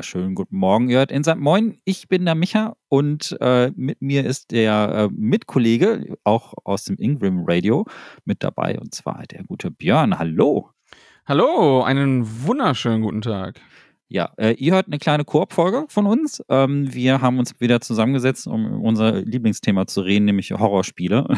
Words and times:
wunderschönen 0.00 0.34
guten 0.34 0.56
Morgen. 0.56 0.88
Ihr 0.88 0.96
hört 0.96 1.12
Inside 1.12 1.36
Moin. 1.36 1.76
Ich 1.84 2.08
bin 2.08 2.24
der 2.24 2.34
Micha 2.34 2.74
und 2.88 3.36
äh, 3.38 3.70
mit 3.76 4.00
mir 4.00 4.24
ist 4.24 4.50
der 4.50 5.10
äh, 5.10 5.14
Mitkollege, 5.14 6.16
auch 6.24 6.54
aus 6.64 6.84
dem 6.84 6.96
Ingram 6.96 7.44
Radio, 7.46 7.84
mit 8.24 8.42
dabei 8.42 8.78
und 8.80 8.94
zwar 8.94 9.24
der 9.26 9.44
gute 9.44 9.70
Björn. 9.70 10.18
Hallo. 10.18 10.70
Hallo, 11.26 11.82
einen 11.82 12.46
wunderschönen 12.46 13.02
guten 13.02 13.20
Tag. 13.20 13.60
Ja, 14.08 14.32
äh, 14.38 14.54
ihr 14.54 14.72
hört 14.72 14.86
eine 14.86 14.98
kleine 14.98 15.26
Koop-Folge 15.26 15.84
von 15.88 16.06
uns. 16.06 16.42
Ähm, 16.48 16.92
wir 16.94 17.20
haben 17.20 17.38
uns 17.38 17.60
wieder 17.60 17.82
zusammengesetzt, 17.82 18.46
um 18.46 18.82
unser 18.82 19.20
Lieblingsthema 19.20 19.86
zu 19.86 20.00
reden, 20.00 20.24
nämlich 20.24 20.50
Horrorspiele. 20.50 21.28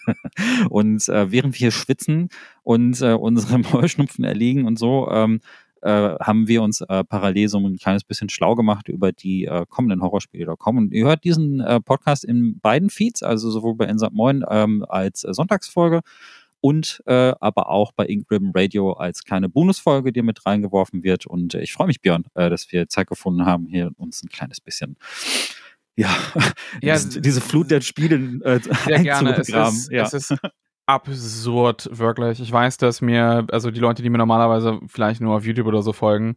und 0.70 1.06
äh, 1.10 1.30
während 1.30 1.60
wir 1.60 1.70
schwitzen 1.72 2.30
und 2.62 3.02
äh, 3.02 3.12
unsere 3.12 3.62
Heuschnupfen 3.72 4.24
erliegen 4.24 4.64
und 4.64 4.78
so, 4.78 5.10
ähm, 5.10 5.40
äh, 5.82 6.16
haben 6.20 6.48
wir 6.48 6.62
uns 6.62 6.80
äh, 6.80 7.04
parallel 7.04 7.48
so 7.48 7.58
ein 7.58 7.76
kleines 7.76 8.04
bisschen 8.04 8.28
schlau 8.28 8.54
gemacht 8.54 8.88
über 8.88 9.12
die 9.12 9.44
äh, 9.44 9.64
kommenden 9.68 10.02
Horrorspiele, 10.02 10.44
die 10.44 10.46
da 10.46 10.56
kommen. 10.56 10.86
Und 10.86 10.92
ihr 10.92 11.06
hört 11.06 11.24
diesen 11.24 11.60
äh, 11.60 11.80
Podcast 11.80 12.24
in 12.24 12.58
beiden 12.60 12.90
Feeds, 12.90 13.22
also 13.22 13.50
sowohl 13.50 13.74
bei 13.74 13.86
Insert 13.86 14.12
Moin 14.12 14.44
ähm, 14.48 14.84
als 14.88 15.24
äh, 15.24 15.32
Sonntagsfolge 15.32 16.00
und 16.60 17.02
äh, 17.06 17.34
aber 17.40 17.70
auch 17.70 17.92
bei 17.92 18.06
Ingram 18.06 18.52
Radio 18.54 18.92
als 18.92 19.24
kleine 19.24 19.48
Bonusfolge, 19.48 20.12
die 20.12 20.22
mit 20.22 20.44
reingeworfen 20.44 21.04
wird. 21.04 21.26
Und 21.26 21.54
ich 21.54 21.72
freue 21.72 21.86
mich, 21.86 22.00
Björn, 22.00 22.24
dass 22.34 22.72
wir 22.72 22.88
Zeit 22.88 23.06
gefunden 23.06 23.46
haben, 23.46 23.66
hier 23.66 23.92
uns 23.96 24.22
ein 24.24 24.28
kleines 24.28 24.60
bisschen 24.60 24.96
ja, 25.98 26.16
ja 26.80 26.94
diese, 26.94 27.20
diese 27.20 27.40
Flut 27.40 27.70
der 27.70 27.80
Spiele 27.80 28.40
äh, 28.44 28.60
sehr 28.86 29.02
gerne. 29.02 29.36
Es 29.36 29.48
ist, 29.48 29.90
ja. 29.90 30.04
es 30.04 30.12
ist 30.12 30.34
absurd, 30.88 31.90
wirklich. 31.92 32.40
Ich 32.40 32.50
weiß, 32.50 32.78
dass 32.78 33.02
mir, 33.02 33.46
also 33.52 33.70
die 33.70 33.80
Leute, 33.80 34.02
die 34.02 34.08
mir 34.08 34.16
normalerweise 34.16 34.80
vielleicht 34.86 35.20
nur 35.20 35.36
auf 35.36 35.44
YouTube 35.44 35.66
oder 35.66 35.82
so 35.82 35.92
folgen, 35.92 36.36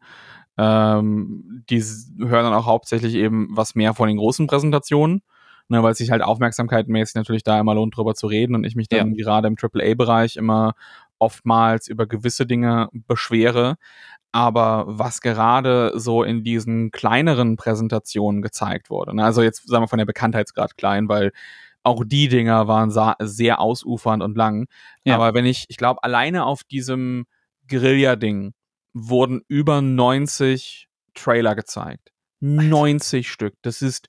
ähm, 0.58 1.64
die 1.70 1.82
hören 2.20 2.44
dann 2.44 2.54
auch 2.54 2.66
hauptsächlich 2.66 3.16
eben 3.16 3.48
was 3.52 3.76
mehr 3.76 3.94
von 3.94 4.10
den 4.10 4.18
großen 4.18 4.48
Präsentationen, 4.48 5.22
ne, 5.70 5.82
weil 5.82 5.94
es 5.94 6.00
sich 6.00 6.12
halt 6.12 6.22
aufmerksamkeitmäßig 6.22 7.16
natürlich 7.16 7.44
da 7.44 7.62
immer 7.62 7.76
lohnt, 7.76 7.96
drüber 7.96 8.14
zu 8.14 8.28
reden 8.28 8.54
und 8.54 8.66
ich 8.66 8.76
mich 8.76 8.90
dann 8.90 9.16
ja. 9.16 9.24
gerade 9.24 9.48
im 9.48 9.56
AAA-Bereich 9.56 10.36
immer 10.36 10.74
oftmals 11.18 11.88
über 11.88 12.06
gewisse 12.06 12.46
Dinge 12.46 12.90
beschwere. 12.92 13.76
Aber 14.34 14.84
was 14.88 15.22
gerade 15.22 15.94
so 15.96 16.24
in 16.24 16.44
diesen 16.44 16.92
kleineren 16.92 17.56
Präsentationen 17.56 18.42
gezeigt 18.42 18.90
wurde, 18.90 19.16
ne, 19.16 19.24
also 19.24 19.42
jetzt 19.42 19.66
sagen 19.70 19.84
wir 19.84 19.88
von 19.88 20.00
der 20.00 20.06
Bekanntheitsgrad 20.06 20.76
klein, 20.76 21.08
weil 21.08 21.32
auch 21.84 22.04
die 22.06 22.28
Dinger 22.28 22.68
waren 22.68 22.92
sehr 23.20 23.60
ausufernd 23.60 24.22
und 24.22 24.38
lang. 24.38 24.68
Ja. 25.04 25.16
Aber 25.16 25.34
wenn 25.34 25.46
ich, 25.46 25.66
ich 25.70 25.78
glaube, 25.78 26.04
alleine 26.04 26.46
auf 26.46 26.64
diesem 26.64 27.26
Guerilla-Ding 27.68 28.54
wurden 28.94 29.42
über 29.48 29.82
90 29.82 30.88
Trailer 31.14 31.56
gezeigt. 31.56 32.12
90 32.42 33.32
Stück. 33.32 33.56
Das 33.62 33.82
ist 33.82 34.08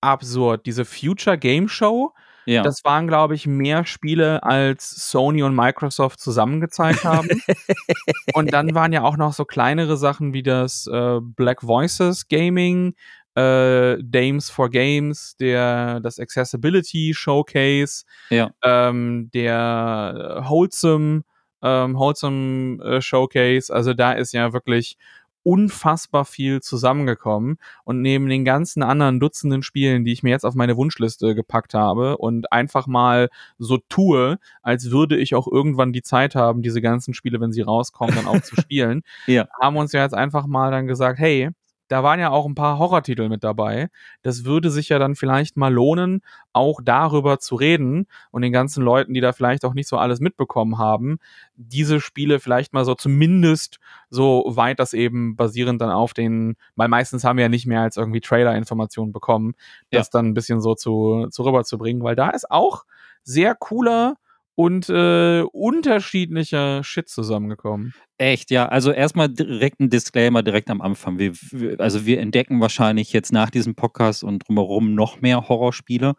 absurd. 0.00 0.66
Diese 0.66 0.84
Future 0.84 1.38
Game 1.38 1.68
Show, 1.68 2.12
ja. 2.46 2.62
das 2.62 2.84
waren, 2.84 3.06
glaube 3.06 3.34
ich, 3.34 3.46
mehr 3.46 3.84
Spiele, 3.84 4.42
als 4.42 5.10
Sony 5.10 5.42
und 5.42 5.54
Microsoft 5.54 6.20
zusammen 6.20 6.60
gezeigt 6.60 7.04
haben. 7.04 7.28
und 8.34 8.52
dann 8.52 8.74
waren 8.74 8.92
ja 8.92 9.02
auch 9.02 9.16
noch 9.16 9.32
so 9.32 9.44
kleinere 9.44 9.96
Sachen 9.96 10.32
wie 10.32 10.42
das 10.42 10.86
äh, 10.86 11.20
Black 11.20 11.62
Voices 11.62 12.28
Gaming, 12.28 12.94
äh, 13.34 13.96
Dames 14.02 14.50
for 14.50 14.70
Games, 14.70 15.36
der 15.36 16.00
das 16.00 16.18
Accessibility 16.18 17.12
Showcase, 17.14 18.04
ja. 18.30 18.50
ähm, 18.62 19.30
der 19.32 20.42
Wholesome, 20.46 21.22
ähm, 21.62 21.94
Wholesome 21.96 22.82
äh, 22.82 23.00
Showcase. 23.00 23.72
Also 23.72 23.94
da 23.94 24.12
ist 24.12 24.32
ja 24.32 24.52
wirklich 24.52 24.96
unfassbar 25.42 26.24
viel 26.24 26.60
zusammengekommen 26.60 27.56
und 27.84 28.02
neben 28.02 28.28
den 28.28 28.44
ganzen 28.44 28.82
anderen 28.82 29.20
Dutzenden 29.20 29.62
Spielen, 29.62 30.04
die 30.04 30.12
ich 30.12 30.22
mir 30.22 30.30
jetzt 30.30 30.44
auf 30.44 30.54
meine 30.54 30.76
Wunschliste 30.76 31.34
gepackt 31.34 31.74
habe 31.74 32.18
und 32.18 32.52
einfach 32.52 32.86
mal 32.86 33.30
so 33.58 33.78
tue, 33.88 34.38
als 34.62 34.90
würde 34.90 35.16
ich 35.16 35.34
auch 35.34 35.48
irgendwann 35.50 35.92
die 35.92 36.02
Zeit 36.02 36.34
haben, 36.34 36.62
diese 36.62 36.82
ganzen 36.82 37.14
Spiele, 37.14 37.40
wenn 37.40 37.52
sie 37.52 37.62
rauskommen, 37.62 38.14
dann 38.14 38.26
auch 38.26 38.42
zu 38.42 38.56
spielen, 38.60 39.02
ja. 39.26 39.48
haben 39.60 39.76
uns 39.76 39.92
ja 39.92 40.02
jetzt 40.02 40.14
einfach 40.14 40.46
mal 40.46 40.70
dann 40.70 40.86
gesagt, 40.86 41.18
hey, 41.18 41.50
da 41.90 42.04
waren 42.04 42.20
ja 42.20 42.30
auch 42.30 42.46
ein 42.46 42.54
paar 42.54 42.78
Horrortitel 42.78 43.28
mit 43.28 43.42
dabei. 43.42 43.88
Das 44.22 44.44
würde 44.44 44.70
sich 44.70 44.90
ja 44.90 45.00
dann 45.00 45.16
vielleicht 45.16 45.56
mal 45.56 45.74
lohnen, 45.74 46.22
auch 46.52 46.80
darüber 46.84 47.40
zu 47.40 47.56
reden 47.56 48.06
und 48.30 48.42
den 48.42 48.52
ganzen 48.52 48.84
Leuten, 48.84 49.12
die 49.12 49.20
da 49.20 49.32
vielleicht 49.32 49.64
auch 49.64 49.74
nicht 49.74 49.88
so 49.88 49.98
alles 49.98 50.20
mitbekommen 50.20 50.78
haben, 50.78 51.18
diese 51.56 52.00
Spiele 52.00 52.38
vielleicht 52.38 52.72
mal 52.72 52.84
so 52.84 52.94
zumindest 52.94 53.80
so 54.08 54.44
weit 54.46 54.78
das 54.78 54.92
eben 54.92 55.34
basierend 55.34 55.80
dann 55.82 55.90
auf 55.90 56.14
den, 56.14 56.54
weil 56.76 56.86
meistens 56.86 57.24
haben 57.24 57.38
wir 57.38 57.46
ja 57.46 57.48
nicht 57.48 57.66
mehr 57.66 57.80
als 57.80 57.96
irgendwie 57.96 58.20
Trailer-Informationen 58.20 59.10
bekommen, 59.10 59.54
das 59.90 60.06
ja. 60.06 60.10
dann 60.12 60.26
ein 60.26 60.34
bisschen 60.34 60.60
so 60.60 60.76
zu, 60.76 61.26
zu 61.30 61.42
rüberzubringen, 61.42 62.04
weil 62.04 62.14
da 62.14 62.30
ist 62.30 62.48
auch 62.52 62.84
sehr 63.24 63.56
cooler 63.56 64.14
und 64.60 64.90
äh, 64.90 65.40
unterschiedlicher 65.52 66.84
Shit 66.84 67.08
zusammengekommen. 67.08 67.94
Echt, 68.18 68.50
ja. 68.50 68.66
Also 68.66 68.92
erstmal 68.92 69.30
direkt 69.30 69.80
ein 69.80 69.88
Disclaimer 69.88 70.42
direkt 70.42 70.68
am 70.68 70.82
Anfang. 70.82 71.18
Wir, 71.18 71.32
also 71.78 72.04
wir 72.04 72.20
entdecken 72.20 72.60
wahrscheinlich 72.60 73.10
jetzt 73.14 73.32
nach 73.32 73.48
diesem 73.48 73.74
Podcast 73.74 74.22
und 74.22 74.46
drumherum 74.46 74.94
noch 74.94 75.22
mehr 75.22 75.48
Horrorspiele. 75.48 76.12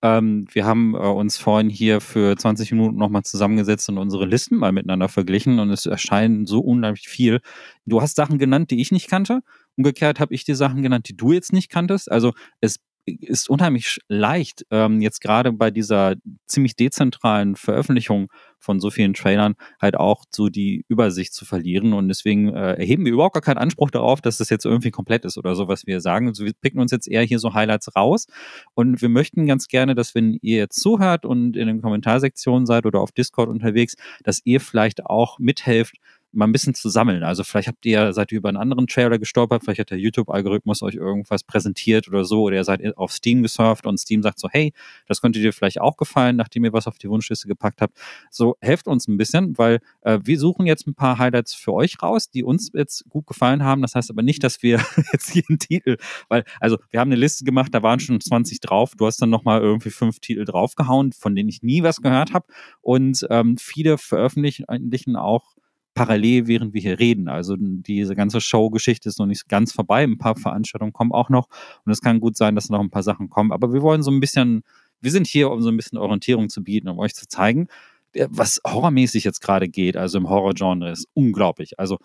Ähm, 0.00 0.46
wir 0.50 0.64
haben 0.64 0.94
äh, 0.94 1.00
uns 1.00 1.36
vorhin 1.36 1.68
hier 1.68 2.00
für 2.00 2.34
20 2.34 2.72
Minuten 2.72 2.96
nochmal 2.96 3.24
zusammengesetzt 3.24 3.90
und 3.90 3.98
unsere 3.98 4.24
Listen 4.24 4.56
mal 4.56 4.72
miteinander 4.72 5.10
verglichen 5.10 5.58
und 5.58 5.68
es 5.68 5.84
erscheinen 5.84 6.46
so 6.46 6.60
unheimlich 6.60 7.10
viel. 7.10 7.40
Du 7.84 8.00
hast 8.00 8.16
Sachen 8.16 8.38
genannt, 8.38 8.70
die 8.70 8.80
ich 8.80 8.90
nicht 8.90 9.10
kannte. 9.10 9.42
Umgekehrt 9.76 10.18
habe 10.18 10.32
ich 10.32 10.44
dir 10.44 10.56
Sachen 10.56 10.82
genannt, 10.82 11.10
die 11.10 11.16
du 11.16 11.32
jetzt 11.32 11.52
nicht 11.52 11.70
kanntest. 11.70 12.10
Also 12.10 12.32
es 12.62 12.78
ist 13.04 13.50
unheimlich 13.50 13.98
leicht, 14.08 14.64
ähm, 14.70 15.00
jetzt 15.00 15.20
gerade 15.20 15.52
bei 15.52 15.70
dieser 15.70 16.14
ziemlich 16.46 16.76
dezentralen 16.76 17.56
Veröffentlichung 17.56 18.30
von 18.58 18.78
so 18.78 18.90
vielen 18.90 19.14
Trailern 19.14 19.54
halt 19.80 19.96
auch 19.96 20.24
so 20.30 20.48
die 20.48 20.84
Übersicht 20.88 21.34
zu 21.34 21.44
verlieren. 21.44 21.92
Und 21.92 22.08
deswegen 22.08 22.54
äh, 22.54 22.74
erheben 22.74 23.04
wir 23.04 23.12
überhaupt 23.12 23.34
gar 23.34 23.42
keinen 23.42 23.58
Anspruch 23.58 23.90
darauf, 23.90 24.20
dass 24.20 24.38
das 24.38 24.50
jetzt 24.50 24.64
irgendwie 24.64 24.92
komplett 24.92 25.24
ist 25.24 25.36
oder 25.36 25.56
so, 25.56 25.66
was 25.66 25.86
wir 25.86 26.00
sagen. 26.00 26.28
Also 26.28 26.44
wir 26.44 26.52
picken 26.52 26.80
uns 26.80 26.92
jetzt 26.92 27.08
eher 27.08 27.22
hier 27.22 27.40
so 27.40 27.54
Highlights 27.54 27.94
raus. 27.96 28.26
Und 28.74 29.02
wir 29.02 29.08
möchten 29.08 29.46
ganz 29.46 29.66
gerne, 29.66 29.94
dass 29.94 30.14
wenn 30.14 30.38
ihr 30.40 30.58
jetzt 30.58 30.80
zuhört 30.80 31.24
und 31.24 31.56
in 31.56 31.66
den 31.66 31.82
Kommentarsektionen 31.82 32.66
seid 32.66 32.86
oder 32.86 33.00
auf 33.00 33.10
Discord 33.10 33.48
unterwegs, 33.48 33.96
dass 34.22 34.40
ihr 34.44 34.60
vielleicht 34.60 35.04
auch 35.06 35.38
mithelft, 35.40 35.96
mal 36.32 36.46
ein 36.46 36.52
bisschen 36.52 36.74
zu 36.74 36.88
sammeln. 36.88 37.22
Also 37.22 37.44
vielleicht 37.44 37.68
habt 37.68 37.84
ihr, 37.84 38.12
seid 38.12 38.32
ihr 38.32 38.38
über 38.38 38.48
einen 38.48 38.58
anderen 38.58 38.86
Trailer 38.86 39.18
gestolpert, 39.18 39.62
vielleicht 39.64 39.80
hat 39.80 39.90
der 39.90 39.98
YouTube-Algorithmus 39.98 40.82
euch 40.82 40.94
irgendwas 40.94 41.44
präsentiert 41.44 42.08
oder 42.08 42.24
so, 42.24 42.42
oder 42.42 42.56
ihr 42.56 42.64
seid 42.64 42.96
auf 42.96 43.12
Steam 43.12 43.42
gesurft 43.42 43.86
und 43.86 43.98
Steam 43.98 44.22
sagt 44.22 44.38
so, 44.38 44.48
hey, 44.50 44.72
das 45.06 45.20
könnte 45.20 45.40
dir 45.40 45.52
vielleicht 45.52 45.80
auch 45.80 45.96
gefallen, 45.96 46.36
nachdem 46.36 46.64
ihr 46.64 46.72
was 46.72 46.86
auf 46.86 46.98
die 46.98 47.08
Wunschliste 47.08 47.48
gepackt 47.48 47.80
habt. 47.80 47.96
So, 48.30 48.56
helft 48.60 48.88
uns 48.88 49.08
ein 49.08 49.16
bisschen, 49.16 49.56
weil 49.58 49.80
äh, 50.02 50.18
wir 50.22 50.38
suchen 50.38 50.66
jetzt 50.66 50.86
ein 50.86 50.94
paar 50.94 51.18
Highlights 51.18 51.54
für 51.54 51.72
euch 51.72 52.02
raus, 52.02 52.30
die 52.30 52.44
uns 52.44 52.70
jetzt 52.72 53.04
gut 53.08 53.26
gefallen 53.26 53.62
haben. 53.62 53.82
Das 53.82 53.94
heißt 53.94 54.10
aber 54.10 54.22
nicht, 54.22 54.42
dass 54.42 54.62
wir 54.62 54.80
jetzt 55.12 55.36
einen 55.48 55.58
Titel, 55.58 55.96
weil, 56.28 56.44
also 56.60 56.78
wir 56.90 57.00
haben 57.00 57.08
eine 57.08 57.20
Liste 57.20 57.44
gemacht, 57.44 57.74
da 57.74 57.82
waren 57.82 58.00
schon 58.00 58.20
20 58.20 58.60
drauf. 58.60 58.92
Du 58.96 59.06
hast 59.06 59.20
dann 59.20 59.30
nochmal 59.30 59.60
irgendwie 59.60 59.90
fünf 59.90 60.20
Titel 60.20 60.44
draufgehauen, 60.44 61.12
von 61.12 61.34
denen 61.34 61.48
ich 61.48 61.62
nie 61.62 61.82
was 61.82 62.00
gehört 62.00 62.32
habe. 62.32 62.46
Und 62.80 63.26
ähm, 63.30 63.56
viele 63.58 63.98
veröffentlichen 63.98 65.16
auch 65.16 65.56
parallel, 65.94 66.46
während 66.46 66.74
wir 66.74 66.80
hier 66.80 66.98
reden. 66.98 67.28
Also 67.28 67.56
diese 67.58 68.14
ganze 68.14 68.40
Show-Geschichte 68.40 69.08
ist 69.08 69.18
noch 69.18 69.26
nicht 69.26 69.48
ganz 69.48 69.72
vorbei. 69.72 70.02
Ein 70.02 70.18
paar 70.18 70.36
Veranstaltungen 70.36 70.92
kommen 70.92 71.12
auch 71.12 71.28
noch 71.28 71.48
und 71.84 71.92
es 71.92 72.00
kann 72.00 72.20
gut 72.20 72.36
sein, 72.36 72.54
dass 72.54 72.70
noch 72.70 72.80
ein 72.80 72.90
paar 72.90 73.02
Sachen 73.02 73.28
kommen. 73.28 73.52
Aber 73.52 73.72
wir 73.72 73.82
wollen 73.82 74.02
so 74.02 74.10
ein 74.10 74.20
bisschen, 74.20 74.62
wir 75.00 75.10
sind 75.10 75.26
hier, 75.26 75.50
um 75.50 75.60
so 75.62 75.68
ein 75.68 75.76
bisschen 75.76 75.98
Orientierung 75.98 76.48
zu 76.48 76.62
bieten, 76.62 76.88
um 76.88 76.98
euch 76.98 77.14
zu 77.14 77.26
zeigen, 77.28 77.68
äh, 78.14 78.26
was 78.30 78.60
horrormäßig 78.66 79.24
jetzt 79.24 79.40
gerade 79.40 79.68
geht. 79.68 79.96
Also 79.96 80.18
im 80.18 80.28
Horror-Genre 80.28 80.90
ist 80.90 81.08
unglaublich. 81.14 81.78
Also 81.78 81.98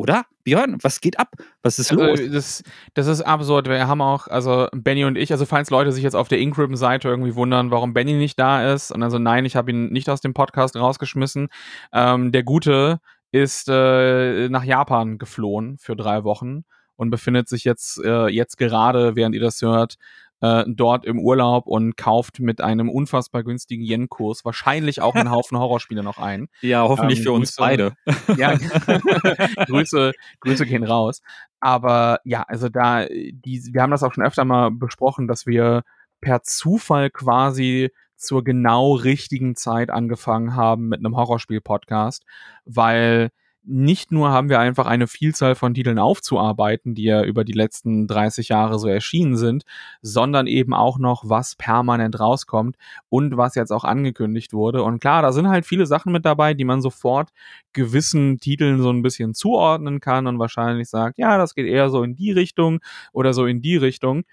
oder? 0.00 0.24
Björn, 0.44 0.78
was 0.80 1.02
geht 1.02 1.18
ab? 1.18 1.34
Was 1.62 1.78
ist 1.78 1.90
also, 1.90 2.02
los? 2.02 2.20
Das, 2.32 2.62
das 2.94 3.06
ist 3.06 3.20
absurd. 3.20 3.68
Wir 3.68 3.86
haben 3.86 4.00
auch, 4.00 4.28
also 4.28 4.66
Benny 4.72 5.04
und 5.04 5.18
ich, 5.18 5.30
also 5.30 5.44
falls 5.44 5.68
Leute 5.68 5.92
sich 5.92 6.02
jetzt 6.02 6.16
auf 6.16 6.26
der 6.26 6.38
Incrim-Seite 6.38 7.06
irgendwie 7.06 7.34
wundern, 7.34 7.70
warum 7.70 7.92
Benny 7.92 8.14
nicht 8.14 8.38
da 8.38 8.72
ist, 8.72 8.92
und 8.92 9.02
also 9.02 9.18
nein, 9.18 9.44
ich 9.44 9.56
habe 9.56 9.70
ihn 9.70 9.90
nicht 9.92 10.08
aus 10.08 10.22
dem 10.22 10.32
Podcast 10.32 10.74
rausgeschmissen. 10.74 11.48
Ähm, 11.92 12.32
der 12.32 12.44
Gute 12.44 13.00
ist 13.32 13.68
äh, 13.68 14.48
nach 14.48 14.64
Japan 14.64 15.18
geflohen 15.18 15.78
für 15.78 15.96
drei 15.96 16.24
Wochen 16.24 16.64
und 16.96 17.10
befindet 17.10 17.48
sich 17.48 17.64
jetzt, 17.64 18.02
äh, 18.04 18.28
jetzt 18.28 18.56
gerade, 18.58 19.16
während 19.16 19.34
ihr 19.34 19.40
das 19.40 19.62
hört, 19.62 19.96
äh, 20.40 20.64
dort 20.66 21.04
im 21.04 21.18
Urlaub 21.18 21.66
und 21.66 21.96
kauft 21.96 22.40
mit 22.40 22.60
einem 22.60 22.88
unfassbar 22.88 23.44
günstigen 23.44 23.84
Yen-Kurs 23.84 24.44
wahrscheinlich 24.44 25.02
auch 25.02 25.14
einen 25.14 25.30
Haufen 25.30 25.58
Horrorspiele 25.58 26.02
noch 26.02 26.18
ein. 26.18 26.48
Ja, 26.62 26.82
hoffentlich 26.82 27.20
ähm, 27.20 27.24
für 27.24 27.32
uns 27.32 27.56
Grüße, 27.56 27.60
beide. 27.60 27.92
Ja, 28.36 28.54
Grüße, 29.66 30.12
Grüße 30.40 30.66
gehen 30.66 30.84
raus. 30.84 31.22
Aber 31.60 32.20
ja, 32.24 32.42
also 32.42 32.68
da, 32.68 33.04
die, 33.06 33.62
wir 33.72 33.82
haben 33.82 33.90
das 33.90 34.02
auch 34.02 34.14
schon 34.14 34.24
öfter 34.24 34.44
mal 34.44 34.70
besprochen, 34.70 35.28
dass 35.28 35.46
wir 35.46 35.82
per 36.20 36.42
Zufall 36.42 37.10
quasi 37.10 37.90
zur 38.20 38.44
genau 38.44 38.94
richtigen 38.94 39.56
Zeit 39.56 39.90
angefangen 39.90 40.54
haben 40.54 40.88
mit 40.88 41.00
einem 41.00 41.16
Horrorspiel-Podcast, 41.16 42.24
weil 42.64 43.30
nicht 43.62 44.10
nur 44.10 44.30
haben 44.30 44.48
wir 44.48 44.58
einfach 44.58 44.86
eine 44.86 45.06
Vielzahl 45.06 45.54
von 45.54 45.74
Titeln 45.74 45.98
aufzuarbeiten, 45.98 46.94
die 46.94 47.04
ja 47.04 47.22
über 47.22 47.44
die 47.44 47.52
letzten 47.52 48.06
30 48.06 48.48
Jahre 48.48 48.78
so 48.78 48.88
erschienen 48.88 49.36
sind, 49.36 49.64
sondern 50.00 50.46
eben 50.46 50.72
auch 50.72 50.98
noch, 50.98 51.24
was 51.28 51.56
permanent 51.56 52.18
rauskommt 52.18 52.76
und 53.10 53.36
was 53.36 53.54
jetzt 53.54 53.70
auch 53.70 53.84
angekündigt 53.84 54.52
wurde. 54.52 54.82
Und 54.82 55.00
klar, 55.00 55.22
da 55.22 55.32
sind 55.32 55.48
halt 55.48 55.66
viele 55.66 55.86
Sachen 55.86 56.12
mit 56.12 56.24
dabei, 56.24 56.54
die 56.54 56.64
man 56.64 56.80
sofort 56.80 57.30
gewissen 57.72 58.38
Titeln 58.38 58.80
so 58.80 58.90
ein 58.90 59.02
bisschen 59.02 59.34
zuordnen 59.34 60.00
kann 60.00 60.26
und 60.26 60.38
wahrscheinlich 60.38 60.88
sagt, 60.88 61.18
ja, 61.18 61.36
das 61.36 61.54
geht 61.54 61.66
eher 61.66 61.90
so 61.90 62.02
in 62.02 62.16
die 62.16 62.32
Richtung 62.32 62.80
oder 63.12 63.34
so 63.34 63.46
in 63.46 63.60
die 63.60 63.76
Richtung 63.76 64.24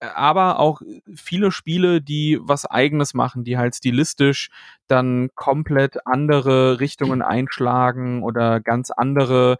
aber 0.00 0.58
auch 0.58 0.80
viele 1.14 1.52
Spiele, 1.52 2.00
die 2.00 2.38
was 2.40 2.66
eigenes 2.66 3.14
machen, 3.14 3.44
die 3.44 3.58
halt 3.58 3.74
stilistisch 3.74 4.50
dann 4.88 5.30
komplett 5.34 6.06
andere 6.06 6.80
Richtungen 6.80 7.22
einschlagen 7.22 8.22
oder 8.22 8.60
ganz 8.60 8.90
andere 8.90 9.58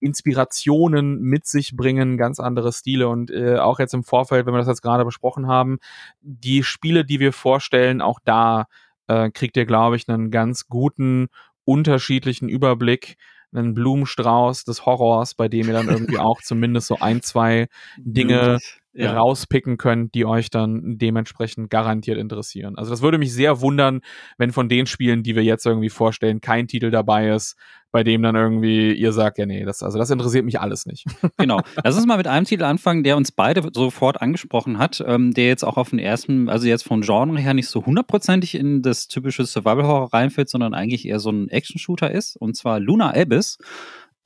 Inspirationen 0.00 1.20
mit 1.20 1.46
sich 1.46 1.74
bringen, 1.74 2.18
ganz 2.18 2.38
andere 2.38 2.72
Stile. 2.72 3.08
Und 3.08 3.30
äh, 3.30 3.56
auch 3.56 3.78
jetzt 3.78 3.94
im 3.94 4.04
Vorfeld, 4.04 4.46
wenn 4.46 4.54
wir 4.54 4.58
das 4.58 4.68
jetzt 4.68 4.82
gerade 4.82 5.04
besprochen 5.04 5.48
haben, 5.48 5.78
die 6.20 6.62
Spiele, 6.62 7.04
die 7.04 7.20
wir 7.20 7.32
vorstellen, 7.32 8.00
auch 8.00 8.20
da 8.24 8.66
äh, 9.08 9.30
kriegt 9.30 9.56
ihr, 9.56 9.66
glaube 9.66 9.96
ich, 9.96 10.08
einen 10.08 10.30
ganz 10.30 10.68
guten 10.68 11.28
unterschiedlichen 11.64 12.48
Überblick, 12.48 13.16
einen 13.52 13.74
Blumenstrauß 13.74 14.64
des 14.64 14.86
Horrors, 14.86 15.34
bei 15.34 15.48
dem 15.48 15.66
ihr 15.66 15.72
dann 15.72 15.88
irgendwie 15.88 16.18
auch 16.18 16.40
zumindest 16.42 16.86
so 16.86 16.98
ein, 17.00 17.22
zwei 17.22 17.68
Dinge 17.96 18.58
ja. 18.92 19.12
rauspicken 19.12 19.76
könnt, 19.76 20.14
die 20.14 20.24
euch 20.24 20.50
dann 20.50 20.98
dementsprechend 20.98 21.70
garantiert 21.70 22.18
interessieren. 22.18 22.76
Also 22.76 22.90
das 22.90 23.02
würde 23.02 23.18
mich 23.18 23.32
sehr 23.32 23.60
wundern, 23.60 24.00
wenn 24.38 24.52
von 24.52 24.68
den 24.68 24.86
Spielen, 24.86 25.22
die 25.22 25.36
wir 25.36 25.44
jetzt 25.44 25.66
irgendwie 25.66 25.90
vorstellen, 25.90 26.40
kein 26.40 26.66
Titel 26.66 26.90
dabei 26.90 27.30
ist, 27.30 27.56
bei 27.90 28.02
dem 28.02 28.22
dann 28.22 28.36
irgendwie 28.36 28.92
ihr 28.92 29.12
sagt, 29.12 29.38
ja 29.38 29.46
nee, 29.46 29.64
das, 29.64 29.82
also 29.82 29.98
das 29.98 30.10
interessiert 30.10 30.44
mich 30.44 30.60
alles 30.60 30.86
nicht. 30.86 31.06
Genau. 31.38 31.60
Lass 31.84 31.96
uns 31.96 32.06
mal 32.06 32.16
mit 32.16 32.26
einem 32.26 32.46
Titel 32.46 32.64
anfangen, 32.64 33.04
der 33.04 33.16
uns 33.16 33.30
beide 33.30 33.62
sofort 33.72 34.20
angesprochen 34.20 34.78
hat, 34.78 35.02
ähm, 35.06 35.32
der 35.32 35.46
jetzt 35.46 35.64
auch 35.64 35.76
auf 35.76 35.90
den 35.90 35.98
ersten, 35.98 36.48
also 36.48 36.66
jetzt 36.66 36.84
vom 36.84 37.02
Genre 37.02 37.38
her 37.38 37.54
nicht 37.54 37.68
so 37.68 37.86
hundertprozentig 37.86 38.56
in 38.56 38.82
das 38.82 39.06
typische 39.06 39.44
Survival-Horror 39.44 40.12
reinfällt, 40.12 40.50
sondern 40.50 40.74
eigentlich 40.74 41.06
eher 41.06 41.20
so 41.20 41.30
ein 41.30 41.48
Action-Shooter 41.48 42.10
ist, 42.10 42.36
und 42.36 42.56
zwar 42.56 42.80
Luna 42.80 43.14
Abyss. 43.14 43.58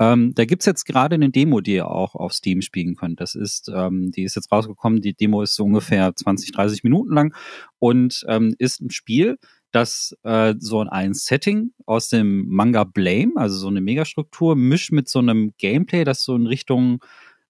Ähm, 0.02 0.34
da 0.34 0.42
es 0.42 0.66
jetzt 0.66 0.84
gerade 0.84 1.14
eine 1.14 1.30
Demo, 1.30 1.60
die 1.60 1.74
ihr 1.74 1.88
auch 1.88 2.16
auf 2.16 2.32
Steam 2.32 2.60
spielen 2.60 2.96
könnt. 2.96 3.20
Das 3.20 3.36
ist, 3.36 3.70
ähm, 3.72 4.10
die 4.10 4.24
ist 4.24 4.34
jetzt 4.34 4.50
rausgekommen. 4.50 5.00
Die 5.00 5.14
Demo 5.14 5.42
ist 5.42 5.54
so 5.54 5.64
ungefähr 5.64 6.12
20, 6.12 6.50
30 6.50 6.82
Minuten 6.82 7.14
lang 7.14 7.34
und 7.78 8.24
ähm, 8.26 8.54
ist 8.58 8.80
ein 8.80 8.90
Spiel, 8.90 9.38
das 9.70 10.16
äh, 10.24 10.54
so 10.58 10.80
ein 10.80 11.14
Setting 11.14 11.70
aus 11.86 12.08
dem 12.08 12.48
Manga 12.48 12.82
Blame, 12.82 13.32
also 13.36 13.56
so 13.56 13.68
eine 13.68 13.80
Megastruktur, 13.80 14.56
mischt 14.56 14.90
mit 14.90 15.08
so 15.08 15.20
einem 15.20 15.52
Gameplay, 15.58 16.02
das 16.02 16.24
so 16.24 16.34
in 16.34 16.48
Richtung 16.48 16.98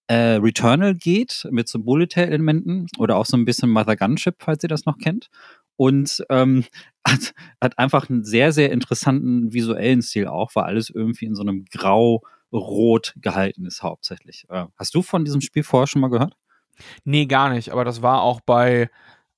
äh, 0.09 0.35
Returnal 0.35 0.95
geht, 0.95 1.49
mit 1.51 1.69
so 1.69 1.79
Bullet-Elementen 1.79 2.87
oder 2.99 3.17
auch 3.17 3.27
so 3.27 3.37
ein 3.37 3.47
bisschen 3.47 3.71
Mother 3.71 3.97
Gunship, 3.97 4.37
falls 4.41 4.63
ihr 4.63 4.69
das 4.69 4.85
noch 4.85 4.99
kennt. 4.99 5.31
Und 5.77 6.23
ähm, 6.29 6.65
hat, 7.07 7.35
hat 7.63 7.79
einfach 7.79 8.11
einen 8.11 8.25
sehr, 8.25 8.53
sehr 8.53 8.73
interessanten 8.73 9.55
visuellen 9.55 10.03
Stil 10.03 10.27
auch, 10.27 10.55
weil 10.55 10.65
alles 10.65 10.91
irgendwie 10.91 11.25
in 11.25 11.35
so 11.35 11.43
einem 11.43 11.65
Grau 11.71 12.23
rot 12.53 13.15
gehalten 13.17 13.67
ist 13.67 13.83
hauptsächlich. 13.83 14.47
Äh, 14.49 14.67
hast 14.77 14.95
du 14.95 15.03
von 15.03 15.25
diesem 15.25 15.41
Spiel 15.41 15.63
vorher 15.63 15.87
schon 15.87 16.01
mal 16.01 16.11
gehört? 16.11 16.35
Nee, 17.05 17.27
gar 17.27 17.51
nicht. 17.51 17.71
Aber 17.71 17.85
das 17.85 18.03
war 18.03 18.23
auch 18.23 18.41
bei 18.41 18.89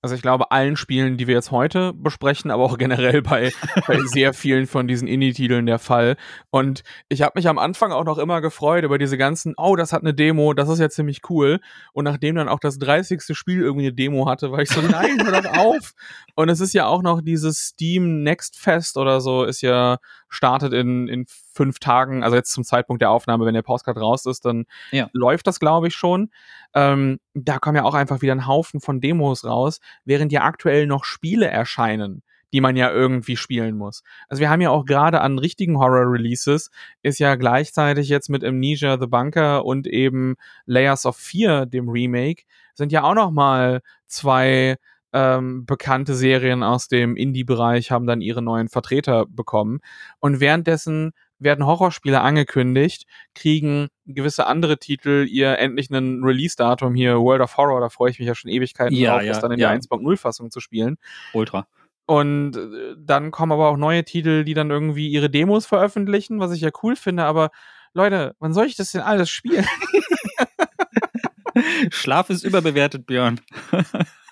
also 0.04 0.14
ich 0.14 0.20
glaube, 0.20 0.50
allen 0.50 0.76
Spielen, 0.76 1.16
die 1.16 1.26
wir 1.26 1.34
jetzt 1.34 1.50
heute 1.50 1.94
besprechen, 1.94 2.50
aber 2.50 2.64
auch 2.64 2.76
generell 2.76 3.22
bei, 3.22 3.50
bei 3.86 3.98
sehr 4.00 4.34
vielen 4.34 4.66
von 4.66 4.86
diesen 4.86 5.08
Indie-Titeln 5.08 5.64
der 5.64 5.78
Fall. 5.78 6.18
Und 6.50 6.82
ich 7.08 7.22
habe 7.22 7.32
mich 7.36 7.48
am 7.48 7.56
Anfang 7.56 7.90
auch 7.90 8.04
noch 8.04 8.18
immer 8.18 8.42
gefreut 8.42 8.84
über 8.84 8.98
diese 8.98 9.16
ganzen, 9.16 9.54
oh, 9.56 9.76
das 9.76 9.94
hat 9.94 10.02
eine 10.02 10.12
Demo, 10.12 10.52
das 10.52 10.68
ist 10.68 10.78
ja 10.78 10.90
ziemlich 10.90 11.22
cool. 11.30 11.58
Und 11.94 12.04
nachdem 12.04 12.34
dann 12.34 12.50
auch 12.50 12.60
das 12.60 12.78
30. 12.78 13.34
Spiel 13.34 13.62
irgendwie 13.62 13.86
eine 13.86 13.94
Demo 13.94 14.28
hatte, 14.28 14.52
war 14.52 14.60
ich 14.60 14.68
so, 14.68 14.82
nein, 14.82 15.24
hör 15.24 15.40
doch 15.40 15.56
auf. 15.56 15.94
Und 16.34 16.50
es 16.50 16.60
ist 16.60 16.74
ja 16.74 16.86
auch 16.86 17.00
noch 17.00 17.22
dieses 17.22 17.60
Steam 17.60 18.22
Next 18.22 18.58
Fest 18.58 18.98
oder 18.98 19.22
so, 19.22 19.44
ist 19.44 19.62
ja 19.62 19.96
startet 20.28 20.74
in, 20.74 21.08
in 21.08 21.24
fünf 21.54 21.78
Tagen, 21.78 22.22
also 22.22 22.36
jetzt 22.36 22.52
zum 22.52 22.64
Zeitpunkt 22.64 23.00
der 23.00 23.10
Aufnahme, 23.10 23.46
wenn 23.46 23.54
der 23.54 23.62
Postcard 23.62 23.96
raus 23.96 24.26
ist, 24.26 24.44
dann 24.44 24.66
ja. 24.90 25.08
läuft 25.12 25.46
das, 25.46 25.60
glaube 25.60 25.88
ich, 25.88 25.94
schon. 25.94 26.30
Ähm, 26.74 27.20
da 27.34 27.58
kommen 27.58 27.76
ja 27.76 27.84
auch 27.84 27.94
einfach 27.94 28.20
wieder 28.22 28.32
ein 28.32 28.46
Haufen 28.46 28.80
von 28.80 29.00
Demos 29.00 29.44
raus, 29.44 29.80
während 30.04 30.32
ja 30.32 30.42
aktuell 30.42 30.86
noch 30.86 31.04
Spiele 31.04 31.46
erscheinen 31.46 32.22
die 32.52 32.60
man 32.60 32.76
ja 32.76 32.88
irgendwie 32.88 33.36
spielen 33.36 33.76
muss. 33.76 34.04
Also 34.28 34.40
wir 34.40 34.48
haben 34.48 34.60
ja 34.60 34.70
auch 34.70 34.84
gerade 34.84 35.20
an 35.22 35.40
richtigen 35.40 35.76
Horror-Releases, 35.76 36.70
ist 37.02 37.18
ja 37.18 37.34
gleichzeitig 37.34 38.08
jetzt 38.08 38.30
mit 38.30 38.44
Amnesia 38.44 38.96
The 38.96 39.08
Bunker 39.08 39.64
und 39.64 39.88
eben 39.88 40.36
Layers 40.64 41.04
of 41.04 41.16
Fear, 41.16 41.66
dem 41.66 41.88
Remake, 41.88 42.44
sind 42.74 42.92
ja 42.92 43.02
auch 43.02 43.14
noch 43.14 43.32
mal 43.32 43.80
zwei 44.06 44.76
ähm, 45.12 45.66
bekannte 45.66 46.14
Serien 46.14 46.62
aus 46.62 46.86
dem 46.86 47.16
Indie-Bereich 47.16 47.90
haben 47.90 48.06
dann 48.06 48.20
ihre 48.20 48.42
neuen 48.42 48.68
Vertreter 48.68 49.26
bekommen. 49.26 49.80
Und 50.20 50.38
währenddessen 50.38 51.12
werden 51.38 51.66
Horrorspiele 51.66 52.20
angekündigt, 52.20 53.06
kriegen 53.34 53.88
gewisse 54.06 54.46
andere 54.46 54.78
Titel 54.78 55.26
ihr 55.28 55.58
endlich 55.58 55.90
einen 55.90 56.24
Release-Datum 56.24 56.94
hier, 56.94 57.20
World 57.20 57.42
of 57.42 57.56
Horror, 57.56 57.80
da 57.80 57.88
freue 57.88 58.10
ich 58.10 58.18
mich 58.18 58.28
ja 58.28 58.34
schon 58.34 58.50
Ewigkeiten 58.50 58.94
ja, 58.94 59.12
drauf, 59.12 59.22
ja, 59.22 59.28
das 59.28 59.40
dann 59.40 59.52
in 59.52 59.58
ja. 59.58 59.70
der 59.70 59.80
1.0-Fassung 59.80 60.50
zu 60.50 60.60
spielen. 60.60 60.96
Ultra. 61.32 61.66
Und 62.06 62.56
äh, 62.56 62.94
dann 62.98 63.30
kommen 63.30 63.52
aber 63.52 63.68
auch 63.68 63.76
neue 63.76 64.04
Titel, 64.04 64.44
die 64.44 64.54
dann 64.54 64.70
irgendwie 64.70 65.08
ihre 65.08 65.30
Demos 65.30 65.66
veröffentlichen, 65.66 66.40
was 66.40 66.52
ich 66.52 66.60
ja 66.60 66.70
cool 66.82 66.96
finde, 66.96 67.24
aber 67.24 67.50
Leute, 67.94 68.34
wann 68.40 68.52
soll 68.52 68.66
ich 68.66 68.76
das 68.76 68.92
denn 68.92 69.00
alles 69.00 69.30
spielen? 69.30 69.66
Schlaf 71.90 72.30
ist 72.30 72.44
überbewertet, 72.44 73.06
Björn. 73.06 73.40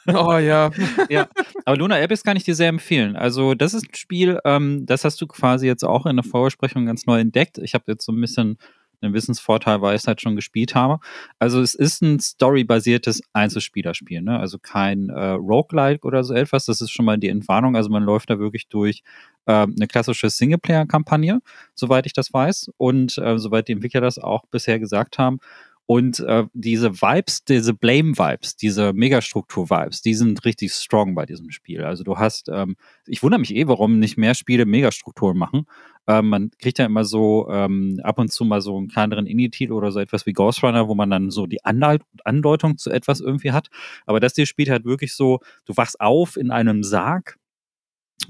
Oh 0.07 0.37
ja. 0.39 0.71
ja. 1.09 1.29
Aber 1.65 1.77
Luna 1.77 1.97
Abyss 1.97 2.25
kann 2.25 2.37
ich 2.37 2.45
dir 2.45 2.55
sehr 2.55 2.69
empfehlen. 2.69 3.17
Also, 3.17 3.55
das 3.55 3.75
ist 3.75 3.89
ein 3.89 3.95
Spiel, 3.95 4.41
ähm, 4.45 4.85
das 4.87 5.05
hast 5.05 5.21
du 5.21 5.27
quasi 5.27 5.67
jetzt 5.67 5.85
auch 5.85 6.07
in 6.07 6.17
der 6.17 6.25
Vorbesprechung 6.25 6.87
ganz 6.87 7.07
neu 7.07 7.21
entdeckt. 7.21 7.59
Ich 7.59 7.75
habe 7.75 7.85
jetzt 7.87 8.05
so 8.05 8.13
ein 8.13 8.21
bisschen 8.21 8.59
einen 9.03 9.15
Wissensvorteil, 9.15 9.83
weil 9.83 9.95
ich 9.95 10.03
es 10.03 10.07
halt 10.07 10.21
schon 10.21 10.37
gespielt 10.37 10.75
habe. 10.75 11.01
Also 11.39 11.61
es 11.61 11.75
ist 11.75 12.03
ein 12.03 12.21
storybasiertes 12.21 13.23
Einzelspielerspiel, 13.33 14.23
ne? 14.23 14.39
Also 14.39 14.59
kein 14.59 15.09
äh, 15.11 15.31
Roguelike 15.31 16.07
oder 16.07 16.25
so 16.25 16.35
etwas. 16.35 16.67
Das 16.67 16.81
ist 16.81 16.91
schon 16.91 17.05
mal 17.05 17.19
die 17.19 17.29
Entwarnung. 17.29 17.77
Also 17.77 17.91
man 17.91 18.03
läuft 18.03 18.31
da 18.31 18.39
wirklich 18.39 18.69
durch 18.69 19.03
äh, 19.47 19.53
eine 19.53 19.87
klassische 19.89 20.31
Singleplayer-Kampagne, 20.31 21.41
soweit 21.75 22.07
ich 22.07 22.13
das 22.13 22.33
weiß. 22.33 22.71
Und 22.77 23.19
äh, 23.19 23.39
soweit 23.39 23.69
die 23.69 23.73
Entwickler 23.73 24.01
das 24.01 24.19
auch 24.19 24.47
bisher 24.47 24.79
gesagt 24.79 25.19
haben. 25.19 25.39
Und 25.87 26.21
äh, 26.21 26.45
diese 26.55 27.03
Vibes, 27.03 27.45
diese 27.45 27.75
Blame-Vibes, 27.75 28.57
diese 28.57 28.93
Megastruktur-Vibes, 28.93 30.01
die 30.01 30.15
sind 30.15 30.45
richtig 30.45 30.73
strong 30.73 31.15
bei 31.15 31.27
diesem 31.27 31.51
Spiel. 31.51 31.83
Also 31.85 32.05
du 32.05 32.19
hast, 32.19 32.49
ähm, 32.49 32.77
ich 33.07 33.23
wundere 33.23 33.41
mich 33.41 33.55
eh, 33.55 33.67
warum 33.67 33.99
nicht 33.99 34.17
mehr 34.17 34.35
Spiele 34.35 34.65
Megastrukturen 34.65 35.37
machen. 35.37 35.67
Ähm, 36.07 36.29
man 36.29 36.51
kriegt 36.59 36.79
ja 36.79 36.87
immer 36.87 37.05
so 37.05 37.49
ähm, 37.51 38.01
ab 38.03 38.19
und 38.19 38.33
zu 38.33 38.45
mal 38.45 38.61
so 38.61 38.77
einen 38.77 38.89
kleineren 38.89 39.27
Indie-Titel 39.27 39.73
oder 39.73 39.93
so 39.93 40.01
etwas 40.01 40.25
wie 40.27 40.33
Ghost 40.33 40.63
Runner, 40.63 40.89
wo 40.89 40.95
man 40.95 41.11
dann 41.11 41.31
so 41.31 41.47
die 41.47 41.65
Andeutung 41.65 42.79
zu 42.79 42.91
etwas 42.91 43.21
irgendwie 43.21 43.53
hat. 43.53 43.69
Aber 44.07 44.21
das 44.21 44.35
hier 44.35 44.47
spielt 44.47 44.71
halt 44.71 44.85
wirklich 44.85 45.15
so, 45.15 45.41
du 45.65 45.77
wachst 45.77 46.01
auf 46.01 46.37
in 46.37 46.51
einem 46.51 46.83
Sarg 46.83 47.39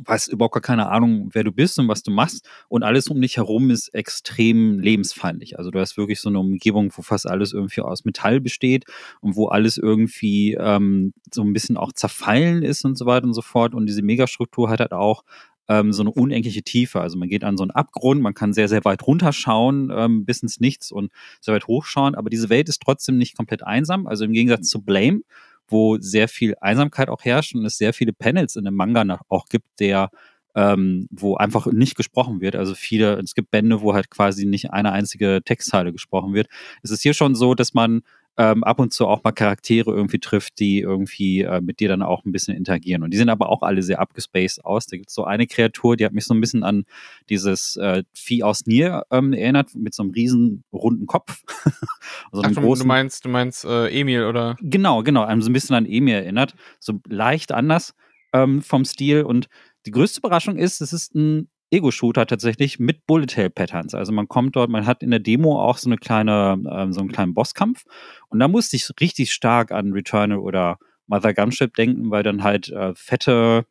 hast 0.07 0.29
überhaupt 0.29 0.55
gar 0.55 0.63
keine 0.63 0.89
Ahnung, 0.89 1.31
wer 1.33 1.45
du 1.45 1.53
bist 1.53 1.79
und 1.79 1.89
was 1.89 2.03
du 2.03 2.11
machst. 2.11 2.49
Und 2.69 2.83
alles 2.83 3.09
um 3.09 3.21
dich 3.21 3.37
herum 3.37 3.71
ist 3.71 3.89
extrem 3.89 4.79
lebensfeindlich. 4.79 5.59
Also 5.59 5.71
du 5.71 5.81
hast 5.81 5.97
wirklich 5.97 6.21
so 6.21 6.29
eine 6.29 6.39
Umgebung, 6.39 6.93
wo 6.97 7.03
fast 7.03 7.27
alles 7.27 7.53
irgendwie 7.53 7.83
aus 7.83 8.05
Metall 8.05 8.41
besteht 8.41 8.85
und 9.21 9.37
wo 9.37 9.49
alles 9.49 9.77
irgendwie 9.79 10.55
ähm, 10.59 11.13
so 11.33 11.43
ein 11.43 11.53
bisschen 11.53 11.77
auch 11.77 11.93
zerfallen 11.93 12.63
ist 12.63 12.85
und 12.85 12.97
so 12.97 13.07
weiter 13.07 13.27
und 13.27 13.35
so 13.35 13.43
fort. 13.43 13.75
Und 13.75 13.87
diese 13.87 14.03
Megastruktur 14.03 14.71
hat 14.71 14.81
halt 14.81 14.93
auch 14.93 15.25
ähm, 15.69 15.93
so 15.93 16.03
eine 16.03 16.11
unendliche 16.11 16.63
Tiefe. 16.63 17.01
Also 17.01 17.19
man 17.19 17.29
geht 17.29 17.45
an 17.45 17.57
so 17.57 17.65
einen 17.65 17.71
Abgrund, 17.71 18.21
man 18.21 18.35
kann 18.35 18.53
sehr, 18.53 18.69
sehr 18.69 18.85
weit 18.85 19.07
runterschauen, 19.07 19.93
ähm, 19.95 20.25
bis 20.25 20.43
ins 20.43 20.61
Nichts 20.61 20.91
und 20.91 21.13
sehr 21.41 21.55
weit 21.55 21.67
hochschauen. 21.67 22.15
Aber 22.15 22.31
diese 22.31 22.49
Welt 22.49 22.69
ist 22.69 22.83
trotzdem 22.83 23.19
nicht 23.19 23.37
komplett 23.37 23.63
einsam. 23.63 24.07
Also 24.07 24.25
im 24.25 24.33
Gegensatz 24.33 24.69
zu 24.69 24.83
Blame, 24.83 25.23
wo 25.69 25.99
sehr 25.99 26.29
viel 26.29 26.55
Einsamkeit 26.61 27.09
auch 27.09 27.25
herrscht 27.25 27.55
und 27.55 27.65
es 27.65 27.79
sehr 27.79 27.93
viele 27.93 28.13
Panels 28.13 28.57
in 28.57 28.65
dem 28.65 28.75
Manga 28.75 29.21
auch 29.29 29.47
gibt, 29.47 29.67
der 29.81 30.11
ähm, 30.55 31.09
wo 31.11 31.37
einfach 31.37 31.67
nicht 31.67 31.97
gesprochen 31.97 32.41
wird. 32.41 32.57
Also 32.57 32.75
viele, 32.75 33.19
es 33.21 33.35
gibt 33.35 33.51
Bände, 33.51 33.81
wo 33.81 33.95
halt 33.95 34.11
quasi 34.11 34.45
nicht 34.45 34.71
eine 34.71 34.93
einzige 34.93 35.41
Textzeile 35.45 35.93
gesprochen 35.93 36.35
wird. 36.35 36.49
Es 36.83 36.91
ist 36.91 37.03
hier 37.03 37.15
schon 37.15 37.35
so, 37.35 37.55
dass 37.55 37.75
man 37.75 38.03
ähm, 38.39 38.65
ab 38.65 38.79
und 38.79 38.93
zu 38.93 39.07
auch 39.07 39.23
mal 39.23 39.33
Charaktere 39.33 39.91
irgendwie 39.91 40.19
trifft, 40.19 40.59
die 40.59 40.81
irgendwie 40.81 41.43
äh, 41.43 41.61
mit 41.61 41.81
dir 41.81 41.89
dann 41.89 42.03
auch 42.03 42.25
ein 42.25 42.33
bisschen 42.33 42.57
interagieren. 42.57 43.03
Und 43.03 43.13
die 43.13 43.19
sehen 43.19 43.29
aber 43.29 43.51
auch 43.51 43.63
alle 43.63 43.83
sehr 43.83 44.01
abgespaced 44.01 44.65
aus. 44.65 44.87
Da 44.87 44.97
gibt 44.97 45.11
es 45.11 45.15
so 45.15 45.25
eine 45.25 45.47
Kreatur, 45.47 45.97
die 45.97 46.05
hat 46.05 46.13
mich 46.13 46.25
so 46.25 46.33
ein 46.33 46.41
bisschen 46.41 46.65
an 46.65 46.85
dieses 47.29 47.77
äh, 47.77 48.05
Vieh 48.15 48.43
aus 48.43 48.67
Nier 48.67 49.05
ähm, 49.11 49.35
erinnert, 49.35 49.75
mit 49.75 49.95
so 49.95 50.03
einem 50.03 50.13
riesen 50.13 50.65
runden 50.73 51.07
Kopf. 51.07 51.43
also 52.33 52.43
Ach, 52.43 52.53
großen, 52.55 52.85
du 52.85 52.89
meinst, 52.89 53.25
du 53.25 53.29
meinst 53.29 53.65
äh, 53.65 53.89
Emil, 53.89 54.25
oder? 54.25 54.57
Genau, 54.61 55.03
genau, 55.03 55.25
einem 55.25 55.43
so 55.43 55.51
ein 55.51 55.53
bisschen 55.53 55.77
an 55.77 55.85
Emil 55.87 56.15
erinnert. 56.15 56.55
So 56.81 57.01
leicht 57.07 57.53
anders 57.53 57.95
ähm, 58.33 58.63
vom 58.63 58.87
Stil. 58.87 59.23
Und 59.23 59.49
die 59.85 59.91
größte 59.91 60.21
Überraschung 60.21 60.57
ist, 60.57 60.81
es 60.81 60.95
ist 60.95 61.15
ein 61.15 61.49
Ego-Shooter 61.73 62.27
tatsächlich 62.27 62.79
mit 62.79 63.07
Bullet 63.07 63.35
Hell 63.35 63.51
Patterns. 63.51 63.95
Also 63.95 64.13
man 64.13 64.29
kommt 64.29 64.57
dort, 64.57 64.71
man 64.71 64.87
hat 64.87 65.03
in 65.03 65.11
der 65.11 65.21
Demo 65.21 65.61
auch 65.61 65.79
so 65.79 65.89
eine 65.89 65.97
kleine, 65.97 66.63
äh, 66.71 66.93
so 66.93 67.01
einen 67.01 67.11
kleinen 67.11 67.35
Bosskampf 67.35 67.85
und 68.29 68.39
da 68.39 68.49
musste 68.49 68.77
ich 68.77 68.89
richtig 69.01 69.33
stark 69.33 69.73
an 69.73 69.93
Returnal 69.93 70.39
oder 70.39 70.79
Mother 71.07 71.35
Gunship 71.35 71.75
denken, 71.75 72.11
weil 72.11 72.23
dann 72.23 72.43
halt 72.43 72.69
äh, 72.69 72.95
fette, 72.95 73.67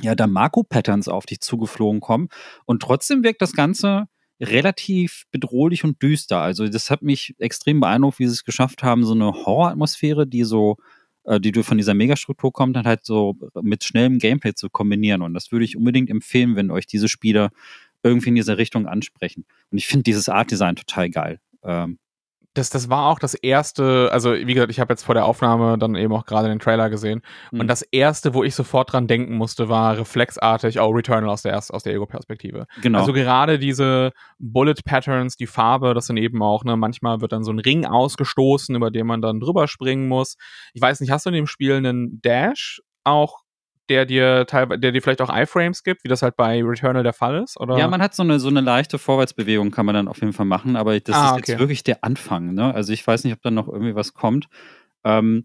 ja, 0.00 0.14
da 0.14 0.26
Marco-Patterns 0.26 1.08
auf 1.08 1.26
dich 1.26 1.40
zugeflogen 1.40 2.00
kommen 2.00 2.28
und 2.66 2.82
trotzdem 2.82 3.22
wirkt 3.22 3.42
das 3.42 3.52
Ganze 3.52 4.08
relativ 4.40 5.24
bedrohlich 5.30 5.84
und 5.84 6.02
düster. 6.02 6.40
Also 6.40 6.66
das 6.68 6.90
hat 6.90 7.02
mich 7.02 7.34
extrem 7.38 7.80
beeindruckt, 7.80 8.18
wie 8.18 8.26
sie 8.26 8.32
es 8.32 8.44
geschafft 8.44 8.82
haben, 8.82 9.04
so 9.04 9.14
eine 9.14 9.32
Horroratmosphäre, 9.32 10.26
die 10.26 10.42
so 10.42 10.76
die 11.40 11.52
du 11.52 11.62
von 11.62 11.78
dieser 11.78 11.94
Megastruktur 11.94 12.52
kommt, 12.52 12.76
dann 12.76 12.86
halt 12.86 13.04
so 13.04 13.36
mit 13.60 13.84
schnellem 13.84 14.18
Gameplay 14.18 14.54
zu 14.54 14.70
kombinieren. 14.70 15.22
Und 15.22 15.34
das 15.34 15.52
würde 15.52 15.64
ich 15.64 15.76
unbedingt 15.76 16.10
empfehlen, 16.10 16.56
wenn 16.56 16.70
euch 16.70 16.86
diese 16.86 17.08
Spiele 17.08 17.50
irgendwie 18.02 18.30
in 18.30 18.34
dieser 18.34 18.58
Richtung 18.58 18.86
ansprechen. 18.86 19.44
Und 19.70 19.78
ich 19.78 19.86
finde 19.86 20.04
dieses 20.04 20.28
Art-Design 20.28 20.76
total 20.76 21.10
geil. 21.10 21.40
Ähm, 21.62 21.98
das, 22.54 22.68
das 22.70 22.90
war 22.90 23.06
auch 23.06 23.18
das 23.18 23.34
erste, 23.34 24.10
also 24.12 24.34
wie 24.34 24.52
gesagt, 24.52 24.70
ich 24.70 24.78
habe 24.78 24.92
jetzt 24.92 25.04
vor 25.04 25.14
der 25.14 25.24
Aufnahme 25.24 25.78
dann 25.78 25.94
eben 25.94 26.12
auch 26.12 26.26
gerade 26.26 26.48
den 26.48 26.58
Trailer 26.58 26.90
gesehen. 26.90 27.22
Mhm. 27.50 27.60
Und 27.60 27.68
das 27.68 27.82
erste, 27.82 28.34
wo 28.34 28.44
ich 28.44 28.54
sofort 28.54 28.92
dran 28.92 29.06
denken 29.06 29.36
musste, 29.36 29.68
war 29.68 29.96
reflexartig, 29.96 30.78
oh, 30.80 30.88
Returnal 30.88 31.30
aus 31.30 31.42
der, 31.42 31.56
aus 31.56 31.82
der 31.82 31.94
Ego-Perspektive. 31.94 32.66
Genau. 32.82 33.00
Also 33.00 33.12
gerade 33.12 33.58
diese 33.58 34.12
Bullet 34.38 34.74
Patterns, 34.84 35.36
die 35.36 35.46
Farbe, 35.46 35.94
das 35.94 36.06
sind 36.06 36.18
eben 36.18 36.42
auch, 36.42 36.64
ne, 36.64 36.76
manchmal 36.76 37.20
wird 37.20 37.32
dann 37.32 37.44
so 37.44 37.52
ein 37.52 37.58
Ring 37.58 37.86
ausgestoßen, 37.86 38.74
über 38.74 38.90
den 38.90 39.06
man 39.06 39.22
dann 39.22 39.40
drüber 39.40 39.66
springen 39.66 40.08
muss. 40.08 40.36
Ich 40.74 40.82
weiß 40.82 41.00
nicht, 41.00 41.10
hast 41.10 41.24
du 41.24 41.30
in 41.30 41.36
dem 41.36 41.46
Spiel 41.46 41.74
einen 41.74 42.20
Dash 42.20 42.82
auch 43.04 43.41
der 43.88 44.06
dir 44.06 44.46
teilweise, 44.46 44.80
der 44.80 44.92
dir 44.92 45.02
vielleicht 45.02 45.22
auch 45.22 45.34
iFrames 45.34 45.82
gibt, 45.82 46.04
wie 46.04 46.08
das 46.08 46.22
halt 46.22 46.36
bei 46.36 46.62
Returnal 46.62 47.02
der 47.02 47.12
Fall 47.12 47.42
ist? 47.42 47.58
Oder? 47.58 47.78
Ja, 47.78 47.88
man 47.88 48.02
hat 48.02 48.14
so 48.14 48.22
eine, 48.22 48.38
so 48.38 48.48
eine 48.48 48.60
leichte 48.60 48.98
Vorwärtsbewegung, 48.98 49.70
kann 49.70 49.86
man 49.86 49.94
dann 49.94 50.08
auf 50.08 50.20
jeden 50.20 50.32
Fall 50.32 50.46
machen, 50.46 50.76
aber 50.76 50.98
das 51.00 51.16
ah, 51.16 51.26
ist 51.26 51.32
okay. 51.32 51.52
jetzt 51.52 51.58
wirklich 51.58 51.84
der 51.84 52.04
Anfang. 52.04 52.54
Ne? 52.54 52.74
Also 52.74 52.92
ich 52.92 53.06
weiß 53.06 53.24
nicht, 53.24 53.34
ob 53.34 53.42
da 53.42 53.50
noch 53.50 53.68
irgendwie 53.68 53.94
was 53.94 54.14
kommt. 54.14 54.48
Ähm, 55.04 55.44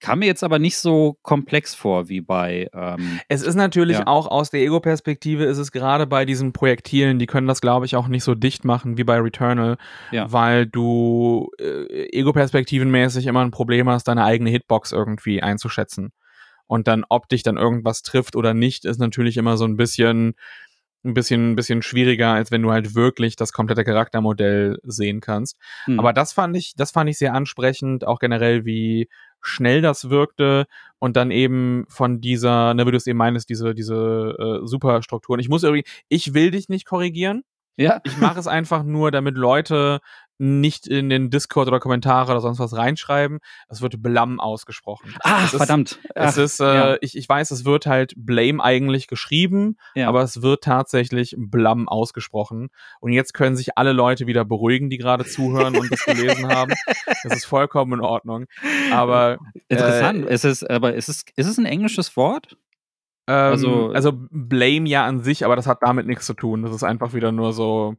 kam 0.00 0.18
mir 0.18 0.26
jetzt 0.26 0.44
aber 0.44 0.58
nicht 0.58 0.76
so 0.76 1.16
komplex 1.22 1.74
vor 1.74 2.08
wie 2.08 2.20
bei. 2.20 2.68
Ähm, 2.74 3.20
es 3.28 3.42
ist 3.42 3.54
natürlich 3.54 3.98
ja. 3.98 4.06
auch 4.06 4.26
aus 4.26 4.50
der 4.50 4.60
Ego-Perspektive, 4.60 5.44
ist 5.44 5.58
es 5.58 5.72
gerade 5.72 6.06
bei 6.06 6.24
diesen 6.26 6.52
Projektilen, 6.52 7.18
die 7.18 7.26
können 7.26 7.46
das, 7.46 7.60
glaube 7.60 7.86
ich, 7.86 7.96
auch 7.96 8.08
nicht 8.08 8.24
so 8.24 8.34
dicht 8.34 8.64
machen 8.64 8.98
wie 8.98 9.04
bei 9.04 9.18
Returnal, 9.18 9.78
ja. 10.10 10.30
weil 10.30 10.66
du 10.66 11.48
äh, 11.58 12.08
Ego-Perspektivenmäßig 12.12 13.26
immer 13.26 13.40
ein 13.40 13.50
Problem 13.50 13.88
hast, 13.88 14.04
deine 14.04 14.24
eigene 14.24 14.50
Hitbox 14.50 14.92
irgendwie 14.92 15.42
einzuschätzen 15.42 16.12
und 16.66 16.88
dann, 16.88 17.04
ob 17.08 17.28
dich 17.28 17.42
dann 17.42 17.56
irgendwas 17.56 18.02
trifft 18.02 18.36
oder 18.36 18.54
nicht, 18.54 18.84
ist 18.84 18.98
natürlich 18.98 19.36
immer 19.36 19.56
so 19.56 19.64
ein 19.64 19.76
bisschen, 19.76 20.34
ein 21.04 21.14
bisschen, 21.14 21.52
ein 21.52 21.56
bisschen 21.56 21.82
schwieriger, 21.82 22.32
als 22.32 22.50
wenn 22.50 22.62
du 22.62 22.72
halt 22.72 22.94
wirklich 22.94 23.36
das 23.36 23.52
komplette 23.52 23.84
Charaktermodell 23.84 24.78
sehen 24.82 25.20
kannst. 25.20 25.58
Mhm. 25.86 25.98
Aber 25.98 26.12
das 26.12 26.32
fand 26.32 26.56
ich, 26.56 26.74
das 26.76 26.90
fand 26.90 27.10
ich 27.10 27.18
sehr 27.18 27.34
ansprechend, 27.34 28.06
auch 28.06 28.18
generell, 28.18 28.64
wie 28.64 29.08
schnell 29.42 29.82
das 29.82 30.08
wirkte 30.08 30.66
und 30.98 31.16
dann 31.16 31.30
eben 31.30 31.84
von 31.88 32.20
dieser, 32.20 32.72
ne, 32.72 32.86
wie 32.86 32.90
du 32.90 32.96
es 32.96 33.06
eben 33.06 33.18
meinst, 33.18 33.50
diese, 33.50 33.74
diese 33.74 34.34
äh, 34.64 34.66
Superstrukturen. 34.66 35.40
Ich 35.40 35.50
muss 35.50 35.62
irgendwie, 35.62 35.84
ich 36.08 36.32
will 36.32 36.50
dich 36.50 36.70
nicht 36.70 36.86
korrigieren. 36.86 37.42
Ja. 37.76 38.00
Ich 38.04 38.16
mache 38.18 38.38
es 38.38 38.46
einfach 38.46 38.84
nur, 38.84 39.10
damit 39.10 39.36
Leute 39.36 40.00
nicht 40.38 40.86
in 40.86 41.10
den 41.10 41.30
Discord 41.30 41.68
oder 41.68 41.80
Kommentare 41.80 42.32
oder 42.32 42.40
sonst 42.40 42.58
was 42.58 42.76
reinschreiben. 42.76 43.38
Es 43.68 43.82
wird 43.82 44.02
Blam 44.02 44.40
ausgesprochen. 44.40 45.14
Ach, 45.22 45.52
ist, 45.52 45.56
verdammt. 45.56 46.00
Es 46.14 46.36
ist, 46.36 46.60
äh, 46.60 46.64
ja. 46.64 46.96
ich, 47.00 47.16
ich 47.16 47.28
weiß, 47.28 47.50
es 47.50 47.64
wird 47.64 47.86
halt 47.86 48.14
Blame 48.16 48.62
eigentlich 48.62 49.06
geschrieben, 49.06 49.76
ja. 49.94 50.08
aber 50.08 50.22
es 50.22 50.42
wird 50.42 50.64
tatsächlich 50.64 51.34
Blam 51.38 51.88
ausgesprochen. 51.88 52.68
Und 53.00 53.12
jetzt 53.12 53.34
können 53.34 53.56
sich 53.56 53.78
alle 53.78 53.92
Leute 53.92 54.26
wieder 54.26 54.44
beruhigen, 54.44 54.90
die 54.90 54.98
gerade 54.98 55.24
zuhören 55.24 55.76
und 55.76 55.90
das 55.90 56.04
gelesen 56.04 56.48
haben. 56.48 56.72
Das 57.22 57.36
ist 57.36 57.44
vollkommen 57.46 57.94
in 57.94 58.00
Ordnung. 58.00 58.46
Aber 58.92 59.38
interessant. 59.68 60.26
Äh, 60.26 60.34
ist 60.34 60.44
es, 60.44 60.64
aber 60.64 60.94
ist 60.94 61.08
es, 61.08 61.24
ist 61.36 61.46
es 61.46 61.58
ein 61.58 61.66
englisches 61.66 62.16
Wort? 62.16 62.56
Ähm, 63.26 63.34
also, 63.34 63.90
also 63.92 64.12
Blame 64.30 64.88
ja 64.88 65.06
an 65.06 65.20
sich, 65.20 65.44
aber 65.44 65.56
das 65.56 65.66
hat 65.66 65.78
damit 65.82 66.06
nichts 66.06 66.26
zu 66.26 66.34
tun. 66.34 66.62
Das 66.62 66.74
ist 66.74 66.82
einfach 66.82 67.14
wieder 67.14 67.32
nur 67.32 67.52
so 67.52 67.96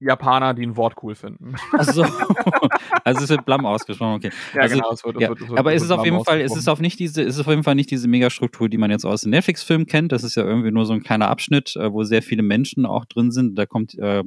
Japaner, 0.00 0.54
die 0.54 0.66
ein 0.66 0.76
Wort 0.76 0.94
cool 1.02 1.14
finden. 1.14 1.54
Also, 1.72 2.02
also 3.04 3.24
es 3.24 3.28
wird 3.28 3.44
Blam 3.44 3.66
ausgesprochen, 3.66 4.14
okay. 4.14 4.30
Ja, 4.54 4.62
also, 4.62 4.76
genau, 4.76 4.92
es 4.92 5.04
wird, 5.04 5.16
es 5.16 5.22
ja. 5.22 5.28
wird, 5.28 5.40
es 5.42 5.48
wird 5.48 5.58
Aber 5.58 5.74
es 5.74 5.82
ist 5.82 5.90
auf 5.90 6.04
jeden 6.04 6.24
Fall, 6.24 6.40
es 6.40 6.56
ist 6.56 6.68
auf 6.68 6.80
nicht 6.80 6.98
diese, 6.98 7.22
es 7.22 7.34
ist 7.34 7.40
auf 7.40 7.48
jeden 7.48 7.62
Fall 7.62 7.74
nicht 7.74 7.90
diese 7.90 8.08
Megastruktur, 8.08 8.68
die 8.68 8.78
man 8.78 8.90
jetzt 8.90 9.04
aus 9.04 9.20
den 9.22 9.30
Netflix-Filmen 9.30 9.86
kennt. 9.86 10.12
Das 10.12 10.24
ist 10.24 10.34
ja 10.36 10.44
irgendwie 10.44 10.70
nur 10.70 10.86
so 10.86 10.94
ein 10.94 11.02
kleiner 11.02 11.28
Abschnitt, 11.28 11.76
äh, 11.76 11.92
wo 11.92 12.02
sehr 12.04 12.22
viele 12.22 12.42
Menschen 12.42 12.86
auch 12.86 13.04
drin 13.04 13.30
sind. 13.30 13.56
Da 13.56 13.66
kommt 13.66 13.94
äh, 13.98 14.24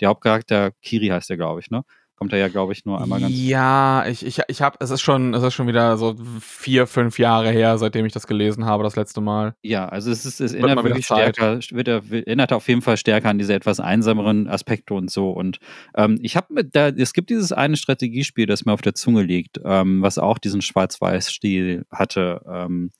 der 0.00 0.08
Hauptcharakter, 0.08 0.70
Kiri 0.82 1.08
heißt 1.08 1.28
der, 1.28 1.36
glaube 1.36 1.60
ich, 1.60 1.70
ne? 1.70 1.84
Kommt 2.16 2.32
er 2.32 2.38
ja, 2.38 2.48
glaube 2.48 2.72
ich, 2.72 2.84
nur 2.84 3.00
einmal 3.00 3.20
ganz. 3.20 3.34
Ja, 3.36 4.06
ich, 4.06 4.24
ich, 4.24 4.40
ich 4.48 4.62
habe, 4.62 4.78
es 4.80 4.90
ist 4.90 5.02
schon, 5.02 5.34
es 5.34 5.42
ist 5.42 5.54
schon 5.54 5.68
wieder 5.68 5.96
so 5.98 6.16
vier, 6.40 6.86
fünf 6.86 7.18
Jahre 7.18 7.50
her, 7.50 7.76
seitdem 7.78 8.06
ich 8.06 8.12
das 8.12 8.26
gelesen 8.26 8.64
habe, 8.64 8.82
das 8.82 8.96
letzte 8.96 9.20
Mal. 9.20 9.54
Ja, 9.62 9.88
also 9.88 10.10
es 10.10 10.24
ist, 10.24 10.40
es 10.40 10.54
erinnert 10.54 10.82
wirklich 10.82 11.04
stärker, 11.04 11.60
wird, 11.70 11.88
erinnert 11.88 12.52
auf 12.52 12.68
jeden 12.68 12.82
Fall 12.82 12.96
stärker 12.96 13.28
an 13.28 13.38
diese 13.38 13.54
etwas 13.54 13.80
einsameren 13.80 14.48
Aspekte 14.48 14.94
und 14.94 15.10
so. 15.10 15.30
Und 15.30 15.58
ähm, 15.94 16.18
ich 16.22 16.36
habe 16.36 16.64
da, 16.64 16.88
es 16.88 17.12
gibt 17.12 17.30
dieses 17.30 17.52
eine 17.52 17.76
Strategiespiel, 17.76 18.46
das 18.46 18.64
mir 18.64 18.72
auf 18.72 18.82
der 18.82 18.94
Zunge 18.94 19.22
liegt, 19.22 19.60
ähm, 19.64 20.00
was 20.00 20.18
auch 20.18 20.38
diesen 20.38 20.62
Schwarz-Weiß-Stil 20.62 21.84
hatte. 21.90 22.40
Ähm, 22.50 22.92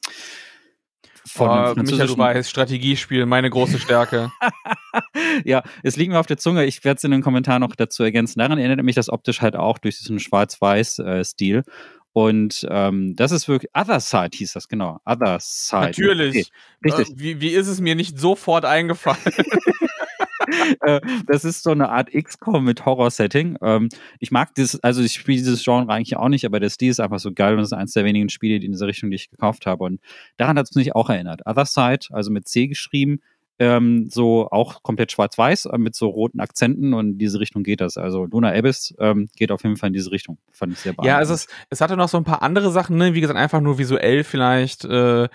von 1.27 1.49
oh, 1.49 1.75
Michael, 1.75 2.07
du 2.07 2.19
weißt, 2.19 2.49
Strategiespiel, 2.49 3.27
meine 3.27 3.51
große 3.51 3.79
Stärke. 3.79 4.31
ja, 5.45 5.63
es 5.83 5.97
liegt 5.97 6.13
mir 6.13 6.19
auf 6.19 6.27
der 6.27 6.39
Zunge. 6.39 6.65
Ich 6.65 6.85
werde 6.85 6.99
es 6.99 7.05
in 7.05 7.11
den 7.11 7.23
Kommentaren 7.23 7.61
noch 7.61 7.75
dazu 7.75 8.03
ergänzen. 8.03 8.39
Daran 8.39 8.59
erinnert 8.59 8.85
mich 8.85 8.95
das 8.95 9.09
optisch 9.09 9.41
halt 9.41 9.57
auch 9.57 9.79
durch 9.79 9.99
diesen 9.99 10.21
Schwarz-Weiß-Stil. 10.21 11.65
Und 12.13 12.67
ähm, 12.71 13.15
das 13.15 13.31
ist 13.31 13.47
wirklich 13.47 13.71
Other 13.75 14.01
Side 14.01 14.31
hieß 14.33 14.55
das, 14.55 14.69
genau. 14.69 15.01
Other 15.05 15.39
Side. 15.39 15.83
Natürlich. 15.83 16.51
Okay. 16.85 16.95
Richtig. 17.01 17.11
Äh, 17.11 17.21
wie, 17.21 17.41
wie 17.43 17.51
ist 17.51 17.67
es 17.67 17.81
mir 17.81 17.95
nicht 17.95 18.19
sofort 18.19 18.65
eingefallen? 18.65 19.19
Äh, 20.81 21.01
das 21.27 21.45
ist 21.45 21.63
so 21.63 21.71
eine 21.71 21.89
Art 21.89 22.11
XCOM 22.13 22.65
mit 22.65 22.85
Horror-Setting. 22.85 23.59
Ähm, 23.63 23.89
ich 24.21 24.31
mag 24.31 24.55
das, 24.55 24.79
also 24.81 25.03
ich 25.03 25.15
spiele 25.15 25.39
dieses 25.39 25.65
Genre 25.65 25.91
eigentlich 25.93 26.17
auch 26.17 26.29
nicht, 26.29 26.45
aber 26.45 26.61
der 26.61 26.71
Stil 26.71 26.91
ist 26.91 27.01
einfach 27.01 27.19
so 27.19 27.33
geil 27.33 27.53
und 27.55 27.59
das 27.59 27.69
ist 27.69 27.73
eines 27.73 27.93
der 27.93 28.05
wenigen 28.05 28.29
Spiele, 28.29 28.61
die 28.61 28.67
in 28.67 28.73
dieser 28.73 28.87
Richtung, 28.87 29.11
die 29.11 29.17
ich 29.17 29.31
gekauft 29.31 29.67
habe. 29.67 29.85
Und 29.85 30.01
daran 30.37 30.59
hat 30.59 30.69
es 30.69 30.75
mich 30.75 30.95
auch 30.95 31.09
erinnert. 31.09 31.43
Other 31.47 31.65
Side, 31.65 32.07
also 32.11 32.31
mit 32.31 32.47
C 32.49 32.67
geschrieben, 32.67 33.21
ähm, 33.59 34.09
so 34.11 34.49
auch 34.51 34.83
komplett 34.83 35.13
schwarz-weiß 35.13 35.67
äh, 35.67 35.79
mit 35.79 35.95
so 35.95 36.09
roten 36.09 36.41
Akzenten 36.41 36.93
und 36.93 37.13
in 37.13 37.19
diese 37.19 37.41
Richtung 37.41 37.63
geht 37.63 37.81
das. 37.81 37.97
Also 37.97 38.27
Luna 38.27 38.53
Abyss 38.53 38.95
ähm, 38.99 39.29
geht 39.35 39.51
auf 39.51 39.63
jeden 39.63 39.77
Fall 39.77 39.89
in 39.89 39.93
diese 39.95 40.11
Richtung. 40.11 40.39
Fand 40.53 40.75
ich 40.75 40.81
sehr 40.81 40.93
beeindruckend. 40.93 41.09
Ja, 41.09 41.17
also 41.17 41.33
es, 41.33 41.47
es 41.71 41.81
hatte 41.81 41.97
noch 41.97 42.09
so 42.09 42.19
ein 42.19 42.25
paar 42.25 42.43
andere 42.43 42.71
Sachen, 42.71 42.99
ne? 42.99 43.15
wie 43.15 43.21
gesagt, 43.21 43.39
einfach 43.39 43.63
nur 43.63 43.79
visuell 43.79 44.25
vielleicht, 44.25 44.85
äh, 44.85 45.29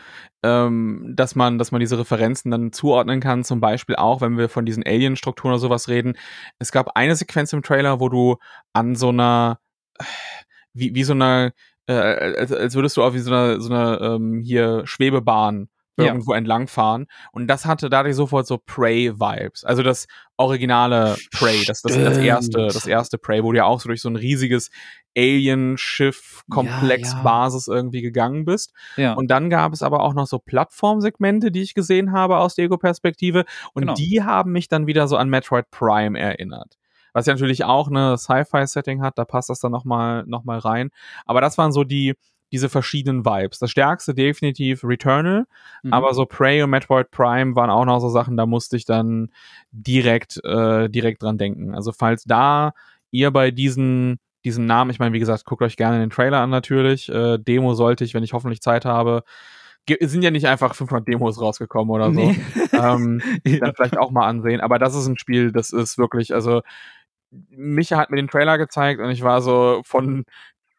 ähm, 0.44 1.14
dass 1.16 1.36
man, 1.36 1.58
dass 1.58 1.72
man 1.72 1.80
diese 1.80 1.98
Referenzen 1.98 2.52
dann 2.52 2.72
zuordnen 2.72 3.22
kann. 3.22 3.44
Zum 3.44 3.60
Beispiel 3.60 3.96
auch, 3.96 4.22
wenn 4.22 4.38
wir 4.38 4.50
von 4.50 4.66
diesen 4.66 4.86
Alien-Strukturen 4.86 5.54
oder 5.54 5.60
sowas 5.60 5.88
reden. 5.88 6.16
Es 6.60 6.72
gab 6.72 6.96
eine 6.96 7.16
Sequenz 7.16 7.54
im 7.54 7.64
Trailer, 7.64 8.00
wo 8.00 8.10
du 8.10 8.38
an 8.74 8.96
so 8.96 9.10
einer, 9.10 9.60
wie, 10.74 10.94
wie 10.94 11.04
so 11.04 11.14
einer, 11.14 11.54
äh, 11.88 11.94
als, 11.94 12.52
als 12.52 12.76
würdest 12.76 12.98
du 12.98 13.04
auf 13.04 13.16
wie 13.16 13.20
so 13.20 13.32
einer, 13.32 13.60
so 13.60 13.74
einer 13.74 14.00
ähm, 14.02 14.42
hier 14.44 14.84
Schwebebahn 14.86 15.70
irgendwo 16.06 16.34
ja. 16.34 16.38
entlangfahren. 16.38 17.08
Und 17.32 17.48
das 17.48 17.66
hatte 17.66 17.90
dadurch 17.90 18.16
sofort 18.16 18.46
so 18.48 18.58
Prey-Vibes. 18.58 19.64
Also 19.64 19.84
das 19.84 20.08
originale 20.38 21.18
Prey, 21.32 21.64
das, 21.66 21.82
das, 21.82 21.96
das 21.96 22.18
erste, 22.18 22.68
das 22.68 22.88
erste 22.88 23.18
Prey, 23.18 23.44
wo 23.44 23.52
du 23.52 23.58
ja 23.58 23.66
auch 23.66 23.80
so 23.80 23.90
durch 23.90 24.02
so 24.02 24.10
ein 24.10 24.16
riesiges 24.16 24.70
Alien-Schiff-Komplex-Basis 25.18 27.68
ja, 27.68 27.74
ja. 27.74 27.78
irgendwie 27.78 28.02
gegangen 28.02 28.46
bist. 28.46 28.74
Ja. 28.98 29.14
Und 29.14 29.30
dann 29.30 29.50
gab 29.50 29.74
es 29.74 29.84
aber 29.84 30.02
auch 30.02 30.14
noch 30.14 30.28
so 30.28 30.40
Plattformsegmente, 30.40 31.52
die 31.52 31.62
ich 31.62 31.74
gesehen 31.74 32.12
habe 32.12 32.38
aus 32.38 32.56
der 32.56 32.66
Ego-Perspektive. 32.66 33.46
Und 33.74 33.82
genau. 33.82 33.94
die 33.94 34.24
haben 34.24 34.52
mich 34.52 34.68
dann 34.68 34.88
wieder 34.88 35.08
so 35.08 35.18
an 35.18 35.30
Metroid 35.30 35.70
Prime 35.72 36.20
erinnert 36.20 36.78
was 37.14 37.26
ja 37.26 37.34
natürlich 37.34 37.64
auch 37.64 37.90
eine 37.90 38.18
Sci-Fi-Setting 38.18 39.02
hat, 39.02 39.18
da 39.18 39.26
passt 39.26 39.50
das 39.50 39.60
dann 39.60 39.72
nochmal 39.72 40.24
noch 40.28 40.44
mal 40.44 40.60
rein. 40.60 40.90
Aber 41.26 41.42
das 41.42 41.58
waren 41.58 41.72
so 41.72 41.84
die, 41.84 42.16
diese 42.52 42.70
verschiedenen 42.70 43.26
Vibes. 43.26 43.60
Das 43.60 43.72
stärkste 43.72 44.14
definitiv 44.14 44.84
Returnal, 44.84 45.46
mhm. 45.84 45.94
aber 45.94 46.14
so 46.14 46.26
Prey 46.26 46.62
und 46.64 46.70
Metroid 46.70 47.12
Prime 47.12 47.56
waren 47.56 47.70
auch 47.70 47.86
noch 47.86 48.00
so 48.00 48.10
Sachen, 48.10 48.38
da 48.38 48.46
musste 48.46 48.78
ich 48.78 48.86
dann 48.86 49.32
direkt, 49.72 50.44
äh, 50.44 50.90
direkt 50.90 51.24
dran 51.24 51.38
denken. 51.38 51.74
Also 51.74 51.92
falls 51.92 52.24
da 52.24 52.74
ihr 53.12 53.32
bei 53.32 53.52
diesen, 53.52 54.20
diesen 54.44 54.66
Namen, 54.66 54.92
ich 54.92 55.00
meine, 55.00 55.14
wie 55.14 55.20
gesagt, 55.20 55.46
guckt 55.46 55.62
euch 55.62 55.78
gerne 55.78 56.00
den 56.00 56.10
Trailer 56.10 56.40
an 56.40 56.50
natürlich. 56.50 57.10
Äh, 57.10 57.38
Demo 57.38 57.74
sollte 57.74 58.04
ich, 58.04 58.14
wenn 58.14 58.24
ich 58.24 58.34
hoffentlich 58.34 58.62
Zeit 58.62 58.86
habe, 58.86 59.24
sind 60.00 60.24
ja 60.24 60.32
nicht 60.32 60.48
einfach 60.48 60.76
500 60.76 61.08
Demos 61.08 61.42
rausgekommen 61.42 61.92
oder 61.92 62.06
so. 62.06 62.20
Nee. 62.20 62.40
Ähm, 62.74 63.22
ja. 63.46 63.60
Dann 63.60 63.76
vielleicht 63.76 63.98
auch 63.98 64.12
mal 64.12 64.28
ansehen. 64.28 64.62
Aber 64.62 64.80
das 64.80 64.96
ist 64.96 65.06
ein 65.06 65.18
Spiel, 65.18 65.52
das 65.52 65.72
ist 65.72 65.98
wirklich, 66.00 66.34
also 66.34 66.62
Micha 67.50 67.98
hat 67.98 68.10
mir 68.10 68.18
den 68.18 68.28
Trailer 68.28 68.58
gezeigt 68.58 69.00
und 69.00 69.10
ich 69.10 69.24
war 69.24 69.42
so 69.42 69.82
von 69.86 70.26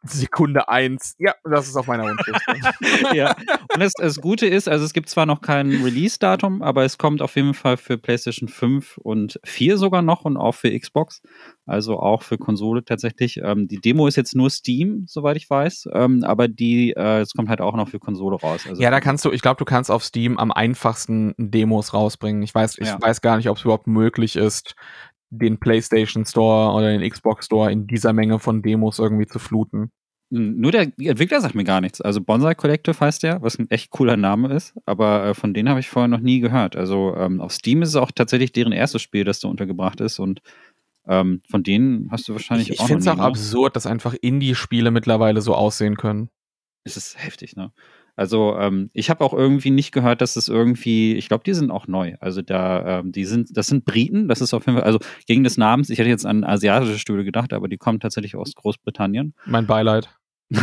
Sekunde 0.04 0.68
eins. 0.68 1.14
Ja, 1.18 1.34
das 1.44 1.68
ist 1.68 1.76
auf 1.76 1.86
meiner 1.86 2.04
Wunschliste. 2.04 2.56
ja. 3.14 3.36
Und 3.72 3.80
das, 3.80 3.92
das, 3.92 4.20
Gute 4.20 4.46
ist, 4.46 4.68
also 4.68 4.84
es 4.84 4.92
gibt 4.92 5.08
zwar 5.08 5.26
noch 5.26 5.40
kein 5.40 5.70
Release-Datum, 5.70 6.62
aber 6.62 6.84
es 6.84 6.98
kommt 6.98 7.22
auf 7.22 7.36
jeden 7.36 7.54
Fall 7.54 7.76
für 7.76 7.98
PlayStation 7.98 8.48
5 8.48 8.98
und 8.98 9.38
4 9.44 9.78
sogar 9.78 10.02
noch 10.02 10.24
und 10.24 10.36
auch 10.36 10.54
für 10.54 10.76
Xbox. 10.76 11.22
Also 11.66 12.00
auch 12.00 12.22
für 12.22 12.38
Konsole 12.38 12.84
tatsächlich. 12.84 13.40
Ähm, 13.42 13.68
die 13.68 13.80
Demo 13.80 14.08
ist 14.08 14.16
jetzt 14.16 14.34
nur 14.34 14.50
Steam, 14.50 15.04
soweit 15.06 15.36
ich 15.36 15.48
weiß. 15.48 15.88
Ähm, 15.92 16.24
aber 16.24 16.48
die, 16.48 16.92
äh, 16.92 17.20
es 17.20 17.32
kommt 17.32 17.48
halt 17.48 17.60
auch 17.60 17.76
noch 17.76 17.88
für 17.88 18.00
Konsole 18.00 18.36
raus. 18.36 18.66
Also 18.68 18.82
ja, 18.82 18.90
da 18.90 19.00
kannst 19.00 19.24
du, 19.24 19.30
ich 19.30 19.42
glaube, 19.42 19.58
du 19.58 19.64
kannst 19.64 19.90
auf 19.90 20.04
Steam 20.04 20.38
am 20.38 20.50
einfachsten 20.50 21.34
Demos 21.38 21.94
rausbringen. 21.94 22.42
Ich 22.42 22.54
weiß, 22.54 22.78
ich 22.78 22.88
ja. 22.88 23.00
weiß 23.00 23.20
gar 23.20 23.36
nicht, 23.36 23.48
ob 23.48 23.56
es 23.56 23.64
überhaupt 23.64 23.86
möglich 23.86 24.34
ist, 24.34 24.74
den 25.32 25.58
PlayStation 25.58 26.26
Store 26.26 26.74
oder 26.74 26.96
den 26.96 27.08
Xbox 27.08 27.46
Store 27.46 27.72
in 27.72 27.86
dieser 27.86 28.12
Menge 28.12 28.38
von 28.38 28.62
Demos 28.62 28.98
irgendwie 28.98 29.26
zu 29.26 29.38
fluten. 29.38 29.90
Nur 30.30 30.72
der 30.72 30.92
Entwickler 30.98 31.40
sagt 31.40 31.54
mir 31.54 31.64
gar 31.64 31.80
nichts. 31.80 32.00
Also 32.00 32.22
Bonsai 32.22 32.54
Collective 32.54 32.98
heißt 32.98 33.22
der, 33.22 33.42
was 33.42 33.58
ein 33.58 33.70
echt 33.70 33.90
cooler 33.90 34.16
Name 34.16 34.54
ist, 34.54 34.74
aber 34.86 35.26
äh, 35.26 35.34
von 35.34 35.52
denen 35.52 35.68
habe 35.68 35.80
ich 35.80 35.88
vorher 35.88 36.08
noch 36.08 36.20
nie 36.20 36.40
gehört. 36.40 36.74
Also 36.76 37.14
ähm, 37.16 37.40
auf 37.40 37.52
Steam 37.52 37.82
ist 37.82 37.90
es 37.90 37.96
auch 37.96 38.10
tatsächlich 38.10 38.52
deren 38.52 38.72
erstes 38.72 39.02
Spiel, 39.02 39.24
das 39.24 39.40
da 39.40 39.48
untergebracht 39.48 40.00
ist 40.00 40.18
und 40.18 40.40
ähm, 41.06 41.42
von 41.50 41.62
denen 41.62 42.10
hast 42.10 42.28
du 42.28 42.32
wahrscheinlich 42.32 42.70
ich, 42.70 42.80
auch 42.80 42.84
Ich 42.84 42.88
finde 42.88 43.00
es 43.00 43.08
auch 43.08 43.18
absurd, 43.18 43.76
dass 43.76 43.86
einfach 43.86 44.14
Indie-Spiele 44.14 44.90
mittlerweile 44.90 45.40
so 45.40 45.54
aussehen 45.54 45.96
können. 45.96 46.28
Es 46.84 46.96
ist 46.96 47.22
heftig, 47.22 47.56
ne? 47.56 47.72
Also 48.14 48.56
ähm, 48.58 48.90
ich 48.92 49.08
habe 49.10 49.24
auch 49.24 49.32
irgendwie 49.32 49.70
nicht 49.70 49.92
gehört, 49.92 50.20
dass 50.20 50.36
es 50.36 50.48
irgendwie, 50.48 51.14
ich 51.14 51.28
glaube, 51.28 51.44
die 51.44 51.54
sind 51.54 51.70
auch 51.70 51.86
neu. 51.86 52.14
Also 52.20 52.42
da, 52.42 53.00
ähm, 53.00 53.12
die 53.12 53.24
sind, 53.24 53.56
das 53.56 53.68
sind 53.68 53.84
Briten, 53.84 54.28
das 54.28 54.40
ist 54.40 54.52
auf 54.52 54.66
jeden 54.66 54.78
Fall, 54.78 54.86
also 54.86 54.98
gegen 55.26 55.44
des 55.44 55.56
Namens, 55.56 55.88
ich 55.88 55.98
hätte 55.98 56.10
jetzt 56.10 56.26
an 56.26 56.44
asiatische 56.44 56.98
Stühle 56.98 57.24
gedacht, 57.24 57.52
aber 57.52 57.68
die 57.68 57.78
kommen 57.78 58.00
tatsächlich 58.00 58.36
aus 58.36 58.54
Großbritannien. 58.54 59.34
Mein 59.46 59.66
Beileid. 59.66 60.10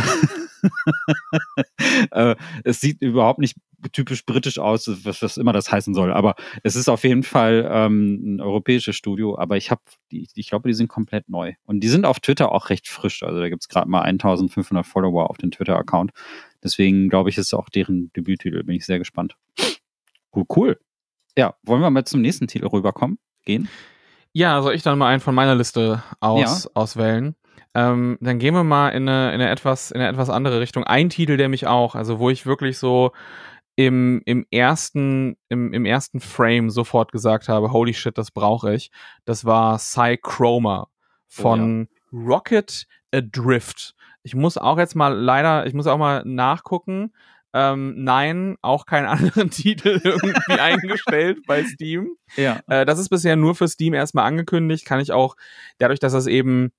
äh, 2.12 2.36
es 2.64 2.80
sieht 2.80 3.02
überhaupt 3.02 3.40
nicht 3.40 3.56
typisch 3.92 4.24
britisch 4.26 4.58
aus, 4.58 4.88
was, 5.04 5.22
was, 5.22 5.36
immer 5.36 5.52
das 5.52 5.72
heißen 5.72 5.94
soll. 5.94 6.12
Aber 6.12 6.34
es 6.62 6.76
ist 6.76 6.88
auf 6.88 7.04
jeden 7.04 7.22
Fall 7.22 7.68
ähm, 7.70 8.36
ein 8.36 8.40
europäisches 8.40 8.96
Studio. 8.96 9.38
Aber 9.38 9.56
ich 9.56 9.70
habe, 9.70 9.80
ich 10.10 10.48
glaube, 10.48 10.68
die 10.68 10.74
sind 10.74 10.88
komplett 10.88 11.28
neu. 11.28 11.54
Und 11.64 11.80
die 11.80 11.88
sind 11.88 12.04
auf 12.04 12.20
Twitter 12.20 12.52
auch 12.52 12.70
recht 12.70 12.88
frisch. 12.88 13.22
Also 13.22 13.40
da 13.40 13.48
gibt 13.48 13.62
es 13.62 13.68
gerade 13.68 13.88
mal 13.88 14.02
1500 14.02 14.84
Follower 14.84 15.30
auf 15.30 15.38
den 15.38 15.50
Twitter-Account. 15.50 16.12
Deswegen 16.62 17.08
glaube 17.08 17.30
ich, 17.30 17.38
ist 17.38 17.54
auch 17.54 17.68
deren 17.68 18.12
Debüttitel. 18.12 18.62
Bin 18.64 18.76
ich 18.76 18.86
sehr 18.86 18.98
gespannt. 18.98 19.36
Cool, 20.34 20.44
cool. 20.56 20.80
Ja, 21.36 21.54
wollen 21.62 21.80
wir 21.80 21.90
mal 21.90 22.04
zum 22.04 22.20
nächsten 22.20 22.46
Titel 22.46 22.66
rüberkommen? 22.66 23.18
Gehen? 23.44 23.68
Ja, 24.32 24.62
soll 24.62 24.74
ich 24.74 24.82
dann 24.82 24.98
mal 24.98 25.08
einen 25.08 25.20
von 25.20 25.34
meiner 25.34 25.54
Liste 25.54 26.02
aus, 26.20 26.64
ja. 26.64 26.70
auswählen? 26.74 27.34
Ähm, 27.74 28.18
dann 28.20 28.38
gehen 28.38 28.54
wir 28.54 28.64
mal 28.64 28.90
in 28.90 29.08
eine, 29.08 29.28
in 29.34 29.40
eine 29.40 29.50
etwas, 29.50 29.90
in 29.90 30.00
eine 30.00 30.10
etwas 30.10 30.28
andere 30.28 30.60
Richtung. 30.60 30.84
Ein 30.84 31.08
Titel, 31.08 31.36
der 31.36 31.48
mich 31.48 31.66
auch, 31.66 31.94
also 31.94 32.18
wo 32.18 32.30
ich 32.30 32.46
wirklich 32.46 32.78
so 32.78 33.12
im, 33.76 34.22
im 34.26 34.44
ersten, 34.50 35.36
im, 35.48 35.72
im 35.72 35.84
ersten 35.84 36.20
Frame 36.20 36.70
sofort 36.70 37.12
gesagt 37.12 37.48
habe, 37.48 37.72
holy 37.72 37.94
shit, 37.94 38.18
das 38.18 38.30
brauche 38.30 38.74
ich. 38.74 38.90
Das 39.24 39.44
war 39.44 39.78
Psychroma 39.78 40.88
von 41.28 41.88
oh, 42.12 42.16
ja. 42.16 42.26
Rocket 42.26 42.86
Adrift. 43.12 43.94
Ich 44.22 44.34
muss 44.34 44.58
auch 44.58 44.78
jetzt 44.78 44.96
mal 44.96 45.14
leider, 45.14 45.66
ich 45.66 45.74
muss 45.74 45.86
auch 45.86 45.98
mal 45.98 46.22
nachgucken. 46.24 47.12
Ähm, 47.52 48.04
nein, 48.04 48.56
auch 48.62 48.86
keinen 48.86 49.06
anderen 49.06 49.50
Titel 49.50 50.00
irgendwie 50.02 50.60
eingestellt 50.60 51.38
bei 51.46 51.64
Steam. 51.64 52.16
Ja. 52.36 52.60
Äh, 52.68 52.84
das 52.84 52.98
ist 52.98 53.08
bisher 53.08 53.36
nur 53.36 53.54
für 53.54 53.68
Steam 53.68 53.94
erstmal 53.94 54.26
angekündigt. 54.26 54.84
Kann 54.84 55.00
ich 55.00 55.12
auch, 55.12 55.36
dadurch, 55.78 56.00
dass 56.00 56.12
das 56.12 56.26
eben 56.26 56.70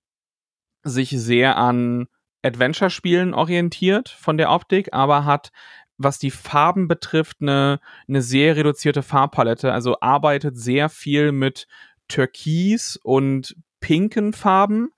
sich 0.84 1.10
sehr 1.10 1.58
an 1.58 2.08
Adventure-Spielen 2.44 3.34
orientiert 3.34 4.10
von 4.10 4.38
der 4.38 4.50
Optik, 4.50 4.94
aber 4.94 5.26
hat, 5.26 5.52
was 5.98 6.18
die 6.18 6.32
Farben 6.32 6.88
betrifft, 6.88 7.38
eine, 7.42 7.80
eine 8.08 8.22
sehr 8.22 8.56
reduzierte 8.56 9.04
Farbpalette. 9.04 9.72
Also 9.72 10.00
arbeitet 10.00 10.58
sehr 10.58 10.90
viel 10.90 11.32
mit 11.32 11.68
Türkis 12.08 13.00
und 13.04 13.56
pinken 13.80 14.34
Farben 14.34 14.92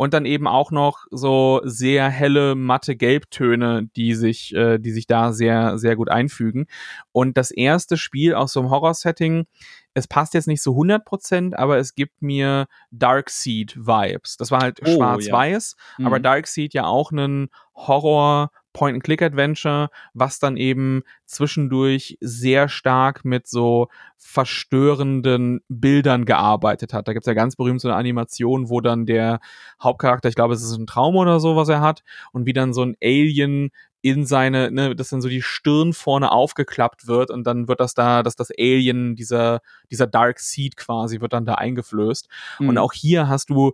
und 0.00 0.14
dann 0.14 0.24
eben 0.24 0.46
auch 0.46 0.70
noch 0.70 1.04
so 1.10 1.60
sehr 1.62 2.08
helle 2.08 2.54
matte 2.54 2.96
Gelbtöne, 2.96 3.90
die 3.96 4.14
sich, 4.14 4.54
äh, 4.54 4.78
die 4.78 4.92
sich 4.92 5.06
da 5.06 5.34
sehr, 5.34 5.76
sehr 5.76 5.94
gut 5.94 6.08
einfügen. 6.08 6.68
Und 7.12 7.36
das 7.36 7.50
erste 7.50 7.98
Spiel 7.98 8.32
aus 8.32 8.54
so 8.54 8.60
einem 8.60 8.70
Horror-Setting, 8.70 9.44
es 9.92 10.06
passt 10.06 10.32
jetzt 10.32 10.48
nicht 10.48 10.62
so 10.62 10.72
100%, 10.72 11.54
aber 11.54 11.76
es 11.76 11.94
gibt 11.94 12.22
mir 12.22 12.66
Darkseid-Vibes. 12.92 14.38
Das 14.38 14.50
war 14.50 14.62
halt 14.62 14.80
oh, 14.86 14.90
schwarz-weiß, 14.90 15.76
ja. 15.76 15.94
mhm. 15.98 16.06
aber 16.06 16.18
Darkseid 16.18 16.72
ja 16.72 16.86
auch 16.86 17.12
einen 17.12 17.50
Horror- 17.74 18.50
Point-and-Click-Adventure, 18.72 19.90
was 20.14 20.38
dann 20.38 20.56
eben 20.56 21.02
zwischendurch 21.26 22.16
sehr 22.20 22.68
stark 22.68 23.24
mit 23.24 23.48
so 23.48 23.88
verstörenden 24.16 25.60
Bildern 25.68 26.24
gearbeitet 26.24 26.92
hat. 26.92 27.08
Da 27.08 27.12
gibt's 27.12 27.26
ja 27.26 27.34
ganz 27.34 27.56
berühmt 27.56 27.80
so 27.80 27.88
eine 27.88 27.96
Animation, 27.96 28.68
wo 28.68 28.80
dann 28.80 29.06
der 29.06 29.40
Hauptcharakter, 29.82 30.28
ich 30.28 30.34
glaube, 30.34 30.54
es 30.54 30.62
ist 30.62 30.76
ein 30.76 30.86
Traum 30.86 31.16
oder 31.16 31.40
so, 31.40 31.56
was 31.56 31.68
er 31.68 31.80
hat, 31.80 32.02
und 32.32 32.46
wie 32.46 32.52
dann 32.52 32.72
so 32.72 32.82
ein 32.82 32.96
Alien 33.02 33.70
in 34.02 34.24
seine, 34.24 34.70
ne, 34.70 34.96
dass 34.96 35.10
dann 35.10 35.20
so 35.20 35.28
die 35.28 35.42
Stirn 35.42 35.92
vorne 35.92 36.32
aufgeklappt 36.32 37.06
wird 37.06 37.30
und 37.30 37.44
dann 37.44 37.68
wird 37.68 37.80
das 37.80 37.94
da, 37.94 38.22
dass 38.22 38.34
das 38.34 38.50
Alien, 38.50 39.14
dieser, 39.14 39.60
dieser 39.90 40.06
Dark 40.06 40.40
Seed 40.40 40.76
quasi, 40.76 41.20
wird 41.20 41.34
dann 41.34 41.44
da 41.44 41.54
eingeflößt. 41.56 42.28
Mhm. 42.60 42.68
Und 42.70 42.78
auch 42.78 42.92
hier 42.92 43.28
hast 43.28 43.50
du 43.50 43.72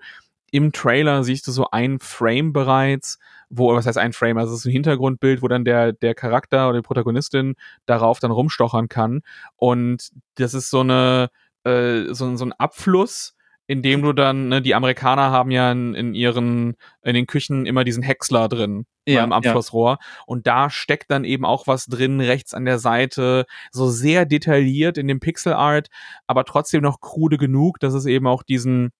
im 0.51 0.73
Trailer 0.73 1.25
siehst 1.25 1.47
du 1.47 1.53
so 1.53 1.69
ein 1.71 1.99
Frame 1.99 2.53
bereits, 2.53 3.19
wo, 3.49 3.75
was 3.75 3.87
heißt 3.87 3.99
ein 3.99 4.13
Frame, 4.13 4.39
also 4.39 4.55
es 4.55 4.61
ist 4.61 4.67
ein 4.67 4.73
Hintergrundbild, 4.73 5.43
wo 5.43 5.49
dann 5.49 5.65
der, 5.65 5.93
der 5.93 6.15
Charakter 6.15 6.69
oder 6.69 6.79
die 6.79 6.87
Protagonistin 6.87 7.55
darauf 7.87 8.19
dann 8.21 8.31
rumstochern 8.31 8.89
kann. 8.89 9.23
Und 9.57 10.11
das 10.37 10.55
ist 10.55 10.71
so 10.71 10.81
eine, 10.81 11.31
äh, 11.65 12.13
so, 12.13 12.37
so 12.37 12.45
ein 12.45 12.53
Abfluss, 12.53 13.35
in 13.67 13.83
dem 13.83 14.03
du 14.03 14.13
dann, 14.13 14.49
ne, 14.49 14.63
die 14.63 14.75
Amerikaner 14.75 15.31
haben 15.31 15.51
ja 15.51 15.73
in, 15.73 15.95
in 15.95 16.15
ihren, 16.15 16.77
in 17.03 17.15
den 17.15 17.27
Küchen 17.27 17.67
immer 17.67 17.83
diesen 17.83 18.03
Häcksler 18.03 18.49
drin 18.49 18.87
ja, 19.07 19.21
beim 19.21 19.33
Abflussrohr. 19.33 19.99
Ja. 20.01 20.23
Und 20.27 20.47
da 20.47 20.71
steckt 20.71 21.11
dann 21.11 21.25
eben 21.25 21.45
auch 21.45 21.67
was 21.67 21.87
drin, 21.87 22.21
rechts 22.21 22.55
an 22.55 22.65
der 22.65 22.79
Seite, 22.79 23.47
so 23.73 23.89
sehr 23.89 24.25
detailliert 24.25 24.99
in 24.99 25.09
dem 25.09 25.21
Pixelart, 25.21 25.89
aber 26.27 26.45
trotzdem 26.45 26.83
noch 26.83 27.01
krude 27.01 27.39
genug, 27.39 27.81
dass 27.81 27.95
es 27.95 28.07
eben 28.07 28.27
auch 28.27 28.43
diesen, 28.45 28.93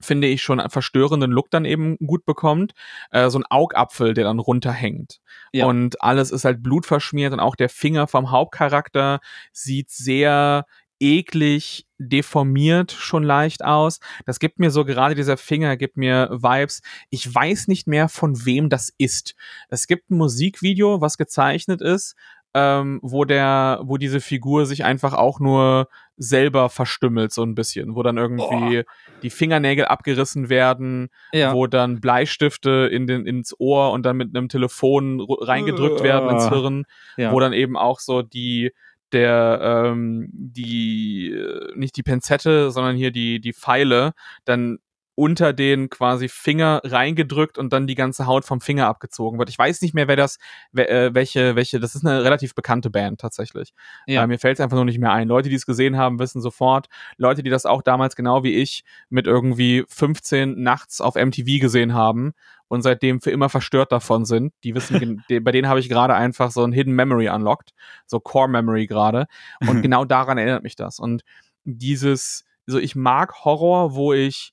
finde 0.00 0.28
ich, 0.28 0.42
schon 0.42 0.60
verstörenden 0.70 1.30
Look 1.30 1.50
dann 1.50 1.64
eben 1.64 1.96
gut 1.98 2.24
bekommt. 2.24 2.72
Äh, 3.10 3.30
so 3.30 3.38
ein 3.38 3.46
Augapfel, 3.48 4.14
der 4.14 4.24
dann 4.24 4.38
runterhängt. 4.38 5.20
Ja. 5.52 5.66
Und 5.66 6.02
alles 6.02 6.30
ist 6.30 6.44
halt 6.44 6.62
blutverschmiert 6.62 7.32
und 7.32 7.40
auch 7.40 7.56
der 7.56 7.68
Finger 7.68 8.06
vom 8.06 8.30
Hauptcharakter 8.30 9.20
sieht 9.52 9.90
sehr 9.90 10.64
eklig, 11.00 11.86
deformiert 11.98 12.92
schon 12.92 13.22
leicht 13.22 13.64
aus. 13.64 14.00
Das 14.26 14.38
gibt 14.38 14.58
mir 14.58 14.70
so 14.70 14.84
gerade 14.84 15.14
dieser 15.14 15.36
Finger, 15.36 15.76
gibt 15.76 15.96
mir 15.96 16.28
Vibes. 16.30 16.82
Ich 17.10 17.32
weiß 17.32 17.68
nicht 17.68 17.86
mehr, 17.86 18.08
von 18.08 18.44
wem 18.44 18.68
das 18.68 18.92
ist. 18.98 19.34
Es 19.68 19.86
gibt 19.86 20.10
ein 20.10 20.16
Musikvideo, 20.16 21.00
was 21.00 21.16
gezeichnet 21.16 21.80
ist, 21.80 22.16
ähm, 22.54 23.00
wo 23.02 23.24
der, 23.24 23.80
wo 23.84 23.96
diese 23.96 24.20
Figur 24.20 24.66
sich 24.66 24.84
einfach 24.84 25.12
auch 25.12 25.40
nur 25.40 25.88
selber 26.18 26.68
verstümmelt, 26.68 27.32
so 27.32 27.42
ein 27.42 27.54
bisschen, 27.54 27.94
wo 27.94 28.02
dann 28.02 28.18
irgendwie 28.18 28.80
oh. 28.80 28.82
die 29.22 29.30
Fingernägel 29.30 29.86
abgerissen 29.86 30.48
werden, 30.48 31.08
ja. 31.32 31.54
wo 31.54 31.66
dann 31.66 32.00
Bleistifte 32.00 32.88
in 32.92 33.06
den, 33.06 33.24
ins 33.24 33.58
Ohr 33.58 33.92
und 33.92 34.04
dann 34.04 34.16
mit 34.16 34.36
einem 34.36 34.48
Telefon 34.48 35.20
reingedrückt 35.20 36.00
uh. 36.00 36.04
werden 36.04 36.30
ins 36.30 36.48
Hirn, 36.48 36.84
ja. 37.16 37.32
wo 37.32 37.40
dann 37.40 37.52
eben 37.52 37.76
auch 37.76 38.00
so 38.00 38.22
die, 38.22 38.72
der 39.12 39.60
ähm, 39.62 40.28
die 40.32 41.30
äh, 41.30 41.72
nicht 41.76 41.96
die 41.96 42.02
Pinzette, 42.02 42.70
sondern 42.70 42.96
hier 42.96 43.10
die 43.10 43.40
die 43.40 43.54
Pfeile 43.54 44.12
dann 44.44 44.78
unter 45.18 45.52
den 45.52 45.90
quasi 45.90 46.28
Finger 46.28 46.80
reingedrückt 46.84 47.58
und 47.58 47.72
dann 47.72 47.88
die 47.88 47.96
ganze 47.96 48.26
Haut 48.26 48.44
vom 48.44 48.60
Finger 48.60 48.86
abgezogen 48.86 49.40
wird. 49.40 49.48
Ich 49.48 49.58
weiß 49.58 49.82
nicht 49.82 49.92
mehr, 49.92 50.06
wer 50.06 50.14
das, 50.14 50.38
wer, 50.70 50.88
äh, 50.88 51.12
welche, 51.12 51.56
welche, 51.56 51.80
das 51.80 51.96
ist 51.96 52.06
eine 52.06 52.22
relativ 52.22 52.54
bekannte 52.54 52.88
Band 52.88 53.20
tatsächlich. 53.20 53.74
Ja. 54.06 54.22
Äh, 54.22 54.26
mir 54.28 54.38
fällt 54.38 54.58
es 54.58 54.60
einfach 54.60 54.76
nur 54.76 54.84
nicht 54.84 55.00
mehr 55.00 55.10
ein. 55.10 55.26
Leute, 55.26 55.48
die 55.48 55.56
es 55.56 55.66
gesehen 55.66 55.96
haben, 55.96 56.20
wissen 56.20 56.40
sofort. 56.40 56.86
Leute, 57.16 57.42
die 57.42 57.50
das 57.50 57.66
auch 57.66 57.82
damals 57.82 58.14
genau 58.14 58.44
wie 58.44 58.54
ich 58.54 58.84
mit 59.10 59.26
irgendwie 59.26 59.84
15 59.88 60.62
nachts 60.62 61.00
auf 61.00 61.16
MTV 61.16 61.60
gesehen 61.60 61.94
haben 61.94 62.32
und 62.68 62.82
seitdem 62.82 63.20
für 63.20 63.32
immer 63.32 63.48
verstört 63.48 63.90
davon 63.90 64.24
sind, 64.24 64.52
die 64.62 64.76
wissen, 64.76 65.24
bei 65.42 65.50
denen 65.50 65.68
habe 65.68 65.80
ich 65.80 65.88
gerade 65.88 66.14
einfach 66.14 66.52
so 66.52 66.62
ein 66.62 66.70
Hidden 66.70 66.94
Memory 66.94 67.28
unlocked, 67.28 67.74
so 68.06 68.20
Core 68.20 68.48
Memory 68.48 68.86
gerade. 68.86 69.26
Und 69.66 69.82
genau 69.82 70.04
daran 70.04 70.38
erinnert 70.38 70.62
mich 70.62 70.76
das. 70.76 71.00
Und 71.00 71.22
dieses, 71.64 72.44
so 72.66 72.78
ich 72.78 72.94
mag 72.94 73.44
Horror, 73.44 73.96
wo 73.96 74.12
ich 74.12 74.52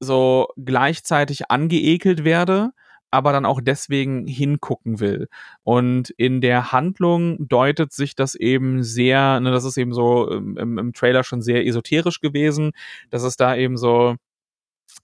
so 0.00 0.48
gleichzeitig 0.56 1.50
angeekelt 1.50 2.24
werde, 2.24 2.70
aber 3.10 3.32
dann 3.32 3.46
auch 3.46 3.60
deswegen 3.62 4.26
hingucken 4.26 5.00
will. 5.00 5.28
Und 5.62 6.10
in 6.10 6.40
der 6.40 6.72
Handlung 6.72 7.48
deutet 7.48 7.92
sich 7.92 8.14
das 8.14 8.34
eben 8.34 8.82
sehr, 8.82 9.40
ne, 9.40 9.50
das 9.50 9.64
ist 9.64 9.76
eben 9.76 9.92
so 9.94 10.28
im, 10.30 10.78
im 10.78 10.92
Trailer 10.92 11.24
schon 11.24 11.40
sehr 11.42 11.66
esoterisch 11.66 12.20
gewesen, 12.20 12.72
dass 13.10 13.22
es 13.22 13.36
da 13.36 13.56
eben 13.56 13.76
so 13.76 14.16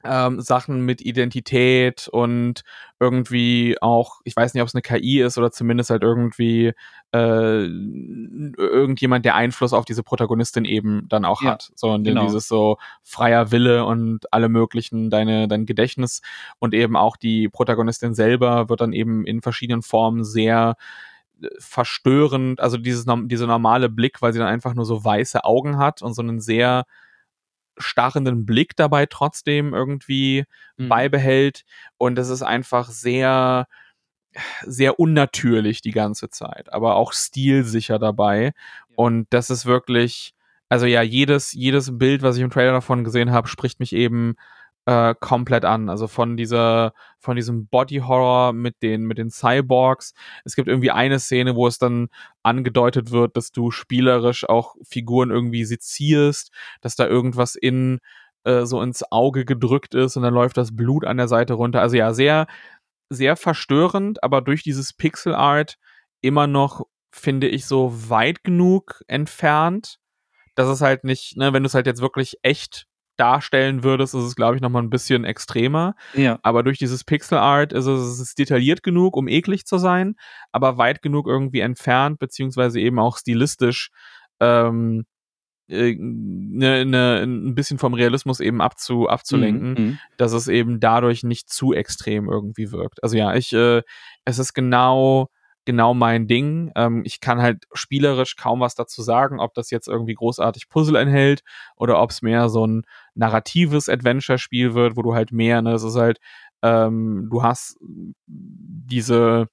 ähm, 0.05 0.41
Sachen 0.41 0.85
mit 0.85 1.01
Identität 1.01 2.09
und 2.09 2.63
irgendwie 2.99 3.77
auch, 3.81 4.21
ich 4.25 4.35
weiß 4.35 4.55
nicht, 4.55 4.63
ob 4.63 4.69
es 4.69 4.75
eine 4.75 4.83
KI 4.83 5.21
ist 5.21 5.39
oder 5.39 5.51
zumindest 5.51 5.91
halt 5.91 6.03
irgendwie 6.03 6.73
äh, 7.13 7.65
irgendjemand, 7.65 9.25
der 9.25 9.35
Einfluss 9.35 9.73
auf 9.73 9.85
diese 9.85 10.03
Protagonistin 10.03 10.65
eben 10.65 11.07
dann 11.09 11.25
auch 11.25 11.43
ja, 11.43 11.53
hat. 11.53 11.73
So 11.75 11.91
und 11.91 12.05
genau. 12.05 12.25
dieses 12.25 12.49
so 12.49 12.79
freier 13.03 13.53
Wille 13.53 13.85
und 13.85 14.33
alle 14.33 14.49
möglichen, 14.49 15.11
deine, 15.11 15.49
dein 15.49 15.67
Gedächtnis 15.67 16.23
und 16.59 16.75
eben 16.75 16.97
auch 16.97 17.17
die 17.17 17.49
Protagonistin 17.49 18.15
selber 18.15 18.69
wird 18.69 18.81
dann 18.81 18.93
eben 18.93 19.25
in 19.25 19.43
verschiedenen 19.43 19.83
Formen 19.83 20.25
sehr 20.25 20.77
äh, 21.43 21.49
verstörend, 21.59 22.61
also 22.61 22.77
dieses, 22.77 23.07
dieser 23.25 23.47
normale 23.47 23.89
Blick, 23.89 24.23
weil 24.23 24.33
sie 24.33 24.39
dann 24.39 24.49
einfach 24.49 24.75
nur 24.75 24.85
so 24.85 25.05
weiße 25.05 25.45
Augen 25.45 25.79
hat 25.79 26.03
und 26.03 26.15
so 26.15 26.23
einen 26.23 26.41
sehr 26.41 26.85
starrenden 27.79 28.45
Blick 28.47 28.77
dabei 28.77 29.07
trotzdem 29.07 29.75
irgendwie 29.75 30.45
mhm. 30.77 30.89
beibehält. 30.89 31.65
Und 31.99 32.19
es 32.19 32.29
ist 32.29 32.43
einfach 32.43 32.89
sehr, 32.89 33.67
sehr 34.63 34.99
unnatürlich 34.99 35.83
die 35.83 35.93
ganze 35.93 36.31
Zeit, 36.31 36.73
aber 36.73 36.97
auch 36.97 37.13
stilsicher 37.13 37.99
dabei. 37.99 38.53
Und 38.95 39.27
das 39.31 39.51
ist 39.51 39.67
wirklich, 39.67 40.35
also 40.69 40.87
ja, 40.87 41.03
jedes, 41.03 41.53
jedes 41.53 41.99
Bild, 41.99 42.23
was 42.23 42.37
ich 42.37 42.43
im 42.43 42.51
Trailer 42.51 42.73
davon 42.73 43.05
gesehen 43.05 43.33
habe, 43.33 43.49
spricht 43.49 43.81
mich 43.81 43.93
eben 43.93 44.37
äh, 44.87 45.15
komplett 45.19 45.65
an. 45.65 45.89
Also 45.89 46.09
von 46.09 46.37
dieser, 46.37 46.93
von 47.19 47.37
diesem 47.37 47.67
Body 47.67 47.99
Horror 47.99 48.53
mit 48.53 48.83
den, 48.83 49.05
mit 49.05 49.19
den 49.19 49.31
Cyborgs. 49.31 50.15
Es 50.45 50.57
gibt 50.57 50.69
irgendwie 50.69 50.91
eine 50.91 51.21
Szene, 51.21 51.55
wo 51.55 51.67
es 51.67 51.79
dann 51.79 52.09
angedeutet 52.43 53.11
wird, 53.11 53.37
dass 53.37 53.53
du 53.53 53.71
spielerisch 53.71 54.49
auch 54.49 54.75
Figuren 54.83 55.31
irgendwie 55.31 55.65
sezierst, 55.65 56.53
dass 56.81 56.97
da 56.97 57.07
irgendwas 57.07 57.55
in 57.55 58.01
äh, 58.45 58.65
so 58.67 58.83
ins 58.83 59.05
Auge 59.13 59.45
gedrückt 59.45 59.95
ist 59.95 60.17
und 60.17 60.25
dann 60.25 60.35
läuft 60.35 60.57
das 60.57 60.75
Blut 60.75 61.05
an 61.05 61.17
der 61.17 61.29
Seite 61.29 61.55
runter. 61.55 61.81
Also 61.81 61.97
ja, 61.97 62.13
sehr, 62.13 62.47
sehr 63.09 63.37
verstörend, 63.37 64.23
aber 64.25 64.41
durch 64.41 64.63
dieses 64.63 64.93
Pixel 64.93 65.35
Art 65.35 65.79
immer 66.23 66.47
noch, 66.47 66.87
finde 67.13 67.49
ich, 67.49 67.67
so 67.67 67.93
weit 68.11 68.43
genug 68.43 69.03
entfernt, 69.07 69.99
dass 70.55 70.69
es 70.69 70.81
halt 70.81 71.05
nicht, 71.05 71.37
ne, 71.37 71.53
wenn 71.53 71.63
du 71.63 71.67
es 71.67 71.75
halt 71.75 71.87
jetzt 71.87 72.01
wirklich 72.01 72.39
echt 72.43 72.87
darstellen 73.17 73.85
würdest, 73.85 74.15
ist 74.15 74.25
es, 74.25 74.37
glaube 74.37 74.57
ich, 74.57 74.63
nochmal 74.63 74.83
ein 74.83 74.91
bisschen 74.91 75.25
extremer. 75.25 75.95
Ja. 76.15 76.39
Aber 76.43 76.63
durch 76.63 76.79
dieses 76.79 77.05
Pixel 77.05 77.39
Art 77.39 77.73
ist 77.73 77.87
es, 77.87 78.01
es 78.01 78.21
ist 78.21 78.39
detailliert 78.39 78.83
genug, 78.83 79.17
um 79.17 79.29
eklig 79.29 79.67
zu 79.67 79.79
sein, 79.79 80.17
aber 80.51 80.79
weit 80.79 81.03
genug 81.03 81.27
irgendwie 81.27 81.61
entfernt, 81.61 82.19
beziehungsweise 82.19 82.81
eben 82.81 82.99
auch 82.99 83.19
stilistisch 83.19 83.91
ähm, 84.41 85.05
äh, 85.69 85.97
ne, 85.99 86.85
ne, 86.85 87.23
ein 87.23 87.55
bisschen 87.55 87.79
vom 87.79 87.95
Realismus 87.95 88.41
eben 88.41 88.61
abzu, 88.61 89.09
abzulenken, 89.09 89.71
mhm, 89.71 89.85
mhm. 89.85 89.99
dass 90.17 90.33
es 90.33 90.49
eben 90.49 90.81
dadurch 90.81 91.23
nicht 91.23 91.49
zu 91.51 91.73
extrem 91.73 92.29
irgendwie 92.29 92.73
wirkt. 92.73 93.03
Also 93.03 93.17
ja, 93.17 93.35
ich, 93.35 93.53
äh, 93.53 93.83
es 94.25 94.39
ist 94.39 94.55
genau 94.55 95.29
genau 95.65 95.95
mein 95.95 96.27
Ding. 96.27 96.73
Ähm, 96.77 97.03
ich 97.05 97.21
kann 97.21 97.41
halt 97.41 97.65
spielerisch 97.73 98.37
kaum 98.37 98.61
was 98.61 98.75
dazu 98.75 99.03
sagen, 99.03 99.41
ob 99.41 99.55
das 99.55 99.71
jetzt 99.71 99.89
irgendwie 99.89 100.15
großartig 100.15 100.69
Puzzle 100.69 100.97
enthält 100.97 101.43
oder 101.77 102.01
ob 102.01 102.11
es 102.11 102.23
mehr 102.23 102.49
so 102.49 102.67
ein 102.67 102.83
narratives 103.15 103.89
Adventure-Spiel 103.89 104.75
wird, 104.75 104.97
wo 104.97 105.03
du 105.03 105.15
halt 105.15 105.33
mehr, 105.33 105.63
ne, 105.63 105.73
es 105.73 105.83
ist 105.83 105.97
halt, 105.97 106.19
ähm, 106.63 107.29
du 107.31 107.43
hast 107.43 107.79
diese 108.27 109.49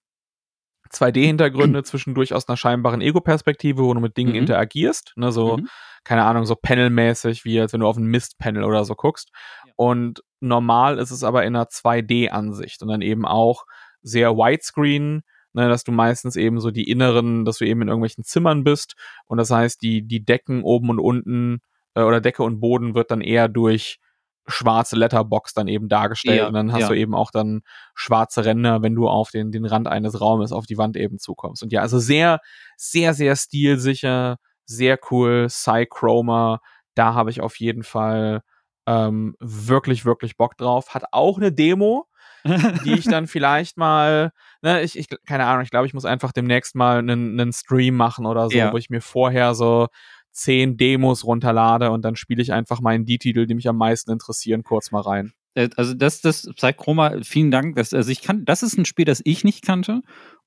2D-Hintergründe 0.92 1.84
zwischendurch 1.84 2.34
aus 2.34 2.48
einer 2.48 2.58
scheinbaren 2.58 3.02
Ego-Perspektive, 3.02 3.84
wo 3.84 3.94
du 3.94 4.00
mit 4.00 4.18
Dingen 4.18 4.32
mhm. 4.32 4.40
interagierst, 4.40 5.14
ne, 5.16 5.32
so, 5.32 5.58
mhm. 5.58 5.68
keine 6.04 6.24
Ahnung, 6.26 6.46
so 6.46 6.56
panelmäßig, 6.56 7.46
wie 7.46 7.60
als 7.60 7.74
wenn 7.74 7.82
du 7.82 7.88
auf 7.88 7.98
ein 7.98 8.06
Mist-Panel 8.06 8.64
oder 8.64 8.86
so 8.86 8.96
guckst. 8.96 9.30
Ja. 9.66 9.74
Und 9.76 10.24
normal 10.40 10.98
ist 10.98 11.12
es 11.12 11.24
aber 11.24 11.44
in 11.46 11.56
einer 11.56 11.68
2D-Ansicht 11.68 12.82
und 12.82 12.88
dann 12.88 13.02
eben 13.02 13.26
auch 13.26 13.66
sehr 14.02 14.36
widescreen, 14.36 15.24
ne, 15.54 15.70
dass 15.70 15.84
du 15.84 15.92
meistens 15.92 16.36
eben 16.36 16.60
so 16.60 16.72
die 16.72 16.90
inneren, 16.90 17.46
dass 17.46 17.58
du 17.58 17.66
eben 17.66 17.82
in 17.82 17.88
irgendwelchen 17.88 18.24
Zimmern 18.24 18.64
bist 18.64 18.96
und 19.26 19.38
das 19.38 19.52
heißt, 19.52 19.82
die, 19.82 20.02
die 20.02 20.24
Decken 20.24 20.64
oben 20.64 20.90
und 20.90 21.00
unten 21.00 21.62
äh, 21.96 22.02
oder 22.02 22.22
Decke 22.22 22.44
und 22.44 22.60
Boden 22.60 22.96
wird 22.96 23.12
dann 23.12 23.22
eher 23.22 23.48
durch 23.48 24.00
schwarze 24.48 24.96
Letterbox 24.96 25.54
dann 25.54 25.68
eben 25.68 25.90
dargestellt 25.90 26.40
ja, 26.40 26.48
und 26.48 26.54
dann 26.54 26.72
hast 26.72 26.82
ja. 26.82 26.88
du 26.90 26.98
eben 26.98 27.14
auch 27.14 27.32
dann 27.32 27.62
schwarze 27.94 28.46
Ränder, 28.46 28.82
wenn 28.82 28.96
du 28.96 29.08
auf 29.08 29.30
den, 29.32 29.52
den 29.52 29.66
Rand 29.66 29.88
eines 29.88 30.20
Raumes 30.20 30.52
auf 30.52 30.66
die 30.66 30.78
Wand 30.78 30.98
eben 30.98 31.20
zukommst. 31.20 31.62
Und 31.62 31.72
ja, 31.72 31.82
also 31.82 32.00
sehr, 32.00 32.40
sehr, 32.76 33.14
sehr 33.14 33.36
stilsicher, 33.36 34.38
sehr 34.66 34.98
cool, 35.12 35.48
Cychroma, 35.50 36.62
da 36.96 37.14
habe 37.14 37.30
ich 37.30 37.42
auf 37.42 37.60
jeden 37.60 37.84
Fall 37.84 38.42
ähm, 38.88 39.36
wirklich, 39.40 40.06
wirklich 40.06 40.36
Bock 40.36 40.58
drauf. 40.58 40.94
Hat 40.94 41.06
auch 41.12 41.38
eine 41.38 41.52
Demo, 41.52 42.08
die 42.46 42.94
ich 42.94 43.06
dann 43.06 43.28
vielleicht 43.28 43.78
mal, 43.78 44.32
ne, 44.62 44.82
ich, 44.84 44.98
ich 44.98 45.08
keine 45.26 45.46
Ahnung, 45.46 45.64
ich 45.64 45.72
glaube, 45.72 45.88
ich 45.88 45.94
muss 45.94 46.06
einfach 46.06 46.32
demnächst 46.32 46.76
mal 46.76 47.00
einen, 47.00 47.40
einen 47.40 47.54
Stream 47.54 47.96
machen 47.96 48.26
oder 48.26 48.50
so, 48.50 48.58
ja. 48.58 48.74
wo 48.74 48.78
ich 48.78 48.90
mir 48.90 49.02
vorher 49.02 49.56
so 49.56 49.88
zehn 50.32 50.78
Demos 50.78 51.26
runterlade 51.26 51.92
und 51.92 52.04
dann 52.04 52.16
spiele 52.16 52.42
ich 52.42 52.54
einfach 52.54 52.82
meinen 52.82 53.06
die 53.06 53.18
Titel, 53.18 53.46
die 53.46 53.56
mich 53.56 53.68
am 53.68 53.78
meisten 53.78 54.12
interessieren, 54.12 54.64
kurz 54.64 54.92
mal 54.92 55.02
rein. 55.02 55.34
Äh, 55.56 55.70
also 55.76 55.94
das, 55.94 56.22
das 56.22 56.50
Psychroma, 56.56 57.18
vielen 57.24 57.52
Dank. 57.52 57.76
Das, 57.76 57.94
also 57.94 58.12
ich 58.12 58.22
kann, 58.22 58.46
das 58.46 58.64
ist 58.64 58.78
ein 58.78 58.86
Spiel, 58.86 59.06
das 59.06 59.22
ich 59.26 59.44
nicht 59.44 59.66
kannte. 59.66 60.02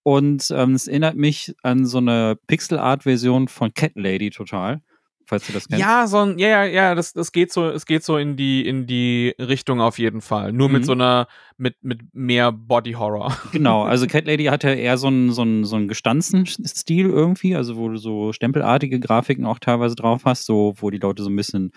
Und 0.04 0.50
ähm, 0.50 0.74
es 0.74 0.88
erinnert 0.88 1.16
mich 1.16 1.54
an 1.62 1.86
so 1.86 1.98
eine 1.98 2.36
Pixel-Art-Version 2.48 3.48
von 3.48 3.72
Cat 3.72 3.92
Lady 3.94 4.30
total 4.30 4.80
falls 5.32 5.46
du 5.46 5.54
das 5.54 5.66
kennst. 5.66 5.80
Ja, 5.80 6.06
so 6.06 6.18
ein, 6.18 6.38
ja, 6.38 6.48
ja, 6.48 6.64
ja, 6.64 6.94
das, 6.94 7.14
das 7.14 7.32
geht 7.32 7.50
so, 7.50 7.70
es 7.70 7.86
geht 7.86 8.04
so 8.04 8.18
in 8.18 8.36
die, 8.36 8.66
in 8.66 8.86
die 8.86 9.34
Richtung 9.38 9.80
auf 9.80 9.98
jeden 9.98 10.20
Fall. 10.20 10.52
Nur 10.52 10.68
mhm. 10.68 10.74
mit 10.74 10.84
so 10.84 10.92
einer, 10.92 11.26
mit, 11.56 11.82
mit 11.82 12.00
mehr 12.12 12.52
Body 12.52 12.92
Horror. 12.92 13.34
Genau, 13.52 13.82
also 13.84 14.06
Cat 14.06 14.26
Lady 14.26 14.44
hat 14.44 14.64
ja 14.64 14.72
eher 14.72 14.98
so 14.98 15.06
einen, 15.06 15.32
so 15.32 15.42
einen, 15.42 15.64
so 15.64 15.76
einen 15.76 15.88
gestanzten 15.88 16.46
Stil 16.46 17.08
irgendwie, 17.08 17.56
also 17.56 17.76
wo 17.76 17.88
du 17.88 17.96
so 17.96 18.32
stempelartige 18.32 19.00
Grafiken 19.00 19.46
auch 19.46 19.58
teilweise 19.58 19.94
drauf 19.94 20.22
hast, 20.24 20.44
so, 20.44 20.74
wo 20.76 20.90
die 20.90 20.98
Leute 20.98 21.22
so 21.22 21.30
ein 21.30 21.36
bisschen 21.36 21.72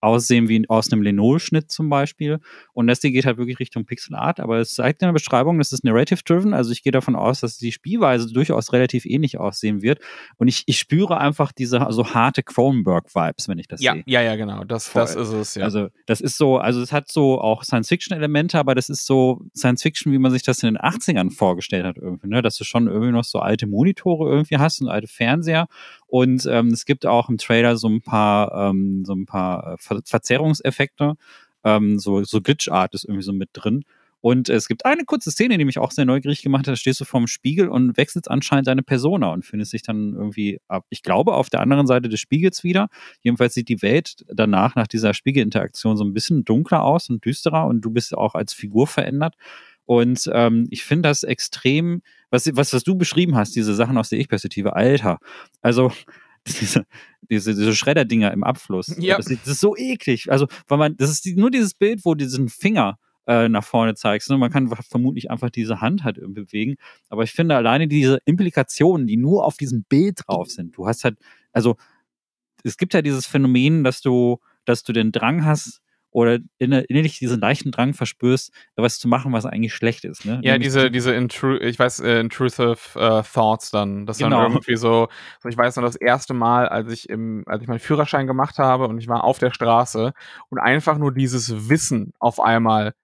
aussehen 0.00 0.48
wie 0.48 0.64
aus 0.68 0.92
einem 0.92 1.02
Lenol-Schnitt 1.02 1.70
zum 1.70 1.88
Beispiel. 1.88 2.38
Und 2.72 2.86
das 2.86 3.00
hier 3.00 3.10
geht 3.10 3.26
halt 3.26 3.38
wirklich 3.38 3.58
Richtung 3.58 3.84
Pixel 3.84 4.14
Art, 4.14 4.40
aber 4.40 4.58
es 4.58 4.70
zeigt 4.70 5.02
in 5.02 5.08
der 5.08 5.12
Beschreibung, 5.12 5.58
das 5.58 5.72
ist 5.72 5.84
narrative-driven, 5.84 6.54
also 6.54 6.70
ich 6.70 6.82
gehe 6.82 6.92
davon 6.92 7.16
aus, 7.16 7.40
dass 7.40 7.58
die 7.58 7.72
Spielweise 7.72 8.32
durchaus 8.32 8.72
relativ 8.72 9.04
ähnlich 9.06 9.38
aussehen 9.38 9.82
wird. 9.82 10.00
Und 10.36 10.48
ich, 10.48 10.64
ich 10.66 10.78
spüre 10.78 11.18
einfach 11.18 11.52
diese 11.52 11.86
also 11.86 12.14
harte 12.14 12.42
Cronenberg-Vibes, 12.42 13.48
wenn 13.48 13.58
ich 13.58 13.68
das 13.68 13.80
ja, 13.80 13.94
sehe. 13.94 14.04
Ja, 14.06 14.22
ja, 14.22 14.36
genau. 14.36 14.64
Das, 14.64 14.92
das 14.92 15.14
ist 15.14 15.30
es, 15.30 15.54
ja. 15.54 15.64
Also, 15.64 15.88
das 16.06 16.20
ist 16.20 16.36
so, 16.36 16.58
also 16.58 16.80
es 16.80 16.92
hat 16.92 17.10
so 17.10 17.40
auch 17.40 17.64
Science-Fiction-Elemente, 17.64 18.58
aber 18.58 18.74
das 18.74 18.88
ist 18.88 19.06
so 19.06 19.40
Science-Fiction, 19.56 20.12
wie 20.12 20.18
man 20.18 20.32
sich 20.32 20.42
das 20.42 20.62
in 20.62 20.74
den 20.74 20.78
80ern 20.78 21.30
vorgestellt 21.30 21.84
hat 21.84 21.96
irgendwie, 21.96 22.28
ne? 22.28 22.42
Dass 22.42 22.56
du 22.56 22.64
schon 22.64 22.86
irgendwie 22.86 23.12
noch 23.12 23.24
so 23.24 23.38
alte 23.38 23.66
Monitore 23.66 24.28
irgendwie 24.30 24.58
hast 24.58 24.80
und 24.80 24.88
alte 24.88 25.08
Fernseher 25.08 25.66
und 26.16 26.46
ähm, 26.46 26.68
es 26.68 26.86
gibt 26.86 27.04
auch 27.04 27.28
im 27.28 27.36
Trailer 27.36 27.76
so 27.76 27.90
ein 27.90 28.00
paar, 28.00 28.70
ähm, 28.70 29.04
so 29.04 29.12
ein 29.12 29.26
paar 29.26 29.74
äh, 29.74 29.76
Ver 29.78 30.00
Verzerrungseffekte. 30.02 31.16
Ähm, 31.62 31.98
so, 31.98 32.24
so 32.24 32.40
Glitch-Art 32.40 32.94
ist 32.94 33.04
irgendwie 33.04 33.22
so 33.22 33.34
mit 33.34 33.50
drin. 33.52 33.84
Und 34.22 34.48
es 34.48 34.66
gibt 34.66 34.86
eine 34.86 35.04
kurze 35.04 35.30
Szene, 35.30 35.58
die 35.58 35.66
mich 35.66 35.78
auch 35.78 35.90
sehr 35.90 36.06
neugierig 36.06 36.40
gemacht 36.40 36.60
hat. 36.60 36.72
Da 36.72 36.76
stehst 36.76 37.02
du 37.02 37.04
vorm 37.04 37.26
Spiegel 37.26 37.68
und 37.68 37.98
wechselst 37.98 38.30
anscheinend 38.30 38.66
deine 38.66 38.82
Persona 38.82 39.30
und 39.30 39.44
findest 39.44 39.74
dich 39.74 39.82
dann 39.82 40.14
irgendwie. 40.14 40.58
Ich 40.88 41.02
glaube, 41.02 41.34
auf 41.34 41.50
der 41.50 41.60
anderen 41.60 41.86
Seite 41.86 42.08
des 42.08 42.18
Spiegels 42.18 42.64
wieder. 42.64 42.88
Jedenfalls 43.20 43.52
sieht 43.52 43.68
die 43.68 43.82
Welt 43.82 44.24
danach, 44.32 44.74
nach 44.74 44.86
dieser 44.86 45.12
Spiegelinteraktion, 45.12 45.98
so 45.98 46.04
ein 46.04 46.14
bisschen 46.14 46.46
dunkler 46.46 46.82
aus 46.82 47.10
und 47.10 47.26
düsterer 47.26 47.66
und 47.66 47.82
du 47.82 47.90
bist 47.90 48.16
auch 48.16 48.34
als 48.34 48.54
Figur 48.54 48.86
verändert. 48.86 49.34
Und 49.86 50.28
ähm, 50.32 50.66
ich 50.70 50.84
finde 50.84 51.08
das 51.08 51.22
extrem, 51.22 52.02
was, 52.30 52.50
was, 52.54 52.72
was 52.72 52.82
du 52.82 52.96
beschrieben 52.96 53.36
hast, 53.36 53.56
diese 53.56 53.74
Sachen 53.74 53.96
aus 53.96 54.10
der 54.10 54.18
Ich-Perspektive, 54.18 54.74
Alter. 54.74 55.18
Also, 55.62 55.92
diese, 56.46 56.86
diese, 57.30 57.54
diese 57.54 57.74
Schredderdinger 57.74 58.32
im 58.32 58.44
Abfluss. 58.44 58.94
Ja. 58.98 59.16
Das, 59.16 59.26
das, 59.26 59.46
ist 59.46 59.60
so 59.60 59.76
eklig. 59.76 60.30
Also, 60.30 60.48
weil 60.68 60.78
man, 60.78 60.96
das 60.96 61.10
ist 61.10 61.24
die, 61.24 61.36
nur 61.36 61.50
dieses 61.50 61.74
Bild, 61.74 62.04
wo 62.04 62.14
diesen 62.14 62.48
Finger 62.48 62.98
äh, 63.26 63.48
nach 63.48 63.64
vorne 63.64 63.94
zeigst. 63.94 64.28
Ne? 64.30 64.38
Man 64.38 64.50
kann 64.50 64.68
vermutlich 64.68 65.30
einfach 65.30 65.50
diese 65.50 65.80
Hand 65.80 66.04
halt 66.04 66.18
bewegen. 66.20 66.76
Aber 67.08 67.22
ich 67.22 67.32
finde 67.32 67.56
alleine 67.56 67.88
diese 67.88 68.18
Implikationen, 68.24 69.06
die 69.06 69.16
nur 69.16 69.44
auf 69.44 69.56
diesem 69.56 69.84
Bild 69.84 70.20
drauf 70.26 70.50
sind. 70.50 70.76
Du 70.76 70.86
hast 70.86 71.04
halt, 71.04 71.18
also, 71.52 71.76
es 72.64 72.76
gibt 72.76 72.94
ja 72.94 73.02
dieses 73.02 73.26
Phänomen, 73.26 73.84
dass 73.84 74.00
du, 74.00 74.38
dass 74.64 74.82
du 74.82 74.92
den 74.92 75.12
Drang 75.12 75.44
hast, 75.44 75.80
oder 76.16 76.38
innerlich 76.56 77.18
diesen 77.18 77.38
leichten 77.42 77.72
Drang 77.72 77.92
verspürst, 77.92 78.50
was 78.74 78.98
zu 78.98 79.06
machen, 79.06 79.34
was 79.34 79.44
eigentlich 79.44 79.74
schlecht 79.74 80.06
ist. 80.06 80.24
Ne? 80.24 80.40
Ja, 80.42 80.52
Nämlich 80.52 80.68
diese, 80.68 80.90
diese 80.90 81.12
intru 81.12 81.56
ich 81.56 81.78
weiß, 81.78 82.00
uh, 82.00 82.06
intrusive 82.06 82.78
uh, 82.94 83.20
Thoughts 83.20 83.70
dann. 83.70 84.06
Das 84.06 84.16
genau. 84.16 84.40
dann 84.40 84.52
irgendwie 84.52 84.76
so, 84.76 85.08
so, 85.42 85.48
ich 85.50 85.58
weiß 85.58 85.76
noch 85.76 85.82
das 85.84 85.94
erste 85.94 86.32
Mal, 86.32 86.70
als 86.70 86.90
ich 86.90 87.10
im, 87.10 87.44
als 87.44 87.60
ich 87.60 87.68
meinen 87.68 87.80
Führerschein 87.80 88.26
gemacht 88.26 88.58
habe 88.58 88.88
und 88.88 88.96
ich 88.96 89.08
war 89.08 89.24
auf 89.24 89.38
der 89.38 89.50
Straße 89.50 90.14
und 90.48 90.58
einfach 90.58 90.96
nur 90.96 91.12
dieses 91.12 91.68
Wissen 91.68 92.14
auf 92.18 92.40
einmal, 92.40 92.94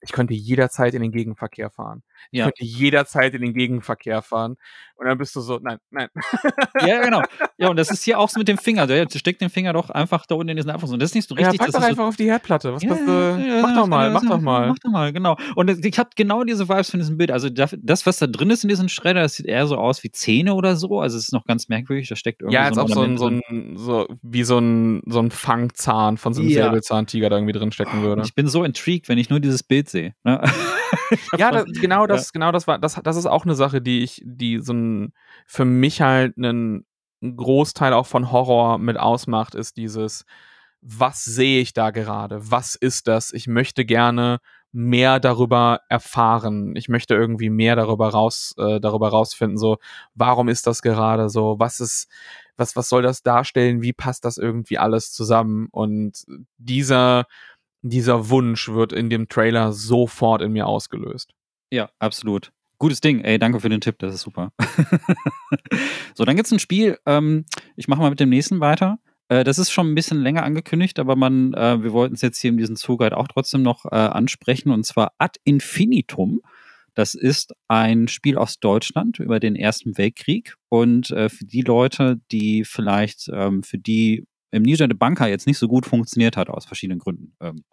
ich 0.00 0.12
könnte 0.12 0.34
jederzeit 0.34 0.94
in 0.94 1.02
den 1.02 1.10
Gegenverkehr 1.10 1.70
fahren. 1.70 2.04
Ja. 2.30 2.44
könnte 2.44 2.64
jederzeit 2.64 3.34
in 3.34 3.42
den 3.42 3.54
Gegenverkehr 3.54 4.22
fahren. 4.22 4.56
Und 5.00 5.06
dann 5.06 5.16
bist 5.16 5.34
du 5.34 5.40
so, 5.40 5.58
nein, 5.62 5.78
nein. 5.90 6.08
Ja, 6.86 7.02
genau. 7.02 7.22
Ja, 7.56 7.68
und 7.68 7.76
das 7.76 7.90
ist 7.90 8.02
hier 8.04 8.18
auch 8.18 8.30
so 8.30 8.38
mit 8.38 8.48
dem 8.48 8.56
Finger. 8.56 8.86
Der 8.86 9.06
steckt 9.14 9.42
den 9.42 9.50
Finger 9.50 9.74
doch 9.74 9.90
einfach 9.90 10.24
da 10.24 10.34
unten 10.34 10.48
in 10.48 10.56
diesen 10.56 10.70
Abfluss. 10.70 10.92
Und 10.92 11.02
das 11.02 11.10
ist 11.10 11.14
nicht 11.14 11.28
so 11.28 11.34
richtig. 11.34 11.60
Ja, 11.60 11.66
pack 11.66 11.74
doch 11.74 11.82
einfach 11.82 12.04
so 12.04 12.08
auf 12.08 12.16
die 12.16 12.24
Herdplatte. 12.24 12.72
Was 12.72 12.82
ja, 12.82 12.94
ja, 12.94 13.38
ja, 13.38 13.60
mach 13.60 13.74
doch 13.74 13.86
mal, 13.86 14.10
mach 14.10 14.22
doch 14.22 14.40
mal. 14.40 14.68
Mach 14.68 14.78
doch 14.78 14.90
mal, 14.90 15.12
genau. 15.12 15.36
Und 15.56 15.84
ich 15.84 15.98
habe 15.98 16.08
genau 16.16 16.42
diese 16.42 16.70
Vibes 16.70 16.90
von 16.90 17.00
diesem 17.00 17.18
Bild. 17.18 17.30
Also 17.30 17.50
das, 17.50 18.06
was 18.06 18.18
da 18.18 18.26
drin 18.26 18.48
ist 18.48 18.64
in 18.64 18.68
diesem 18.68 18.88
Schredder, 18.88 19.20
das 19.20 19.34
sieht 19.34 19.44
eher 19.44 19.66
so 19.66 19.76
aus 19.76 20.02
wie 20.04 20.10
Zähne 20.10 20.54
oder 20.54 20.76
so. 20.76 21.00
Also 21.00 21.18
es 21.18 21.24
ist 21.24 21.32
noch 21.34 21.44
ganz 21.44 21.68
merkwürdig. 21.68 22.08
Da 22.08 22.16
steckt 22.16 22.40
irgendwie 22.40 22.54
ja, 22.54 22.64
jetzt 22.64 22.76
so 22.76 22.80
ein 22.80 22.86
auch 22.86 22.94
so 22.94 23.02
ein, 23.02 23.18
so 23.18 23.26
ein, 23.26 23.76
so 23.76 24.08
wie 24.22 24.42
so 24.42 24.58
ein, 24.58 25.02
so 25.04 25.20
ein 25.20 25.30
Fangzahn 25.30 26.16
von 26.16 26.32
so 26.32 26.40
einem 26.40 26.50
ja. 26.50 26.64
Säbelzahntiger 26.64 27.28
da 27.28 27.36
irgendwie 27.36 27.52
drin 27.52 27.72
stecken 27.72 28.02
würde. 28.02 28.22
Ich 28.24 28.34
bin 28.34 28.48
so 28.48 28.64
intrigued, 28.64 29.10
wenn 29.10 29.18
ich 29.18 29.28
nur 29.28 29.40
dieses 29.40 29.62
Bild 29.62 29.90
sehe. 29.90 30.14
Ne? 30.24 30.40
ja, 31.38 31.50
das, 31.50 31.64
genau 31.80 32.06
das, 32.10 32.32
genau 32.32 32.52
das 32.52 32.66
war, 32.66 32.78
das, 32.78 33.00
das 33.02 33.16
ist 33.16 33.26
auch 33.26 33.44
eine 33.44 33.54
Sache, 33.54 33.80
die 33.80 34.02
ich, 34.02 34.22
die 34.24 34.58
so 34.58 34.72
ein, 34.72 35.12
für 35.46 35.64
mich 35.64 36.02
halt 36.02 36.36
einen 36.36 36.84
Großteil 37.22 37.92
auch 37.92 38.06
von 38.06 38.30
Horror 38.32 38.78
mit 38.78 38.98
ausmacht, 38.98 39.54
ist 39.54 39.76
dieses, 39.76 40.24
was 40.80 41.24
sehe 41.24 41.60
ich 41.60 41.72
da 41.72 41.90
gerade? 41.90 42.50
Was 42.50 42.74
ist 42.74 43.08
das? 43.08 43.32
Ich 43.32 43.46
möchte 43.46 43.84
gerne 43.84 44.40
mehr 44.72 45.20
darüber 45.20 45.80
erfahren. 45.88 46.74
Ich 46.76 46.88
möchte 46.88 47.14
irgendwie 47.14 47.50
mehr 47.50 47.76
darüber 47.76 48.10
raus, 48.10 48.54
äh, 48.58 48.80
darüber 48.80 49.08
rausfinden. 49.08 49.58
So, 49.58 49.78
warum 50.14 50.48
ist 50.48 50.66
das 50.66 50.80
gerade 50.82 51.28
so? 51.28 51.56
Was 51.58 51.80
ist, 51.80 52.08
was, 52.56 52.76
was 52.76 52.88
soll 52.88 53.02
das 53.02 53.22
darstellen? 53.22 53.82
Wie 53.82 53.92
passt 53.92 54.24
das 54.24 54.38
irgendwie 54.38 54.78
alles 54.78 55.12
zusammen? 55.12 55.68
Und 55.72 56.24
dieser, 56.58 57.26
dieser 57.82 58.30
Wunsch 58.30 58.68
wird 58.68 58.92
in 58.92 59.10
dem 59.10 59.28
Trailer 59.28 59.72
sofort 59.72 60.42
in 60.42 60.52
mir 60.52 60.66
ausgelöst. 60.66 61.32
Ja, 61.70 61.90
absolut. 61.98 62.52
Gutes 62.78 63.00
Ding, 63.00 63.20
ey, 63.20 63.38
danke 63.38 63.60
für 63.60 63.68
den 63.68 63.80
Tipp, 63.80 63.98
das 63.98 64.14
ist 64.14 64.22
super. 64.22 64.52
so, 66.14 66.24
dann 66.24 66.36
gibt 66.36 66.46
es 66.46 66.52
ein 66.52 66.58
Spiel, 66.58 66.98
ähm, 67.06 67.44
ich 67.76 67.88
mache 67.88 68.00
mal 68.00 68.10
mit 68.10 68.20
dem 68.20 68.30
nächsten 68.30 68.60
weiter. 68.60 68.98
Äh, 69.28 69.44
das 69.44 69.58
ist 69.58 69.70
schon 69.70 69.90
ein 69.90 69.94
bisschen 69.94 70.20
länger 70.20 70.42
angekündigt, 70.42 70.98
aber 70.98 71.14
man, 71.14 71.54
äh, 71.54 71.82
wir 71.82 71.92
wollten 71.92 72.14
es 72.14 72.22
jetzt 72.22 72.40
hier 72.40 72.50
in 72.50 72.56
diesem 72.56 72.76
Zug 72.76 73.02
halt 73.02 73.12
auch 73.12 73.28
trotzdem 73.28 73.62
noch 73.62 73.84
äh, 73.84 73.94
ansprechen, 73.94 74.70
und 74.70 74.84
zwar 74.84 75.12
Ad 75.18 75.38
Infinitum. 75.44 76.40
Das 76.94 77.14
ist 77.14 77.52
ein 77.68 78.08
Spiel 78.08 78.36
aus 78.36 78.58
Deutschland 78.58 79.20
über 79.20 79.38
den 79.38 79.54
Ersten 79.54 79.96
Weltkrieg. 79.96 80.56
Und 80.68 81.10
äh, 81.12 81.28
für 81.28 81.44
die 81.44 81.62
Leute, 81.62 82.20
die 82.32 82.64
vielleicht, 82.64 83.30
ähm, 83.32 83.62
für 83.62 83.78
die 83.78 84.26
im 84.50 84.62
Niger 84.62 84.88
de 84.88 84.96
Banca 84.96 85.26
jetzt 85.26 85.46
nicht 85.46 85.58
so 85.58 85.68
gut 85.68 85.86
funktioniert 85.86 86.36
hat, 86.36 86.48
aus 86.48 86.66
verschiedenen 86.66 86.98
Gründen. 86.98 87.32
Ähm. 87.40 87.64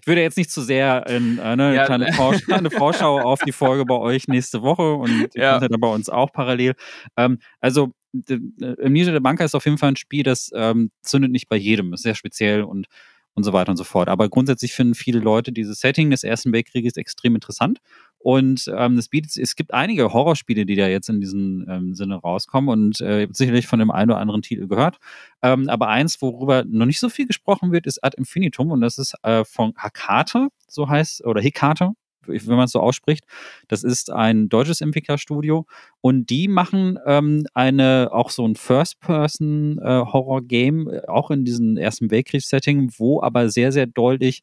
ich 0.00 0.06
würde 0.06 0.22
jetzt 0.22 0.36
nicht 0.36 0.50
zu 0.50 0.62
sehr 0.62 1.06
in 1.08 1.38
äh, 1.38 1.56
ne, 1.56 1.74
ja, 1.74 1.86
kleine, 1.86 2.12
Vorschau, 2.12 2.44
kleine, 2.44 2.70
Vorschau 2.70 3.20
auf 3.20 3.40
die 3.40 3.52
Folge 3.52 3.84
bei 3.84 3.96
euch 3.96 4.28
nächste 4.28 4.62
Woche 4.62 4.94
und 4.94 5.34
ja. 5.34 5.58
dann 5.58 5.80
bei 5.80 5.88
uns 5.88 6.08
auch 6.08 6.32
parallel. 6.32 6.74
Ähm, 7.16 7.38
also 7.60 7.92
äh, 8.28 8.34
im 8.34 8.92
Niger 8.92 9.12
de 9.12 9.20
Banca 9.20 9.44
ist 9.44 9.54
auf 9.54 9.64
jeden 9.64 9.78
Fall 9.78 9.92
ein 9.92 9.96
Spiel, 9.96 10.22
das 10.22 10.50
ähm, 10.54 10.90
zündet 11.02 11.32
nicht 11.32 11.48
bei 11.48 11.56
jedem, 11.56 11.92
ist 11.92 12.02
sehr 12.02 12.14
speziell 12.14 12.62
und 12.62 12.86
und 13.34 13.44
so 13.44 13.52
weiter 13.52 13.70
und 13.70 13.76
so 13.76 13.84
fort. 13.84 14.08
Aber 14.08 14.28
grundsätzlich 14.28 14.72
finden 14.72 14.94
viele 14.94 15.18
Leute 15.18 15.52
dieses 15.52 15.80
Setting 15.80 16.10
des 16.10 16.24
Ersten 16.24 16.52
Weltkrieges 16.52 16.96
extrem 16.96 17.34
interessant 17.34 17.80
und 18.18 18.70
ähm, 18.76 18.98
es, 18.98 19.08
bietet, 19.08 19.36
es 19.38 19.56
gibt 19.56 19.72
einige 19.72 20.12
Horrorspiele, 20.12 20.66
die 20.66 20.76
da 20.76 20.86
jetzt 20.86 21.08
in 21.08 21.20
diesem 21.20 21.66
ähm, 21.68 21.94
Sinne 21.94 22.16
rauskommen 22.16 22.68
und 22.68 23.00
äh, 23.00 23.26
sicherlich 23.32 23.66
von 23.66 23.78
dem 23.78 23.90
einen 23.90 24.10
oder 24.10 24.20
anderen 24.20 24.42
Titel 24.42 24.68
gehört. 24.68 24.98
Ähm, 25.42 25.68
aber 25.70 25.88
eins, 25.88 26.20
worüber 26.20 26.64
noch 26.64 26.84
nicht 26.84 27.00
so 27.00 27.08
viel 27.08 27.26
gesprochen 27.26 27.72
wird, 27.72 27.86
ist 27.86 28.04
Ad 28.04 28.16
Infinitum 28.18 28.72
und 28.72 28.82
das 28.82 28.98
ist 28.98 29.14
äh, 29.22 29.44
von 29.44 29.72
Hakate, 29.76 30.48
so 30.68 30.88
heißt, 30.88 31.24
oder 31.24 31.40
Hekate, 31.40 31.92
wenn 32.26 32.56
man 32.56 32.64
es 32.64 32.72
so 32.72 32.80
ausspricht. 32.80 33.24
Das 33.68 33.84
ist 33.84 34.10
ein 34.10 34.48
deutsches 34.48 34.80
Entwicklerstudio 34.80 35.66
und 36.00 36.30
die 36.30 36.48
machen 36.48 36.98
ähm, 37.06 37.46
eine 37.54 38.08
auch 38.12 38.30
so 38.30 38.44
ein 38.46 38.56
First-Person-Horror-Game, 38.56 40.88
äh, 40.88 41.02
auch 41.06 41.30
in 41.30 41.44
diesem 41.44 41.76
Ersten 41.76 42.10
Weltkriegs-Setting, 42.10 42.94
wo 42.98 43.22
aber 43.22 43.48
sehr, 43.48 43.70
sehr 43.72 43.86
deutlich 43.86 44.42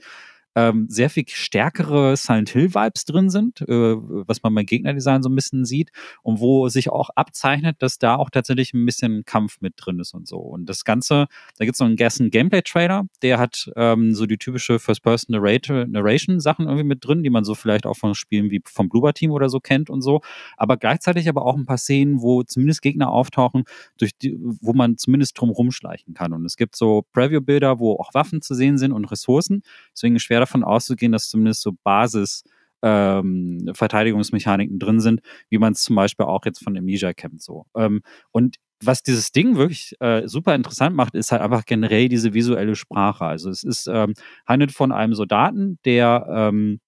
ähm, 0.58 0.88
sehr 0.90 1.12
viel 1.12 1.26
stärkere 1.28 2.18
Silent 2.18 2.50
Hill 2.50 2.74
Vibes 2.74 3.06
drin 3.06 3.30
sind, 3.30 3.62
äh, 3.62 3.68
was 3.68 4.42
man 4.42 4.56
beim 4.56 4.66
Gegnerdesign 4.66 5.22
so 5.22 5.30
ein 5.30 5.36
bisschen 5.36 5.66
sieht 5.66 5.92
und 6.24 6.40
wo 6.40 6.68
sich 6.68 6.90
auch 6.90 7.12
abzeichnet, 7.12 7.76
dass 7.78 8.00
da 8.00 8.16
auch 8.16 8.32
tatsächlich 8.32 8.74
ein 8.74 8.84
bisschen 8.84 9.24
Kampf 9.24 9.62
mit 9.62 9.76
drin 9.78 10.00
ist 10.00 10.16
und 10.16 10.28
so. 10.28 10.38
Und 10.38 10.68
das 10.68 10.84
Ganze, 10.84 11.28
da 11.60 11.66
gibt 11.66 11.76
es 11.76 11.78
so 11.78 11.84
einen 11.84 11.96
Gerson 11.96 12.32
Gameplay 12.32 12.64
Trailer, 12.64 13.04
der 13.22 13.38
hat 13.38 13.70
ähm, 13.76 14.16
so 14.16 14.26
die 14.26 14.40
typische 14.40 14.80
First-Person 14.80 15.32
Narration 15.32 16.40
Sachen 16.40 16.66
irgendwie 16.66 16.86
mit 16.86 17.06
drin, 17.06 17.22
die 17.22 17.30
man 17.30 17.44
so 17.44 17.54
vielleicht 17.54 17.86
auch 17.86 17.96
von 17.96 18.16
Spielen 18.16 18.50
wie 18.50 18.62
vom 18.66 18.90
Bloober 18.90 19.14
Team 19.14 19.30
oder 19.30 19.50
so 19.50 19.60
kennt 19.60 19.92
und 19.92 20.02
so. 20.02 20.22
Aber 20.58 20.78
gleichzeitig 20.78 21.30
aber 21.30 21.46
auch 21.46 21.56
ein 21.56 21.66
paar 21.66 21.78
Szenen, 21.78 22.24
wo 22.24 22.42
zumindest 22.42 22.82
Gegner 22.82 23.12
auftauchen, 23.12 23.66
durch 24.00 24.18
die, 24.18 24.36
wo 24.40 24.74
man 24.74 24.98
zumindest 24.98 25.40
drum 25.40 25.52
rumschleichen 25.52 26.16
kann. 26.16 26.34
Und 26.34 26.46
es 26.46 26.58
gibt 26.58 26.76
so 26.76 27.06
Preview-Bilder, 27.14 27.78
wo 27.78 27.94
auch 27.94 28.16
Waffen 28.16 28.42
zu 28.42 28.56
sehen 28.56 28.80
sind 28.80 28.92
und 28.92 29.06
Ressourcen. 29.06 29.62
Deswegen 29.94 30.18
schwer 30.18 30.47
davon 30.48 30.64
auszugehen, 30.64 31.12
dass 31.12 31.30
zumindest 31.30 31.62
so 31.62 31.74
Basis 31.84 32.44
ähm, 32.84 33.70
Verteidigungsmechaniken 33.74 34.80
drin 34.80 35.00
sind, 35.00 35.22
wie 35.50 35.58
man 35.58 35.74
es 35.74 35.82
zum 35.82 35.96
Beispiel 35.96 36.26
auch 36.26 36.46
jetzt 36.46 36.64
von 36.64 36.78
Amnesia 36.78 37.14
kennt. 37.14 37.42
So. 37.42 37.66
Ähm, 37.76 38.02
und 38.32 38.58
was 38.84 39.02
dieses 39.02 39.32
Ding 39.32 39.58
wirklich 39.58 39.96
äh, 40.00 40.28
super 40.28 40.54
interessant 40.54 40.96
macht, 40.96 41.16
ist 41.16 41.32
halt 41.32 41.42
einfach 41.42 41.66
generell 41.66 42.10
diese 42.10 42.34
visuelle 42.34 42.76
Sprache. 42.76 43.26
Also 43.26 43.50
es 43.50 43.64
ist 43.64 43.88
ähm, 43.88 44.14
handelt 44.46 44.72
von 44.72 44.92
einem 44.92 45.16
Soldaten, 45.16 45.80
der 45.84 46.28
ähm, 46.30 46.80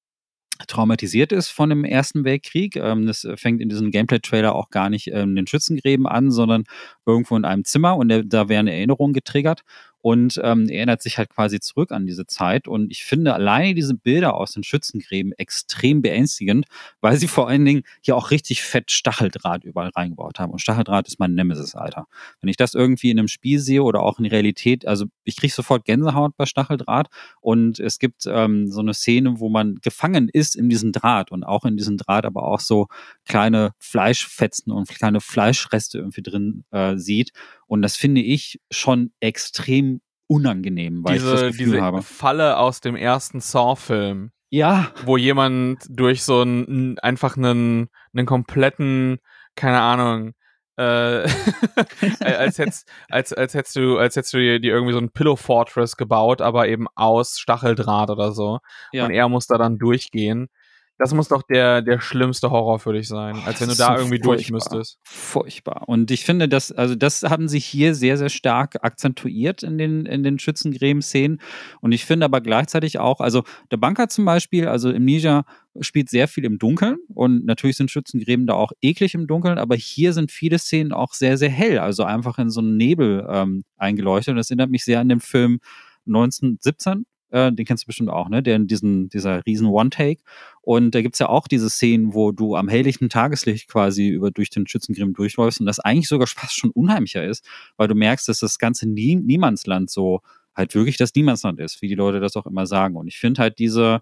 traumatisiert 0.68 1.32
ist 1.32 1.50
von 1.50 1.70
dem 1.70 1.86
Ersten 1.86 2.26
Weltkrieg. 2.26 2.76
Ähm, 2.76 3.08
das 3.08 3.28
fängt 3.36 3.62
in 3.62 3.70
diesem 3.70 3.92
Gameplay-Trailer 3.92 4.54
auch 4.54 4.70
gar 4.70 4.90
nicht 4.90 5.08
ähm, 5.08 5.36
den 5.36 5.48
Schützengräben 5.48 6.06
an, 6.06 6.32
sondern 6.32 6.66
irgendwo 7.06 7.36
in 7.38 7.46
einem 7.46 7.64
Zimmer 7.64 7.96
und 7.98 8.10
der, 8.10 8.24
da 8.24 8.50
werden 8.50 8.68
Erinnerungen 8.68 9.14
getriggert 9.14 9.64
und 10.02 10.40
ähm, 10.44 10.70
erinnert 10.70 11.02
sich 11.02 11.18
halt 11.18 11.30
quasi 11.30 11.60
zurück 11.60 11.92
an 11.92 12.06
diese 12.06 12.26
Zeit. 12.26 12.68
Und 12.68 12.92
ich 12.92 13.04
finde 13.04 13.34
alleine 13.34 13.74
diese 13.74 13.94
Bilder 13.94 14.36
aus 14.36 14.54
den 14.54 14.64
Schützengräben 14.64 15.34
extrem 15.34 16.02
beängstigend, 16.02 16.66
weil 17.02 17.18
sie 17.18 17.28
vor 17.28 17.50
allen 17.50 17.66
Dingen 17.66 17.84
hier 18.02 18.16
auch 18.16 18.32
richtig 18.32 18.64
fett 18.64 18.92
Stacheldraht 18.92 19.64
überall 19.64 19.90
reingebaut 19.96 20.40
haben. 20.40 20.52
Und 20.52 20.60
Stacheldraht 20.60 21.08
ist 21.08 21.20
mein 21.20 21.34
Nemesis, 21.34 21.76
Alter. 21.76 22.08
Wenn 22.42 22.50
ich 22.50 22.58
das 22.58 22.74
irgendwie 22.74 23.10
in 23.10 23.20
einem 23.20 23.28
Spiel 23.28 23.60
sehe 23.60 23.84
oder 23.84 24.02
auch 24.02 24.20
in 24.20 24.26
Realität, 24.26 24.88
also 24.88 25.06
ich 25.26 25.36
kriege 25.36 25.54
sofort 25.54 25.86
Gänsehaut 25.86 26.38
bei 26.38 26.46
Stacheldraht. 26.46 27.08
Und 27.42 27.80
es 27.80 28.00
gibt 28.00 28.26
ähm, 28.26 28.72
so 28.72 28.80
eine 28.80 28.94
Szene, 28.94 29.40
wo 29.40 29.50
man 29.50 29.76
gefangen 29.82 30.30
ist 30.30 30.56
in 30.56 30.70
diesem 30.70 30.92
Draht 30.92 31.32
und 31.32 31.44
auch 31.44 31.66
in 31.66 31.76
diesem 31.76 31.98
Draht 31.98 32.26
aber 32.26 32.44
auch 32.44 32.62
so 32.62 32.88
kleine 33.26 33.74
Fleischfetzen 33.80 34.72
und 34.72 34.88
kleine 34.88 35.20
Fleischreste 35.20 35.98
irgendwie 35.98 36.22
drin 36.22 36.64
äh, 36.72 36.96
sieht. 36.96 37.32
Und 37.70 37.84
das 37.84 37.96
finde 37.96 38.22
ich 38.22 38.60
schon 38.72 39.12
extrem 39.20 40.02
unangenehm, 40.26 41.04
weil 41.04 41.14
diese, 41.14 41.28
ich 41.28 41.34
das 41.34 41.52
Gefühl 41.52 41.66
diese 41.66 41.82
habe. 41.82 42.02
Falle 42.02 42.58
aus 42.58 42.82
dem 42.82 42.96
ersten 42.96 43.42
Saw-Film. 43.42 44.32
Ja. 44.50 44.92
Wo 45.06 45.18
jemand 45.18 45.86
durch 45.88 46.24
so 46.24 46.42
einen, 46.42 46.98
einfach 46.98 47.38
einen, 47.38 47.90
einen 48.12 48.26
kompletten, 48.26 49.20
keine 49.56 49.82
Ahnung, 49.82 50.34
äh, 50.78 50.82
als, 52.22 52.58
hättest, 52.58 52.90
als, 53.08 53.34
als 53.34 53.54
hättest 53.54 53.76
du, 53.76 54.00
als 54.00 54.16
hättest 54.16 54.34
du 54.34 54.40
dir, 54.40 54.60
dir 54.60 54.74
irgendwie 54.74 54.94
so 54.94 55.00
ein 55.00 55.12
Pillow 55.12 55.36
Fortress 55.36 55.96
gebaut, 55.96 56.42
aber 56.42 56.68
eben 56.68 56.88
aus 56.96 57.38
Stacheldraht 57.38 58.10
oder 58.10 58.32
so. 58.32 58.60
Ja. 58.92 59.06
Und 59.06 59.12
er 59.12 59.30
muss 59.30 59.46
da 59.46 59.60
dann 59.60 59.78
durchgehen. 59.78 60.50
Das 61.00 61.14
muss 61.14 61.30
doch 61.30 61.44
der, 61.44 61.82
der 61.82 62.02
schlimmste 62.02 62.52
Horror 62.52 62.78
für 62.78 62.92
dich 62.92 63.08
sein, 63.08 63.38
oh, 63.38 63.48
als 63.48 63.62
wenn 63.62 63.70
du 63.70 63.76
da 63.76 63.96
so 63.96 64.02
irgendwie 64.04 64.20
durch 64.20 64.52
müsstest. 64.52 65.00
Furchtbar. 65.04 65.88
Und 65.88 66.12
ich 66.12 66.26
finde, 66.26 66.50
das, 66.50 66.74
also 66.74 66.94
das 66.94 67.24
haben 67.24 67.48
sie 67.48 67.60
hier 67.60 67.96
sehr, 67.96 68.18
sehr 68.18 68.28
stark 68.28 68.84
akzentuiert 68.84 69.64
in 69.64 69.78
den, 69.78 70.06
in 70.06 70.24
den 70.24 70.40
Schützengräben-Szenen. 70.40 71.40
Und 71.80 71.94
ich 71.94 72.04
finde 72.04 72.26
aber 72.26 72.42
gleichzeitig 72.42 73.00
auch, 73.00 73.22
also 73.22 73.44
der 73.72 73.78
Banker 73.78 74.10
zum 74.10 74.26
Beispiel, 74.26 74.68
also 74.68 74.92
im 74.92 75.06
Niger 75.06 75.46
spielt 75.80 76.10
sehr 76.10 76.28
viel 76.28 76.44
im 76.44 76.60
Dunkeln 76.60 76.98
und 77.08 77.46
natürlich 77.46 77.78
sind 77.78 77.90
Schützengräben 77.90 78.46
da 78.46 78.56
auch 78.56 78.74
eklig 78.82 79.14
im 79.14 79.26
Dunkeln, 79.26 79.58
aber 79.58 79.78
hier 79.78 80.12
sind 80.12 80.32
viele 80.32 80.60
Szenen 80.60 80.92
auch 80.92 81.14
sehr, 81.14 81.38
sehr 81.38 81.50
hell, 81.50 81.80
also 81.80 82.04
einfach 82.04 82.40
in 82.40 82.50
so 82.50 82.60
einen 82.60 82.76
Nebel 82.76 83.26
ähm, 83.32 83.64
eingeleuchtet. 83.78 84.34
Und 84.34 84.38
das 84.38 84.50
erinnert 84.50 84.70
mich 84.70 84.84
sehr 84.84 85.00
an 85.00 85.08
den 85.08 85.22
Film 85.22 85.60
1917 86.08 87.06
äh, 87.32 87.52
den 87.52 87.66
kennst 87.66 87.84
du 87.84 87.88
bestimmt 87.88 88.10
auch, 88.10 88.30
ne? 88.30 88.42
Der 88.44 88.56
in 88.56 88.68
diesen, 88.68 89.10
dieser 89.10 89.46
riesen 89.46 89.68
One-Take. 89.68 90.22
Und 90.62 90.96
da 90.96 91.02
gibt's 91.02 91.20
ja 91.20 91.30
auch 91.30 91.48
diese 91.48 91.70
Szenen, 91.70 92.14
wo 92.14 92.32
du 92.32 92.56
am 92.56 92.68
helllichten 92.68 93.10
Tageslicht 93.10 93.68
quasi 93.68 94.10
über 94.10 94.32
durch 94.32 94.50
den 94.50 94.68
Schützengrimm 94.68 95.14
durchläufst 95.14 95.60
und 95.60 95.66
das 95.66 95.80
eigentlich 95.80 96.08
sogar 96.08 96.28
fast 96.28 96.56
schon 96.56 96.72
unheimlicher 96.72 97.26
ist, 97.26 97.46
weil 97.78 97.88
du 97.88 97.96
merkst, 97.96 98.28
dass 98.28 98.40
das 98.40 98.60
ganze 98.60 98.90
Nie 98.90 99.16
Niemandsland 99.16 99.90
so 99.90 100.22
halt 100.56 100.76
wirklich 100.76 100.98
das 100.98 101.16
Niemandsland 101.16 101.60
ist, 101.60 101.82
wie 101.82 101.88
die 101.88 101.96
Leute 101.96 102.20
das 102.20 102.36
auch 102.36 102.46
immer 102.46 102.66
sagen. 102.66 102.96
Und 102.96 103.08
ich 103.08 103.18
finde 103.18 103.42
halt 103.42 103.60
diese, 103.60 104.02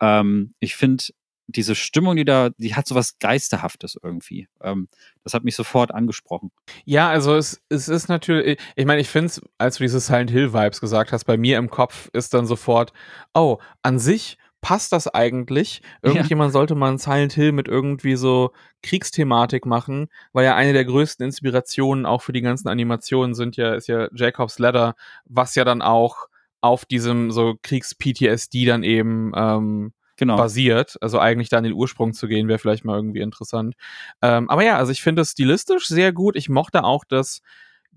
ähm, 0.00 0.54
ich 0.60 0.76
finde 0.76 1.04
diese 1.48 1.74
Stimmung, 1.74 2.16
die 2.16 2.26
da, 2.26 2.50
die 2.58 2.74
hat 2.74 2.86
so 2.86 2.94
was 2.94 3.18
Geisterhaftes 3.18 3.98
irgendwie. 4.00 4.48
Ähm, 4.60 4.88
das 5.24 5.32
hat 5.34 5.44
mich 5.44 5.56
sofort 5.56 5.92
angesprochen. 5.92 6.52
Ja, 6.84 7.08
also 7.08 7.34
es, 7.34 7.62
es 7.70 7.88
ist 7.88 8.08
natürlich, 8.08 8.60
ich 8.76 8.84
meine, 8.84 9.00
ich 9.00 9.08
finde 9.08 9.26
es, 9.26 9.40
als 9.56 9.78
du 9.78 9.84
diese 9.84 9.98
Silent 9.98 10.30
Hill 10.30 10.52
Vibes 10.52 10.80
gesagt 10.80 11.10
hast, 11.10 11.24
bei 11.24 11.38
mir 11.38 11.58
im 11.58 11.70
Kopf 11.70 12.10
ist 12.12 12.34
dann 12.34 12.46
sofort, 12.46 12.92
oh, 13.32 13.58
an 13.82 13.98
sich 13.98 14.36
passt 14.60 14.92
das 14.92 15.08
eigentlich? 15.08 15.80
Irgendjemand 16.02 16.48
ja. 16.48 16.52
sollte 16.52 16.74
mal 16.74 16.90
ein 16.90 16.98
Silent 16.98 17.32
Hill 17.32 17.52
mit 17.52 17.66
irgendwie 17.66 18.16
so 18.16 18.52
Kriegsthematik 18.82 19.64
machen, 19.64 20.08
weil 20.32 20.44
ja 20.44 20.54
eine 20.54 20.74
der 20.74 20.84
größten 20.84 21.24
Inspirationen 21.24 22.04
auch 22.04 22.22
für 22.22 22.32
die 22.32 22.42
ganzen 22.42 22.68
Animationen 22.68 23.34
sind 23.34 23.56
ja, 23.56 23.74
ist 23.74 23.88
ja 23.88 24.08
Jacob's 24.14 24.58
Ladder, 24.58 24.96
was 25.24 25.54
ja 25.54 25.64
dann 25.64 25.80
auch 25.80 26.28
auf 26.60 26.84
diesem 26.84 27.30
so 27.30 27.54
Kriegs-PTSD 27.62 28.66
dann 28.66 28.82
eben 28.82 29.32
ähm, 29.34 29.92
genau. 30.18 30.36
basiert. 30.36 30.96
Also 31.00 31.18
eigentlich 31.18 31.48
da 31.48 31.58
an 31.58 31.64
den 31.64 31.72
Ursprung 31.72 32.12
zu 32.12 32.28
gehen, 32.28 32.48
wäre 32.48 32.58
vielleicht 32.58 32.84
mal 32.84 32.96
irgendwie 32.96 33.20
interessant. 33.20 33.74
Ähm, 34.20 34.50
aber 34.50 34.62
ja, 34.62 34.76
also 34.76 34.92
ich 34.92 35.02
finde 35.02 35.22
es 35.22 35.30
stilistisch 35.30 35.86
sehr 35.86 36.12
gut. 36.12 36.36
Ich 36.36 36.48
mochte 36.48 36.84
auch 36.84 37.04
das 37.08 37.40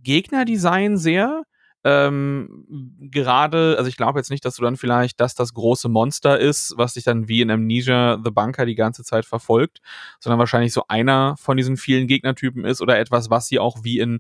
Gegnerdesign 0.02 0.98
sehr. 0.98 1.44
Ähm, 1.84 2.68
gerade, 3.00 3.76
also 3.78 3.88
ich 3.88 3.98
glaube 3.98 4.20
jetzt 4.20 4.30
nicht, 4.30 4.46
dass 4.46 4.56
du 4.56 4.64
dann 4.64 4.78
vielleicht, 4.78 5.20
dass 5.20 5.34
das 5.34 5.56
große 5.56 5.90
Monster 5.90 6.40
ist, 6.40 6.76
was 6.78 6.94
dich 6.94 7.04
dann 7.04 7.28
wie 7.28 7.42
in 7.42 7.50
Amnesia 7.50 8.20
The 8.24 8.30
Bunker 8.30 8.68
die 8.68 8.76
ganze 8.76 9.04
Zeit 9.04 9.26
verfolgt, 9.26 9.80
sondern 10.20 10.38
wahrscheinlich 10.38 10.74
so 10.74 10.84
einer 10.88 11.36
von 11.38 11.58
diesen 11.58 11.78
vielen 11.78 12.06
Gegnertypen 12.08 12.66
ist 12.66 12.82
oder 12.82 13.00
etwas, 13.00 13.32
was 13.32 13.48
sie 13.48 13.58
auch 13.58 13.84
wie 13.84 13.98
in 13.98 14.20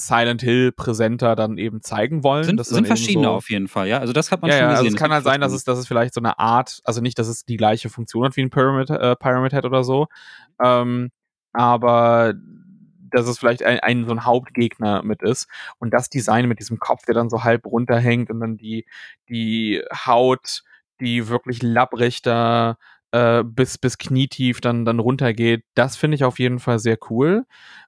Silent 0.00 0.42
Hill 0.42 0.72
präsenter 0.72 1.36
dann 1.36 1.58
eben 1.58 1.82
zeigen 1.82 2.24
wollen. 2.24 2.44
Sind, 2.44 2.64
sind 2.64 2.86
verschiedene 2.86 3.26
so, 3.26 3.32
auf 3.32 3.50
jeden 3.50 3.68
Fall, 3.68 3.88
ja. 3.88 3.98
Also 3.98 4.12
das 4.12 4.32
hat 4.32 4.42
man 4.42 4.50
ja, 4.50 4.56
schon 4.56 4.64
ja, 4.64 4.70
gesehen. 4.70 4.86
Also 4.86 4.96
es 4.96 5.00
kann 5.00 5.12
halt 5.12 5.24
sein, 5.24 5.40
dass 5.40 5.52
es, 5.52 5.64
dass 5.64 5.78
es 5.78 5.86
vielleicht 5.86 6.14
so 6.14 6.20
eine 6.20 6.38
Art, 6.38 6.80
also 6.84 7.00
nicht, 7.00 7.18
dass 7.18 7.28
es 7.28 7.44
die 7.44 7.56
gleiche 7.56 7.88
Funktion 7.88 8.24
hat 8.24 8.36
wie 8.36 8.42
ein 8.42 8.50
Pyramid, 8.50 8.90
äh, 8.90 9.16
Pyramid 9.16 9.52
Head 9.52 9.64
oder 9.64 9.84
so, 9.84 10.08
ähm, 10.62 11.10
aber 11.52 12.34
dass 13.10 13.26
es 13.26 13.38
vielleicht 13.38 13.62
ein, 13.62 13.80
ein 13.80 14.04
so 14.06 14.12
ein 14.12 14.24
Hauptgegner 14.24 15.02
mit 15.02 15.22
ist 15.22 15.48
und 15.78 15.92
das 15.92 16.08
Design 16.08 16.48
mit 16.48 16.60
diesem 16.60 16.78
Kopf, 16.78 17.04
der 17.06 17.14
dann 17.14 17.30
so 17.30 17.44
halb 17.44 17.66
runterhängt 17.66 18.30
und 18.30 18.40
dann 18.40 18.56
die 18.56 18.86
die 19.28 19.82
Haut, 20.06 20.62
die 21.00 21.28
wirklich 21.28 21.62
labbrig 21.62 22.22
da 22.22 22.76
äh, 23.12 23.42
bis 23.44 23.78
bis 23.78 23.98
knietief 23.98 24.60
dann 24.60 24.84
dann 24.84 25.00
runtergeht, 25.00 25.64
das 25.74 25.96
finde 25.96 26.14
ich 26.14 26.24
auf 26.24 26.38
jeden 26.38 26.60
Fall 26.60 26.78
sehr 26.78 26.98
cool. 27.10 27.46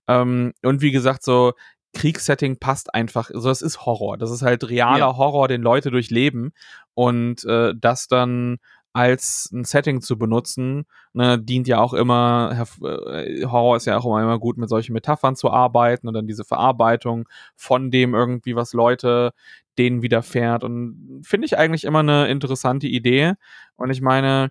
Ähm, 0.09 0.53
und 0.63 0.83
wie 0.83 0.91
gesagt 0.91 1.23
so 1.23 1.53
Kriegssetting 1.93 2.59
passt 2.59 2.95
einfach. 2.95 3.31
Also 3.31 3.51
es 3.51 3.63
ist 3.63 3.85
Horror. 3.85 4.19
Das 4.19 4.31
ist 4.31 4.43
halt 4.43 4.69
realer 4.69 4.99
ja. 4.99 5.17
Horror, 5.17 5.49
den 5.49 5.63
Leute 5.63 5.91
durchleben. 5.91 6.53
Und 6.95 7.45
äh, 7.45 7.75
das 7.79 8.09
dann 8.09 8.59
als 8.93 9.51
ein 9.53 9.65
Setting 9.65 10.03
zu 10.03 10.19
benutzen, 10.19 10.85
ne, 11.15 11.39
dient 11.39 11.67
ja 11.67 11.81
auch 11.81 11.95
immer, 11.95 12.67
äh, 12.83 13.45
Horror 13.47 13.77
ist 13.77 13.87
ja 13.87 13.97
auch 13.97 14.05
immer, 14.05 14.23
immer 14.23 14.39
gut, 14.39 14.59
mit 14.59 14.69
solchen 14.69 14.93
Metaphern 14.93 15.35
zu 15.35 15.51
arbeiten 15.51 16.09
und 16.09 16.15
dann 16.15 16.27
diese 16.27 16.45
Verarbeitung 16.45 17.27
von 17.57 17.91
dem 17.91 18.15
irgendwie, 18.15 18.55
was 18.55 18.75
Leute 18.75 19.33
denen 19.79 20.03
widerfährt. 20.03 20.65
Und 20.65 21.23
finde 21.25 21.47
ich 21.47 21.57
eigentlich 21.57 21.85
immer 21.85 22.01
eine 22.01 22.29
interessante 22.29 22.87
Idee. 22.87 23.35
Und 23.77 23.91
ich 23.91 24.03
meine, 24.03 24.51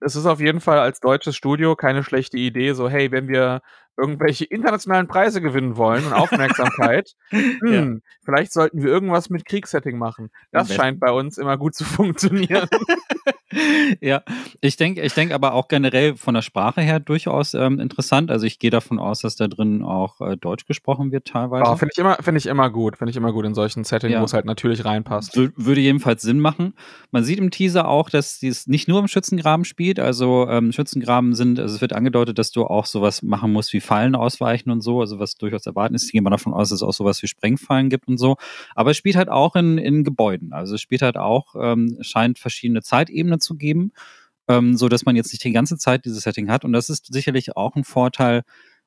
es 0.00 0.16
ist 0.16 0.26
auf 0.26 0.40
jeden 0.40 0.60
Fall 0.60 0.78
als 0.78 1.00
deutsches 1.00 1.36
Studio 1.36 1.76
keine 1.76 2.02
schlechte 2.02 2.38
Idee, 2.38 2.72
so, 2.72 2.88
hey, 2.88 3.10
wenn 3.10 3.28
wir 3.28 3.60
irgendwelche 3.98 4.44
internationalen 4.44 5.08
Preise 5.08 5.40
gewinnen 5.40 5.76
wollen 5.76 6.04
und 6.04 6.12
Aufmerksamkeit, 6.12 7.12
hm, 7.30 7.60
ja. 8.02 8.12
vielleicht 8.24 8.52
sollten 8.52 8.82
wir 8.82 8.90
irgendwas 8.90 9.30
mit 9.30 9.46
Kriegssetting 9.46 9.96
machen. 9.96 10.30
Das 10.52 10.74
scheint 10.74 11.00
bei 11.00 11.10
uns 11.10 11.38
immer 11.38 11.56
gut 11.56 11.74
zu 11.74 11.84
funktionieren. 11.84 12.68
Ja, 14.00 14.22
ich 14.60 14.76
denke 14.76 15.02
ich 15.02 15.14
denk 15.14 15.32
aber 15.32 15.54
auch 15.54 15.68
generell 15.68 16.16
von 16.16 16.34
der 16.34 16.42
Sprache 16.42 16.80
her 16.80 16.98
durchaus 16.98 17.54
ähm, 17.54 17.78
interessant. 17.78 18.30
Also 18.30 18.44
ich 18.44 18.58
gehe 18.58 18.70
davon 18.70 18.98
aus, 18.98 19.20
dass 19.20 19.36
da 19.36 19.46
drin 19.46 19.84
auch 19.84 20.20
äh, 20.20 20.36
Deutsch 20.36 20.66
gesprochen 20.66 21.12
wird 21.12 21.28
teilweise. 21.28 21.70
Oh, 21.70 21.76
finde 21.76 21.92
ich, 21.94 21.98
immer, 21.98 22.16
find 22.16 22.36
ich 22.38 22.46
immer 22.46 22.70
gut. 22.70 22.98
Finde 22.98 23.10
ich 23.10 23.16
immer 23.16 23.32
gut 23.32 23.46
in 23.46 23.54
solchen 23.54 23.84
Settings, 23.84 24.14
ja. 24.14 24.20
wo 24.20 24.24
es 24.24 24.32
halt 24.32 24.46
natürlich 24.46 24.84
reinpasst. 24.84 25.36
W 25.36 25.50
würde 25.54 25.80
jedenfalls 25.80 26.22
Sinn 26.22 26.40
machen. 26.40 26.74
Man 27.12 27.22
sieht 27.22 27.38
im 27.38 27.52
Teaser 27.52 27.86
auch, 27.86 28.10
dass 28.10 28.40
dies 28.40 28.66
nicht 28.66 28.88
nur 28.88 28.98
im 28.98 29.06
Schützengraben 29.06 29.64
spielt. 29.64 30.00
Also 30.00 30.48
ähm, 30.48 30.72
Schützengraben 30.72 31.34
sind, 31.34 31.60
also 31.60 31.76
es 31.76 31.80
wird 31.80 31.92
angedeutet, 31.92 32.38
dass 32.38 32.50
du 32.50 32.64
auch 32.64 32.86
sowas 32.86 33.22
machen 33.22 33.52
musst 33.52 33.72
wie 33.72 33.80
Fallen 33.80 34.16
ausweichen 34.16 34.70
und 34.70 34.80
so, 34.80 35.00
also 35.00 35.20
was 35.20 35.36
durchaus 35.36 35.66
erwarten 35.66 35.94
ist. 35.94 36.06
Ich 36.06 36.12
gehe 36.12 36.22
mal 36.22 36.30
davon 36.30 36.52
aus, 36.52 36.70
dass 36.70 36.80
es 36.80 36.82
auch 36.82 36.92
sowas 36.92 37.22
wie 37.22 37.28
Sprengfallen 37.28 37.90
gibt 37.90 38.08
und 38.08 38.18
so. 38.18 38.36
Aber 38.74 38.90
es 38.90 38.96
spielt 38.96 39.14
halt 39.14 39.28
auch 39.28 39.54
in, 39.54 39.78
in 39.78 40.02
Gebäuden. 40.02 40.52
Also 40.52 40.74
es 40.74 40.80
spielt 40.80 41.02
halt 41.02 41.16
auch, 41.16 41.54
ähm, 41.60 41.98
scheint 42.00 42.40
verschiedene 42.40 42.82
Zeitebenen 42.82 43.35
zu 43.40 43.56
geben, 43.56 43.92
ähm, 44.48 44.76
so 44.76 44.88
dass 44.88 45.04
man 45.04 45.16
jetzt 45.16 45.32
nicht 45.32 45.44
die 45.44 45.52
ganze 45.52 45.78
Zeit 45.78 46.04
dieses 46.04 46.22
Setting 46.22 46.50
hat. 46.50 46.64
Und 46.64 46.72
das 46.72 46.88
ist 46.88 47.12
sicherlich 47.12 47.56
auch 47.56 47.76
ein 47.76 47.84
Vorteil 47.84 48.42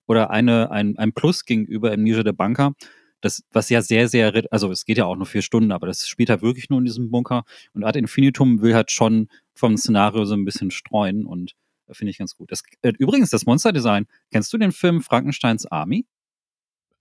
oder 0.07 0.31
eine, 0.31 0.71
ein, 0.71 0.97
ein 0.97 1.13
Plus 1.13 1.45
gegenüber 1.45 1.91
Amnesia 1.91 2.23
der 2.23 2.33
Bunker. 2.33 2.73
Das, 3.21 3.43
was 3.51 3.69
ja 3.69 3.81
sehr, 3.81 4.07
sehr, 4.07 4.45
also 4.51 4.71
es 4.71 4.85
geht 4.85 4.97
ja 4.97 5.05
auch 5.05 5.15
nur 5.15 5.25
vier 5.25 5.41
Stunden, 5.41 5.71
aber 5.73 5.87
das 5.87 6.07
spielt 6.07 6.29
halt 6.29 6.41
wirklich 6.41 6.69
nur 6.69 6.79
in 6.79 6.85
diesem 6.85 7.11
Bunker. 7.11 7.43
Und 7.73 7.83
Ad 7.83 7.99
Infinitum 7.99 8.61
will 8.61 8.75
halt 8.75 8.91
schon 8.91 9.27
vom 9.53 9.77
Szenario 9.77 10.25
so 10.25 10.35
ein 10.35 10.45
bisschen 10.45 10.71
streuen 10.71 11.25
und 11.25 11.55
Finde 11.91 12.11
ich 12.11 12.17
ganz 12.17 12.35
gut. 12.35 12.51
Das, 12.51 12.63
äh, 12.81 12.93
übrigens, 12.97 13.29
das 13.29 13.45
Monsterdesign. 13.45 14.05
Kennst 14.31 14.53
du 14.53 14.57
den 14.57 14.71
Film 14.71 15.01
Frankensteins 15.01 15.65
Army? 15.65 16.05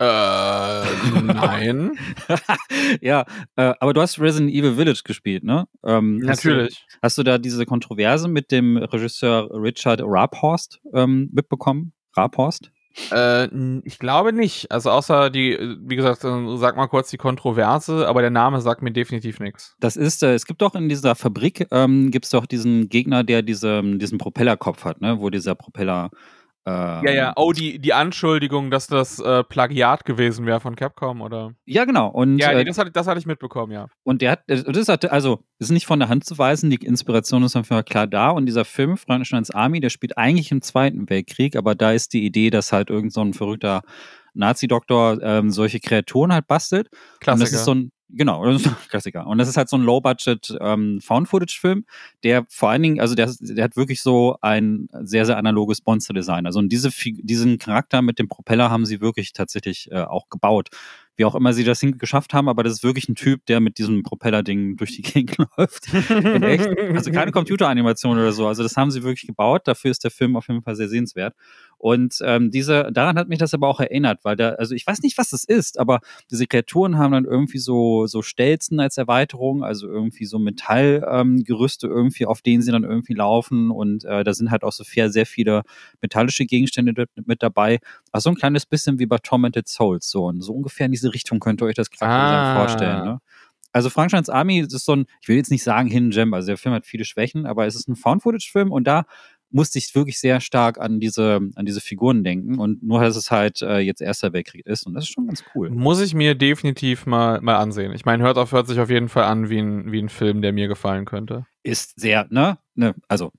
Äh, 0.00 0.84
nein. 1.22 1.98
ja, 3.00 3.24
äh, 3.56 3.74
aber 3.80 3.92
du 3.92 4.00
hast 4.00 4.20
Resident 4.20 4.52
Evil 4.52 4.76
Village 4.76 5.02
gespielt, 5.04 5.42
ne? 5.42 5.66
Ähm, 5.84 6.18
Natürlich. 6.18 6.86
Hast 6.86 6.92
du, 6.92 6.98
hast 7.02 7.18
du, 7.18 7.22
da 7.24 7.38
diese 7.38 7.66
Kontroverse 7.66 8.28
mit 8.28 8.52
dem 8.52 8.76
Regisseur 8.76 9.48
Richard 9.50 10.00
Raphorst 10.04 10.80
ähm, 10.94 11.30
mitbekommen? 11.32 11.92
Raphorst? 12.16 12.70
Äh, 13.10 13.48
ich 13.84 13.98
glaube 13.98 14.32
nicht. 14.32 14.70
Also 14.70 14.90
außer 14.90 15.30
die, 15.30 15.58
wie 15.80 15.96
gesagt, 15.96 16.22
sag 16.22 16.76
mal 16.76 16.86
kurz 16.86 17.10
die 17.10 17.16
Kontroverse, 17.16 18.06
aber 18.06 18.20
der 18.20 18.30
Name 18.30 18.60
sagt 18.60 18.82
mir 18.82 18.92
definitiv 18.92 19.40
nichts. 19.40 19.74
Das 19.80 19.96
ist, 19.96 20.22
äh, 20.22 20.34
es 20.34 20.46
gibt 20.46 20.62
doch 20.62 20.74
in 20.74 20.88
dieser 20.88 21.14
Fabrik, 21.14 21.66
ähm, 21.70 22.10
gibt 22.10 22.24
es 22.26 22.30
doch 22.30 22.46
diesen 22.46 22.88
Gegner, 22.88 23.24
der 23.24 23.42
diese, 23.42 23.82
diesen 23.82 24.18
Propellerkopf 24.18 24.84
hat, 24.84 25.00
ne? 25.00 25.20
Wo 25.20 25.30
dieser 25.30 25.54
Propeller 25.54 26.10
ähm, 26.68 27.04
ja, 27.04 27.10
ja. 27.12 27.32
Oh, 27.36 27.52
die, 27.52 27.78
die 27.78 27.94
Anschuldigung, 27.94 28.70
dass 28.70 28.86
das 28.86 29.18
äh, 29.18 29.42
Plagiat 29.42 30.04
gewesen 30.04 30.44
wäre 30.44 30.60
von 30.60 30.76
Capcom, 30.76 31.22
oder? 31.22 31.54
Ja, 31.64 31.84
genau. 31.86 32.08
Und, 32.08 32.38
ja, 32.38 32.52
nee, 32.52 32.60
äh, 32.60 32.64
das, 32.64 32.76
hatte, 32.76 32.90
das 32.90 33.06
hatte 33.06 33.18
ich 33.18 33.26
mitbekommen, 33.26 33.72
ja. 33.72 33.86
Und 34.02 34.20
der 34.20 34.32
hat, 34.32 34.42
das 34.46 34.88
hat, 34.88 35.10
also, 35.10 35.44
ist 35.58 35.70
nicht 35.70 35.86
von 35.86 35.98
der 35.98 36.08
Hand 36.08 36.24
zu 36.24 36.36
weisen, 36.36 36.68
die 36.68 36.76
Inspiration 36.76 37.42
ist 37.42 37.56
einfach 37.56 37.84
klar 37.84 38.06
da. 38.06 38.30
Und 38.30 38.46
dieser 38.46 38.66
Film, 38.66 38.98
Frankensteins 38.98 39.50
Army, 39.50 39.80
der 39.80 39.90
spielt 39.90 40.18
eigentlich 40.18 40.50
im 40.50 40.60
Zweiten 40.60 41.08
Weltkrieg, 41.08 41.56
aber 41.56 41.74
da 41.74 41.92
ist 41.92 42.12
die 42.12 42.24
Idee, 42.24 42.50
dass 42.50 42.72
halt 42.72 42.90
irgend 42.90 43.12
so 43.12 43.22
ein 43.22 43.32
verrückter 43.32 43.82
Nazi-Doktor 44.34 45.22
ähm, 45.22 45.50
solche 45.50 45.80
Kreaturen 45.80 46.32
halt 46.32 46.46
bastelt. 46.46 46.88
Klassiker. 47.20 47.32
Und 47.32 47.40
das 47.40 47.52
ist 47.52 47.64
so 47.64 47.74
ein, 47.74 47.92
Genau, 48.10 48.44
das 48.46 48.62
ist 48.62 48.66
ein 48.66 48.76
Klassiker. 48.88 49.26
Und 49.26 49.38
das 49.38 49.48
ist 49.48 49.56
halt 49.56 49.68
so 49.68 49.76
ein 49.76 49.82
Low-Budget 49.82 50.56
ähm, 50.60 51.00
Found-Footage-Film, 51.02 51.84
der 52.24 52.46
vor 52.48 52.70
allen 52.70 52.82
Dingen, 52.82 53.00
also 53.00 53.14
der, 53.14 53.32
der 53.40 53.64
hat 53.64 53.76
wirklich 53.76 54.02
so 54.02 54.38
ein 54.40 54.88
sehr, 55.02 55.26
sehr 55.26 55.36
analoges 55.36 55.84
Monster-Design. 55.84 56.46
Also 56.46 56.58
und 56.58 56.70
diese, 56.70 56.90
diesen 56.90 57.58
Charakter 57.58 58.02
mit 58.02 58.18
dem 58.18 58.28
Propeller 58.28 58.70
haben 58.70 58.86
sie 58.86 59.00
wirklich 59.00 59.32
tatsächlich 59.32 59.90
äh, 59.90 60.00
auch 60.00 60.28
gebaut 60.30 60.68
wie 61.18 61.24
auch 61.24 61.34
immer 61.34 61.52
sie 61.52 61.64
das 61.64 61.80
geschafft 61.80 62.32
haben, 62.32 62.48
aber 62.48 62.62
das 62.62 62.74
ist 62.74 62.84
wirklich 62.84 63.08
ein 63.08 63.16
Typ, 63.16 63.44
der 63.46 63.58
mit 63.58 63.78
diesem 63.78 64.04
Propeller-Ding 64.04 64.76
durch 64.76 64.94
die 64.94 65.02
Gegend 65.02 65.36
läuft. 65.56 65.92
Echt. 65.92 66.68
Also 66.94 67.10
keine 67.10 67.32
Computeranimation 67.32 68.16
oder 68.16 68.32
so. 68.32 68.46
Also 68.46 68.62
das 68.62 68.76
haben 68.76 68.92
sie 68.92 69.02
wirklich 69.02 69.26
gebaut. 69.26 69.62
Dafür 69.66 69.90
ist 69.90 70.04
der 70.04 70.12
Film 70.12 70.36
auf 70.36 70.46
jeden 70.46 70.62
Fall 70.62 70.76
sehr 70.76 70.88
sehenswert. 70.88 71.34
Und 71.76 72.18
ähm, 72.22 72.50
diese, 72.50 72.90
daran 72.92 73.16
hat 73.18 73.28
mich 73.28 73.38
das 73.38 73.54
aber 73.54 73.68
auch 73.68 73.78
erinnert, 73.78 74.24
weil 74.24 74.36
da, 74.36 74.50
also 74.50 74.74
ich 74.74 74.84
weiß 74.84 75.02
nicht, 75.02 75.16
was 75.16 75.30
das 75.30 75.44
ist, 75.44 75.78
aber 75.78 76.00
diese 76.28 76.46
Kreaturen 76.46 76.98
haben 76.98 77.12
dann 77.12 77.24
irgendwie 77.24 77.58
so, 77.58 78.06
so 78.06 78.20
Stelzen 78.20 78.80
als 78.80 78.96
Erweiterung, 78.96 79.62
also 79.62 79.86
irgendwie 79.86 80.24
so 80.24 80.40
Metallgerüste 80.40 81.86
ähm, 81.86 81.92
irgendwie, 81.92 82.26
auf 82.26 82.42
denen 82.42 82.62
sie 82.62 82.72
dann 82.72 82.82
irgendwie 82.82 83.14
laufen. 83.14 83.70
Und 83.70 84.04
äh, 84.04 84.24
da 84.24 84.34
sind 84.34 84.50
halt 84.50 84.64
auch 84.64 84.72
so 84.72 84.82
sehr, 84.82 85.10
sehr 85.10 85.24
viele 85.24 85.62
metallische 86.00 86.46
Gegenstände 86.46 87.06
mit 87.24 87.42
dabei. 87.42 87.78
Also 88.10 88.24
so 88.24 88.30
ein 88.30 88.36
kleines 88.36 88.66
bisschen 88.66 88.98
wie 88.98 89.06
bei 89.06 89.18
Tormented 89.18 89.68
Souls, 89.68 90.10
so, 90.10 90.26
und 90.26 90.42
so 90.42 90.52
ungefähr 90.52 90.86
in 90.86 90.92
diese 90.92 91.07
diese 91.08 91.14
Richtung 91.14 91.40
könnt 91.40 91.62
ihr 91.62 91.66
euch 91.66 91.74
das 91.74 91.90
gerade 91.90 92.12
ah. 92.12 92.56
vorstellen. 92.56 93.04
Ne? 93.04 93.20
Also 93.72 93.90
Frankensteins 93.90 94.28
Army 94.28 94.60
ist 94.60 94.84
so 94.84 94.96
ein, 94.96 95.06
ich 95.20 95.28
will 95.28 95.36
jetzt 95.36 95.50
nicht 95.50 95.62
sagen 95.62 95.88
Hidden 95.88 96.10
Gem, 96.10 96.34
also 96.34 96.46
der 96.46 96.56
Film 96.56 96.74
hat 96.74 96.86
viele 96.86 97.04
Schwächen, 97.04 97.46
aber 97.46 97.66
es 97.66 97.74
ist 97.74 97.88
ein 97.88 97.96
Found-Footage-Film 97.96 98.72
und 98.72 98.84
da 98.84 99.04
musste 99.50 99.78
ich 99.78 99.94
wirklich 99.94 100.18
sehr 100.18 100.40
stark 100.40 100.78
an 100.78 101.00
diese, 101.00 101.40
an 101.54 101.64
diese 101.64 101.80
Figuren 101.80 102.22
denken 102.22 102.58
und 102.58 102.82
nur, 102.82 103.00
dass 103.00 103.16
es 103.16 103.30
halt 103.30 103.62
äh, 103.62 103.78
jetzt 103.78 104.02
Erster 104.02 104.32
Weltkrieg 104.32 104.66
ist 104.66 104.86
und 104.86 104.94
das 104.94 105.04
ist 105.04 105.10
schon 105.10 105.26
ganz 105.26 105.42
cool. 105.54 105.70
Muss 105.70 106.00
ich 106.00 106.14
mir 106.14 106.34
definitiv 106.34 107.06
mal, 107.06 107.40
mal 107.40 107.56
ansehen. 107.56 107.92
Ich 107.92 108.04
meine, 108.04 108.22
hört 108.22 108.36
auf, 108.36 108.52
hört 108.52 108.66
sich 108.66 108.78
auf 108.80 108.90
jeden 108.90 109.08
Fall 109.08 109.24
an 109.24 109.48
wie 109.48 109.58
ein, 109.58 109.90
wie 109.90 110.02
ein 110.02 110.10
Film, 110.10 110.42
der 110.42 110.52
mir 110.52 110.68
gefallen 110.68 111.06
könnte. 111.06 111.46
Ist 111.62 111.98
sehr, 111.98 112.26
ne? 112.30 112.58
ne 112.74 112.94
also 113.06 113.32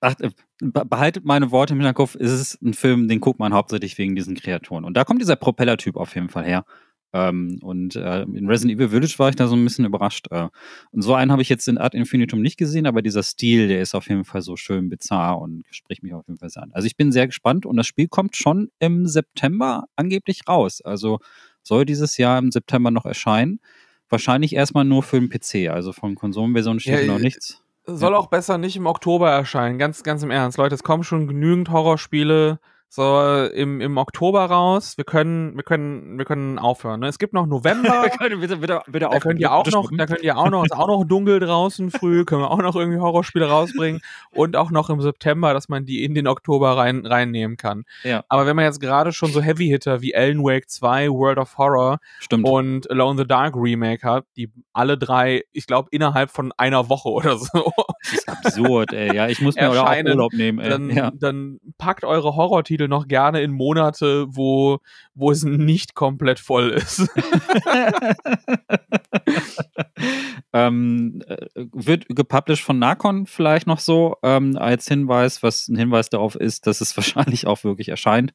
ach, 0.00 0.14
äh, 0.20 0.30
behaltet 0.60 1.24
meine 1.24 1.50
Worte 1.50 1.74
im 1.74 1.78
Hinterkopf, 1.78 2.14
ist 2.16 2.32
es 2.32 2.60
ein 2.62 2.74
Film, 2.74 3.08
den 3.08 3.20
guckt 3.20 3.38
man 3.38 3.54
hauptsächlich 3.54 3.96
wegen 3.98 4.16
diesen 4.16 4.34
Kreaturen. 4.34 4.84
Und 4.84 4.96
da 4.96 5.04
kommt 5.04 5.20
dieser 5.20 5.36
Propellertyp 5.36 5.96
auf 5.96 6.14
jeden 6.14 6.28
Fall 6.28 6.44
her. 6.44 6.64
Ähm, 7.12 7.58
und 7.62 7.96
äh, 7.96 8.22
in 8.22 8.46
Resident 8.48 8.78
Evil 8.78 8.90
Village 8.90 9.14
war 9.18 9.30
ich 9.30 9.36
da 9.36 9.46
so 9.46 9.56
ein 9.56 9.64
bisschen 9.64 9.84
überrascht. 9.84 10.26
Äh. 10.30 10.48
Und 10.90 11.02
so 11.02 11.14
einen 11.14 11.32
habe 11.32 11.42
ich 11.42 11.48
jetzt 11.48 11.66
in 11.66 11.78
Art 11.78 11.94
Infinitum 11.94 12.42
nicht 12.42 12.58
gesehen, 12.58 12.86
aber 12.86 13.00
dieser 13.00 13.22
Stil, 13.22 13.68
der 13.68 13.80
ist 13.80 13.94
auf 13.94 14.08
jeden 14.08 14.24
Fall 14.24 14.42
so 14.42 14.56
schön 14.56 14.88
bizarr 14.88 15.40
und 15.40 15.64
spricht 15.70 16.02
mich 16.02 16.12
auf 16.12 16.26
jeden 16.26 16.38
Fall 16.38 16.50
sehr 16.50 16.62
an. 16.62 16.72
Also 16.72 16.86
ich 16.86 16.96
bin 16.96 17.12
sehr 17.12 17.26
gespannt 17.26 17.64
und 17.64 17.76
das 17.76 17.86
Spiel 17.86 18.08
kommt 18.08 18.36
schon 18.36 18.70
im 18.78 19.06
September 19.06 19.86
angeblich 19.96 20.42
raus. 20.48 20.82
Also 20.82 21.18
soll 21.62 21.86
dieses 21.86 22.16
Jahr 22.18 22.38
im 22.38 22.50
September 22.50 22.90
noch 22.90 23.06
erscheinen. 23.06 23.60
Wahrscheinlich 24.10 24.54
erstmal 24.54 24.84
nur 24.84 25.02
für 25.02 25.20
den 25.20 25.28
PC, 25.28 25.70
also 25.70 25.92
von 25.92 26.14
Konsolenversion 26.14 26.80
steht 26.80 27.06
ja, 27.06 27.06
noch 27.06 27.18
nichts. 27.18 27.62
soll 27.84 28.12
ja. 28.12 28.18
auch 28.18 28.28
besser 28.28 28.56
nicht 28.56 28.76
im 28.76 28.86
Oktober 28.86 29.30
erscheinen. 29.30 29.78
Ganz, 29.78 30.02
ganz 30.02 30.22
im 30.22 30.30
Ernst. 30.30 30.56
Leute, 30.56 30.74
es 30.74 30.82
kommen 30.82 31.04
schon 31.04 31.26
genügend 31.26 31.70
Horrorspiele 31.70 32.58
so 32.90 33.44
im, 33.54 33.80
im 33.80 33.98
Oktober 33.98 34.46
raus. 34.46 34.96
Wir 34.96 35.04
können, 35.04 35.56
wir 35.56 35.62
können, 35.62 36.16
wir 36.16 36.24
können 36.24 36.58
aufhören. 36.58 37.00
Ne? 37.00 37.08
Es 37.08 37.18
gibt 37.18 37.34
noch 37.34 37.46
November. 37.46 38.06
bitte, 38.18 38.36
bitte, 38.38 38.56
bitte 38.56 39.08
da 39.10 39.20
könnt 39.20 39.40
ihr 39.40 39.52
auch 39.52 39.66
noch, 39.66 39.90
da 39.94 40.06
könnt 40.06 40.22
ihr 40.22 40.36
auch 40.38 40.48
noch, 40.48 40.64
ist 40.64 40.72
auch 40.72 40.88
noch 40.88 41.04
dunkel 41.04 41.38
draußen 41.38 41.90
früh, 41.90 42.24
können 42.26 42.42
wir 42.42 42.50
auch 42.50 42.58
noch 42.58 42.76
irgendwie 42.76 42.98
Horrorspiele 42.98 43.48
rausbringen 43.48 44.00
und 44.30 44.56
auch 44.56 44.70
noch 44.70 44.88
im 44.88 45.00
September, 45.02 45.52
dass 45.52 45.68
man 45.68 45.84
die 45.84 46.02
in 46.02 46.14
den 46.14 46.26
Oktober 46.26 46.76
rein, 46.76 47.04
reinnehmen 47.04 47.56
kann. 47.56 47.84
Ja. 48.04 48.24
Aber 48.28 48.46
wenn 48.46 48.56
man 48.56 48.64
jetzt 48.64 48.80
gerade 48.80 49.12
schon 49.12 49.32
so 49.32 49.42
Heavy 49.42 49.68
Hitter 49.68 50.00
wie 50.00 50.14
Alan 50.14 50.42
Wake 50.42 50.70
2, 50.70 51.10
World 51.10 51.38
of 51.38 51.58
Horror 51.58 51.98
Stimmt. 52.20 52.46
und 52.46 52.90
Alone 52.90 53.12
in 53.12 53.18
the 53.18 53.26
Dark 53.26 53.54
Remake 53.54 54.06
hat, 54.06 54.24
die 54.36 54.50
alle 54.72 54.96
drei, 54.96 55.42
ich 55.52 55.66
glaube, 55.66 55.88
innerhalb 55.92 56.30
von 56.30 56.52
einer 56.56 56.88
Woche 56.88 57.10
oder 57.10 57.36
so. 57.36 57.72
Das 58.10 58.20
ist 58.20 58.28
absurd, 58.28 58.92
ey. 58.92 59.14
Ja, 59.14 59.28
ich 59.28 59.40
muss 59.40 59.56
mir 59.56 59.70
auch 59.70 60.04
Urlaub 60.04 60.32
nehmen, 60.32 60.58
ey. 60.58 60.70
Dann, 60.70 60.90
ja. 60.90 61.10
dann 61.14 61.58
packt 61.76 62.04
eure 62.04 62.36
Horrortitel 62.36 62.68
Titel 62.68 62.88
noch 62.88 63.08
gerne 63.08 63.40
in 63.40 63.50
Monate, 63.50 64.26
wo, 64.28 64.78
wo 65.14 65.30
es 65.30 65.42
nicht 65.42 65.94
komplett 65.94 66.38
voll 66.38 66.70
ist. 66.70 67.08
ähm, 70.52 71.22
äh, 71.26 71.46
wird 71.72 72.06
gepublished 72.08 72.64
von 72.64 72.78
Nakon 72.78 73.26
vielleicht 73.26 73.66
noch 73.66 73.80
so 73.80 74.16
ähm, 74.22 74.56
als 74.56 74.86
Hinweis, 74.86 75.42
was 75.42 75.68
ein 75.68 75.76
Hinweis 75.76 76.10
darauf 76.10 76.34
ist, 76.34 76.66
dass 76.66 76.80
es 76.80 76.96
wahrscheinlich 76.96 77.46
auch 77.46 77.64
wirklich 77.64 77.88
erscheint. 77.88 78.32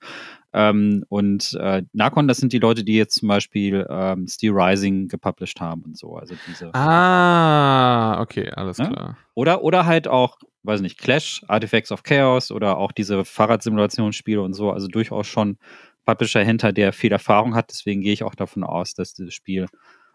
Ähm, 0.54 1.04
und 1.10 1.58
äh, 1.60 1.84
Nakon, 1.94 2.28
das 2.28 2.38
sind 2.38 2.54
die 2.54 2.60
Leute, 2.60 2.84
die 2.84 2.96
jetzt 2.96 3.16
zum 3.16 3.28
Beispiel 3.28 3.86
ähm, 3.90 4.28
Steel 4.28 4.52
Rising 4.54 5.08
gepublished 5.08 5.60
haben 5.60 5.82
und 5.84 5.98
so. 5.98 6.16
Also 6.16 6.36
diese. 6.48 6.74
Ah, 6.74 8.22
okay, 8.22 8.50
alles 8.52 8.78
ja? 8.78 8.88
klar. 8.88 9.18
Oder, 9.34 9.64
oder 9.64 9.86
halt 9.86 10.08
auch 10.08 10.38
weiß 10.64 10.82
nicht, 10.82 10.98
Clash, 10.98 11.44
Artifacts 11.48 11.92
of 11.92 12.04
Chaos 12.04 12.52
oder 12.52 12.78
auch 12.78 12.92
diese 12.92 13.26
Fahrradsimulationsspiele 13.26 14.42
und 14.42 14.54
so, 14.54 14.72
also 14.72 14.88
durchaus 14.88 15.28
schon 15.28 15.58
Publisher 16.06 16.44
hinter, 16.44 16.72
der 16.72 16.94
viel 16.94 17.12
Erfahrung 17.12 17.56
hat. 17.56 17.70
Deswegen 17.70 18.02
gehe 18.02 18.14
ich 18.14 18.24
auch 18.24 18.36
davon 18.36 18.64
aus, 18.64 18.94
dass 18.94 19.14
dieses 19.14 19.34
Spiel 19.34 19.68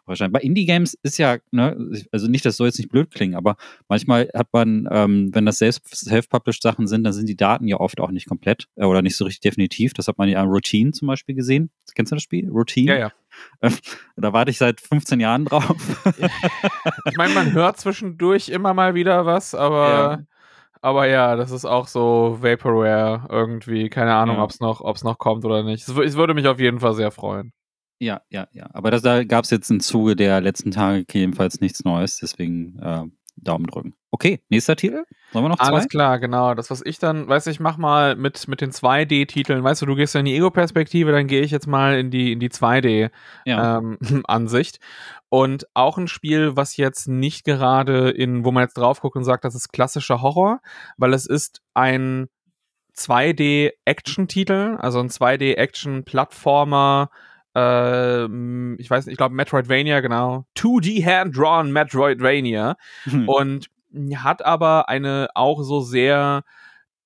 wahrscheinlich. 0.09 0.32
Bei 0.32 0.40
Indie-Games 0.40 0.98
ist 1.02 1.18
ja, 1.18 1.38
ne, 1.50 1.76
also 2.12 2.28
nicht, 2.28 2.44
das 2.44 2.56
soll 2.56 2.68
jetzt 2.68 2.78
nicht 2.78 2.90
blöd 2.90 3.11
klingen, 3.11 3.34
aber 3.34 3.56
manchmal 3.88 4.30
hat 4.34 4.48
man, 4.52 4.88
ähm, 4.90 5.30
wenn 5.32 5.46
das 5.46 5.59
self-published 5.59 6.62
Sachen 6.62 6.86
sind, 6.86 7.04
dann 7.04 7.12
sind 7.12 7.28
die 7.28 7.36
Daten 7.36 7.68
ja 7.68 7.78
oft 7.78 8.00
auch 8.00 8.11
nicht 8.11 8.28
komplett 8.28 8.68
äh, 8.76 8.84
oder 8.84 9.02
nicht 9.02 9.16
so 9.16 9.24
richtig 9.24 9.40
definitiv. 9.40 9.94
Das 9.94 10.09
hat 10.09 10.18
man 10.18 10.28
ja 10.28 10.40
an 10.40 10.48
Routine 10.48 10.92
zum 10.92 11.09
Beispiel 11.09 11.34
gesehen. 11.34 11.70
Kennst 11.94 12.12
du 12.12 12.16
das 12.16 12.22
Spiel? 12.22 12.48
Routine? 12.48 12.92
Ja, 12.92 12.98
ja. 12.98 13.12
da 14.16 14.32
warte 14.32 14.50
ich 14.50 14.59
seit 14.59 14.80
15 14.80 15.20
Jahren 15.20 15.44
drauf. 15.44 15.76
ich 17.06 17.16
meine, 17.16 17.34
man 17.34 17.52
hört 17.52 17.78
zwischendurch 17.78 18.48
immer 18.48 18.74
mal 18.74 18.94
wieder 18.94 19.26
was, 19.26 19.54
aber. 19.54 19.88
Ja. 19.88 20.18
Aber 20.80 21.09
ja, 21.09 21.34
das 21.34 21.50
ist 21.50 21.64
auch 21.64 21.88
so 21.88 22.38
Vaporware 22.40 23.26
irgendwie. 23.30 23.88
Keine 23.88 24.14
Ahnung, 24.14 24.36
ja. 24.36 24.42
ob 24.42 24.50
es 24.50 24.61
noch, 24.61 24.80
noch 25.02 25.18
kommt 25.18 25.44
oder 25.44 25.62
nicht. 25.62 25.88
Es, 25.88 25.96
es, 25.96 26.16
würde 26.16 26.34
mich 26.34 26.46
auf 26.46 26.61
jeden 26.61 26.78
Fall 26.78 26.94
sehr 26.94 27.11
freuen. 27.11 27.52
Ja, 28.01 28.22
ja, 28.30 28.49
ja. 28.53 28.68
Aber 28.72 28.90
das, 28.90 29.03
da 29.03 29.24
gab 29.24 29.44
es 29.44 29.51
jetzt 29.51 29.70
im 29.70 29.80
Zuge 29.80 30.16
der 30.16 30.40
letzten 30.40 30.70
Tage 30.70 31.05
jedenfalls 31.12 31.61
nichts 31.61 31.84
Neues. 31.84 32.18
Deswegen 32.18 32.78
äh, 32.78 33.05
Daumen 33.42 33.66
drücken. 33.66 33.94
Okay, 34.11 34.42
nächster 34.49 34.74
Titel. 34.74 35.05
Sollen 35.32 35.44
wir 35.44 35.51
noch 35.51 35.59
zwei? 35.59 35.66
Alles 35.66 35.88
klar, 35.88 36.18
genau. 36.18 36.55
Das, 36.55 36.70
was 36.70 36.82
ich 36.84 36.99
dann, 36.99 37.28
weißt 37.28 37.46
du, 37.46 37.51
ich 37.51 37.61
mach 37.61 37.76
mal 37.76 38.16
mit, 38.16 38.49
mit 38.49 38.61
den 38.61 38.72
2D-Titeln, 38.72 39.62
weißt 39.62 39.82
du, 39.82 39.86
du 39.86 39.94
gehst 39.96 40.14
ja 40.14 40.20
in 40.20 40.26
die 40.26 40.34
Ego-Perspektive, 40.34 41.12
dann 41.12 41.26
gehe 41.26 41.42
ich 41.42 41.51
jetzt 41.51 41.66
mal 41.66 41.99
in 41.99 42.11
die, 42.11 42.32
in 42.32 42.40
die 42.40 42.51
2D-Ansicht. 42.51 43.12
Ja. 43.44 43.78
Ähm, 43.78 43.99
und 45.28 45.66
auch 45.74 45.99
ein 45.99 46.09
Spiel, 46.09 46.57
was 46.57 46.78
jetzt 46.78 47.07
nicht 47.07 47.44
gerade 47.44 48.11
in, 48.11 48.44
wo 48.44 48.51
man 48.51 48.62
jetzt 48.62 48.78
drauf 48.78 49.01
guckt 49.01 49.16
und 49.16 49.24
sagt, 49.24 49.44
das 49.44 49.55
ist 49.55 49.72
klassischer 49.72 50.22
Horror, 50.22 50.61
weil 50.96 51.12
es 51.12 51.26
ist 51.26 51.61
ein 51.74 52.28
2D-Action-Titel, 52.96 54.78
also 54.80 55.01
ein 55.01 55.11
2D-Action-Plattformer, 55.11 57.11
äh, 57.57 58.24
ich 58.76 58.90
weiß 58.90 59.07
nicht, 59.07 59.12
ich 59.12 59.18
glaube 59.18 59.34
Metroidvania, 59.34 60.01
genau. 60.01 60.46
2D 60.57 61.05
Hand-Drawn 61.05 61.72
Metroidvania. 61.72 62.76
Mhm. 63.07 63.28
Und 63.28 63.68
hat 64.16 64.44
aber 64.44 64.88
eine 64.88 65.28
auch 65.34 65.62
so 65.62 65.80
sehr 65.80 66.42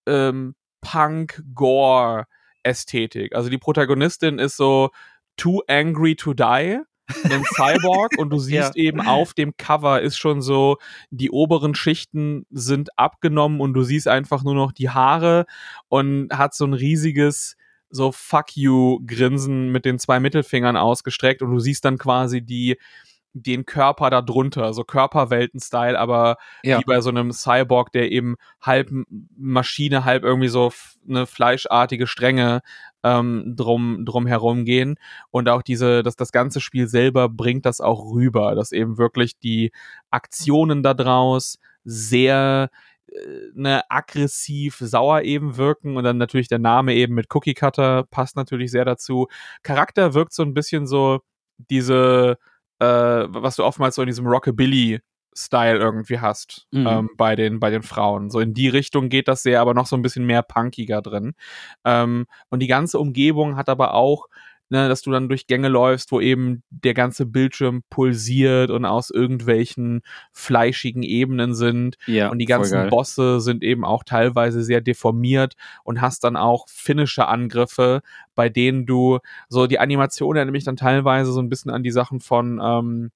ähm, 0.07 0.55
Punk-Gore-Ästhetik. 0.80 3.34
Also 3.34 3.51
die 3.51 3.59
Protagonistin 3.59 4.38
ist 4.38 4.57
so 4.57 4.90
too 5.36 5.61
angry 5.68 6.16
to 6.16 6.34
die 6.34 6.80
einen 7.24 7.45
Cyborg 7.57 8.18
und 8.18 8.30
du 8.30 8.38
siehst 8.38 8.76
ja. 8.76 8.82
eben 8.82 9.01
auf 9.01 9.34
dem 9.34 9.57
Cover 9.57 10.01
ist 10.01 10.16
schon 10.16 10.43
so, 10.43 10.78
die 11.11 11.30
oberen 11.30 11.74
Schichten 11.74 12.47
sind 12.51 12.97
abgenommen 12.99 13.61
und 13.61 13.74
du 13.74 13.82
siehst 13.82 14.09
einfach 14.09 14.45
nur 14.45 14.55
noch 14.55 14.72
die 14.72 14.90
Haare 14.90 15.47
und 15.88 16.32
hat 16.32 16.55
so 16.55 16.64
ein 16.64 16.74
riesiges 16.74 17.57
so 17.93 18.11
Fuck 18.11 18.57
you 18.57 18.99
Grinsen 19.07 19.70
mit 19.70 19.84
den 19.84 19.99
zwei 19.99 20.18
Mittelfingern 20.18 20.76
ausgestreckt 20.76 21.43
und 21.43 21.53
du 21.53 21.61
siehst 21.61 21.84
dann 21.84 21.99
quasi 21.99 22.43
die 22.43 22.78
den 23.34 23.64
Körper 23.64 24.11
da 24.11 24.20
drunter, 24.20 24.74
so 24.74 24.84
Körperwelten-Style, 24.84 25.99
aber 25.99 26.36
ja. 26.62 26.78
wie 26.78 26.84
bei 26.84 27.01
so 27.01 27.09
einem 27.09 27.32
Cyborg, 27.32 27.90
der 27.93 28.12
eben 28.12 28.36
halb 28.61 28.90
Maschine, 29.36 30.05
halb 30.05 30.22
irgendwie 30.22 30.49
so 30.49 30.70
eine 31.09 31.26
fleischartige 31.26 32.07
Stränge 32.07 32.61
ähm, 33.03 33.55
drum, 33.57 34.05
drum 34.05 34.26
herum 34.26 34.64
gehen. 34.64 34.97
Und 35.30 35.49
auch 35.49 35.62
diese, 35.62 36.03
dass 36.03 36.16
das 36.16 36.32
ganze 36.32 36.61
Spiel 36.61 36.88
selber 36.88 37.28
bringt 37.28 37.64
das 37.64 37.80
auch 37.80 38.12
rüber, 38.12 38.55
dass 38.55 38.72
eben 38.72 38.99
wirklich 38.99 39.38
die 39.38 39.72
Aktionen 40.11 40.82
da 40.82 40.93
draus 40.93 41.59
sehr 41.84 42.70
ne, 43.55 43.83
aggressiv 43.91 44.77
sauer 44.79 45.23
eben 45.23 45.57
wirken 45.57 45.97
und 45.97 46.05
dann 46.05 46.19
natürlich 46.19 46.49
der 46.49 46.59
Name 46.59 46.95
eben 46.95 47.15
mit 47.15 47.27
Cookie 47.35 47.55
Cutter 47.55 48.05
passt 48.11 48.37
natürlich 48.37 48.71
sehr 48.71 48.85
dazu. 48.85 49.29
Charakter 49.63 50.15
wirkt 50.15 50.33
so 50.33 50.43
ein 50.43 50.55
bisschen 50.55 50.87
so 50.87 51.21
diese 51.59 52.39
äh, 52.83 52.85
was 53.29 53.57
du 53.57 53.65
oftmals 53.65 53.95
so 53.95 54.03
in 54.03 54.09
diesem 54.09 54.27
Rockabilly 54.27 55.01
Style 55.35 55.79
irgendwie 55.79 56.19
hast 56.19 56.67
mhm. 56.73 56.87
ähm, 56.87 57.11
bei, 57.17 57.37
den, 57.37 57.59
bei 57.59 57.71
den 57.71 57.83
Frauen. 57.83 58.29
So 58.29 58.41
in 58.41 58.53
die 58.55 58.69
Richtung 58.69 59.09
geht 59.09 59.29
das 59.29 59.43
sehr, 59.43 59.61
aber 59.61 59.73
noch 59.73 59.87
so 59.87 59.97
ein 59.97 60.03
bisschen 60.03 60.27
mehr 60.27 60.43
punkiger 60.43 61.01
drin. 61.01 61.35
Ähm, 61.85 62.27
und 62.51 62.61
die 62.61 62.67
ganze 62.67 62.99
Umgebung 62.99 63.57
hat 63.57 63.69
aber 63.69 63.95
auch 63.95 64.27
ne, 64.73 64.89
dass 64.89 65.03
du 65.03 65.11
dann 65.11 65.29
durch 65.29 65.47
Gänge 65.47 65.68
läufst, 65.68 66.11
wo 66.12 66.20
eben 66.20 66.62
der 66.70 66.95
ganze 66.95 67.27
Bildschirm 67.27 67.83
pulsiert 67.91 68.70
und 68.70 68.87
aus 68.87 69.11
irgendwelchen 69.11 70.01
fleischigen 70.33 71.03
Ebenen 71.03 71.55
sind. 71.55 71.99
Ja, 72.07 72.31
und 72.31 72.39
die 72.39 72.47
ganzen 72.47 72.89
Bosse 72.89 73.41
sind 73.41 73.62
eben 73.62 73.85
auch 73.85 74.03
teilweise 74.03 74.62
sehr 74.62 74.81
deformiert 74.81 75.55
und 75.85 76.01
hast 76.01 76.25
dann 76.25 76.37
auch 76.37 76.66
finnische 76.68 77.29
Angriffe, 77.29 78.01
bei 78.35 78.49
denen 78.49 78.87
du 78.87 79.18
so 79.51 79.66
die 79.66 79.79
Animation 79.79 80.37
erinnert 80.37 80.53
mich 80.53 80.64
dann 80.64 80.77
teilweise 80.77 81.33
so 81.33 81.41
ein 81.41 81.51
bisschen 81.51 81.70
an 81.70 81.83
die 81.83 81.91
Sachen 81.91 82.20
von 82.20 82.59
ähm, 82.62 83.11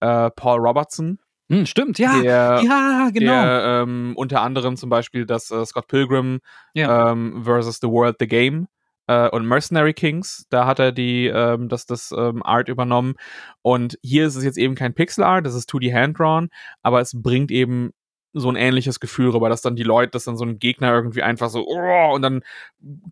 äh, 0.00 0.30
Paul 0.30 0.60
Robertson. 0.60 1.18
Hm, 1.50 1.66
stimmt, 1.66 1.98
ja, 1.98 2.22
der, 2.22 2.62
ja, 2.64 3.10
genau. 3.12 3.32
Der, 3.32 3.82
ähm, 3.82 4.14
unter 4.16 4.40
anderem 4.40 4.78
zum 4.78 4.88
Beispiel 4.88 5.26
das 5.26 5.50
äh, 5.50 5.66
Scott 5.66 5.88
Pilgrim 5.88 6.40
ja. 6.72 7.12
ähm, 7.12 7.42
versus 7.44 7.80
The 7.82 7.88
World, 7.88 8.16
The 8.18 8.26
Game 8.26 8.68
äh, 9.06 9.28
und 9.28 9.46
Mercenary 9.46 9.94
Kings. 9.94 10.46
Da 10.50 10.66
hat 10.66 10.78
er 10.78 10.92
die, 10.92 11.26
ähm, 11.26 11.68
das, 11.68 11.86
das 11.86 12.12
ähm, 12.16 12.42
Art 12.42 12.68
übernommen. 12.68 13.14
Und 13.62 13.98
hier 14.02 14.26
ist 14.26 14.36
es 14.36 14.44
jetzt 14.44 14.58
eben 14.58 14.74
kein 14.74 14.94
Pixel 14.94 15.24
Art, 15.24 15.46
das 15.46 15.54
ist 15.54 15.70
2D 15.70 15.92
Hand-Drawn, 15.92 16.48
aber 16.82 17.00
es 17.00 17.12
bringt 17.14 17.50
eben 17.50 17.92
so 18.34 18.48
ein 18.48 18.56
ähnliches 18.56 18.98
Gefühl 18.98 19.30
rüber, 19.30 19.48
dass 19.48 19.60
dann 19.60 19.76
die 19.76 19.82
Leute, 19.82 20.12
dass 20.12 20.24
dann 20.24 20.36
so 20.36 20.44
ein 20.44 20.58
Gegner 20.58 20.92
irgendwie 20.92 21.22
einfach 21.22 21.50
so, 21.50 21.66
oh, 21.66 22.14
und 22.14 22.22
dann 22.22 22.42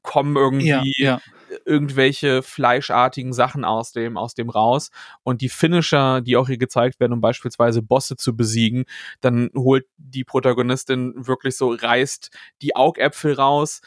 kommen 0.03 0.37
irgendwie 0.37 0.67
ja, 0.69 0.83
ja. 0.97 1.21
irgendwelche 1.67 2.43
fleischartigen 2.43 3.33
Sachen 3.33 3.65
aus 3.65 3.93
dem, 3.93 4.17
aus 4.17 4.35
dem 4.35 4.49
raus. 4.49 4.91
Und 5.23 5.43
die 5.43 5.51
Finisher, 5.51 6.23
die 6.23 6.37
auch 6.37 6.47
hier 6.47 6.59
gezeigt 6.59 7.01
werden, 7.01 7.13
um 7.13 7.21
beispielsweise 7.21 7.83
Bosse 7.83 8.17
zu 8.17 8.35
besiegen, 8.35 8.85
dann 9.21 9.51
holt 9.55 9.85
die 9.99 10.25
Protagonistin 10.25 11.13
wirklich 11.17 11.57
so, 11.57 11.71
reißt 11.71 12.31
die 12.63 12.75
Augäpfel 12.75 13.35
raus, 13.35 13.83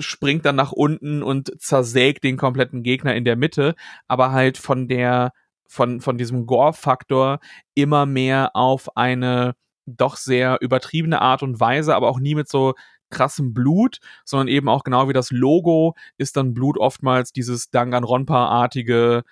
springt 0.00 0.44
dann 0.44 0.56
nach 0.56 0.72
unten 0.72 1.22
und 1.22 1.60
zersägt 1.60 2.24
den 2.24 2.36
kompletten 2.36 2.82
Gegner 2.82 3.14
in 3.14 3.24
der 3.24 3.36
Mitte, 3.36 3.74
aber 4.08 4.32
halt 4.32 4.58
von 4.58 4.88
der, 4.88 5.32
von, 5.66 6.00
von 6.00 6.18
diesem 6.18 6.46
Gore-Faktor 6.46 7.40
immer 7.74 8.06
mehr 8.06 8.54
auf 8.54 8.96
eine 8.96 9.54
doch 9.86 10.16
sehr 10.16 10.58
übertriebene 10.60 11.20
Art 11.20 11.42
und 11.42 11.60
Weise, 11.60 11.94
aber 11.94 12.08
auch 12.08 12.20
nie 12.20 12.34
mit 12.34 12.48
so 12.48 12.74
krassem 13.10 13.52
Blut, 13.52 13.98
sondern 14.24 14.48
eben 14.48 14.68
auch 14.68 14.84
genau 14.84 15.08
wie 15.08 15.12
das 15.12 15.30
Logo 15.30 15.94
ist 16.16 16.36
dann 16.36 16.54
Blut 16.54 16.78
oftmals 16.78 17.32
dieses 17.32 17.70
Danganronpa-artige 17.70 19.24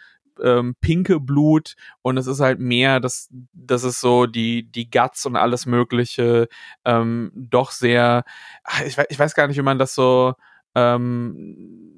ähm, 0.42 0.74
pinke 0.80 1.20
Blut 1.20 1.74
und 2.02 2.16
es 2.16 2.26
ist 2.26 2.40
halt 2.40 2.60
mehr, 2.60 3.00
dass 3.00 3.28
das 3.52 3.84
ist 3.84 4.00
so 4.00 4.26
die 4.26 4.70
die 4.70 4.90
Guts 4.90 5.26
und 5.26 5.36
alles 5.36 5.66
Mögliche 5.66 6.48
ähm, 6.84 7.32
doch 7.34 7.70
sehr, 7.70 8.24
ich 8.86 8.96
ich 9.08 9.18
weiß 9.18 9.34
gar 9.34 9.46
nicht, 9.48 9.56
wie 9.56 9.62
man 9.62 9.78
das 9.78 9.94
so 9.94 10.34
ähm, 10.74 11.88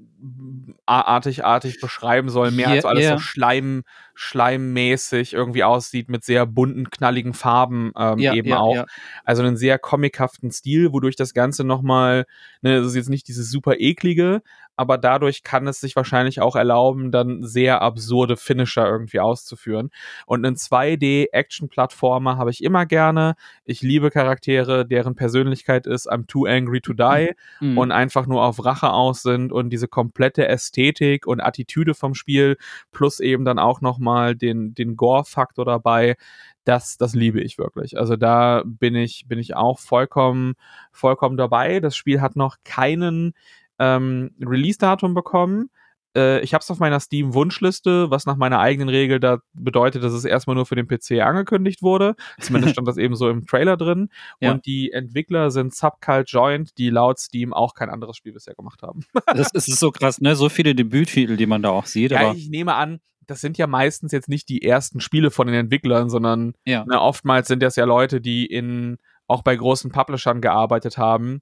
artig 0.87 1.81
beschreiben 1.81 2.29
soll, 2.29 2.51
mehr 2.51 2.67
yeah, 2.67 2.77
als 2.77 2.85
alles 2.85 3.05
yeah. 3.05 3.17
so 3.17 3.23
Schleim, 3.23 3.83
schleimmäßig 4.15 5.33
irgendwie 5.33 5.65
aussieht 5.65 6.09
mit 6.09 6.25
sehr 6.25 6.47
bunten, 6.47 6.91
knalligen 6.91 7.33
Farben 7.33 7.93
ähm, 7.97 8.19
ja, 8.19 8.35
eben 8.35 8.49
ja, 8.49 8.59
auch. 8.59 8.75
Ja. 8.75 8.87
Also 9.25 9.43
einen 9.43 9.57
sehr 9.57 9.79
comichaften 9.79 10.51
Stil, 10.51 10.93
wodurch 10.93 11.17
das 11.17 11.33
Ganze 11.33 11.65
nochmal, 11.65 12.27
ne, 12.61 12.79
das 12.79 12.89
ist 12.89 12.97
jetzt 12.97 13.09
nicht 13.09 13.29
dieses 13.29 13.51
super 13.51 13.79
eklige, 13.79 14.43
aber 14.81 14.97
dadurch 14.97 15.43
kann 15.43 15.67
es 15.67 15.79
sich 15.79 15.95
wahrscheinlich 15.95 16.41
auch 16.41 16.57
erlauben, 16.57 17.13
dann 17.13 17.43
sehr 17.43 17.83
absurde 17.83 18.39
Finisher 18.39 18.87
irgendwie 18.87 19.21
auszuführen. 19.21 19.91
Und 20.25 20.47
einen 20.47 20.57
2D-Action-Plattformer 20.57 22.39
habe 22.39 22.51
ich 22.51 22.65
immer 22.65 22.87
gerne. 22.87 23.35
Ich 23.67 23.83
liebe 23.83 24.11
Charaktere, 24.11 24.87
deren 24.87 25.17
Persönlichkeit 25.17 25.87
ist, 25.87 26.11
I'm 26.11 26.27
too 26.27 26.47
angry 26.47 26.81
to 26.81 26.95
die 26.95 27.35
mhm. 27.61 27.77
und 27.77 27.93
einfach 27.93 28.27
nur 28.27 28.43
auf 28.43 28.65
Rache 28.65 28.91
aus 28.91 29.21
sind 29.21 29.53
und 29.53 29.69
diese 29.69 29.87
komplette 29.87 30.49
Ästhetik 30.49 31.27
und 31.27 31.43
Attitüde 31.43 31.93
vom 31.93 32.15
Spiel 32.15 32.57
plus 32.91 33.21
eben 33.21 33.45
dann 33.45 33.59
auch 33.59 33.83
nochmal 33.83 34.35
den, 34.35 34.75
den 34.75 34.97
Gore-Faktor 34.97 35.67
dabei 35.67 36.17
das, 36.65 36.97
das 36.99 37.15
liebe 37.15 37.41
ich 37.41 37.59
wirklich. 37.59 37.99
Also 37.99 38.17
da 38.17 38.63
bin 38.65 38.95
ich, 38.95 39.25
bin 39.27 39.39
ich 39.39 39.57
auch 39.57 39.79
vollkommen, 39.79 40.55
vollkommen 40.93 41.37
dabei. 41.37 41.81
Das 41.81 41.97
Spiel 41.97 42.21
hat 42.21 42.37
noch 42.37 42.57
keinen 42.65 43.33
ähm, 43.81 44.31
Release-Datum 44.41 45.15
bekommen. 45.15 45.71
Äh, 46.17 46.41
ich 46.41 46.55
habe 46.55 46.63
es 46.63 46.71
auf 46.71 46.79
meiner 46.79 47.01
Steam-Wunschliste, 47.01 48.11
was 48.11 48.27
nach 48.27 48.37
meiner 48.37 48.59
eigenen 48.59 48.89
Regel 48.89 49.21
da 49.21 49.39
bedeutet, 49.53 50.03
dass 50.05 50.13
es 50.13 50.25
erstmal 50.25 50.57
nur 50.57 50.67
für 50.67 50.75
den 50.75 50.87
PC 50.87 51.23
angekündigt 51.23 51.83
wurde. 51.83 52.15
Zumindest 52.41 52.75
stand 52.75 52.87
das 52.87 52.97
eben 52.97 53.15
so 53.15 53.29
im 53.29 53.47
Trailer 53.47 53.77
drin. 53.77 54.11
Ja. 54.41 54.53
Und 54.53 54.67
die 54.67 54.93
Entwickler 54.93 55.51
sind 55.51 55.75
Subcult 55.75 56.31
Joint, 56.31 56.77
die 56.79 56.91
laut 56.91 57.19
Steam 57.19 57.53
auch 57.53 57.75
kein 57.75 57.91
anderes 57.91 58.17
Spiel 58.17 58.33
bisher 58.33 58.55
gemacht 58.55 58.83
haben. 58.83 59.05
das 59.35 59.53
ist 59.53 59.67
so 59.79 59.91
krass, 59.91 60.21
ne? 60.21 60.37
So 60.37 60.49
viele 60.49 60.75
Debüttitel, 60.75 61.37
die 61.37 61.47
man 61.47 61.63
da 61.63 61.71
auch 61.71 61.87
sieht. 61.87 62.11
Ja, 62.11 62.33
ich 62.33 62.51
nehme 62.51 62.75
an, 62.75 63.01
das 63.27 63.41
sind 63.41 63.57
ja 63.59 63.67
meistens 63.67 64.11
jetzt 64.13 64.29
nicht 64.29 64.49
die 64.49 64.63
ersten 64.63 65.01
Spiele 65.01 65.31
von 65.31 65.47
den 65.47 65.57
Entwicklern, 65.57 66.11
sondern 66.11 66.55
ja. 66.67 66.85
ne, 66.85 67.01
oftmals 67.01 67.47
sind 67.47 67.63
das 67.63 67.77
ja 67.77 67.85
Leute, 67.85 68.21
die 68.21 68.47
in 68.47 68.99
auch 69.29 69.43
bei 69.43 69.55
großen 69.55 69.93
Publishern 69.93 70.41
gearbeitet 70.41 70.99
haben 70.99 71.41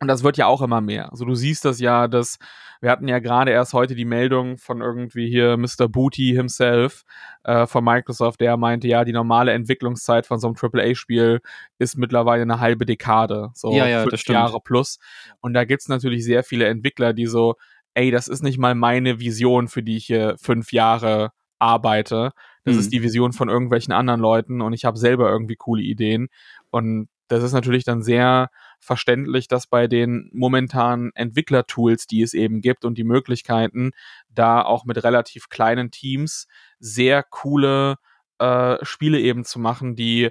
und 0.00 0.08
das 0.08 0.22
wird 0.22 0.36
ja 0.36 0.46
auch 0.46 0.62
immer 0.62 0.80
mehr. 0.80 1.10
Also 1.10 1.24
du 1.24 1.34
siehst 1.34 1.64
das 1.64 1.80
ja, 1.80 2.08
dass 2.08 2.38
wir 2.80 2.90
hatten 2.90 3.08
ja 3.08 3.18
gerade 3.18 3.50
erst 3.50 3.72
heute 3.72 3.94
die 3.96 4.04
Meldung 4.04 4.56
von 4.56 4.80
irgendwie 4.80 5.28
hier 5.28 5.56
Mr. 5.56 5.88
Booty 5.88 6.32
himself 6.34 7.04
äh, 7.42 7.66
von 7.66 7.82
Microsoft, 7.82 8.40
der 8.40 8.56
meinte, 8.56 8.86
ja, 8.86 9.04
die 9.04 9.12
normale 9.12 9.52
Entwicklungszeit 9.52 10.26
von 10.26 10.38
so 10.38 10.46
einem 10.46 10.56
AAA-Spiel 10.56 11.40
ist 11.78 11.98
mittlerweile 11.98 12.42
eine 12.42 12.60
halbe 12.60 12.86
Dekade, 12.86 13.50
so 13.54 13.72
ja, 13.72 13.86
ja, 13.88 14.04
fünf 14.04 14.24
Jahre 14.28 14.60
plus. 14.60 14.98
Und 15.40 15.54
da 15.54 15.64
gibt's 15.64 15.88
natürlich 15.88 16.24
sehr 16.24 16.44
viele 16.44 16.66
Entwickler, 16.66 17.12
die 17.12 17.26
so, 17.26 17.56
ey, 17.94 18.12
das 18.12 18.28
ist 18.28 18.44
nicht 18.44 18.58
mal 18.58 18.76
meine 18.76 19.18
Vision, 19.18 19.66
für 19.66 19.82
die 19.82 19.96
ich 19.96 20.06
hier 20.06 20.36
fünf 20.40 20.72
Jahre 20.72 21.32
arbeite. 21.58 22.30
Das 22.64 22.74
mhm. 22.74 22.80
ist 22.80 22.92
die 22.92 23.02
Vision 23.02 23.32
von 23.32 23.48
irgendwelchen 23.48 23.92
anderen 23.92 24.20
Leuten 24.20 24.60
und 24.60 24.72
ich 24.72 24.84
habe 24.84 24.98
selber 24.98 25.28
irgendwie 25.28 25.56
coole 25.56 25.82
Ideen. 25.82 26.28
Und 26.70 27.08
das 27.26 27.42
ist 27.42 27.52
natürlich 27.52 27.84
dann 27.84 28.02
sehr 28.02 28.50
verständlich, 28.80 29.48
dass 29.48 29.66
bei 29.66 29.86
den 29.86 30.30
momentanen 30.32 31.12
Entwicklertools, 31.14 32.06
die 32.06 32.22
es 32.22 32.34
eben 32.34 32.60
gibt 32.60 32.84
und 32.84 32.96
die 32.96 33.04
Möglichkeiten, 33.04 33.90
da 34.30 34.62
auch 34.62 34.84
mit 34.84 35.02
relativ 35.02 35.48
kleinen 35.48 35.90
Teams 35.90 36.46
sehr 36.78 37.22
coole 37.22 37.96
äh, 38.38 38.76
Spiele 38.82 39.20
eben 39.20 39.44
zu 39.44 39.58
machen, 39.58 39.96
die 39.96 40.30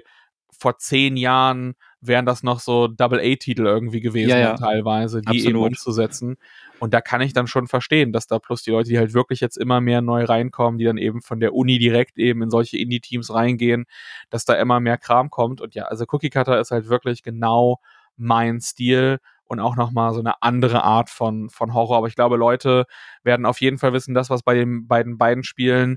vor 0.50 0.78
zehn 0.78 1.16
Jahren 1.16 1.74
wären 2.00 2.26
das 2.26 2.42
noch 2.42 2.60
so 2.60 2.88
Double-A-Titel 2.88 3.66
irgendwie 3.66 4.00
gewesen, 4.00 4.30
ja, 4.30 4.38
ja. 4.38 4.54
teilweise, 4.54 5.20
die 5.20 5.28
Absolut. 5.28 5.46
eben 5.46 5.58
umzusetzen. 5.58 6.36
Und 6.80 6.94
da 6.94 7.00
kann 7.00 7.20
ich 7.20 7.32
dann 7.32 7.46
schon 7.46 7.66
verstehen, 7.66 8.12
dass 8.12 8.26
da 8.26 8.38
plus 8.38 8.62
die 8.62 8.70
Leute, 8.70 8.88
die 8.88 8.98
halt 8.98 9.14
wirklich 9.14 9.40
jetzt 9.40 9.56
immer 9.56 9.80
mehr 9.80 10.00
neu 10.00 10.24
reinkommen, 10.24 10.78
die 10.78 10.84
dann 10.84 10.98
eben 10.98 11.22
von 11.22 11.40
der 11.40 11.54
Uni 11.54 11.78
direkt 11.78 12.18
eben 12.18 12.42
in 12.42 12.50
solche 12.50 12.78
Indie-Teams 12.78 13.32
reingehen, 13.32 13.86
dass 14.30 14.44
da 14.44 14.54
immer 14.54 14.80
mehr 14.80 14.98
Kram 14.98 15.30
kommt. 15.30 15.60
Und 15.60 15.74
ja, 15.74 15.84
also 15.84 16.04
Cookie 16.10 16.30
Cutter 16.30 16.60
ist 16.60 16.70
halt 16.70 16.88
wirklich 16.88 17.22
genau 17.22 17.80
mein 18.18 18.60
Stil 18.60 19.18
und 19.44 19.60
auch 19.60 19.76
nochmal 19.76 20.12
so 20.12 20.20
eine 20.20 20.42
andere 20.42 20.84
Art 20.84 21.10
von, 21.10 21.48
von 21.50 21.72
Horror. 21.74 21.98
Aber 21.98 22.08
ich 22.08 22.14
glaube, 22.14 22.36
Leute 22.36 22.84
werden 23.22 23.46
auf 23.46 23.60
jeden 23.60 23.78
Fall 23.78 23.92
wissen, 23.92 24.14
das, 24.14 24.30
was 24.30 24.42
bei 24.42 24.54
den 24.54 24.86
beiden 24.86 25.18
beiden 25.18 25.42
Spielen 25.42 25.96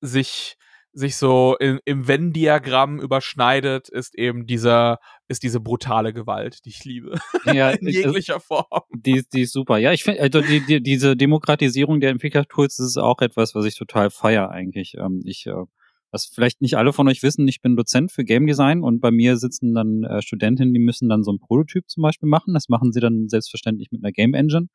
sich 0.00 0.56
sich 0.92 1.16
so 1.16 1.56
in, 1.58 1.78
im 1.84 2.08
Venn-Diagramm 2.08 2.98
überschneidet, 2.98 3.88
ist 3.88 4.16
eben 4.16 4.46
dieser, 4.46 4.98
ist 5.28 5.42
diese 5.42 5.60
brutale 5.60 6.12
Gewalt, 6.12 6.64
die 6.64 6.70
ich 6.70 6.84
liebe. 6.84 7.18
Ja, 7.44 7.70
in 7.70 7.88
jeglicher 7.88 8.40
Form. 8.40 8.82
Die, 8.90 9.24
die 9.32 9.42
ist 9.42 9.52
super. 9.52 9.78
Ja, 9.78 9.92
ich 9.92 10.02
finde, 10.02 10.20
also 10.20 10.40
die, 10.40 10.64
die, 10.66 10.82
diese 10.82 11.16
Demokratisierung 11.16 12.00
der 12.00 12.10
Entwicklertools 12.10 12.78
ist 12.80 12.96
auch 12.96 13.20
etwas, 13.20 13.54
was 13.54 13.66
ich 13.66 13.76
total 13.76 14.10
feier 14.10 14.50
eigentlich. 14.50 14.94
Ähm, 14.98 15.22
ich 15.24 15.46
äh, 15.46 15.64
was 16.12 16.26
vielleicht 16.26 16.60
nicht 16.60 16.76
alle 16.76 16.92
von 16.92 17.08
euch 17.08 17.22
wissen, 17.22 17.46
ich 17.46 17.60
bin 17.60 17.76
Dozent 17.76 18.12
für 18.12 18.24
Game 18.24 18.46
Design 18.46 18.82
und 18.82 19.00
bei 19.00 19.10
mir 19.10 19.36
sitzen 19.36 19.74
dann 19.74 20.04
äh, 20.04 20.22
Studentinnen, 20.22 20.74
die 20.74 20.80
müssen 20.80 21.08
dann 21.08 21.22
so 21.22 21.32
ein 21.32 21.38
Prototyp 21.38 21.88
zum 21.88 22.02
Beispiel 22.02 22.28
machen. 22.28 22.54
Das 22.54 22.68
machen 22.68 22.92
sie 22.92 23.00
dann 23.00 23.28
selbstverständlich 23.28 23.90
mit 23.90 24.02
einer 24.02 24.12
Game 24.12 24.34
Engine, 24.34 24.68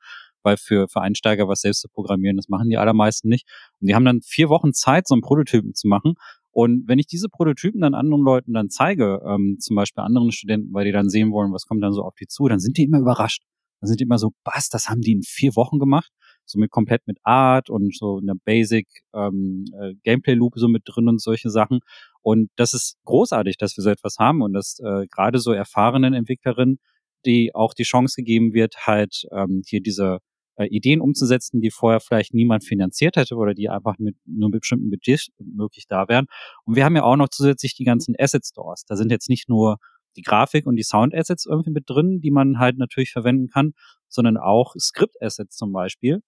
weil 0.44 0.58
für, 0.58 0.88
für 0.88 1.02
Einsteiger 1.02 1.48
was 1.48 1.62
selbst 1.62 1.82
zu 1.82 1.90
programmieren, 1.90 2.38
das 2.38 2.50
machen 2.50 2.70
die 2.70 2.78
allermeisten 2.78 3.28
nicht. 3.28 3.48
Und 3.82 3.88
die 3.88 3.96
haben 3.96 4.06
dann 4.06 4.22
vier 4.22 4.50
Wochen 4.50 4.74
Zeit, 4.74 5.08
so 5.08 5.16
ein 5.16 5.22
Prototypen 5.22 5.74
zu 5.74 5.88
machen. 5.88 6.16
Und 6.52 6.88
wenn 6.88 7.00
ich 7.00 7.08
diese 7.08 7.28
Prototypen 7.28 7.82
dann 7.82 7.96
anderen 7.96 8.24
Leuten 8.24 8.54
dann 8.54 8.70
zeige, 8.70 9.22
ähm, 9.28 9.58
zum 9.60 9.76
Beispiel 9.76 10.04
anderen 10.04 10.32
Studenten, 10.32 10.74
weil 10.74 10.86
die 10.86 10.94
dann 10.94 11.10
sehen 11.10 11.32
wollen, 11.32 11.52
was 11.52 11.66
kommt 11.66 11.84
dann 11.84 11.92
so 11.92 12.02
auf 12.02 12.16
die 12.16 12.28
zu, 12.28 12.48
dann 12.48 12.60
sind 12.60 12.78
die 12.78 12.84
immer 12.84 13.00
überrascht. 13.00 13.44
Dann 13.82 13.90
sind 13.90 14.00
die 14.00 14.06
immer 14.06 14.18
so, 14.18 14.32
was, 14.46 14.70
das 14.70 14.88
haben 14.88 15.02
die 15.02 15.12
in 15.12 15.22
vier 15.22 15.58
Wochen 15.58 15.80
gemacht? 15.80 16.12
So 16.46 16.60
mit 16.60 16.72
komplett 16.72 17.08
mit 17.08 17.18
Art 17.24 17.70
und 17.70 17.96
so 17.96 18.20
einer 18.22 18.36
Basic 18.36 18.88
ähm, 19.14 19.66
äh, 19.80 19.94
Gameplay 20.04 20.34
Loop 20.34 20.54
so 20.56 20.68
mit 20.68 20.84
drin 20.86 21.08
und 21.08 21.22
solche 21.22 21.50
Sachen. 21.50 21.80
Und 22.22 22.50
das 22.56 22.74
ist 22.74 22.98
großartig, 23.06 23.58
dass 23.58 23.78
wir 23.78 23.84
so 23.84 23.90
etwas 23.90 24.18
haben 24.20 24.42
und 24.42 24.54
dass 24.54 24.80
äh, 24.80 25.08
gerade 25.08 25.40
so 25.40 25.52
erfahrenen 25.52 26.14
Entwicklerinnen, 26.14 26.80
die 27.26 27.54
auch 27.54 27.74
die 27.74 27.84
Chance 27.84 28.16
gegeben 28.18 28.54
wird, 28.54 28.88
halt 28.88 29.26
ähm, 29.32 29.64
hier 29.66 29.82
diese 29.82 30.20
äh, 30.58 30.68
Ideen 30.68 31.02
umzusetzen, 31.02 31.62
die 31.62 31.72
vorher 31.72 32.00
vielleicht 32.00 32.34
niemand 32.34 32.64
finanziert 32.64 33.16
hätte 33.16 33.36
oder 33.36 33.54
die 33.54 33.70
einfach 33.70 33.98
mit 33.98 34.16
nur 34.26 34.50
mit 34.50 34.62
bestimmten 34.62 34.90
Budgets 34.90 35.30
möglich 35.40 35.86
da 35.88 36.08
wären. 36.08 36.28
Und 36.64 36.76
wir 36.76 36.86
haben 36.86 36.96
ja 36.96 37.04
auch 37.04 37.16
noch 37.16 37.30
zusätzlich 37.30 37.76
die 37.76 37.84
ganzen 37.84 38.16
Asset 38.18 38.46
Stores. 38.46 38.86
Da 38.86 38.96
sind 38.96 39.12
jetzt 39.12 39.30
nicht 39.30 39.50
nur 39.50 39.78
die 40.16 40.22
Grafik 40.22 40.66
und 40.66 40.78
die 40.78 40.84
Sound-Assets 40.84 41.46
irgendwie 41.46 41.72
mit 41.72 41.90
drin, 41.90 42.22
die 42.22 42.32
man 42.32 42.58
halt 42.58 42.78
natürlich 42.78 43.12
verwenden 43.12 43.50
kann, 43.50 43.74
sondern 44.08 44.38
auch 44.38 44.74
Script-Assets 44.80 45.58
zum 45.58 45.74
Beispiel, 45.74 46.22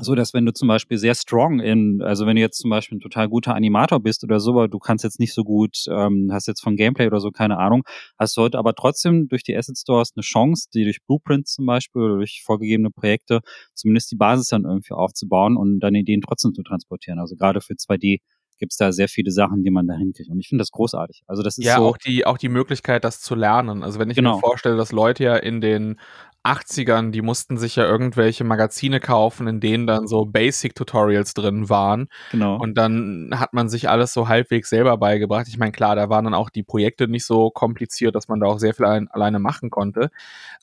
so 0.00 0.14
dass 0.14 0.34
wenn 0.34 0.44
du 0.44 0.52
zum 0.52 0.68
Beispiel 0.68 0.98
sehr 0.98 1.14
strong 1.14 1.60
in, 1.60 2.02
also 2.02 2.26
wenn 2.26 2.36
du 2.36 2.42
jetzt 2.42 2.58
zum 2.58 2.70
Beispiel 2.70 2.98
ein 2.98 3.00
total 3.00 3.28
guter 3.28 3.54
Animator 3.54 4.00
bist 4.00 4.24
oder 4.24 4.40
so, 4.40 4.50
aber 4.52 4.68
du 4.68 4.78
kannst 4.78 5.04
jetzt 5.04 5.20
nicht 5.20 5.32
so 5.32 5.44
gut, 5.44 5.84
ähm, 5.88 6.30
hast 6.32 6.46
jetzt 6.46 6.62
von 6.62 6.76
Gameplay 6.76 7.06
oder 7.06 7.20
so 7.20 7.30
keine 7.30 7.58
Ahnung, 7.58 7.82
hast 8.18 8.36
du 8.36 8.42
heute 8.42 8.58
aber 8.58 8.74
trotzdem 8.74 9.28
durch 9.28 9.42
die 9.42 9.56
Asset 9.56 9.78
Stores 9.78 10.12
eine 10.14 10.22
Chance, 10.22 10.68
die 10.74 10.84
durch 10.84 10.98
Blueprints 11.06 11.52
zum 11.54 11.66
Beispiel 11.66 12.02
oder 12.02 12.16
durch 12.16 12.42
vorgegebene 12.44 12.90
Projekte 12.90 13.40
zumindest 13.74 14.10
die 14.10 14.16
Basis 14.16 14.48
dann 14.48 14.64
irgendwie 14.64 14.94
aufzubauen 14.94 15.56
und 15.56 15.80
deine 15.80 15.98
Ideen 16.00 16.20
trotzdem 16.20 16.54
zu 16.54 16.62
transportieren. 16.62 17.18
Also 17.18 17.36
gerade 17.36 17.60
für 17.60 17.74
2D 17.74 18.20
gibt 18.58 18.72
es 18.72 18.78
da 18.78 18.92
sehr 18.92 19.08
viele 19.08 19.30
Sachen, 19.30 19.62
die 19.62 19.70
man 19.70 19.86
da 19.86 19.94
hinkriegt. 19.94 20.30
Und 20.30 20.40
ich 20.40 20.48
finde 20.48 20.62
das 20.62 20.70
großartig. 20.70 21.22
Also 21.26 21.42
das 21.42 21.58
ist 21.58 21.64
ja 21.64 21.76
so 21.76 21.86
auch 21.86 21.98
die 21.98 22.26
auch 22.26 22.38
die 22.38 22.48
Möglichkeit, 22.48 23.04
das 23.04 23.20
zu 23.20 23.34
lernen. 23.34 23.82
Also 23.82 23.98
wenn 23.98 24.10
ich 24.10 24.16
genau. 24.16 24.36
mir 24.36 24.40
vorstelle, 24.40 24.76
dass 24.76 24.92
Leute 24.92 25.24
ja 25.24 25.36
in 25.36 25.60
den 25.60 26.00
80ern, 26.46 27.10
die 27.10 27.22
mussten 27.22 27.56
sich 27.56 27.76
ja 27.76 27.84
irgendwelche 27.84 28.44
Magazine 28.44 29.00
kaufen, 29.00 29.46
in 29.46 29.60
denen 29.60 29.86
dann 29.86 30.06
so 30.06 30.24
Basic-Tutorials 30.24 31.34
drin 31.34 31.68
waren. 31.68 32.08
Genau. 32.30 32.56
Und 32.58 32.74
dann 32.78 33.30
hat 33.34 33.52
man 33.52 33.68
sich 33.68 33.88
alles 33.88 34.12
so 34.12 34.28
halbwegs 34.28 34.70
selber 34.70 34.96
beigebracht. 34.96 35.48
Ich 35.48 35.58
meine, 35.58 35.72
klar, 35.72 35.96
da 35.96 36.08
waren 36.08 36.24
dann 36.24 36.34
auch 36.34 36.50
die 36.50 36.62
Projekte 36.62 37.08
nicht 37.08 37.26
so 37.26 37.50
kompliziert, 37.50 38.14
dass 38.14 38.28
man 38.28 38.40
da 38.40 38.46
auch 38.46 38.58
sehr 38.58 38.74
viel 38.74 38.86
allein, 38.86 39.08
alleine 39.08 39.38
machen 39.38 39.70
konnte. 39.70 40.10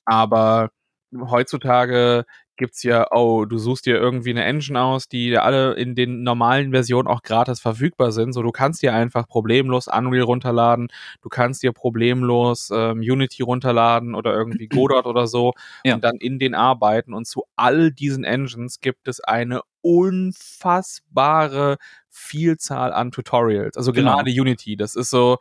Aber 0.05 0.69
heutzutage 1.29 2.25
gibt's 2.57 2.83
ja, 2.83 3.07
oh, 3.11 3.45
du 3.45 3.57
suchst 3.57 3.85
dir 3.85 3.97
irgendwie 3.97 4.29
eine 4.29 4.43
Engine 4.43 4.81
aus, 4.81 5.07
die 5.07 5.37
alle 5.37 5.73
in 5.73 5.95
den 5.95 6.23
normalen 6.23 6.71
Versionen 6.71 7.07
auch 7.07 7.21
gratis 7.21 7.59
verfügbar 7.59 8.11
sind. 8.11 8.33
So, 8.33 8.41
du 8.41 8.51
kannst 8.51 8.81
dir 8.81 8.93
einfach 8.93 9.27
problemlos 9.27 9.87
Unreal 9.87 10.23
runterladen, 10.23 10.89
du 11.21 11.29
kannst 11.29 11.63
dir 11.63 11.71
problemlos 11.71 12.69
ähm, 12.73 12.99
Unity 12.99 13.43
runterladen 13.43 14.15
oder 14.15 14.33
irgendwie 14.33 14.67
Godot 14.69 15.05
oder 15.05 15.27
so 15.27 15.53
ja. 15.83 15.95
und 15.95 16.03
dann 16.03 16.17
in 16.17 16.39
den 16.39 16.55
arbeiten. 16.55 17.13
Und 17.13 17.25
zu 17.25 17.43
all 17.55 17.91
diesen 17.91 18.23
Engines 18.23 18.79
gibt 18.79 19.07
es 19.07 19.19
eine 19.19 19.61
unfassbare 19.81 21.77
Vielzahl 22.09 22.93
an 22.93 23.11
Tutorials. 23.11 23.75
Also 23.75 23.91
genau. 23.91 24.15
gerade 24.15 24.31
Unity, 24.31 24.77
das 24.77 24.95
ist 24.95 25.09
so, 25.09 25.39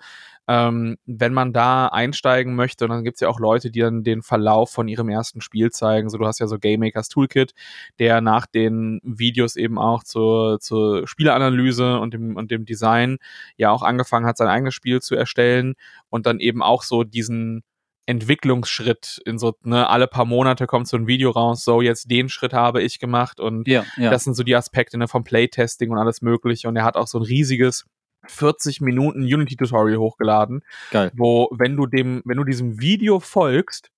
ähm, 0.48 0.96
wenn 1.06 1.32
man 1.32 1.52
da 1.52 1.86
einsteigen 1.86 2.54
möchte, 2.56 2.84
und 2.84 2.90
dann 2.90 3.04
gibt 3.04 3.16
es 3.16 3.20
ja 3.20 3.28
auch 3.28 3.38
Leute, 3.38 3.70
die 3.70 3.80
dann 3.80 4.02
den 4.02 4.22
Verlauf 4.22 4.70
von 4.70 4.88
ihrem 4.88 5.08
ersten 5.08 5.40
Spiel 5.40 5.70
zeigen. 5.70 6.10
So, 6.10 6.18
du 6.18 6.26
hast 6.26 6.40
ja 6.40 6.46
so 6.46 6.58
Game 6.58 6.80
Makers 6.80 7.08
Toolkit, 7.08 7.54
der 7.98 8.20
nach 8.20 8.46
den 8.46 9.00
Videos 9.04 9.56
eben 9.56 9.78
auch 9.78 10.02
zur, 10.02 10.58
zur 10.60 11.06
Spieleanalyse 11.06 11.98
und 12.00 12.14
dem, 12.14 12.36
und 12.36 12.50
dem 12.50 12.64
Design 12.64 13.18
ja 13.56 13.70
auch 13.70 13.82
angefangen 13.82 14.26
hat, 14.26 14.36
sein 14.36 14.48
eigenes 14.48 14.74
Spiel 14.74 15.00
zu 15.00 15.14
erstellen 15.14 15.74
und 16.08 16.26
dann 16.26 16.40
eben 16.40 16.62
auch 16.62 16.82
so 16.82 17.04
diesen 17.04 17.62
Entwicklungsschritt 18.06 19.20
in 19.24 19.38
so, 19.38 19.54
ne, 19.62 19.88
alle 19.88 20.08
paar 20.08 20.24
Monate 20.24 20.66
kommt 20.66 20.88
so 20.88 20.96
ein 20.96 21.06
Video 21.06 21.30
raus, 21.30 21.64
so 21.64 21.80
jetzt 21.80 22.10
den 22.10 22.28
Schritt 22.28 22.52
habe 22.52 22.82
ich 22.82 22.98
gemacht 22.98 23.38
und 23.38 23.68
ja, 23.68 23.84
ja. 23.96 24.10
das 24.10 24.24
sind 24.24 24.34
so 24.34 24.42
die 24.42 24.56
Aspekte 24.56 24.98
ne, 24.98 25.06
vom 25.06 25.22
Playtesting 25.22 25.90
und 25.90 25.98
alles 25.98 26.20
mögliche 26.20 26.68
und 26.68 26.74
er 26.74 26.84
hat 26.84 26.96
auch 26.96 27.06
so 27.06 27.18
ein 27.18 27.24
riesiges 27.24 27.86
40 28.26 28.80
Minuten 28.80 29.22
Unity-Tutorial 29.22 29.98
hochgeladen, 29.98 30.62
Geil. 30.90 31.10
wo, 31.14 31.48
wenn 31.52 31.76
du 31.76 31.86
dem, 31.86 32.22
wenn 32.24 32.36
du 32.36 32.44
diesem 32.44 32.80
Video 32.80 33.20
folgst, 33.20 33.90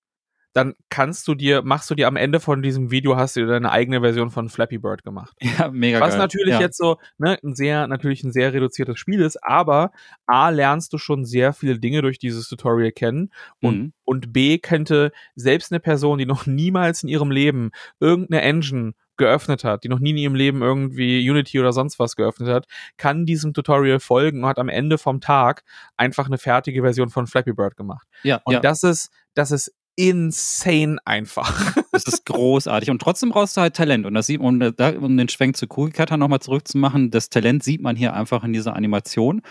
dann 0.55 0.73
kannst 0.89 1.27
du 1.27 1.35
dir, 1.35 1.63
machst 1.63 1.91
du 1.91 1.95
dir 1.95 2.07
am 2.07 2.15
Ende 2.15 2.39
von 2.39 2.63
diesem 2.63 2.89
Video, 2.89 3.17
hast 3.17 3.35
du 3.35 3.45
deine 3.45 3.71
eigene 3.71 3.99
Version 3.99 4.31
von 4.31 4.47
Flappy 4.47 4.77
Bird 4.77 5.03
gemacht. 5.03 5.35
Ja, 5.57 5.69
mega 5.69 5.99
Was 5.99 6.11
geil. 6.11 6.19
natürlich 6.19 6.53
ja. 6.53 6.61
jetzt 6.61 6.77
so, 6.77 6.97
ne, 7.17 7.37
ein 7.43 7.55
sehr, 7.55 7.87
natürlich 7.87 8.23
ein 8.23 8.31
sehr 8.31 8.53
reduziertes 8.53 8.97
Spiel 8.97 9.21
ist, 9.21 9.37
aber 9.43 9.91
A, 10.25 10.49
lernst 10.49 10.93
du 10.93 10.97
schon 10.97 11.25
sehr 11.25 11.53
viele 11.53 11.77
Dinge 11.77 12.01
durch 12.01 12.19
dieses 12.19 12.47
Tutorial 12.47 12.91
kennen 12.91 13.31
und, 13.61 13.77
mhm. 13.77 13.93
und 14.05 14.33
B, 14.33 14.57
könnte 14.57 15.11
selbst 15.35 15.71
eine 15.71 15.81
Person, 15.81 16.17
die 16.17 16.25
noch 16.25 16.45
niemals 16.45 17.03
in 17.03 17.09
ihrem 17.09 17.31
Leben 17.31 17.71
irgendeine 17.99 18.41
Engine 18.41 18.93
geöffnet 19.17 19.63
hat, 19.65 19.83
die 19.83 19.89
noch 19.89 19.99
nie 19.99 20.11
in 20.11 20.17
ihrem 20.17 20.35
Leben 20.35 20.61
irgendwie 20.61 21.29
Unity 21.29 21.59
oder 21.59 21.73
sonst 21.73 21.99
was 21.99 22.15
geöffnet 22.15 22.49
hat, 22.49 22.65
kann 22.97 23.25
diesem 23.25 23.53
Tutorial 23.53 23.99
folgen 23.99 24.43
und 24.43 24.49
hat 24.49 24.59
am 24.59 24.69
Ende 24.69 24.97
vom 24.97 25.19
Tag 25.21 25.63
einfach 25.97 26.27
eine 26.27 26.37
fertige 26.37 26.81
Version 26.81 27.09
von 27.09 27.27
Flappy 27.27 27.53
Bird 27.53 27.75
gemacht. 27.75 28.07
Ja, 28.23 28.41
und 28.45 28.53
ja. 28.53 28.59
das 28.61 28.83
ist, 28.83 29.11
das 29.33 29.51
ist 29.51 29.73
insane 29.95 30.97
einfach. 31.05 31.75
Das 31.95 32.03
ist 32.03 32.25
großartig. 32.25 32.89
Und 32.89 33.01
trotzdem 33.01 33.29
brauchst 33.29 33.55
du 33.55 33.61
halt 33.61 33.73
Talent. 33.73 34.05
Und 34.05 34.15
das 34.15 34.27
sieht 34.27 34.41
man, 34.41 34.61
um 34.61 35.15
den 35.15 35.29
Schwenk 35.29 35.55
zu 35.55 35.65
Cutter 35.65 36.17
nochmal 36.17 36.41
zurückzumachen, 36.41 37.09
das 37.09 37.29
Talent 37.29 37.63
sieht 37.63 37.81
man 37.81 37.95
hier 37.95 38.13
einfach 38.13 38.43
in 38.43 38.51
dieser 38.51 38.75
Animation. 38.75 39.41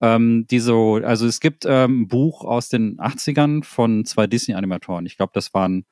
Ähm, 0.00 0.46
die 0.50 0.60
so, 0.60 0.94
also 0.94 1.26
es 1.26 1.40
gibt 1.40 1.66
ähm, 1.68 2.02
ein 2.02 2.08
Buch 2.08 2.42
aus 2.46 2.70
den 2.70 2.96
80ern 2.96 3.64
von 3.64 4.06
zwei 4.06 4.26
Disney-Animatoren. 4.26 5.04
Ich 5.04 5.18
glaube, 5.18 5.32
das 5.34 5.52
waren 5.52 5.84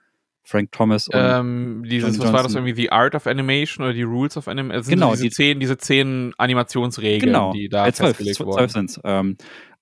Frank 0.48 0.72
Thomas 0.72 1.09
und 1.09 1.14
ähm, 1.14 1.84
dieses, 1.86 2.18
was 2.18 2.32
war 2.32 2.42
das 2.42 2.54
irgendwie, 2.54 2.74
The 2.74 2.90
Art 2.90 3.14
of 3.14 3.26
Animation 3.26 3.84
oder 3.84 3.92
die 3.92 4.02
Rules 4.02 4.38
of 4.38 4.48
Animation? 4.48 4.78
Also 4.78 4.90
genau, 4.90 5.11
diese, 5.11 5.24
die, 5.24 5.30
zehn, 5.30 5.61
diese 5.61 5.76
zehn 5.76 6.32
Animationsregeln, 6.38 7.20
genau, 7.20 7.52
die 7.52 7.68
da 7.68 7.86
äh, 7.86 7.92
zwölf, 7.92 8.16
festgelegt 8.16 8.40
wurden. 8.40 8.52
Zwölf 8.52 8.72
sind's. 8.72 8.98
Ähm, 9.04 9.36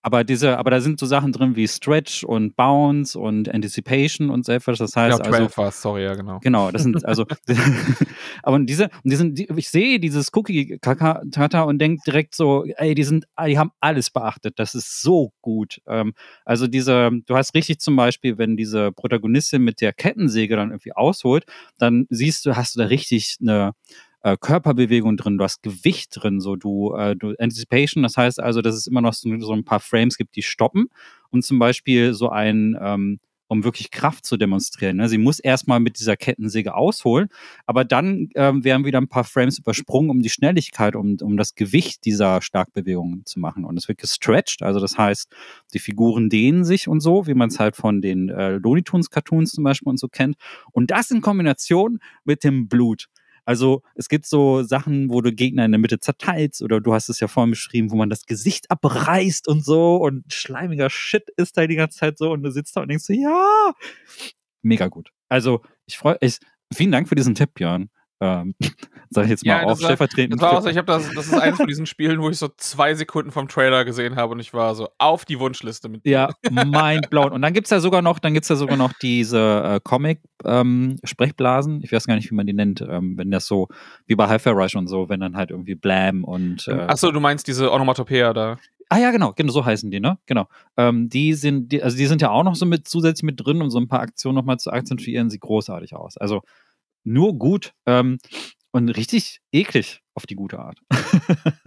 aber 0.07 0.22
diese, 0.22 0.57
aber 0.57 0.70
da 0.70 0.80
sind 0.80 1.00
so 1.00 1.07
Sachen 1.07 1.32
drin 1.32 1.57
wie 1.57 1.66
Stretch 1.66 2.22
und 2.22 2.54
Bounce 2.54 3.18
und 3.18 3.52
Anticipation 3.52 4.30
und 4.30 4.48
etwas. 4.48 4.78
Das 4.78 4.94
heißt, 4.94 5.18
ja, 5.18 5.24
also, 5.24 5.57
war 5.57 5.72
sorry, 5.72 6.04
ja, 6.04 6.14
genau. 6.14 6.38
Genau, 6.38 6.70
das 6.70 6.84
sind 6.84 7.04
also, 7.04 7.26
aber 8.44 8.61
diese, 8.61 8.84
und 8.84 9.11
die 9.11 9.16
sind, 9.16 9.36
die, 9.36 9.48
ich 9.57 9.68
sehe 9.68 9.98
dieses 9.98 10.30
Cookie-Kata 10.32 11.62
und 11.62 11.80
denke 11.80 12.02
direkt 12.07 12.36
so, 12.36 12.64
ey, 12.64 12.94
die 12.94 13.02
sind, 13.02 13.26
die 13.48 13.59
haben 13.59 13.72
alles 13.80 14.11
beachtet. 14.11 14.61
Das 14.61 14.76
ist 14.76 15.02
so 15.02 15.32
gut. 15.40 15.80
Ähm, 15.88 16.14
also 16.44 16.68
diese, 16.68 17.11
du 17.26 17.34
hast 17.34 17.57
richtig 17.57 17.80
zum 17.80 17.96
Beispiel, 17.96 18.38
wenn 18.38 18.57
diese 18.57 18.92
Protagonistin 18.92 19.64
mit 19.64 19.80
der 19.80 19.92
Kettensäge 19.92 20.54
dann 20.54 20.70
irgendwie 20.70 20.92
ausholt, 20.92 21.46
dann 21.78 22.07
siehst 22.11 22.46
du, 22.46 22.54
hast 22.54 22.76
du 22.76 22.78
da 22.78 22.86
richtig 22.86 23.38
eine 23.40 23.72
äh, 24.26 24.36
Körperbewegung 24.40 25.16
drin, 25.16 25.38
du 25.38 25.44
hast 25.44 25.62
Gewicht 25.62 26.10
drin, 26.10 26.40
so 26.40 26.56
du, 26.56 26.94
äh, 26.94 27.14
du 27.14 27.34
Anticipation, 27.38 28.02
das 28.02 28.16
heißt 28.16 28.40
also, 28.40 28.60
dass 28.60 28.74
es 28.74 28.88
immer 28.88 29.00
noch 29.00 29.14
so, 29.14 29.30
so 29.38 29.52
ein 29.52 29.64
paar 29.64 29.78
Frames 29.78 30.16
gibt, 30.16 30.34
die 30.34 30.42
stoppen 30.42 30.88
und 31.30 31.44
zum 31.44 31.60
Beispiel 31.60 32.12
so 32.12 32.28
ein 32.30 32.76
ähm, 32.80 33.20
um 33.48 33.62
wirklich 33.62 33.92
Kraft 33.92 34.26
zu 34.26 34.36
demonstrieren. 34.36 34.96
Ne? 34.96 35.08
Sie 35.08 35.18
muss 35.18 35.38
erstmal 35.38 35.78
mit 35.78 36.00
dieser 36.00 36.16
Kettensäge 36.16 36.74
ausholen, 36.74 37.28
aber 37.64 37.84
dann 37.84 38.28
ähm, 38.34 38.64
werden 38.64 38.84
wieder 38.84 39.00
ein 39.00 39.06
paar 39.06 39.22
Frames 39.22 39.60
übersprungen, 39.60 40.10
um 40.10 40.20
die 40.20 40.30
Schnelligkeit, 40.30 40.96
um, 40.96 41.16
um 41.22 41.36
das 41.36 41.54
Gewicht 41.54 42.04
dieser 42.04 42.42
Starkbewegungen 42.42 43.24
zu 43.24 43.38
machen. 43.38 43.64
Und 43.64 43.76
es 43.76 43.86
wird 43.86 43.98
gestretched, 43.98 44.62
also 44.62 44.80
das 44.80 44.98
heißt, 44.98 45.32
die 45.72 45.78
Figuren 45.78 46.28
dehnen 46.28 46.64
sich 46.64 46.88
und 46.88 46.98
so, 46.98 47.28
wie 47.28 47.34
man 47.34 47.48
es 47.50 47.60
halt 47.60 47.76
von 47.76 48.02
den 48.02 48.28
äh, 48.30 48.56
Looney 48.56 48.82
Tunes 48.82 49.10
Cartoons 49.10 49.52
zum 49.52 49.62
Beispiel 49.62 49.90
und 49.90 50.00
so 50.00 50.08
kennt. 50.08 50.34
Und 50.72 50.90
das 50.90 51.12
in 51.12 51.20
Kombination 51.20 52.00
mit 52.24 52.42
dem 52.42 52.66
Blut. 52.66 53.06
Also 53.47 53.82
es 53.94 54.09
gibt 54.09 54.26
so 54.26 54.64
Sachen, 54.64 55.09
wo 55.09 55.20
du 55.20 55.32
Gegner 55.32 55.64
in 55.64 55.70
der 55.70 55.78
Mitte 55.78 56.01
zerteilst 56.01 56.62
oder 56.62 56.80
du 56.80 56.92
hast 56.92 57.09
es 57.09 57.20
ja 57.20 57.28
vorhin 57.28 57.53
beschrieben, 57.53 57.92
wo 57.92 57.97
man 57.97 58.11
das 58.11 58.26
Gesicht 58.26 58.70
abreißt 58.70 59.47
und 59.47 59.64
so 59.64 59.97
und 59.97 60.30
schleimiger 60.32 60.90
Shit 60.90 61.30
ist 61.36 61.57
da 61.57 61.66
die 61.66 61.76
ganze 61.76 61.99
Zeit 61.99 62.18
so 62.18 62.32
und 62.32 62.42
du 62.42 62.51
sitzt 62.51 62.76
da 62.76 62.82
und 62.82 62.88
denkst 62.88 63.05
so, 63.05 63.12
ja, 63.12 63.72
mega 64.62 64.88
gut. 64.88 65.11
Also 65.28 65.62
ich 65.86 65.97
freue 65.97 66.18
mich, 66.20 66.38
vielen 66.74 66.90
Dank 66.90 67.09
für 67.09 67.14
diesen 67.14 67.36
Tipp, 67.36 67.55
Björn. 67.55 67.88
Ähm, 68.20 68.54
sag 69.10 69.24
ich 69.24 69.30
jetzt 69.30 69.44
mal 69.44 69.60
ja, 69.60 69.66
auch 69.66 69.76
stellvertretend. 69.76 70.34
Das, 70.34 70.40
war 70.40 70.58
auch, 70.58 70.66
ich 70.66 70.76
habe 70.76 70.86
das, 70.86 71.12
das 71.14 71.26
ist 71.26 71.34
eines 71.34 71.58
von 71.58 71.66
diesen 71.66 71.86
Spielen, 71.86 72.20
wo 72.20 72.30
ich 72.30 72.38
so 72.38 72.48
zwei 72.56 72.94
Sekunden 72.94 73.30
vom 73.30 73.48
Trailer 73.48 73.84
gesehen 73.84 74.16
habe 74.16 74.32
und 74.32 74.40
ich 74.40 74.54
war 74.54 74.74
so 74.74 74.88
auf 74.98 75.24
die 75.24 75.38
Wunschliste 75.38 75.88
mit. 75.88 76.06
Ja, 76.06 76.30
mindblown. 76.50 77.32
Und 77.32 77.42
dann 77.42 77.52
gibt 77.52 77.66
es 77.66 77.70
ja 77.70 77.80
sogar 77.80 78.00
noch, 78.00 78.18
dann 78.18 78.32
gibt's 78.32 78.48
ja 78.48 78.56
sogar 78.56 78.76
noch 78.76 78.92
diese 78.94 79.62
äh, 79.64 79.80
Comic-Sprechblasen. 79.82 81.74
Ähm, 81.74 81.80
ich 81.82 81.92
weiß 81.92 82.06
gar 82.06 82.16
nicht, 82.16 82.30
wie 82.30 82.34
man 82.34 82.46
die 82.46 82.54
nennt, 82.54 82.80
ähm, 82.80 83.18
wenn 83.18 83.30
das 83.30 83.46
so, 83.46 83.68
wie 84.06 84.14
bei 84.14 84.26
Hi-Fi 84.26 84.50
Rush 84.50 84.76
und 84.76 84.86
so, 84.86 85.08
wenn 85.08 85.20
dann 85.20 85.36
halt 85.36 85.50
irgendwie 85.50 85.74
Blam 85.74 86.24
und. 86.24 86.66
Äh, 86.68 86.72
Achso, 86.72 87.12
du 87.12 87.20
meinst 87.20 87.46
diese 87.46 87.70
Onomatopoeia 87.72 88.32
da. 88.32 88.56
Ah 88.88 88.98
ja, 88.98 89.10
genau, 89.10 89.32
genau, 89.32 89.52
so 89.52 89.64
heißen 89.64 89.90
die, 89.90 89.98
ne? 89.98 90.16
Genau. 90.26 90.46
Ähm, 90.76 91.08
die 91.08 91.34
sind, 91.34 91.72
die, 91.72 91.82
also 91.82 91.96
die 91.96 92.06
sind 92.06 92.22
ja 92.22 92.30
auch 92.30 92.44
noch 92.44 92.54
so 92.54 92.66
mit 92.66 92.86
zusätzlich 92.86 93.24
mit 93.24 93.44
drin, 93.44 93.60
um 93.60 93.68
so 93.68 93.80
ein 93.80 93.88
paar 93.88 94.00
Aktionen 94.00 94.36
nochmal 94.36 94.58
zu 94.58 94.70
akzentuieren, 94.70 95.28
sieht 95.28 95.40
großartig 95.40 95.96
aus. 95.96 96.16
Also 96.16 96.42
nur 97.07 97.38
gut 97.38 97.72
ähm, 97.86 98.18
und 98.72 98.88
richtig 98.90 99.40
eklig 99.52 100.00
auf 100.14 100.26
die 100.26 100.34
gute 100.34 100.59
Art. 100.59 100.78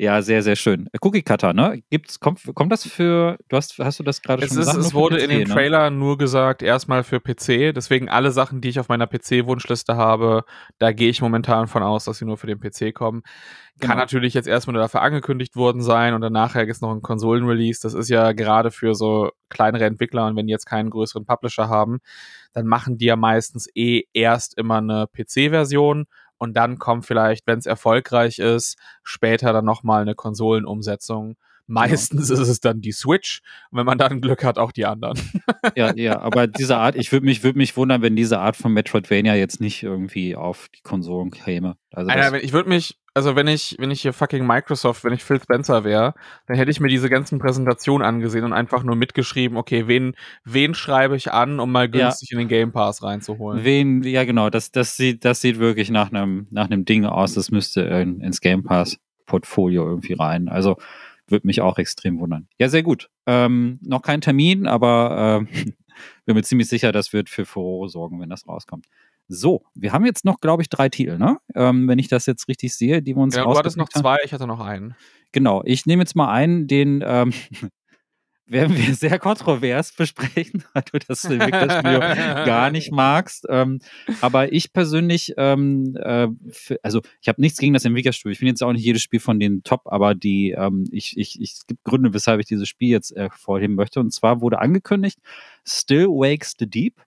ja, 0.00 0.22
sehr, 0.22 0.44
sehr 0.44 0.54
schön. 0.54 0.86
Äh, 0.92 0.98
Cookie 1.00 1.22
Cutter, 1.22 1.52
ne? 1.52 1.82
Gibt's, 1.90 2.20
kommt, 2.20 2.40
kommt 2.54 2.70
das 2.70 2.86
für, 2.86 3.36
du 3.48 3.56
hast, 3.56 3.76
hast 3.80 3.98
du 3.98 4.04
das 4.04 4.22
gerade 4.22 4.46
schon 4.46 4.56
ist, 4.56 4.66
gesagt? 4.66 4.78
Es 4.78 4.94
wurde 4.94 5.16
PC, 5.16 5.22
in 5.24 5.30
dem 5.30 5.48
ne? 5.48 5.54
Trailer 5.54 5.90
nur 5.90 6.16
gesagt, 6.16 6.62
erstmal 6.62 7.02
für 7.02 7.18
PC. 7.18 7.74
Deswegen 7.74 8.08
alle 8.08 8.30
Sachen, 8.30 8.60
die 8.60 8.68
ich 8.68 8.78
auf 8.78 8.88
meiner 8.88 9.08
PC-Wunschliste 9.08 9.96
habe, 9.96 10.44
da 10.78 10.92
gehe 10.92 11.10
ich 11.10 11.20
momentan 11.20 11.66
von 11.66 11.82
aus, 11.82 12.04
dass 12.04 12.18
sie 12.18 12.26
nur 12.26 12.36
für 12.36 12.46
den 12.46 12.60
PC 12.60 12.94
kommen. 12.94 13.22
Kann 13.80 13.90
genau. 13.90 14.00
natürlich 14.00 14.34
jetzt 14.34 14.46
erstmal 14.46 14.74
nur 14.74 14.82
dafür 14.82 15.02
angekündigt 15.02 15.56
worden 15.56 15.82
sein 15.82 16.14
und 16.14 16.20
dann 16.20 16.32
nachher 16.32 16.66
ist 16.68 16.80
noch 16.80 16.92
ein 16.92 17.02
Konsolen-Release. 17.02 17.80
Das 17.82 17.94
ist 17.94 18.08
ja 18.08 18.30
gerade 18.32 18.70
für 18.70 18.94
so 18.94 19.30
kleinere 19.48 19.84
Entwickler 19.84 20.26
und 20.26 20.36
wenn 20.36 20.46
die 20.46 20.52
jetzt 20.52 20.66
keinen 20.66 20.90
größeren 20.90 21.26
Publisher 21.26 21.68
haben, 21.68 21.98
dann 22.52 22.66
machen 22.66 22.98
die 22.98 23.06
ja 23.06 23.16
meistens 23.16 23.68
eh 23.74 24.02
erst 24.12 24.56
immer 24.56 24.78
eine 24.78 25.06
PC-Version 25.12 26.06
und 26.38 26.54
dann 26.56 26.78
kommt 26.78 27.06
vielleicht, 27.06 27.46
wenn 27.46 27.58
es 27.58 27.66
erfolgreich 27.66 28.38
ist, 28.38 28.78
später 29.02 29.52
dann 29.52 29.64
nochmal 29.64 30.02
eine 30.02 30.14
Konsolenumsetzung. 30.14 31.36
Meistens 31.70 32.28
genau. 32.28 32.40
ist 32.40 32.48
es 32.48 32.60
dann 32.60 32.80
die 32.80 32.92
Switch 32.92 33.42
und 33.70 33.78
wenn 33.78 33.84
man 33.84 33.98
dann 33.98 34.22
Glück 34.22 34.42
hat, 34.42 34.58
auch 34.58 34.72
die 34.72 34.86
anderen. 34.86 35.20
ja, 35.76 35.94
ja, 35.94 36.18
aber 36.18 36.46
diese 36.46 36.78
Art, 36.78 36.96
ich 36.96 37.12
würde 37.12 37.26
mich, 37.26 37.44
würd 37.44 37.56
mich 37.56 37.76
wundern, 37.76 38.00
wenn 38.00 38.16
diese 38.16 38.38
Art 38.38 38.56
von 38.56 38.72
Metroidvania 38.72 39.34
jetzt 39.34 39.60
nicht 39.60 39.82
irgendwie 39.82 40.34
auf 40.34 40.68
die 40.74 40.80
Konsolen 40.80 41.30
käme. 41.30 41.76
Also 41.92 42.10
Alter, 42.10 42.42
ich 42.42 42.54
würde 42.54 42.70
mich, 42.70 42.98
also 43.12 43.36
wenn 43.36 43.48
ich, 43.48 43.76
wenn 43.78 43.90
ich 43.90 44.00
hier 44.00 44.14
fucking 44.14 44.46
Microsoft, 44.46 45.04
wenn 45.04 45.12
ich 45.12 45.22
Phil 45.22 45.42
Spencer 45.42 45.84
wäre, 45.84 46.14
dann 46.46 46.56
hätte 46.56 46.70
ich 46.70 46.80
mir 46.80 46.88
diese 46.88 47.10
ganzen 47.10 47.38
Präsentationen 47.38 48.06
angesehen 48.06 48.44
und 48.44 48.54
einfach 48.54 48.82
nur 48.82 48.96
mitgeschrieben, 48.96 49.58
okay, 49.58 49.88
wen, 49.88 50.14
wen 50.44 50.72
schreibe 50.72 51.16
ich 51.16 51.32
an, 51.32 51.60
um 51.60 51.70
mal 51.70 51.90
günstig 51.90 52.30
ja. 52.30 52.38
in 52.38 52.38
den 52.38 52.48
Game 52.48 52.72
Pass 52.72 53.02
reinzuholen. 53.02 53.62
Wen, 53.62 54.02
ja 54.04 54.24
genau, 54.24 54.48
das, 54.48 54.72
das 54.72 54.96
sieht, 54.96 55.26
das 55.26 55.42
sieht 55.42 55.58
wirklich 55.58 55.90
nach 55.90 56.10
einem, 56.12 56.46
nach 56.50 56.70
einem 56.70 56.86
Ding 56.86 57.04
aus, 57.04 57.34
das 57.34 57.50
müsste 57.50 57.82
in, 57.82 58.22
ins 58.22 58.40
Game 58.40 58.64
Pass 58.64 58.96
Portfolio 59.26 59.86
irgendwie 59.86 60.14
rein. 60.14 60.48
Also, 60.48 60.78
würde 61.30 61.46
mich 61.46 61.60
auch 61.60 61.78
extrem 61.78 62.20
wundern. 62.20 62.48
Ja, 62.58 62.68
sehr 62.68 62.82
gut. 62.82 63.10
Ähm, 63.26 63.78
noch 63.82 64.02
kein 64.02 64.20
Termin, 64.20 64.66
aber 64.66 65.46
äh, 65.52 65.64
bin 66.24 66.36
mir 66.36 66.42
ziemlich 66.42 66.68
sicher, 66.68 66.92
das 66.92 67.12
wird 67.12 67.28
für 67.28 67.44
Furore 67.44 67.88
sorgen, 67.88 68.20
wenn 68.20 68.30
das 68.30 68.46
rauskommt. 68.46 68.86
So, 69.30 69.62
wir 69.74 69.92
haben 69.92 70.06
jetzt 70.06 70.24
noch, 70.24 70.40
glaube 70.40 70.62
ich, 70.62 70.70
drei 70.70 70.88
Titel, 70.88 71.18
ne? 71.18 71.36
Ähm, 71.54 71.86
wenn 71.86 71.98
ich 71.98 72.08
das 72.08 72.24
jetzt 72.24 72.48
richtig 72.48 72.74
sehe, 72.74 73.02
die 73.02 73.14
wir 73.14 73.22
uns 73.22 73.36
Ja, 73.36 73.44
du 73.44 73.58
hattest 73.58 73.76
noch 73.76 73.90
zwei, 73.90 74.16
ich 74.24 74.32
hatte 74.32 74.46
noch 74.46 74.60
einen. 74.60 74.94
Genau, 75.32 75.62
ich 75.66 75.84
nehme 75.84 76.02
jetzt 76.02 76.16
mal 76.16 76.32
einen, 76.32 76.66
den 76.66 77.04
ähm, 77.06 77.34
werden 78.50 78.76
wir 78.76 78.94
sehr 78.94 79.18
kontrovers 79.18 79.92
besprechen, 79.92 80.64
weil 80.72 80.82
du 80.90 80.98
das 80.98 81.24
Entwicklerstudio 81.24 81.98
gar 82.44 82.70
nicht 82.70 82.90
magst. 82.90 83.46
Ähm, 83.48 83.80
aber 84.20 84.52
ich 84.52 84.72
persönlich, 84.72 85.34
ähm, 85.36 85.96
äh, 86.00 86.28
also 86.82 87.02
ich 87.20 87.28
habe 87.28 87.40
nichts 87.40 87.58
gegen 87.58 87.74
das 87.74 87.84
Entwicklerstudio. 87.84 88.32
Ich 88.32 88.38
finde 88.38 88.50
jetzt 88.50 88.62
auch 88.62 88.72
nicht 88.72 88.84
jedes 88.84 89.02
Spiel 89.02 89.20
von 89.20 89.38
denen 89.38 89.62
top, 89.62 89.82
aber 89.86 90.14
die, 90.14 90.50
ähm, 90.52 90.88
ich, 90.90 91.16
ich, 91.16 91.40
ich, 91.40 91.52
es 91.52 91.66
gibt 91.66 91.84
Gründe, 91.84 92.14
weshalb 92.14 92.40
ich 92.40 92.46
dieses 92.46 92.68
Spiel 92.68 92.88
jetzt 92.88 93.16
äh, 93.16 93.28
vorheben 93.30 93.74
möchte. 93.74 94.00
Und 94.00 94.12
zwar 94.12 94.40
wurde 94.40 94.60
angekündigt, 94.60 95.18
Still 95.66 96.06
Wakes 96.06 96.54
the 96.58 96.68
Deep. 96.68 97.02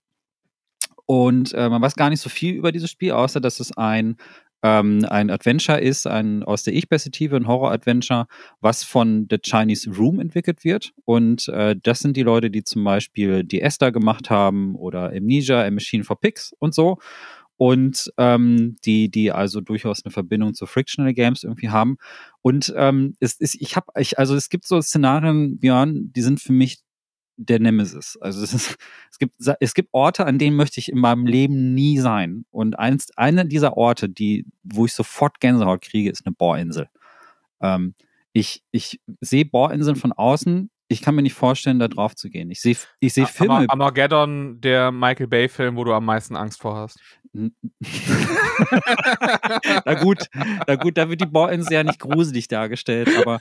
Und 1.05 1.53
äh, 1.53 1.67
man 1.67 1.81
weiß 1.81 1.95
gar 1.95 2.09
nicht 2.09 2.21
so 2.21 2.29
viel 2.29 2.53
über 2.53 2.71
dieses 2.71 2.89
Spiel, 2.89 3.11
außer 3.11 3.41
dass 3.41 3.59
es 3.59 3.75
ein 3.75 4.15
ähm, 4.63 5.05
ein 5.09 5.29
Adventure 5.29 5.79
ist, 5.79 6.07
ein 6.07 6.43
aus 6.43 6.63
der 6.63 6.73
Ich-Perspektive, 6.73 7.35
ein 7.35 7.47
Horror-Adventure, 7.47 8.27
was 8.59 8.83
von 8.83 9.27
The 9.29 9.37
Chinese 9.39 9.89
Room 9.91 10.19
entwickelt 10.19 10.63
wird. 10.63 10.91
Und 11.05 11.47
äh, 11.49 11.75
das 11.81 11.99
sind 11.99 12.15
die 12.17 12.23
Leute, 12.23 12.51
die 12.51 12.63
zum 12.63 12.83
Beispiel 12.83 13.43
die 13.43 13.61
Esther 13.61 13.91
gemacht 13.91 14.29
haben 14.29 14.75
oder 14.75 15.11
Amnesia, 15.11 15.63
A 15.63 15.71
Machine 15.71 16.03
for 16.03 16.19
Pigs 16.19 16.53
und 16.59 16.73
so. 16.73 16.99
Und 17.57 18.11
ähm, 18.17 18.75
die, 18.85 19.09
die 19.11 19.31
also 19.31 19.61
durchaus 19.61 20.03
eine 20.03 20.11
Verbindung 20.11 20.55
zu 20.55 20.65
Frictional 20.65 21.13
Games 21.13 21.43
irgendwie 21.43 21.69
haben. 21.69 21.97
Und 22.41 22.73
ähm, 22.75 23.15
es 23.19 23.33
ist, 23.35 23.55
ich 23.61 23.75
habe, 23.75 23.87
ich, 23.99 24.17
also 24.17 24.35
es 24.35 24.49
gibt 24.49 24.65
so 24.65 24.81
Szenarien, 24.81 25.59
Björn, 25.59 26.11
die 26.11 26.21
sind 26.21 26.39
für 26.39 26.53
mich 26.53 26.79
der 27.47 27.59
Nemesis. 27.59 28.17
Also 28.21 28.43
es, 28.43 28.53
ist, 28.53 28.77
es, 29.11 29.19
gibt, 29.19 29.35
es 29.59 29.73
gibt 29.73 29.89
Orte, 29.91 30.25
an 30.25 30.37
denen 30.37 30.55
möchte 30.55 30.79
ich 30.79 30.91
in 30.91 30.99
meinem 30.99 31.25
Leben 31.25 31.73
nie 31.73 31.97
sein. 31.99 32.45
Und 32.51 32.77
eins, 32.77 33.09
eine 33.17 33.45
dieser 33.45 33.77
Orte, 33.77 34.09
die, 34.09 34.45
wo 34.63 34.85
ich 34.85 34.93
sofort 34.93 35.39
Gänsehaut 35.39 35.81
kriege, 35.81 36.09
ist 36.09 36.25
eine 36.25 36.35
Bohrinsel. 36.35 36.87
Ähm, 37.61 37.95
ich, 38.33 38.63
ich 38.71 39.01
sehe 39.19 39.45
Bohrinseln 39.45 39.95
von 39.95 40.13
außen. 40.13 40.69
Ich 40.91 41.01
kann 41.01 41.15
mir 41.15 41.21
nicht 41.21 41.33
vorstellen, 41.33 41.79
da 41.79 41.87
drauf 41.87 42.15
zu 42.15 42.29
gehen. 42.29 42.51
Ich 42.51 42.59
sehe 42.59 42.75
ich 42.99 43.13
seh 43.13 43.25
Filme. 43.25 43.65
Armageddon, 43.69 44.59
der 44.59 44.91
Michael 44.91 45.27
Bay-Film, 45.27 45.77
wo 45.77 45.85
du 45.85 45.93
am 45.93 46.03
meisten 46.03 46.35
Angst 46.35 46.61
vor 46.61 46.75
hast. 46.75 46.99
na 49.85 49.93
gut, 49.93 50.27
na 50.67 50.75
gut, 50.75 50.97
da 50.97 51.07
wird 51.09 51.21
die 51.21 51.27
Bohrinsel 51.27 51.71
ja 51.71 51.83
nicht 51.85 51.99
gruselig 51.99 52.49
dargestellt, 52.49 53.09
aber, 53.17 53.39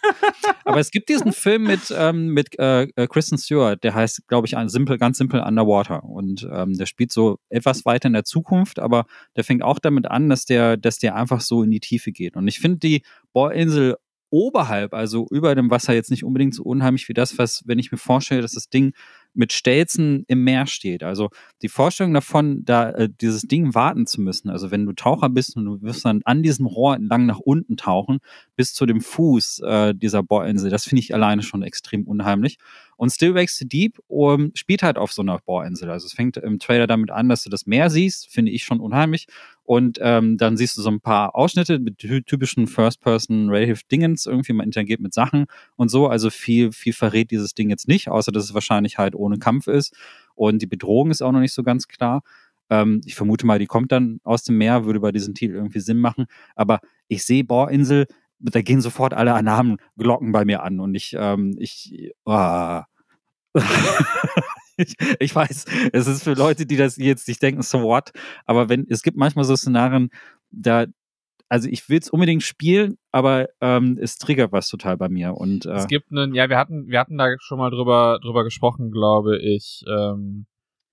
aber 0.64 0.78
es 0.78 0.92
gibt 0.92 1.08
diesen 1.08 1.32
Film 1.32 1.64
mit, 1.64 1.92
ähm, 1.96 2.28
mit 2.28 2.56
äh, 2.60 2.82
äh 2.82 3.08
Kristen 3.08 3.36
Stewart, 3.36 3.82
der 3.82 3.94
heißt, 3.94 4.28
glaube 4.28 4.46
ich, 4.46 4.54
simpel, 4.66 4.96
ganz 4.96 5.18
simpel 5.18 5.40
Underwater. 5.40 6.04
Und 6.04 6.48
ähm, 6.52 6.74
der 6.74 6.86
spielt 6.86 7.10
so 7.10 7.40
etwas 7.48 7.84
weiter 7.84 8.06
in 8.06 8.12
der 8.12 8.22
Zukunft, 8.22 8.78
aber 8.78 9.06
der 9.34 9.42
fängt 9.42 9.64
auch 9.64 9.80
damit 9.80 10.06
an, 10.08 10.28
dass 10.28 10.44
der, 10.44 10.76
dass 10.76 10.98
der 10.98 11.16
einfach 11.16 11.40
so 11.40 11.64
in 11.64 11.72
die 11.72 11.80
Tiefe 11.80 12.12
geht. 12.12 12.36
Und 12.36 12.46
ich 12.46 12.60
finde 12.60 12.78
die 12.78 13.02
Bohrinsel 13.32 13.96
oberhalb, 14.30 14.94
also 14.94 15.26
über 15.30 15.54
dem 15.54 15.70
Wasser, 15.70 15.92
jetzt 15.92 16.10
nicht 16.10 16.24
unbedingt 16.24 16.54
so 16.54 16.62
unheimlich 16.62 17.08
wie 17.08 17.14
das, 17.14 17.38
was, 17.38 17.62
wenn 17.66 17.78
ich 17.78 17.92
mir 17.92 17.98
vorstelle, 17.98 18.42
dass 18.42 18.52
das 18.52 18.68
Ding 18.68 18.92
mit 19.34 19.52
Stelzen 19.52 20.24
im 20.26 20.42
Meer 20.44 20.66
steht. 20.66 21.02
Also 21.02 21.30
die 21.62 21.68
Vorstellung 21.68 22.14
davon, 22.14 22.64
da 22.64 22.90
äh, 22.90 23.08
dieses 23.08 23.42
Ding 23.42 23.74
warten 23.74 24.06
zu 24.06 24.20
müssen. 24.20 24.50
Also 24.50 24.70
wenn 24.70 24.86
du 24.86 24.92
Taucher 24.92 25.28
bist 25.28 25.56
und 25.56 25.64
du 25.64 25.82
wirst 25.82 26.04
dann 26.04 26.20
an 26.24 26.42
diesem 26.42 26.66
Rohr 26.66 26.96
entlang 26.96 27.26
nach 27.26 27.38
unten 27.38 27.76
tauchen, 27.76 28.18
bis 28.56 28.74
zu 28.74 28.86
dem 28.86 29.00
Fuß 29.00 29.60
äh, 29.60 29.94
dieser 29.94 30.22
Bohrinsel, 30.22 30.70
das 30.70 30.84
finde 30.84 31.00
ich 31.00 31.14
alleine 31.14 31.42
schon 31.42 31.62
extrem 31.62 32.04
unheimlich. 32.04 32.58
Und 33.00 33.08
Still 33.08 33.34
Wakes 33.34 33.56
the 33.56 33.66
Deep 33.66 33.98
um, 34.08 34.52
spielt 34.54 34.82
halt 34.82 34.98
auf 34.98 35.10
so 35.10 35.22
einer 35.22 35.38
Bohrinsel. 35.38 35.88
Also 35.88 36.04
es 36.04 36.12
fängt 36.12 36.36
im 36.36 36.58
Trailer 36.58 36.86
damit 36.86 37.10
an, 37.10 37.30
dass 37.30 37.42
du 37.42 37.48
das 37.48 37.64
Meer 37.64 37.88
siehst, 37.88 38.28
finde 38.30 38.52
ich 38.52 38.62
schon 38.62 38.78
unheimlich. 38.78 39.26
Und 39.62 39.98
ähm, 40.02 40.36
dann 40.36 40.58
siehst 40.58 40.76
du 40.76 40.82
so 40.82 40.90
ein 40.90 41.00
paar 41.00 41.34
Ausschnitte 41.34 41.78
mit 41.78 41.96
typischen 41.96 42.66
First-Person-Relative-Dingens, 42.66 44.26
irgendwie 44.26 44.52
man 44.52 44.66
interagiert 44.66 45.00
mit 45.00 45.14
Sachen 45.14 45.46
und 45.76 45.88
so. 45.88 46.08
Also 46.08 46.28
viel, 46.28 46.72
viel 46.72 46.92
verrät 46.92 47.30
dieses 47.30 47.54
Ding 47.54 47.70
jetzt 47.70 47.88
nicht, 47.88 48.10
außer 48.10 48.32
dass 48.32 48.44
es 48.44 48.52
wahrscheinlich 48.52 48.98
halt 48.98 49.14
ohne 49.14 49.38
Kampf 49.38 49.66
ist. 49.66 49.96
Und 50.34 50.60
die 50.60 50.66
Bedrohung 50.66 51.10
ist 51.10 51.22
auch 51.22 51.32
noch 51.32 51.40
nicht 51.40 51.54
so 51.54 51.62
ganz 51.62 51.88
klar. 51.88 52.20
Ähm, 52.68 53.00
ich 53.06 53.14
vermute 53.14 53.46
mal, 53.46 53.58
die 53.58 53.66
kommt 53.66 53.92
dann 53.92 54.20
aus 54.24 54.42
dem 54.42 54.58
Meer, 54.58 54.84
würde 54.84 55.00
bei 55.00 55.10
diesem 55.10 55.32
Titel 55.32 55.54
irgendwie 55.54 55.80
Sinn 55.80 56.00
machen. 56.00 56.26
Aber 56.54 56.80
ich 57.08 57.24
sehe 57.24 57.44
Bohrinsel, 57.44 58.08
da 58.40 58.60
gehen 58.60 58.82
sofort 58.82 59.14
alle 59.14 59.32
Alarmglocken 59.32 60.32
bei 60.32 60.44
mir 60.44 60.62
an 60.62 60.80
und 60.80 60.94
ich, 60.94 61.16
ähm, 61.18 61.56
ich, 61.58 62.12
oh. 62.26 62.82
ich, 64.76 64.94
ich, 65.18 65.34
weiß, 65.34 65.64
es 65.92 66.06
ist 66.06 66.22
für 66.24 66.34
Leute, 66.34 66.66
die 66.66 66.76
das 66.76 66.96
jetzt 66.96 67.28
nicht 67.28 67.42
denken, 67.42 67.62
so 67.62 67.82
what, 67.82 68.12
aber 68.46 68.68
wenn, 68.68 68.86
es 68.88 69.02
gibt 69.02 69.16
manchmal 69.16 69.44
so 69.44 69.56
Szenarien, 69.56 70.10
da, 70.50 70.86
also 71.48 71.68
ich 71.68 71.88
will 71.88 71.98
es 71.98 72.10
unbedingt 72.10 72.42
spielen, 72.42 72.96
aber 73.12 73.48
ähm, 73.60 73.98
es 74.00 74.18
triggert 74.18 74.52
was 74.52 74.68
total 74.68 74.96
bei 74.96 75.08
mir. 75.08 75.34
Und, 75.34 75.66
äh, 75.66 75.72
es 75.72 75.88
gibt 75.88 76.12
einen, 76.12 76.34
ja, 76.34 76.48
wir 76.48 76.56
hatten, 76.58 76.86
wir 76.88 77.00
hatten 77.00 77.18
da 77.18 77.34
schon 77.40 77.58
mal 77.58 77.70
drüber, 77.70 78.20
drüber 78.22 78.44
gesprochen, 78.44 78.90
glaube 78.92 79.38
ich. 79.38 79.82
Ähm, 79.88 80.46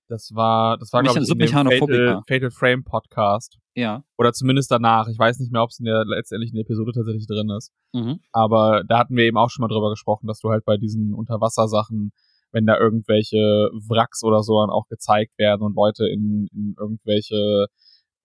das 0.08 0.34
war, 0.34 0.78
das 0.78 0.92
war, 0.92 1.02
glaube 1.02 1.20
ich, 1.20 1.30
in 1.30 1.38
dem 1.38 1.48
Fatal, 1.48 2.22
Fatal 2.26 2.50
Frame 2.50 2.82
Podcast. 2.82 3.58
Ja. 3.74 4.02
Oder 4.16 4.32
zumindest 4.32 4.70
danach. 4.70 5.06
Ich 5.08 5.18
weiß 5.18 5.38
nicht 5.38 5.52
mehr, 5.52 5.62
ob 5.62 5.70
es 5.70 5.78
in 5.78 5.84
der 5.84 6.04
letztendlichen 6.04 6.58
Episode 6.58 6.92
tatsächlich 6.92 7.26
drin 7.26 7.50
ist. 7.50 7.72
Mhm. 7.92 8.18
Aber 8.32 8.82
da 8.88 8.98
hatten 8.98 9.16
wir 9.16 9.24
eben 9.24 9.36
auch 9.36 9.50
schon 9.50 9.62
mal 9.62 9.68
drüber 9.68 9.90
gesprochen, 9.90 10.26
dass 10.26 10.40
du 10.40 10.50
halt 10.50 10.64
bei 10.64 10.78
diesen 10.78 11.14
Unterwassersachen, 11.14 12.12
wenn 12.52 12.66
da 12.66 12.78
irgendwelche 12.78 13.70
Wracks 13.88 14.22
oder 14.22 14.42
so 14.42 14.60
dann 14.60 14.70
auch 14.70 14.86
gezeigt 14.88 15.38
werden 15.38 15.62
und 15.62 15.76
Leute 15.76 16.06
in, 16.06 16.48
in 16.52 16.74
irgendwelche 16.78 17.66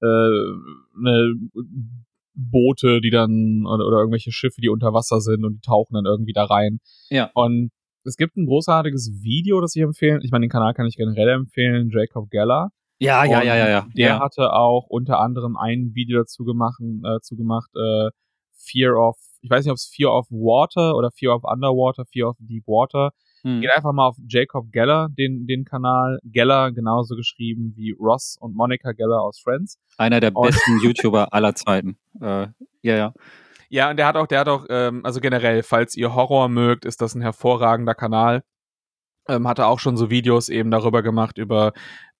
äh, 0.01 0.05
ne, 0.97 1.33
Boote, 2.35 3.01
die 3.01 3.09
dann 3.09 3.65
oder, 3.65 3.85
oder 3.85 3.97
irgendwelche 3.99 4.31
Schiffe, 4.31 4.61
die 4.61 4.69
unter 4.69 4.93
Wasser 4.93 5.21
sind 5.21 5.45
und 5.45 5.55
die 5.55 5.61
tauchen 5.61 5.93
dann 5.93 6.05
irgendwie 6.05 6.33
da 6.33 6.45
rein. 6.45 6.79
Ja. 7.09 7.29
Und 7.33 7.71
es 8.05 8.17
gibt 8.17 8.35
ein 8.35 8.45
großartiges 8.45 9.21
Video, 9.21 9.61
das 9.61 9.75
ich 9.75 9.81
empfehlen. 9.81 10.21
Ich 10.23 10.31
meine, 10.31 10.45
den 10.45 10.49
Kanal 10.49 10.73
kann 10.73 10.87
ich 10.87 10.97
generell 10.97 11.29
empfehlen, 11.29 11.89
Jacob 11.89 12.29
Geller. 12.29 12.69
Ja, 12.99 13.25
ja, 13.25 13.43
ja, 13.43 13.55
ja, 13.55 13.69
ja. 13.69 13.87
Der 13.95 14.07
ja. 14.07 14.19
hatte 14.19 14.53
auch 14.53 14.87
unter 14.87 15.19
anderem 15.19 15.57
ein 15.57 15.91
Video 15.93 16.19
dazu 16.19 16.43
gemacht, 16.43 16.79
äh, 16.81 17.19
zu 17.21 17.35
gemacht, 17.35 17.69
äh, 17.75 18.09
Fear 18.55 18.95
of, 18.95 19.17
ich 19.41 19.49
weiß 19.49 19.65
nicht, 19.65 19.71
ob 19.71 19.77
es 19.77 19.91
Fear 19.93 20.17
of 20.17 20.27
Water 20.29 20.95
oder 20.95 21.11
Fear 21.11 21.35
of 21.35 21.43
Underwater, 21.43 22.05
Fear 22.05 22.29
of 22.29 22.37
Deep 22.39 22.65
Water. 22.65 23.11
Hm. 23.43 23.61
Geht 23.61 23.71
einfach 23.71 23.91
mal 23.91 24.07
auf 24.07 24.17
Jacob 24.27 24.71
Geller, 24.71 25.09
den, 25.09 25.45
den 25.47 25.65
Kanal. 25.65 26.19
Geller 26.23 26.71
genauso 26.71 27.15
geschrieben 27.15 27.73
wie 27.75 27.91
Ross 27.91 28.37
und 28.39 28.55
Monica 28.55 28.93
Geller 28.93 29.21
aus 29.21 29.39
Friends. 29.39 29.77
Einer 29.97 30.19
der 30.19 30.35
und 30.35 30.47
besten 30.47 30.79
YouTuber 30.81 31.33
aller 31.33 31.53
Zeiten. 31.55 31.97
Äh, 32.21 32.47
ja, 32.81 32.95
ja. 32.95 33.13
Ja, 33.69 33.89
und 33.89 33.97
der 33.97 34.05
hat 34.05 34.15
auch, 34.15 34.27
der 34.27 34.39
hat 34.39 34.47
auch, 34.47 34.65
ähm, 34.69 35.03
also 35.03 35.19
generell, 35.19 35.63
falls 35.63 35.95
ihr 35.95 36.13
Horror 36.13 36.47
mögt, 36.47 36.85
ist 36.85 37.01
das 37.01 37.15
ein 37.15 37.21
hervorragender 37.21 37.95
Kanal. 37.95 38.43
Ähm, 39.27 39.47
hatte 39.47 39.65
auch 39.65 39.79
schon 39.79 39.97
so 39.97 40.09
Videos 40.09 40.49
eben 40.49 40.69
darüber 40.69 41.01
gemacht, 41.01 41.37
über 41.37 41.73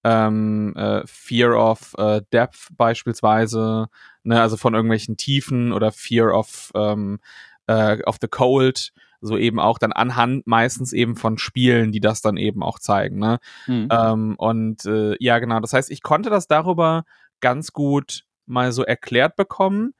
ähm, 0.04 0.74
äh, 0.76 1.02
Fear 1.06 1.56
of 1.56 1.94
äh, 1.96 2.22
Depth 2.32 2.68
beispielsweise, 2.76 3.86
ne, 4.24 4.40
also 4.40 4.56
von 4.56 4.74
irgendwelchen 4.74 5.16
Tiefen 5.16 5.72
oder 5.72 5.92
Fear 5.92 6.36
of, 6.36 6.72
ähm, 6.74 7.20
äh, 7.66 8.02
of 8.02 8.16
the 8.20 8.28
Cold, 8.28 8.92
so 9.24 9.38
eben 9.38 9.58
auch 9.58 9.78
dann 9.78 9.92
anhand 9.92 10.46
meistens 10.46 10.92
eben 10.92 11.16
von 11.16 11.38
Spielen, 11.38 11.92
die 11.92 12.00
das 12.00 12.20
dann 12.20 12.36
eben 12.36 12.62
auch 12.62 12.78
zeigen. 12.78 13.18
Ne? 13.18 13.38
Mhm. 13.66 13.88
Ähm, 13.90 14.34
und 14.36 14.84
äh, 14.84 15.16
ja, 15.18 15.38
genau, 15.38 15.60
das 15.60 15.72
heißt, 15.72 15.90
ich 15.90 16.02
konnte 16.02 16.30
das 16.30 16.46
darüber 16.46 17.04
ganz 17.40 17.72
gut 17.72 18.24
mal 18.46 18.72
so 18.72 18.82
erklärt 18.82 19.36
bekommen 19.36 19.94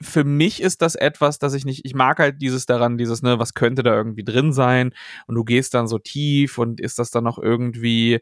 für 0.00 0.24
mich 0.24 0.60
ist 0.60 0.82
das 0.82 0.94
etwas, 0.94 1.38
dass 1.38 1.54
ich 1.54 1.64
nicht, 1.64 1.84
ich 1.84 1.94
mag 1.94 2.18
halt 2.18 2.42
dieses 2.42 2.66
daran, 2.66 2.98
dieses, 2.98 3.22
ne, 3.22 3.38
was 3.38 3.54
könnte 3.54 3.82
da 3.82 3.94
irgendwie 3.94 4.24
drin 4.24 4.52
sein 4.52 4.92
und 5.26 5.34
du 5.34 5.44
gehst 5.44 5.74
dann 5.74 5.88
so 5.88 5.98
tief 5.98 6.58
und 6.58 6.80
ist 6.80 6.98
das 6.98 7.10
dann 7.10 7.24
noch 7.24 7.38
irgendwie, 7.38 8.20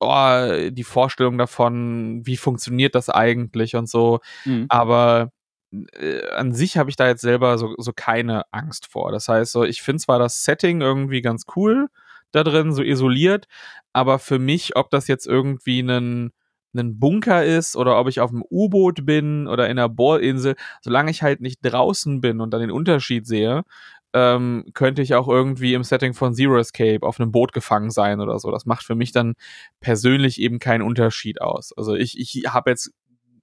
oh, 0.00 0.70
die 0.70 0.84
Vorstellung 0.84 1.38
davon, 1.38 2.26
wie 2.26 2.36
funktioniert 2.36 2.94
das 2.94 3.08
eigentlich 3.08 3.76
und 3.76 3.88
so, 3.88 4.20
mhm. 4.44 4.66
aber 4.68 5.30
äh, 5.92 6.26
an 6.30 6.52
sich 6.54 6.76
habe 6.76 6.90
ich 6.90 6.96
da 6.96 7.06
jetzt 7.08 7.22
selber 7.22 7.58
so, 7.58 7.74
so 7.78 7.92
keine 7.94 8.44
Angst 8.52 8.86
vor. 8.86 9.12
Das 9.12 9.28
heißt, 9.28 9.52
so, 9.52 9.64
ich 9.64 9.82
finde 9.82 10.02
zwar 10.02 10.18
das 10.18 10.44
Setting 10.44 10.80
irgendwie 10.80 11.22
ganz 11.22 11.44
cool 11.56 11.88
da 12.32 12.44
drin, 12.44 12.72
so 12.72 12.82
isoliert, 12.82 13.46
aber 13.92 14.18
für 14.18 14.38
mich, 14.38 14.76
ob 14.76 14.90
das 14.90 15.08
jetzt 15.08 15.26
irgendwie 15.26 15.80
ein 15.80 16.32
ein 16.76 16.98
Bunker 16.98 17.44
ist 17.44 17.76
oder 17.76 17.98
ob 17.98 18.08
ich 18.08 18.20
auf 18.20 18.30
einem 18.30 18.44
U-Boot 18.50 19.06
bin 19.06 19.46
oder 19.46 19.66
in 19.66 19.78
einer 19.78 19.88
Bohrinsel, 19.88 20.56
solange 20.82 21.10
ich 21.10 21.22
halt 21.22 21.40
nicht 21.40 21.60
draußen 21.62 22.20
bin 22.20 22.40
und 22.40 22.50
dann 22.50 22.60
den 22.60 22.70
Unterschied 22.70 23.26
sehe, 23.26 23.62
ähm, 24.12 24.66
könnte 24.74 25.02
ich 25.02 25.14
auch 25.14 25.28
irgendwie 25.28 25.74
im 25.74 25.82
Setting 25.82 26.14
von 26.14 26.34
Zero 26.34 26.58
Escape 26.58 27.02
auf 27.02 27.18
einem 27.20 27.32
Boot 27.32 27.52
gefangen 27.52 27.90
sein 27.90 28.20
oder 28.20 28.38
so. 28.38 28.50
Das 28.50 28.66
macht 28.66 28.84
für 28.84 28.94
mich 28.94 29.12
dann 29.12 29.34
persönlich 29.80 30.40
eben 30.40 30.58
keinen 30.60 30.82
Unterschied 30.82 31.40
aus. 31.40 31.72
Also 31.76 31.94
ich, 31.94 32.18
ich 32.18 32.44
habe 32.46 32.70
jetzt 32.70 32.92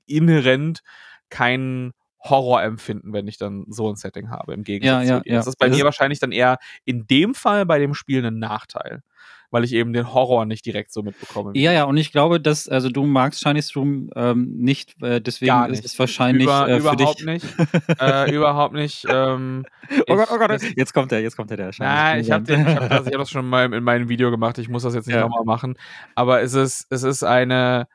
inhärent 0.06 0.82
keinen 1.30 1.94
Horrorempfinden, 2.24 3.13
wenn 3.13 3.28
ich 3.28 3.38
dann 3.38 3.65
so 3.69 3.89
ein 3.89 3.95
Setting 3.95 4.30
habe, 4.30 4.53
im 4.53 4.63
Gegensatz 4.63 5.07
ja, 5.07 5.15
ja, 5.15 5.17
zu 5.17 5.24
dir. 5.24 5.34
Das 5.34 5.47
ist 5.47 5.57
bei 5.57 5.67
das 5.67 5.78
mir 5.78 5.86
wahrscheinlich 5.86 6.19
dann 6.19 6.32
eher 6.32 6.57
in 6.86 7.07
dem 7.07 7.34
Fall 7.34 7.65
bei 7.65 7.80
dem 7.80 7.93
Spiel 7.93 8.26
ein 8.26 8.39
Nachteil 8.39 9.03
weil 9.51 9.65
ich 9.65 9.74
eben 9.74 9.91
den 9.93 10.13
Horror 10.13 10.45
nicht 10.45 10.65
direkt 10.65 10.91
so 10.91 11.03
mitbekomme. 11.03 11.51
Ja, 11.55 11.74
ja, 11.74 11.84
und 11.84 11.97
ich 11.97 12.11
glaube, 12.11 12.39
dass, 12.39 12.69
also 12.69 12.89
du 12.89 13.05
magst 13.05 13.41
Shiny 13.41 13.61
Room 13.76 14.09
ähm, 14.15 14.55
nicht, 14.57 14.95
äh, 15.03 15.22
deswegen 15.22 15.61
nicht. 15.63 15.80
ist 15.80 15.86
es 15.86 15.99
wahrscheinlich 15.99 16.45
Über, 16.45 16.69
äh, 16.69 16.80
für 16.80 16.80
überhaupt 16.80 17.19
dich. 17.19 17.26
nicht. 17.26 17.45
äh, 17.99 18.34
überhaupt 18.34 18.74
nicht. 18.74 19.05
Ähm, 19.09 19.65
oh 20.07 20.15
Gott, 20.15 20.30
oh 20.32 20.38
Gott, 20.38 20.61
jetzt 20.76 20.93
kommt 20.93 21.11
der, 21.11 21.22
jetzt 21.22 21.36
kommt 21.36 21.49
der, 21.49 21.57
der 21.57 21.74
Shiny. 21.74 21.88
Ja, 21.88 22.17
ich 22.17 22.32
habe 22.32 22.57
hab 22.57 22.89
das, 22.89 23.05
hab 23.05 23.11
das 23.11 23.30
schon 23.30 23.47
mal 23.47 23.72
in 23.72 23.84
meinem 23.84 24.07
Video 24.07 24.32
gemacht, 24.32 24.57
ich 24.57 24.69
muss 24.69 24.84
das 24.84 24.95
jetzt 24.95 25.07
nicht 25.07 25.15
ja. 25.15 25.22
nochmal 25.22 25.43
machen. 25.43 25.76
Aber 26.15 26.41
es 26.41 26.53
ist, 26.53 26.88
es 26.89 27.03
ist 27.03 27.24
eine, 27.24 27.88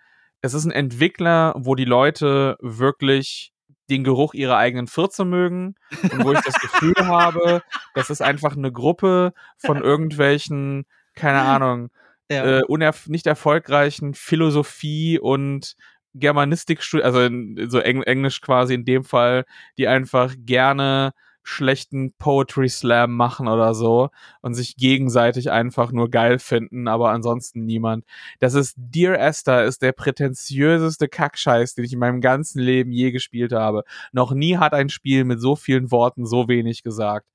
es 0.43 0.53
ist 0.53 0.67
ein 0.67 0.73
Entwickler, 0.73 1.55
wo 1.57 1.75
die 1.75 1.87
Leute 1.87 2.59
wirklich 2.61 3.53
den 3.91 4.05
Geruch 4.05 4.35
ihrer 4.35 4.57
eigenen 4.57 4.87
Fürze 4.87 5.25
mögen 5.25 5.77
und 6.03 6.25
wo 6.25 6.33
ich 6.33 6.41
das 6.41 6.61
Gefühl 6.61 6.95
habe, 6.99 7.63
das 7.95 8.11
ist 8.11 8.21
einfach 8.21 8.57
eine 8.57 8.73
Gruppe 8.73 9.33
von 9.59 9.83
irgendwelchen 9.83 10.87
keine 11.15 11.41
Ahnung, 11.43 11.91
ja. 12.31 12.61
äh, 12.61 12.63
nicht 13.07 13.27
erfolgreichen 13.27 14.15
Philosophie 14.15 15.19
und 15.19 15.77
Germanistik, 16.15 16.81
also 17.03 17.21
in, 17.21 17.69
so 17.69 17.79
Eng 17.79 18.03
Englisch 18.03 18.41
quasi 18.41 18.75
in 18.75 18.85
dem 18.85 19.05
Fall, 19.05 19.45
die 19.77 19.89
einfach 19.89 20.35
gerne 20.39 21.13
schlechten 21.47 22.13
Poetry 22.19 22.69
Slam 22.69 23.15
machen 23.15 23.47
oder 23.47 23.73
so 23.73 24.11
und 24.43 24.55
sich 24.55 24.77
gegenseitig 24.77 25.51
einfach 25.51 25.93
nur 25.93 26.11
geil 26.11 26.39
finden, 26.41 26.89
aber 26.89 27.11
ansonsten 27.11 27.65
niemand. 27.65 28.05
Das 28.41 28.55
ist 28.55 28.75
Dear 28.77 29.19
Esther 29.19 29.65
ist 29.65 29.81
der 29.81 29.93
prätentiöseste 29.93 31.09
Kackscheiß, 31.09 31.75
den 31.75 31.85
ich 31.85 31.93
in 31.93 32.01
meinem 32.01 32.21
ganzen 32.21 32.61
Leben 32.61 32.91
je 32.91 33.13
gespielt 33.13 33.53
habe. 33.53 33.85
Noch 34.13 34.33
nie 34.33 34.57
hat 34.57 34.75
ein 34.75 34.89
Spiel 34.89 35.25
mit 35.25 35.41
so 35.41 35.55
vielen 35.55 35.93
Worten 35.93 36.27
so 36.27 36.49
wenig 36.49 36.83
gesagt. 36.83 37.29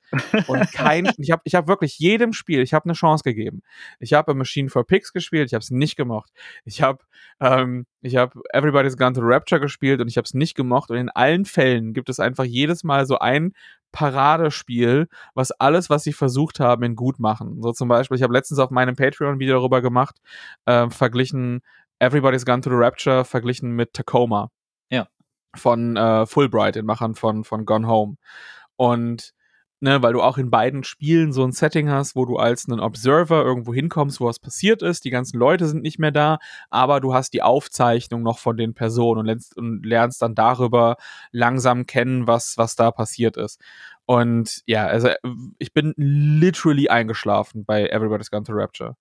Und 0.47 0.71
kein, 0.73 1.05
ich 1.17 1.31
habe 1.31 1.41
ich 1.45 1.55
hab 1.55 1.67
wirklich 1.67 1.97
jedem 1.97 2.33
Spiel, 2.33 2.61
ich 2.61 2.73
habe 2.73 2.85
eine 2.85 2.93
Chance 2.93 3.23
gegeben. 3.23 3.61
Ich 3.99 4.13
habe 4.13 4.33
Machine 4.33 4.69
for 4.69 4.85
Pigs 4.85 5.13
gespielt, 5.13 5.47
ich 5.47 5.53
habe 5.53 5.63
es 5.63 5.71
nicht 5.71 5.95
gemocht. 5.95 6.31
Ich 6.65 6.81
habe 6.81 6.99
ähm, 7.39 7.85
ich 8.01 8.15
habe 8.15 8.41
Everybody's 8.51 8.97
Gone 8.97 9.13
to 9.13 9.21
Rapture 9.21 9.61
gespielt 9.61 10.01
und 10.01 10.07
ich 10.07 10.17
habe 10.17 10.25
es 10.25 10.33
nicht 10.33 10.55
gemocht. 10.55 10.91
Und 10.91 10.97
in 10.97 11.09
allen 11.09 11.45
Fällen 11.45 11.93
gibt 11.93 12.09
es 12.09 12.19
einfach 12.19 12.43
jedes 12.43 12.83
Mal 12.83 13.05
so 13.05 13.19
ein 13.19 13.53
Paradespiel, 13.91 15.07
was 15.33 15.51
alles, 15.51 15.89
was 15.89 16.03
sie 16.03 16.13
versucht 16.13 16.59
haben, 16.59 16.83
in 16.83 16.95
gut 16.95 17.19
machen. 17.19 17.61
So 17.61 17.71
zum 17.71 17.87
Beispiel, 17.87 18.17
ich 18.17 18.23
habe 18.23 18.33
letztens 18.33 18.59
auf 18.59 18.71
meinem 18.71 18.95
Patreon-Video 18.95 19.55
darüber 19.55 19.81
gemacht, 19.81 20.17
äh, 20.65 20.89
verglichen 20.89 21.61
Everybody's 21.99 22.45
Gone 22.45 22.61
to 22.61 22.69
the 22.69 22.75
Rapture 22.75 23.23
verglichen 23.25 23.71
mit 23.71 23.93
Tacoma. 23.93 24.49
Ja. 24.89 25.07
Von 25.55 25.97
äh, 25.97 26.25
Fulbright, 26.25 26.75
den 26.75 26.85
Machern 26.85 27.15
von, 27.15 27.43
von 27.43 27.65
Gone 27.65 27.87
Home. 27.87 28.15
Und 28.75 29.33
ne, 29.81 30.01
weil 30.01 30.13
du 30.13 30.21
auch 30.21 30.37
in 30.37 30.49
beiden 30.49 30.83
Spielen 30.83 31.33
so 31.33 31.43
ein 31.43 31.51
Setting 31.51 31.89
hast, 31.89 32.15
wo 32.15 32.25
du 32.25 32.37
als 32.37 32.67
ein 32.67 32.79
Observer 32.79 33.43
irgendwo 33.43 33.73
hinkommst, 33.73 34.21
wo 34.21 34.27
was 34.27 34.39
passiert 34.39 34.81
ist, 34.81 35.03
die 35.05 35.09
ganzen 35.09 35.37
Leute 35.37 35.67
sind 35.67 35.81
nicht 35.81 35.99
mehr 35.99 36.11
da, 36.11 36.39
aber 36.69 37.01
du 37.01 37.13
hast 37.13 37.33
die 37.33 37.41
Aufzeichnung 37.41 38.23
noch 38.23 38.39
von 38.39 38.57
den 38.57 38.73
Personen 38.73 39.19
und 39.19 39.25
lernst, 39.25 39.57
und 39.57 39.85
lernst 39.85 40.21
dann 40.21 40.35
darüber 40.35 40.97
langsam 41.31 41.85
kennen, 41.85 42.27
was, 42.27 42.57
was 42.57 42.75
da 42.75 42.91
passiert 42.91 43.37
ist. 43.37 43.59
Und 44.05 44.61
ja, 44.65 44.85
also 44.87 45.09
ich 45.57 45.73
bin 45.73 45.93
literally 45.97 46.89
eingeschlafen 46.89 47.65
bei 47.65 47.87
Everybody's 47.87 48.31
Gone 48.31 48.43
to 48.43 48.53
Rapture 48.53 48.95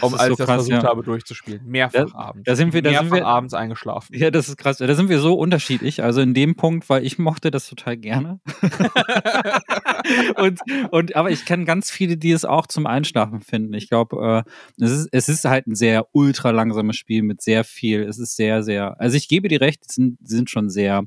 um, 0.00 0.14
als 0.14 0.26
so 0.26 0.30
ich 0.32 0.36
das 0.36 0.46
versucht 0.46 0.82
ja. 0.82 0.82
habe 0.82 1.02
durchzuspielen. 1.02 1.60
Mehrfach 1.64 2.10
da, 2.12 2.18
abends. 2.18 2.44
Da 2.44 2.56
sind 2.56 2.72
wir, 2.72 2.82
da 2.82 2.90
Mehrfach 2.90 3.04
sind 3.04 3.14
wir, 3.14 3.26
abends 3.26 3.54
eingeschlafen. 3.54 4.16
Ja, 4.16 4.30
das 4.30 4.48
ist 4.48 4.56
krass. 4.56 4.78
Da 4.78 4.94
sind 4.94 5.08
wir 5.08 5.20
so 5.20 5.34
unterschiedlich. 5.34 6.02
Also 6.02 6.20
in 6.20 6.34
dem 6.34 6.56
Punkt, 6.56 6.88
weil 6.88 7.04
ich 7.04 7.18
mochte 7.18 7.50
das 7.50 7.68
total 7.68 7.96
gerne. 7.96 8.40
und, 10.36 10.60
und, 10.90 11.16
aber 11.16 11.30
ich 11.30 11.44
kenne 11.44 11.64
ganz 11.64 11.90
viele, 11.90 12.16
die 12.16 12.32
es 12.32 12.44
auch 12.44 12.66
zum 12.66 12.86
Einschlafen 12.86 13.40
finden. 13.40 13.74
Ich 13.74 13.88
glaube, 13.88 14.44
äh, 14.46 14.84
es, 14.84 14.90
ist, 14.90 15.08
es 15.12 15.28
ist 15.28 15.44
halt 15.44 15.66
ein 15.66 15.74
sehr 15.74 16.06
ultra 16.12 16.50
langsames 16.50 16.96
Spiel 16.96 17.22
mit 17.22 17.42
sehr 17.42 17.64
viel. 17.64 18.02
Es 18.02 18.18
ist 18.18 18.36
sehr, 18.36 18.62
sehr. 18.62 19.00
Also 19.00 19.16
ich 19.16 19.28
gebe 19.28 19.48
dir 19.48 19.60
recht, 19.60 19.84
sie 19.90 19.94
sind, 19.94 20.18
sind 20.22 20.50
schon 20.50 20.70
sehr 20.70 21.04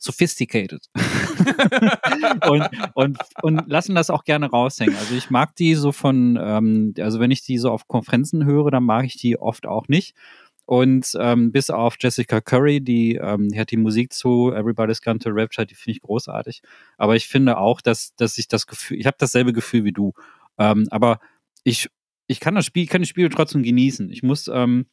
sophisticated. 0.00 0.86
und, 2.48 2.68
und, 2.94 3.18
und 3.42 3.68
lassen 3.68 3.94
das 3.94 4.10
auch 4.10 4.24
gerne 4.24 4.50
raushängen. 4.50 4.96
Also 4.96 5.14
ich 5.14 5.30
mag 5.30 5.54
die 5.56 5.74
so 5.74 5.92
von, 5.92 6.38
ähm, 6.40 6.94
also 6.98 7.20
wenn 7.20 7.30
ich 7.30 7.42
die 7.42 7.58
so 7.58 7.70
auf 7.70 7.86
Konferenzen 7.86 8.44
höre, 8.46 8.70
dann 8.70 8.84
mag 8.84 9.04
ich 9.04 9.16
die 9.16 9.38
oft 9.38 9.66
auch 9.66 9.88
nicht. 9.88 10.16
Und 10.64 11.16
ähm, 11.20 11.52
bis 11.52 11.68
auf 11.68 11.96
Jessica 12.00 12.40
Curry, 12.40 12.80
die, 12.80 13.16
ähm, 13.16 13.48
die 13.48 13.58
hat 13.58 13.70
die 13.70 13.76
Musik 13.76 14.12
zu 14.12 14.52
Everybody's 14.52 15.02
Gone 15.02 15.18
to 15.18 15.30
Rapture, 15.30 15.66
die 15.66 15.74
finde 15.74 15.96
ich 15.96 16.00
großartig. 16.00 16.62
Aber 16.96 17.16
ich 17.16 17.28
finde 17.28 17.58
auch, 17.58 17.80
dass, 17.80 18.14
dass 18.14 18.38
ich 18.38 18.48
das 18.48 18.66
Gefühl, 18.66 18.98
ich 18.98 19.06
habe 19.06 19.16
dasselbe 19.18 19.52
Gefühl 19.52 19.84
wie 19.84 19.92
du. 19.92 20.12
Ähm, 20.58 20.86
aber 20.90 21.20
ich, 21.64 21.88
ich 22.26 22.40
kann 22.40 22.54
das 22.54 22.64
Spiel, 22.64 22.86
kann 22.86 23.02
das 23.02 23.08
Spiel 23.08 23.28
trotzdem 23.28 23.62
genießen. 23.62 24.10
Ich 24.10 24.22
muss, 24.22 24.48
ähm, 24.48 24.86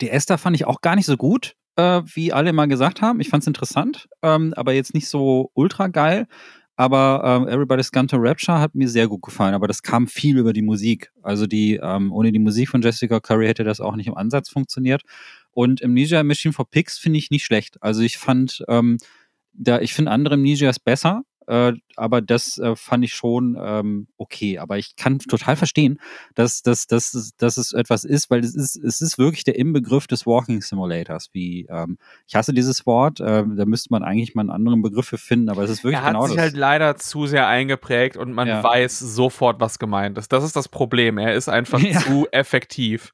die 0.00 0.10
Esther 0.10 0.38
fand 0.38 0.54
ich 0.54 0.66
auch 0.66 0.82
gar 0.82 0.94
nicht 0.94 1.06
so 1.06 1.16
gut 1.16 1.56
äh, 1.80 2.02
wie 2.14 2.32
alle 2.32 2.52
mal 2.52 2.66
gesagt 2.66 3.02
haben. 3.02 3.20
Ich 3.20 3.28
fand 3.28 3.42
es 3.42 3.46
interessant, 3.46 4.08
ähm, 4.22 4.52
aber 4.56 4.72
jetzt 4.72 4.94
nicht 4.94 5.08
so 5.08 5.50
ultra 5.54 5.88
geil. 5.88 6.26
Aber 6.76 7.22
ähm, 7.24 7.46
Everybody's 7.46 7.92
Gone 7.92 8.06
to 8.06 8.16
Rapture 8.16 8.58
hat 8.58 8.74
mir 8.74 8.88
sehr 8.88 9.06
gut 9.06 9.20
gefallen. 9.20 9.52
Aber 9.52 9.68
das 9.68 9.82
kam 9.82 10.06
viel 10.06 10.38
über 10.38 10.54
die 10.54 10.62
Musik. 10.62 11.12
Also 11.22 11.46
die, 11.46 11.78
ähm, 11.82 12.10
ohne 12.10 12.32
die 12.32 12.38
Musik 12.38 12.70
von 12.70 12.80
Jessica 12.80 13.20
Curry 13.20 13.46
hätte 13.46 13.64
das 13.64 13.80
auch 13.80 13.96
nicht 13.96 14.06
im 14.06 14.16
Ansatz 14.16 14.48
funktioniert. 14.48 15.02
Und 15.52 15.82
Ninja 15.86 16.22
Machine 16.22 16.54
for 16.54 16.70
Pigs 16.70 16.98
finde 16.98 17.18
ich 17.18 17.30
nicht 17.30 17.44
schlecht. 17.44 17.76
Also 17.82 18.00
ich 18.00 18.16
fand, 18.16 18.64
ähm, 18.68 18.96
da, 19.52 19.80
ich 19.80 19.92
finde 19.92 20.10
andere 20.10 20.38
Ninjas 20.38 20.78
besser. 20.78 21.22
Äh, 21.46 21.74
aber 22.00 22.20
das 22.22 22.58
äh, 22.58 22.74
fand 22.76 23.04
ich 23.04 23.14
schon 23.14 23.56
ähm, 23.60 24.08
okay. 24.16 24.58
Aber 24.58 24.78
ich 24.78 24.96
kann 24.96 25.18
total 25.18 25.56
verstehen, 25.56 26.00
dass, 26.34 26.62
dass, 26.62 26.86
dass, 26.86 27.32
dass 27.36 27.56
es 27.56 27.72
etwas 27.72 28.04
ist, 28.04 28.30
weil 28.30 28.40
es 28.40 28.54
ist, 28.54 28.76
es 28.76 29.00
ist 29.00 29.18
wirklich 29.18 29.44
der 29.44 29.56
Inbegriff 29.58 30.06
des 30.06 30.26
Walking 30.26 30.62
Simulators. 30.62 31.28
Wie, 31.32 31.66
ähm, 31.70 31.98
ich 32.26 32.34
hasse 32.34 32.52
dieses 32.52 32.86
Wort, 32.86 33.20
äh, 33.20 33.44
da 33.46 33.64
müsste 33.66 33.88
man 33.90 34.02
eigentlich 34.02 34.34
mal 34.34 34.42
einen 34.42 34.50
anderen 34.50 34.82
Begriff 34.82 35.06
für 35.06 35.18
finden, 35.18 35.48
aber 35.50 35.62
es 35.62 35.70
ist 35.70 35.84
wirklich 35.84 36.00
er 36.00 36.04
hat 36.04 36.12
genau 36.14 36.26
sich 36.26 36.36
das. 36.36 36.42
halt 36.44 36.56
leider 36.56 36.96
zu 36.96 37.26
sehr 37.26 37.46
eingeprägt 37.46 38.16
und 38.16 38.32
man 38.32 38.48
Ja. 38.48 38.64
weiß 38.64 38.98
sofort, 38.98 39.60
was 39.60 39.78
gemeint 39.78 40.16
ist. 40.18 40.32
Das 40.32 40.42
ist 40.44 40.56
das 40.56 40.68
Problem. 40.68 41.18
Er 41.18 41.34
ist 41.34 41.48
einfach 41.48 41.78
Ja. 41.90 41.98
zu 42.00 42.26
effektiv. 42.32 43.12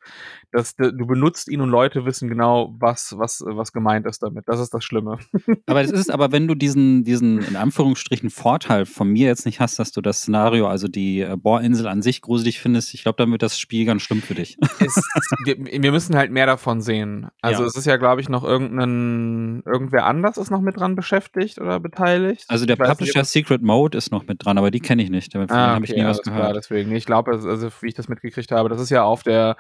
Das, 0.53 0.75
du 0.77 1.07
benutzt 1.07 1.49
ihn 1.49 1.61
und 1.61 1.69
Leute 1.71 2.07
wissen 2.07 2.29
genau, 2.29 2.75
was, 2.79 3.15
was, 3.19 3.43
was 3.47 3.73
gemeint 3.73 4.07
ist 4.07 4.23
damit. 4.23 4.45
Das 4.47 4.61
ist 4.61 4.73
das 4.73 4.85
Schlimme. 4.85 5.19
Aber 5.67 5.83
es 5.83 5.91
ist, 5.91 6.11
aber 6.11 6.33
wenn 6.33 6.47
du 6.49 6.55
diesen, 6.55 7.05
diesen 7.05 7.43
in 7.43 7.57
Anführungsstrichen 7.57 8.31
Vorteil 8.31 8.76
von 8.85 9.09
mir 9.09 9.27
jetzt 9.27 9.47
nicht 9.47 9.61
hast, 9.61 9.79
dass 9.79 9.93
du 9.93 10.01
das 10.03 10.19
Szenario, 10.19 10.67
also 10.69 10.89
die 10.89 11.21
äh, 11.23 11.37
Bohrinsel 11.37 11.87
an 11.87 12.03
sich 12.03 12.21
gruselig 12.21 12.61
findest, 12.61 12.93
ich 12.93 13.03
glaube, 13.03 13.17
dann 13.17 13.31
wird 13.33 13.43
das 13.43 13.59
Spiel 13.59 13.87
ganz 13.87 14.03
schlimm 14.03 14.21
für 14.21 14.35
dich. 14.35 14.59
es, 14.81 15.01
wir, 15.45 15.57
wir 15.83 15.93
müssen 15.93 16.17
halt 16.17 16.31
mehr 16.31 16.47
davon 16.47 16.81
sehen. 16.83 17.29
Also 17.41 17.63
Ja. 17.63 17.69
es 17.69 17.77
ist 17.77 17.87
ja, 17.87 17.97
glaube 17.97 18.21
ich, 18.21 18.29
noch 18.29 18.45
irgendein, 18.45 19.63
irgendwer 19.65 20.05
anders 20.07 20.37
ist 20.37 20.51
noch 20.51 20.61
mit 20.61 20.77
dran 20.79 20.95
beschäftigt 20.97 21.59
oder 21.61 21.81
beteiligt. 21.81 22.45
Also 22.49 22.67
der 22.67 22.77
nicht, 22.79 22.89
Publisher 22.89 23.21
ob- 23.21 23.27
Secret 23.27 23.63
Mode 23.63 23.97
ist 23.97 24.11
noch 24.13 24.27
mit 24.27 24.45
dran, 24.45 24.59
aber 24.59 24.71
die 24.71 24.81
kenne 24.81 25.03
ich 25.03 25.11
nicht. 25.11 25.33
Denen 25.33 25.51
Ah, 25.51 25.75
habe 25.75 25.85
ich 25.85 25.93
okay, 25.93 26.01
nie 26.03 26.07
was 26.07 26.19
alles 26.19 26.23
klar, 26.27 26.37
gehört. 26.39 26.57
deswegen. 26.57 26.93
Ich 26.95 27.07
glaube, 27.07 27.31
also 27.33 27.69
wie 27.81 27.87
ich 27.89 27.95
das 27.95 28.09
mitgekriegt 28.09 28.51
habe, 28.53 28.69
das 28.69 28.81
ist 28.81 28.91
ja 28.91 29.03
auf 29.05 29.23
der 29.23 29.57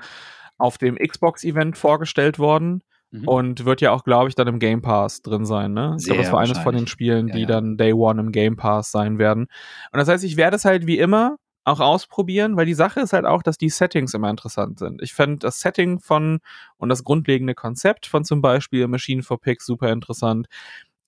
auf 0.58 0.78
dem 0.78 0.96
Xbox-Event 0.96 1.76
vorgestellt 1.76 2.38
worden 2.38 2.82
Mhm. 3.12 3.28
und 3.28 3.64
wird 3.64 3.80
ja 3.80 3.92
auch, 3.92 4.04
glaube 4.04 4.28
ich, 4.28 4.34
dann 4.34 4.48
im 4.48 4.58
Game 4.58 4.82
Pass 4.82 5.22
drin 5.22 5.44
sein. 5.46 5.72
Ne? 5.72 5.96
Ich 5.98 6.06
glaube, 6.06 6.22
das 6.22 6.32
war 6.32 6.40
eines 6.40 6.58
von 6.58 6.74
den. 6.74 6.86
Spielen, 6.86 7.28
Ja, 7.28 7.34
die 7.34 7.40
ja. 7.42 7.46
dann 7.46 7.76
Day 7.76 7.92
One 7.92 8.20
im 8.20 8.32
Game 8.32 8.56
Pass 8.56 8.90
sein 8.90 9.18
werden. 9.18 9.44
Und 9.92 9.98
das 9.98 10.08
heißt, 10.08 10.24
ich 10.24 10.36
werde 10.36 10.56
es 10.56 10.64
halt 10.64 10.86
wie 10.86 10.98
immer 10.98 11.36
auch 11.64 11.80
ausprobieren, 11.80 12.56
weil 12.56 12.66
die 12.66 12.74
Sache 12.74 13.00
ist 13.00 13.12
halt 13.12 13.24
auch, 13.24 13.42
dass 13.42 13.58
die 13.58 13.70
Settings 13.70 14.14
immer 14.14 14.30
interessant 14.30 14.78
sind. 14.78 15.02
Ich 15.02 15.14
fände 15.14 15.38
das 15.38 15.58
Setting 15.60 15.98
von 15.98 16.38
und 16.76 16.88
das 16.90 17.02
grundlegende 17.02 17.54
Konzept 17.54 18.06
von 18.06 18.24
zum 18.24 18.40
Beispiel 18.40 18.86
Machine 18.86 19.22
for 19.24 19.40
Pigs 19.40 19.66
super 19.66 19.90
interessant. 19.90 20.46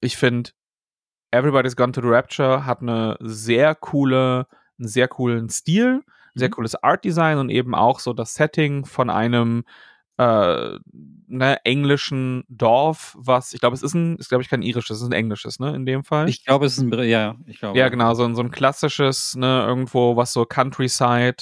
Ich 0.00 0.16
finde 0.16 0.50
Everybody's 1.30 1.76
Gone 1.76 1.92
to 1.92 2.00
the 2.00 2.08
Rapture 2.08 2.64
hat 2.64 2.80
eine 2.80 3.16
sehr 3.20 3.74
coole, 3.74 4.46
einen 4.78 4.88
sehr 4.88 5.08
coolen 5.08 5.48
Stil, 5.48 6.02
sehr 6.34 6.48
Mhm. 6.48 6.52
cooles 6.52 6.74
Art 6.82 7.04
Design 7.04 7.38
und 7.38 7.50
eben 7.50 7.74
auch 7.74 8.00
so 8.00 8.12
das 8.12 8.34
Setting 8.34 8.84
von 8.84 9.10
einem 9.10 9.64
äh, 10.18 10.78
ne, 11.28 11.64
englischen 11.64 12.44
Dorf, 12.48 13.16
was 13.18 13.52
ich 13.52 13.60
glaube, 13.60 13.74
es 13.74 13.82
ist 13.82 13.94
ein, 13.94 14.16
ist 14.16 14.28
glaube 14.28 14.42
ich 14.42 14.48
kein 14.50 14.62
irisches, 14.62 14.96
es 14.98 15.02
ist 15.02 15.08
ein 15.08 15.12
englisches, 15.12 15.58
ne, 15.60 15.74
in 15.74 15.86
dem 15.86 16.04
Fall. 16.04 16.28
Ich 16.28 16.44
glaube, 16.44 16.66
es 16.66 16.76
ist 16.78 16.84
ein, 16.84 16.92
ja, 17.08 17.36
ich 17.46 17.60
glaube. 17.60 17.78
Ja, 17.78 17.88
genau, 17.88 18.14
so, 18.14 18.24
ein- 18.24 18.34
so 18.34 18.42
ein 18.42 18.50
klassisches, 18.50 19.36
ne, 19.36 19.64
irgendwo, 19.66 20.16
was 20.16 20.32
so 20.32 20.44
Countryside 20.44 21.36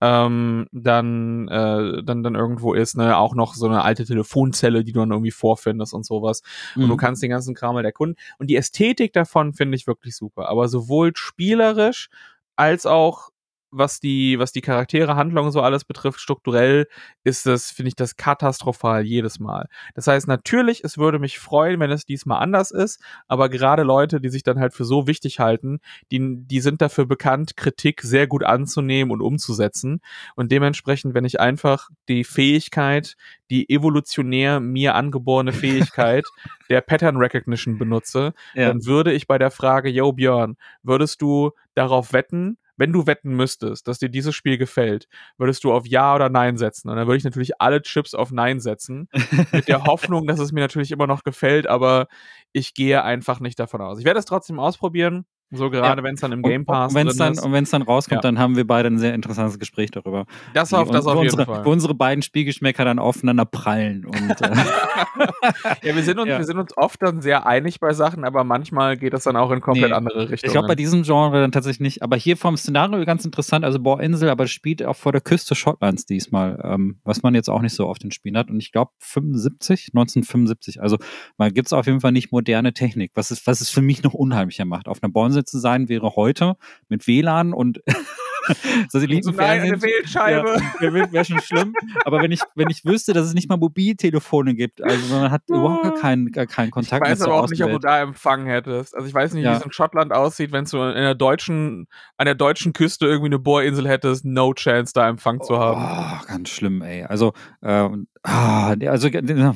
ähm, 0.00 0.68
dann, 0.70 1.48
äh, 1.48 2.04
dann, 2.04 2.22
dann 2.22 2.34
irgendwo 2.36 2.72
ist, 2.74 2.96
ne, 2.96 3.16
auch 3.16 3.34
noch 3.34 3.54
so 3.54 3.66
eine 3.66 3.82
alte 3.82 4.04
Telefonzelle, 4.04 4.84
die 4.84 4.92
du 4.92 5.00
dann 5.00 5.10
irgendwie 5.10 5.32
vorfindest 5.32 5.92
und 5.92 6.06
sowas. 6.06 6.42
Und 6.76 6.82
du 6.88 6.94
Mhm. 6.94 6.96
kannst 6.98 7.20
den 7.22 7.30
ganzen 7.30 7.54
Kram 7.56 7.74
halt 7.74 7.84
erkunden. 7.84 8.16
Und 8.38 8.48
die 8.48 8.54
Ästhetik 8.54 9.12
davon 9.12 9.54
finde 9.54 9.74
ich 9.76 9.88
wirklich 9.88 10.14
super. 10.14 10.48
Aber 10.50 10.68
sowohl 10.68 11.12
spielerisch 11.16 12.10
als 12.54 12.86
auch 12.86 13.30
was 13.70 14.00
die, 14.00 14.38
was 14.38 14.52
die 14.52 14.60
Charaktere, 14.60 15.16
Handlung 15.16 15.46
und 15.46 15.52
so 15.52 15.60
alles 15.60 15.84
betrifft, 15.84 16.20
strukturell 16.20 16.86
ist 17.24 17.46
das, 17.46 17.70
finde 17.70 17.88
ich, 17.88 17.96
das 17.96 18.16
katastrophal 18.16 19.04
jedes 19.04 19.38
Mal. 19.38 19.68
Das 19.94 20.06
heißt, 20.06 20.26
natürlich, 20.26 20.84
es 20.84 20.98
würde 20.98 21.18
mich 21.18 21.38
freuen, 21.38 21.80
wenn 21.80 21.90
es 21.90 22.06
diesmal 22.06 22.42
anders 22.42 22.70
ist, 22.70 23.00
aber 23.26 23.48
gerade 23.48 23.82
Leute, 23.82 24.20
die 24.20 24.28
sich 24.30 24.42
dann 24.42 24.58
halt 24.58 24.74
für 24.74 24.84
so 24.84 25.06
wichtig 25.06 25.40
halten, 25.40 25.80
die, 26.10 26.46
die 26.46 26.60
sind 26.60 26.80
dafür 26.80 27.06
bekannt, 27.06 27.56
Kritik 27.56 28.02
sehr 28.02 28.26
gut 28.26 28.44
anzunehmen 28.44 29.12
und 29.12 29.20
umzusetzen. 29.20 30.00
Und 30.34 30.50
dementsprechend, 30.50 31.14
wenn 31.14 31.24
ich 31.24 31.40
einfach 31.40 31.90
die 32.08 32.24
Fähigkeit, 32.24 33.16
die 33.50 33.68
evolutionär 33.70 34.60
mir 34.60 34.94
angeborene 34.94 35.52
Fähigkeit 35.52 36.24
der 36.70 36.80
Pattern 36.80 37.16
Recognition 37.16 37.78
benutze, 37.78 38.32
ja. 38.54 38.68
dann 38.68 38.84
würde 38.84 39.12
ich 39.12 39.26
bei 39.26 39.38
der 39.38 39.50
Frage, 39.50 39.88
yo 39.88 40.12
Björn, 40.12 40.56
würdest 40.82 41.22
du 41.22 41.52
darauf 41.74 42.12
wetten, 42.12 42.58
wenn 42.78 42.92
du 42.92 43.06
wetten 43.06 43.36
müsstest, 43.36 43.86
dass 43.88 43.98
dir 43.98 44.08
dieses 44.08 44.34
Spiel 44.34 44.56
gefällt, 44.56 45.08
würdest 45.36 45.64
du 45.64 45.72
auf 45.72 45.86
Ja 45.86 46.14
oder 46.14 46.30
Nein 46.30 46.56
setzen? 46.56 46.88
Und 46.88 46.96
dann 46.96 47.06
würde 47.06 47.18
ich 47.18 47.24
natürlich 47.24 47.60
alle 47.60 47.82
Chips 47.82 48.14
auf 48.14 48.30
Nein 48.32 48.60
setzen, 48.60 49.08
mit 49.52 49.68
der 49.68 49.84
Hoffnung, 49.84 50.26
dass 50.26 50.38
es 50.38 50.52
mir 50.52 50.60
natürlich 50.60 50.92
immer 50.92 51.06
noch 51.06 51.24
gefällt, 51.24 51.66
aber 51.66 52.06
ich 52.52 52.74
gehe 52.74 53.02
einfach 53.02 53.40
nicht 53.40 53.58
davon 53.58 53.82
aus. 53.82 53.98
Ich 53.98 54.04
werde 54.04 54.20
es 54.20 54.24
trotzdem 54.24 54.58
ausprobieren. 54.58 55.26
So 55.50 55.70
gerade, 55.70 56.02
ja. 56.02 56.04
wenn 56.04 56.14
es 56.14 56.20
dann 56.20 56.32
im 56.32 56.42
Game 56.42 56.66
Pass 56.66 56.94
und, 56.94 57.08
und 57.08 57.18
dann, 57.18 57.38
Und 57.38 57.52
wenn 57.52 57.64
es 57.64 57.70
dann 57.70 57.80
rauskommt, 57.80 58.18
ja. 58.18 58.20
dann 58.20 58.38
haben 58.38 58.56
wir 58.56 58.66
beide 58.66 58.88
ein 58.88 58.98
sehr 58.98 59.14
interessantes 59.14 59.58
Gespräch 59.58 59.90
darüber. 59.90 60.26
Das 60.52 60.74
auf, 60.74 60.90
das 60.90 61.06
auf 61.06 61.14
jeden 61.14 61.30
unsere, 61.30 61.46
Fall. 61.46 61.64
Wo 61.64 61.70
unsere 61.70 61.94
beiden 61.94 62.20
Spielgeschmäcker 62.20 62.84
dann 62.84 62.98
aufeinander 62.98 63.46
prallen. 63.46 64.04
Und, 64.04 64.42
äh 64.42 64.50
ja, 65.82 65.94
wir 65.96 66.02
sind, 66.02 66.18
uns, 66.18 66.28
wir 66.28 66.44
sind 66.44 66.58
uns 66.58 66.76
oft 66.76 67.00
dann 67.00 67.22
sehr 67.22 67.46
einig 67.46 67.80
bei 67.80 67.94
Sachen, 67.94 68.24
aber 68.24 68.44
manchmal 68.44 68.98
geht 68.98 69.14
das 69.14 69.24
dann 69.24 69.36
auch 69.36 69.50
in 69.50 69.62
komplett 69.62 69.90
nee, 69.90 69.96
andere 69.96 70.28
Richtungen. 70.28 70.48
Ich 70.48 70.52
glaube, 70.52 70.68
bei 70.68 70.74
diesem 70.74 71.02
Genre 71.02 71.40
dann 71.40 71.52
tatsächlich 71.52 71.80
nicht. 71.80 72.02
Aber 72.02 72.16
hier 72.16 72.36
vom 72.36 72.58
Szenario 72.58 73.02
ganz 73.06 73.24
interessant. 73.24 73.64
Also 73.64 73.78
Bohrinsel, 73.78 74.28
aber 74.28 74.46
spielt 74.48 74.84
auch 74.84 74.96
vor 74.96 75.12
der 75.12 75.22
Küste 75.22 75.54
Schottlands 75.54 76.04
diesmal, 76.04 76.60
ähm, 76.62 77.00
was 77.04 77.22
man 77.22 77.34
jetzt 77.34 77.48
auch 77.48 77.62
nicht 77.62 77.74
so 77.74 77.86
oft 77.86 78.04
in 78.04 78.10
Spielen 78.10 78.36
hat. 78.36 78.50
Und 78.50 78.60
ich 78.60 78.70
glaube 78.70 78.90
75, 78.98 79.92
1975. 79.94 80.82
Also 80.82 80.98
man 81.38 81.54
gibt 81.54 81.68
es 81.68 81.72
auf 81.72 81.86
jeden 81.86 82.00
Fall 82.00 82.12
nicht 82.12 82.32
moderne 82.32 82.74
Technik, 82.74 83.12
was 83.14 83.30
es, 83.30 83.46
was 83.46 83.62
es 83.62 83.70
für 83.70 83.80
mich 83.80 84.02
noch 84.02 84.12
unheimlicher 84.12 84.66
macht. 84.66 84.88
Auf 84.88 85.02
einer 85.02 85.10
Bohrinsel 85.10 85.37
zu 85.44 85.58
sein 85.58 85.88
wäre 85.88 86.16
heute 86.16 86.56
mit 86.88 87.06
WLAN 87.06 87.52
und 87.52 87.80
so 88.88 88.98
nein, 88.98 89.60
eine 89.60 89.82
Wählscheibe. 89.82 90.56
Ja, 90.80 90.92
Wäre 90.92 91.24
schon 91.24 91.40
schlimm. 91.40 91.74
Aber 92.04 92.22
wenn 92.22 92.32
ich, 92.32 92.40
wenn 92.54 92.70
ich 92.70 92.84
wüsste, 92.84 93.12
dass 93.12 93.26
es 93.26 93.34
nicht 93.34 93.48
mal 93.48 93.56
Mobiltelefone 93.56 94.54
gibt, 94.54 94.82
also 94.82 95.14
man 95.14 95.30
hat 95.30 95.42
überhaupt 95.48 95.82
gar 95.82 95.94
keinen, 95.94 96.32
gar 96.32 96.46
keinen 96.46 96.70
Kontakt 96.70 97.04
Ich 97.04 97.10
weiß 97.12 97.22
aber 97.22 97.34
auch 97.34 97.48
nicht, 97.48 97.62
ob 97.62 97.70
du 97.70 97.78
da 97.78 98.00
Empfang 98.00 98.46
hättest. 98.46 98.94
Also 98.94 99.06
ich 99.06 99.14
weiß 99.14 99.34
nicht, 99.34 99.44
ja. 99.44 99.52
wie 99.52 99.56
es 99.56 99.62
in 99.62 99.72
Schottland 99.72 100.12
aussieht, 100.12 100.52
wenn 100.52 100.64
du 100.64 100.82
in 100.82 100.94
der 100.94 101.14
deutschen, 101.14 101.88
an 102.16 102.26
der 102.26 102.34
deutschen 102.34 102.72
Küste 102.72 103.06
irgendwie 103.06 103.28
eine 103.28 103.38
Bohrinsel 103.38 103.88
hättest, 103.88 104.24
no 104.24 104.52
chance 104.54 104.92
da 104.94 105.08
Empfang 105.08 105.42
zu 105.42 105.58
haben. 105.58 105.80
Oh, 105.80 106.26
ganz 106.26 106.48
schlimm, 106.48 106.82
ey. 106.82 107.04
Also, 107.04 107.32
äh, 107.60 107.88
also, 108.22 109.08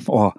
oh 0.07 0.31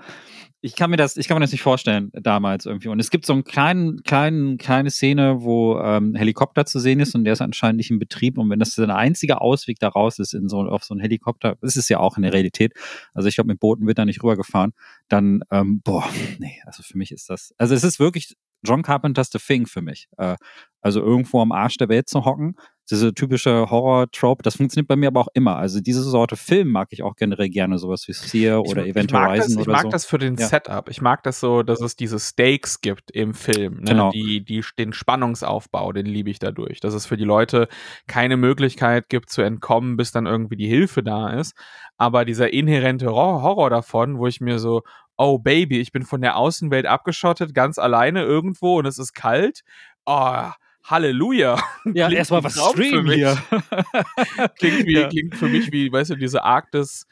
ich 0.64 0.76
kann 0.76 0.88
mir 0.88 0.96
das, 0.96 1.18
ich 1.18 1.28
kann 1.28 1.36
mir 1.36 1.42
das 1.42 1.52
nicht 1.52 1.60
vorstellen 1.60 2.10
damals 2.14 2.64
irgendwie. 2.64 2.88
Und 2.88 2.98
es 2.98 3.10
gibt 3.10 3.26
so 3.26 3.34
einen 3.34 3.44
kleinen, 3.44 4.02
kleinen, 4.02 4.56
kleine 4.56 4.90
Szene, 4.90 5.42
wo 5.42 5.78
ähm, 5.78 6.14
Helikopter 6.14 6.64
zu 6.64 6.78
sehen 6.78 7.00
ist 7.00 7.14
und 7.14 7.24
der 7.24 7.34
ist 7.34 7.42
anscheinend 7.42 7.76
nicht 7.76 7.90
in 7.90 7.98
Betrieb. 7.98 8.38
Und 8.38 8.48
wenn 8.48 8.58
das 8.58 8.74
der 8.74 8.88
einzige 8.96 9.42
Ausweg 9.42 9.78
daraus 9.78 10.18
ist, 10.18 10.32
in 10.32 10.48
so 10.48 10.60
auf 10.60 10.82
so 10.82 10.94
einen 10.94 11.02
Helikopter, 11.02 11.58
das 11.60 11.76
ist 11.76 11.90
ja 11.90 12.00
auch 12.00 12.16
in 12.16 12.22
der 12.22 12.32
Realität. 12.32 12.72
Also 13.12 13.28
ich 13.28 13.34
glaube, 13.34 13.48
mit 13.48 13.60
Booten 13.60 13.86
wird 13.86 13.98
da 13.98 14.06
nicht 14.06 14.22
rübergefahren. 14.22 14.72
Dann, 15.08 15.42
ähm, 15.50 15.82
boah, 15.84 16.08
nee, 16.38 16.56
also 16.64 16.82
für 16.82 16.96
mich 16.96 17.12
ist 17.12 17.28
das, 17.28 17.54
also 17.58 17.74
es 17.74 17.84
ist 17.84 18.00
wirklich 18.00 18.34
John 18.64 18.82
Carpenter's 18.82 19.30
The 19.32 19.38
Thing 19.38 19.66
für 19.66 19.82
mich. 19.82 20.08
Äh, 20.18 20.36
also 20.84 21.00
irgendwo 21.00 21.40
am 21.40 21.50
Arsch 21.50 21.78
der 21.78 21.88
Welt 21.88 22.08
zu 22.08 22.26
hocken. 22.26 22.56
Diese 22.90 23.14
typische 23.14 23.70
Horror-Trope, 23.70 24.42
das 24.42 24.56
funktioniert 24.56 24.86
bei 24.86 24.96
mir 24.96 25.08
aber 25.08 25.20
auch 25.20 25.28
immer. 25.32 25.56
Also 25.56 25.80
diese 25.80 26.02
Sorte 26.02 26.36
Film 26.36 26.68
mag 26.68 26.88
ich 26.90 27.02
auch 27.02 27.16
generell 27.16 27.48
gerne, 27.48 27.78
sowas 27.78 28.06
wie 28.06 28.12
Seer 28.12 28.60
oder 28.60 28.84
Event 28.84 29.10
Horizon 29.14 29.56
das, 29.56 29.56
oder 29.56 29.64
so. 29.64 29.70
Ich 29.70 29.82
mag 29.84 29.90
das 29.90 30.04
für 30.04 30.18
den 30.18 30.36
ja. 30.36 30.46
Setup. 30.46 30.90
Ich 30.90 31.00
mag 31.00 31.22
das 31.22 31.40
so, 31.40 31.62
dass 31.62 31.80
es 31.80 31.96
diese 31.96 32.18
Stakes 32.18 32.82
gibt 32.82 33.10
im 33.10 33.32
Film. 33.32 33.76
Ne? 33.76 33.84
Genau. 33.84 34.10
Die, 34.10 34.44
die, 34.44 34.62
den 34.78 34.92
Spannungsaufbau, 34.92 35.92
den 35.92 36.04
liebe 36.04 36.28
ich 36.28 36.38
dadurch. 36.38 36.80
Dass 36.80 36.92
es 36.92 37.06
für 37.06 37.16
die 37.16 37.24
Leute 37.24 37.68
keine 38.06 38.36
Möglichkeit 38.36 39.08
gibt 39.08 39.30
zu 39.30 39.40
entkommen, 39.40 39.96
bis 39.96 40.12
dann 40.12 40.26
irgendwie 40.26 40.56
die 40.56 40.68
Hilfe 40.68 41.02
da 41.02 41.30
ist. 41.30 41.54
Aber 41.96 42.26
dieser 42.26 42.52
inhärente 42.52 43.06
Horror 43.06 43.70
davon, 43.70 44.18
wo 44.18 44.26
ich 44.26 44.42
mir 44.42 44.58
so, 44.58 44.82
oh 45.16 45.38
Baby, 45.38 45.80
ich 45.80 45.92
bin 45.92 46.02
von 46.04 46.20
der 46.20 46.36
Außenwelt 46.36 46.86
abgeschottet, 46.86 47.54
ganz 47.54 47.78
alleine 47.78 48.22
irgendwo 48.22 48.78
und 48.78 48.86
es 48.86 48.98
ist 48.98 49.14
kalt. 49.14 49.62
Oh, 50.06 50.50
Halleluja. 50.84 51.58
Ja, 51.92 52.10
erstmal 52.10 52.42
was 52.42 52.54
streamen 52.54 53.12
hier. 53.12 53.36
klingt, 54.58 54.86
wie, 54.86 54.94
ja. 54.94 55.08
klingt 55.08 55.36
für 55.36 55.48
mich 55.48 55.70
wie, 55.70 55.92
weißt 55.92 56.10
du, 56.10 56.14
diese 56.16 56.44
Arktis 56.44 57.06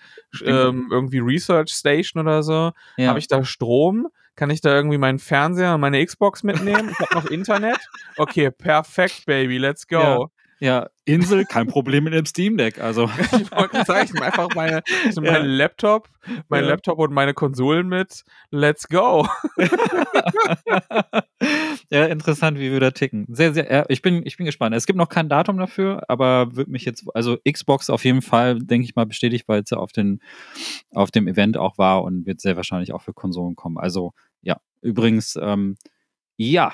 ähm, 0.45 0.89
irgendwie 0.91 1.19
Research 1.19 1.71
Station 1.71 2.23
oder 2.23 2.43
so. 2.43 2.73
Ja. 2.97 3.09
Habe 3.09 3.19
ich 3.19 3.29
da 3.29 3.45
Strom? 3.45 4.09
Kann 4.35 4.49
ich 4.49 4.63
da 4.63 4.75
irgendwie 4.75 4.97
meinen 4.97 5.19
Fernseher 5.19 5.75
und 5.75 5.83
meine 5.83 6.05
Xbox 6.05 6.43
mitnehmen? 6.43 6.91
Ich 6.91 6.99
habe 7.01 7.15
noch 7.15 7.27
Internet. 7.27 7.79
Okay, 8.17 8.51
perfekt, 8.51 9.27
Baby, 9.27 9.59
let's 9.59 9.87
go. 9.87 9.99
Ja. 9.99 10.27
Ja, 10.63 10.89
Insel, 11.07 11.45
kein 11.45 11.67
Problem 11.67 12.05
mit 12.05 12.15
dem 12.15 12.25
Steam 12.25 12.57
Deck. 12.57 12.81
Also. 12.81 13.07
ich 13.33 13.51
wollte 13.51 13.85
sagen, 13.85 14.05
ich 14.05 14.13
nehme 14.13 14.27
einfach 14.27 14.49
meine, 14.55 14.85
ich 15.09 15.17
nehme 15.17 15.27
ja. 15.27 15.33
meinen 15.33 15.51
Laptop, 15.51 16.09
meinen 16.49 16.63
ja. 16.63 16.71
Laptop 16.71 17.01
und 17.01 17.13
meine 17.13 17.35
Konsolen 17.35 17.89
mit. 17.89 18.23
Let's 18.53 18.87
go. 18.87 19.27
ja, 21.91 22.05
interessant, 22.05 22.61
wie 22.61 22.71
wir 22.71 22.79
da 22.79 22.93
ticken. 22.93 23.27
Sehr, 23.29 23.53
sehr, 23.53 23.73
ja, 23.73 23.85
ich 23.89 24.03
bin, 24.03 24.25
ich 24.25 24.37
bin 24.37 24.47
gespannt. 24.47 24.77
Es 24.77 24.87
gibt 24.87 24.97
noch 24.97 25.09
kein 25.09 25.29
Datum 25.29 25.59
dafür, 25.59 26.05
aber 26.07 26.55
wird 26.55 26.69
mich 26.69 26.85
jetzt, 26.85 27.07
also 27.13 27.39
Xbox 27.39 27.91
auf 27.91 28.05
jeden 28.05 28.23
Fall, 28.23 28.61
denke 28.61 28.85
ich 28.85 28.95
mal, 28.95 29.05
bestätigt, 29.05 29.49
weil 29.49 29.63
es 29.63 29.71
ja 29.71 29.79
auf, 29.79 29.91
den, 29.91 30.21
auf 30.93 31.11
dem 31.11 31.27
Event 31.27 31.57
auch 31.57 31.77
war 31.77 32.05
und 32.05 32.25
wird 32.25 32.41
sehr 32.41 32.55
wahrscheinlich 32.55 32.93
auch 32.93 33.03
für 33.03 33.13
Konsolen 33.13 33.57
kommen. 33.57 33.79
Also, 33.79 34.13
ja, 34.43 34.59
übrigens, 34.81 35.37
ähm, 35.43 35.77
ja, 36.37 36.73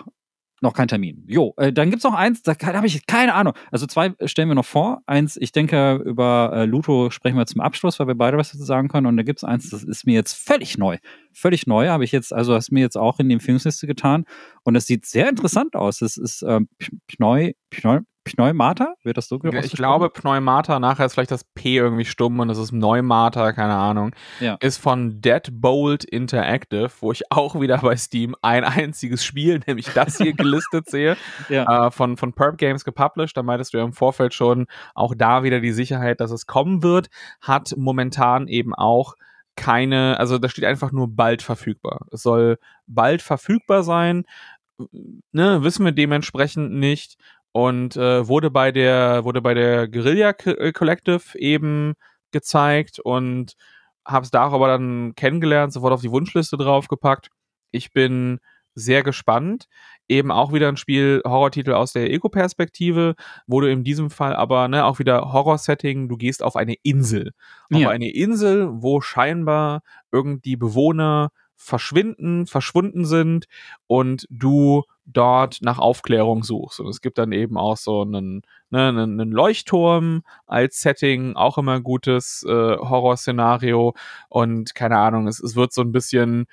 noch 0.60 0.74
kein 0.74 0.88
Termin. 0.88 1.24
Jo, 1.26 1.54
äh, 1.56 1.72
dann 1.72 1.90
gibt's 1.90 2.04
noch 2.04 2.14
eins, 2.14 2.42
da 2.42 2.54
habe 2.60 2.86
ich 2.86 3.06
keine 3.06 3.34
Ahnung. 3.34 3.54
Also 3.70 3.86
zwei 3.86 4.12
stellen 4.24 4.48
wir 4.48 4.54
noch 4.54 4.64
vor. 4.64 5.02
Eins, 5.06 5.36
ich 5.36 5.52
denke, 5.52 6.02
über 6.04 6.50
äh, 6.54 6.64
Luto 6.64 7.10
sprechen 7.10 7.36
wir 7.36 7.46
zum 7.46 7.60
Abschluss, 7.60 7.98
weil 8.00 8.08
wir 8.08 8.14
beide 8.14 8.36
was 8.36 8.52
dazu 8.52 8.64
sagen 8.64 8.88
können. 8.88 9.06
Und 9.06 9.16
da 9.16 9.22
gibt's 9.22 9.44
eins, 9.44 9.70
das 9.70 9.84
ist 9.84 10.06
mir 10.06 10.14
jetzt 10.14 10.34
völlig 10.34 10.78
neu. 10.78 10.98
Völlig 11.32 11.66
neu, 11.66 11.88
habe 11.88 12.04
ich 12.04 12.12
jetzt, 12.12 12.32
also 12.32 12.54
hast 12.54 12.72
mir 12.72 12.80
jetzt 12.80 12.96
auch 12.96 13.20
in 13.20 13.28
die 13.28 13.34
Empfehlungsliste 13.34 13.86
getan. 13.86 14.24
Und 14.64 14.76
es 14.76 14.86
sieht 14.86 15.06
sehr 15.06 15.28
interessant 15.28 15.76
aus. 15.76 16.02
Es 16.02 16.16
ist 16.16 16.42
ähm, 16.42 16.68
Pneu, 17.06 17.52
Pneu, 17.70 18.00
Pneumata? 18.36 18.94
Wird 19.02 19.16
das 19.16 19.28
so 19.28 19.40
Ich 19.42 19.72
glaube, 19.72 20.10
Pneumata, 20.10 20.78
nachher 20.80 21.06
ist 21.06 21.14
vielleicht 21.14 21.30
das 21.30 21.44
P 21.44 21.76
irgendwie 21.76 22.04
stumm 22.04 22.40
und 22.40 22.50
es 22.50 22.58
ist 22.58 22.72
Neumata, 22.72 23.52
keine 23.52 23.74
Ahnung. 23.74 24.14
Ja. 24.40 24.56
Ist 24.60 24.78
von 24.78 25.20
Deadbolt 25.20 26.04
Interactive, 26.04 26.90
wo 27.00 27.12
ich 27.12 27.22
auch 27.30 27.60
wieder 27.60 27.78
bei 27.78 27.96
Steam 27.96 28.34
ein 28.42 28.64
einziges 28.64 29.24
Spiel, 29.24 29.60
nämlich 29.66 29.92
das 29.92 30.18
hier 30.18 30.32
gelistet 30.32 30.88
sehe, 30.88 31.16
ja. 31.48 31.86
äh, 31.86 31.90
von, 31.90 32.16
von 32.16 32.32
Perp 32.32 32.58
Games 32.58 32.84
gepublished. 32.84 33.36
Da 33.36 33.42
meintest 33.42 33.74
du 33.74 33.78
ja 33.78 33.84
im 33.84 33.92
Vorfeld 33.92 34.34
schon, 34.34 34.66
auch 34.94 35.14
da 35.16 35.42
wieder 35.42 35.60
die 35.60 35.72
Sicherheit, 35.72 36.20
dass 36.20 36.30
es 36.30 36.46
kommen 36.46 36.82
wird. 36.82 37.08
Hat 37.40 37.74
momentan 37.76 38.48
eben 38.48 38.74
auch 38.74 39.14
keine, 39.58 40.18
also 40.20 40.38
da 40.38 40.48
steht 40.48 40.64
einfach 40.64 40.92
nur 40.92 41.08
bald 41.08 41.42
verfügbar. 41.42 42.06
Es 42.12 42.22
soll 42.22 42.58
bald 42.86 43.22
verfügbar 43.22 43.82
sein. 43.82 44.24
Ne, 45.32 45.64
wissen 45.64 45.84
wir 45.84 45.90
dementsprechend 45.90 46.72
nicht 46.72 47.16
und 47.52 47.96
äh, 47.96 48.26
wurde 48.28 48.50
bei 48.50 48.72
der 48.72 49.24
wurde 49.24 49.42
bei 49.42 49.54
der 49.54 49.88
Guerilla 49.88 50.30
äh, 50.44 50.72
Collective 50.72 51.38
eben 51.38 51.94
gezeigt 52.30 52.98
und 53.00 53.54
habe 54.06 54.24
es 54.24 54.30
darüber 54.30 54.68
dann 54.68 55.14
kennengelernt, 55.14 55.72
sofort 55.72 55.92
auf 55.92 56.00
die 56.00 56.10
Wunschliste 56.10 56.56
draufgepackt. 56.56 57.28
Ich 57.70 57.92
bin 57.92 58.40
sehr 58.74 59.02
gespannt. 59.02 59.66
Eben 60.08 60.30
auch 60.30 60.52
wieder 60.52 60.68
ein 60.68 60.78
Spiel, 60.78 61.20
Horrortitel 61.26 61.72
aus 61.72 61.92
der 61.92 62.10
Ego-Perspektive, 62.10 63.14
wo 63.46 63.60
du 63.60 63.70
in 63.70 63.84
diesem 63.84 64.08
Fall 64.08 64.34
aber 64.34 64.68
ne, 64.68 64.84
auch 64.86 64.98
wieder 64.98 65.32
Horror-Setting, 65.32 66.08
du 66.08 66.16
gehst 66.16 66.42
auf 66.42 66.56
eine 66.56 66.76
Insel. 66.82 67.32
Ja. 67.70 67.88
Auf 67.88 67.92
eine 67.92 68.10
Insel, 68.10 68.68
wo 68.70 69.02
scheinbar 69.02 69.82
irgendwie 70.10 70.56
Bewohner 70.56 71.28
verschwinden, 71.58 72.46
verschwunden 72.46 73.04
sind 73.04 73.46
und 73.86 74.26
du 74.30 74.84
dort 75.04 75.58
nach 75.60 75.78
Aufklärung 75.78 76.44
suchst. 76.44 76.80
Und 76.80 76.88
es 76.88 77.00
gibt 77.00 77.18
dann 77.18 77.32
eben 77.32 77.58
auch 77.58 77.76
so 77.76 78.02
einen, 78.02 78.42
ne, 78.70 78.88
einen, 78.88 79.32
Leuchtturm 79.32 80.22
als 80.46 80.80
Setting, 80.80 81.34
auch 81.34 81.58
immer 81.58 81.74
ein 81.76 81.82
gutes 81.82 82.44
äh, 82.48 82.76
Horrorszenario. 82.76 83.94
Und 84.28 84.74
keine 84.74 84.98
Ahnung, 84.98 85.26
es, 85.26 85.40
es 85.40 85.56
wird 85.56 85.72
so 85.72 85.82
ein 85.82 85.92
bisschen 85.92 86.46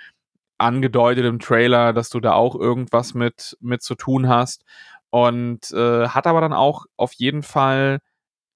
angedeutet 0.57 1.25
im 1.25 1.39
Trailer, 1.39 1.93
dass 1.93 2.09
du 2.09 2.19
da 2.19 2.33
auch 2.33 2.55
irgendwas 2.55 3.13
mit, 3.13 3.57
mit 3.61 3.83
zu 3.83 3.95
tun 3.95 4.27
hast. 4.27 4.65
Und 5.11 5.71
äh, 5.71 6.07
hat 6.07 6.27
aber 6.27 6.41
dann 6.41 6.53
auch 6.53 6.85
auf 6.97 7.13
jeden 7.13 7.43
Fall 7.43 7.99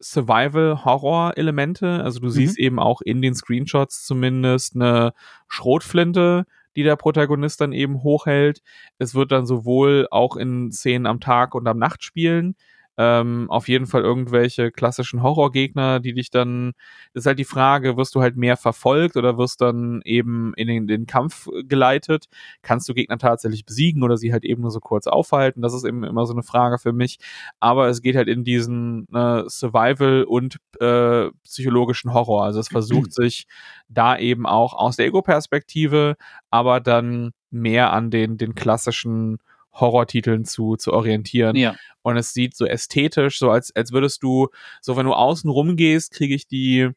Survival-Horror-Elemente. 0.01 2.03
Also 2.03 2.19
du 2.19 2.27
mhm. 2.27 2.31
siehst 2.31 2.59
eben 2.59 2.79
auch 2.79 3.01
in 3.01 3.21
den 3.21 3.35
Screenshots 3.35 4.05
zumindest 4.05 4.75
eine 4.75 5.13
Schrotflinte, 5.47 6.45
die 6.75 6.83
der 6.83 6.95
Protagonist 6.95 7.61
dann 7.61 7.73
eben 7.73 8.03
hochhält. 8.03 8.61
Es 8.97 9.15
wird 9.15 9.31
dann 9.31 9.45
sowohl 9.45 10.07
auch 10.11 10.35
in 10.35 10.71
Szenen 10.71 11.05
am 11.05 11.19
Tag 11.19 11.55
und 11.55 11.67
am 11.67 11.77
Nacht 11.77 12.03
spielen, 12.03 12.55
ähm, 13.01 13.49
auf 13.49 13.69
jeden 13.69 13.87
Fall 13.87 14.01
irgendwelche 14.01 14.71
klassischen 14.71 15.23
Horrorgegner, 15.23 16.01
die 16.01 16.13
dich 16.13 16.31
dann, 16.31 16.73
ist 17.13 17.25
halt 17.25 17.39
die 17.39 17.45
Frage, 17.45 17.95
wirst 17.95 18.13
du 18.13 18.19
halt 18.19 18.35
mehr 18.35 18.57
verfolgt 18.57 19.15
oder 19.15 19.37
wirst 19.37 19.61
dann 19.61 20.01
eben 20.03 20.53
in 20.57 20.67
den, 20.67 20.85
den 20.85 21.05
Kampf 21.05 21.47
geleitet? 21.63 22.25
Kannst 22.61 22.89
du 22.89 22.93
Gegner 22.93 23.17
tatsächlich 23.17 23.63
besiegen 23.63 24.03
oder 24.03 24.17
sie 24.17 24.33
halt 24.33 24.43
eben 24.43 24.63
nur 24.63 24.71
so 24.71 24.81
kurz 24.81 25.07
aufhalten? 25.07 25.61
Das 25.61 25.73
ist 25.73 25.85
eben 25.85 26.03
immer 26.03 26.25
so 26.25 26.33
eine 26.33 26.43
Frage 26.43 26.77
für 26.77 26.91
mich. 26.91 27.19
Aber 27.61 27.87
es 27.87 28.01
geht 28.01 28.17
halt 28.17 28.27
in 28.27 28.43
diesen 28.43 29.07
äh, 29.13 29.43
Survival 29.47 30.25
und 30.25 30.57
äh, 30.81 31.29
psychologischen 31.45 32.13
Horror. 32.13 32.43
Also 32.43 32.59
es 32.59 32.67
versucht 32.67 33.13
sich 33.13 33.47
da 33.87 34.17
eben 34.17 34.45
auch 34.45 34.73
aus 34.73 34.97
der 34.97 35.05
Ego-Perspektive, 35.05 36.17
aber 36.49 36.81
dann 36.81 37.31
mehr 37.49 37.93
an 37.93 38.11
den, 38.11 38.37
den 38.37 38.55
klassischen 38.55 39.37
Horrortiteln 39.73 40.45
zu, 40.45 40.75
zu 40.75 40.93
orientieren. 40.93 41.55
Ja. 41.55 41.75
Und 42.01 42.17
es 42.17 42.33
sieht 42.33 42.55
so 42.55 42.65
ästhetisch, 42.65 43.39
so 43.39 43.49
als, 43.51 43.75
als 43.75 43.91
würdest 43.91 44.23
du, 44.23 44.49
so 44.81 44.97
wenn 44.97 45.05
du 45.05 45.13
außen 45.13 45.49
rumgehst, 45.49 46.11
kriege 46.11 46.35
ich 46.35 46.47
die, 46.47 46.89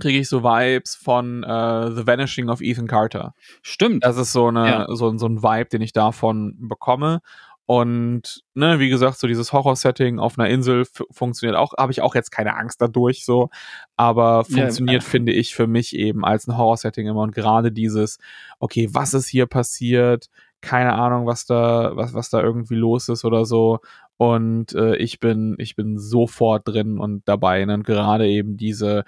kriege 0.00 0.18
ich 0.18 0.28
so 0.28 0.42
Vibes 0.42 0.94
von 0.94 1.44
uh, 1.44 1.94
The 1.94 2.06
Vanishing 2.06 2.48
of 2.48 2.60
Ethan 2.60 2.86
Carter. 2.86 3.34
Stimmt. 3.62 4.04
Das 4.04 4.16
ist 4.16 4.32
so, 4.32 4.48
eine, 4.48 4.66
ja. 4.66 4.86
so, 4.88 5.16
so 5.18 5.26
ein 5.26 5.42
Vibe, 5.42 5.68
den 5.70 5.82
ich 5.82 5.92
davon 5.92 6.56
bekomme. 6.68 7.20
Und, 7.66 8.44
ne, 8.52 8.78
wie 8.78 8.90
gesagt, 8.90 9.18
so 9.18 9.26
dieses 9.26 9.54
Horror-Setting 9.54 10.18
auf 10.18 10.38
einer 10.38 10.50
Insel 10.50 10.84
funktioniert 11.10 11.56
auch, 11.56 11.72
habe 11.78 11.92
ich 11.92 12.02
auch 12.02 12.14
jetzt 12.14 12.30
keine 12.30 12.56
Angst 12.56 12.82
dadurch, 12.82 13.24
so. 13.24 13.48
Aber 13.96 14.44
funktioniert, 14.44 15.02
ja, 15.02 15.08
finde 15.08 15.32
ich, 15.32 15.54
für 15.54 15.66
mich 15.66 15.96
eben 15.96 16.26
als 16.26 16.46
ein 16.46 16.58
Horror-Setting 16.58 17.06
immer. 17.06 17.22
Und 17.22 17.34
gerade 17.34 17.72
dieses, 17.72 18.18
okay, 18.58 18.88
was 18.92 19.14
ist 19.14 19.28
hier 19.28 19.46
passiert? 19.46 20.28
Keine 20.64 20.94
Ahnung, 20.94 21.26
was 21.26 21.46
da, 21.46 21.92
was, 21.94 22.14
was 22.14 22.30
da 22.30 22.42
irgendwie 22.42 22.76
los 22.76 23.08
ist 23.08 23.24
oder 23.24 23.44
so. 23.44 23.80
Und 24.16 24.74
äh, 24.74 24.96
ich 24.96 25.20
bin, 25.20 25.56
ich 25.58 25.76
bin 25.76 25.98
sofort 25.98 26.66
drin 26.66 26.98
und 26.98 27.22
dabei. 27.26 27.64
Ne? 27.64 27.74
Und 27.74 27.84
gerade 27.84 28.26
eben 28.26 28.56
diese, 28.56 29.04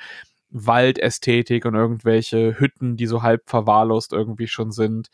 Waldästhetik 0.51 1.65
und 1.65 1.75
irgendwelche 1.75 2.59
Hütten, 2.59 2.97
die 2.97 3.07
so 3.07 3.23
halb 3.23 3.43
verwahrlost 3.47 4.13
irgendwie 4.13 4.47
schon 4.47 4.71
sind. 4.71 5.09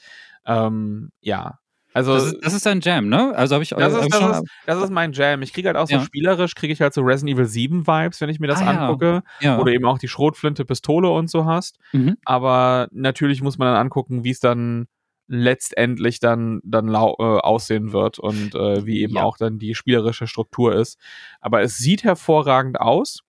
Ähm, 0.47 1.11
ja, 1.20 1.59
also, 1.95 2.14
das 2.14 2.24
ist, 2.24 2.36
das 2.43 2.55
ist 2.55 2.66
dein 2.66 2.80
Jam, 2.80 3.09
ne? 3.09 3.34
Also 3.36 3.55
habe 3.55 3.62
ich 3.62 3.70
das, 3.70 3.93
ist, 3.93 4.14
das, 4.14 4.38
ist, 4.38 4.45
das 4.66 4.82
ist 4.82 4.90
mein 4.90 5.12
Jam. 5.12 5.43
Ich 5.43 5.53
kriege 5.53 5.68
halt 5.68 5.76
auch 5.76 5.86
so 5.86 5.97
ja. 5.97 6.03
spielerisch, 6.03 6.55
kriege 6.55 6.72
ich 6.72 6.80
halt 6.80 6.95
so 6.95 7.03
Resident 7.03 7.36
Evil 7.36 7.45
7 7.45 7.86
Vibes, 7.86 8.20
wenn 8.20 8.30
ich 8.30 8.40
mir 8.40 8.47
das 8.47 8.62
ah, 8.62 8.70
angucke. 8.70 9.22
Ja. 9.40 9.53
Ja. 9.53 9.59
Oder 9.59 9.72
eben 9.72 9.84
auch 9.84 9.99
die 9.99 10.09
Schrotflinte, 10.09 10.64
Pistole 10.64 11.11
und 11.11 11.28
so 11.28 11.45
hast. 11.45 11.78
Mhm. 11.93 12.16
Aber 12.24 12.88
natürlich 12.93 13.43
muss 13.43 13.59
man 13.59 13.68
dann 13.68 13.76
angucken, 13.76 14.24
wie 14.24 14.30
es 14.30 14.40
dann 14.40 14.86
letztendlich 15.32 16.20
dann, 16.20 16.60
dann 16.62 16.88
äh, 16.88 16.98
aussehen 16.98 17.92
wird 17.92 18.18
und 18.18 18.54
äh, 18.54 18.84
wie 18.84 19.00
eben 19.00 19.16
auch 19.16 19.38
dann 19.38 19.58
die 19.58 19.74
spielerische 19.74 20.26
Struktur 20.26 20.74
ist. 20.74 20.98
Aber 21.40 21.62
es 21.62 21.78
sieht 21.78 22.04
hervorragend 22.04 22.78
aus. 22.78 23.22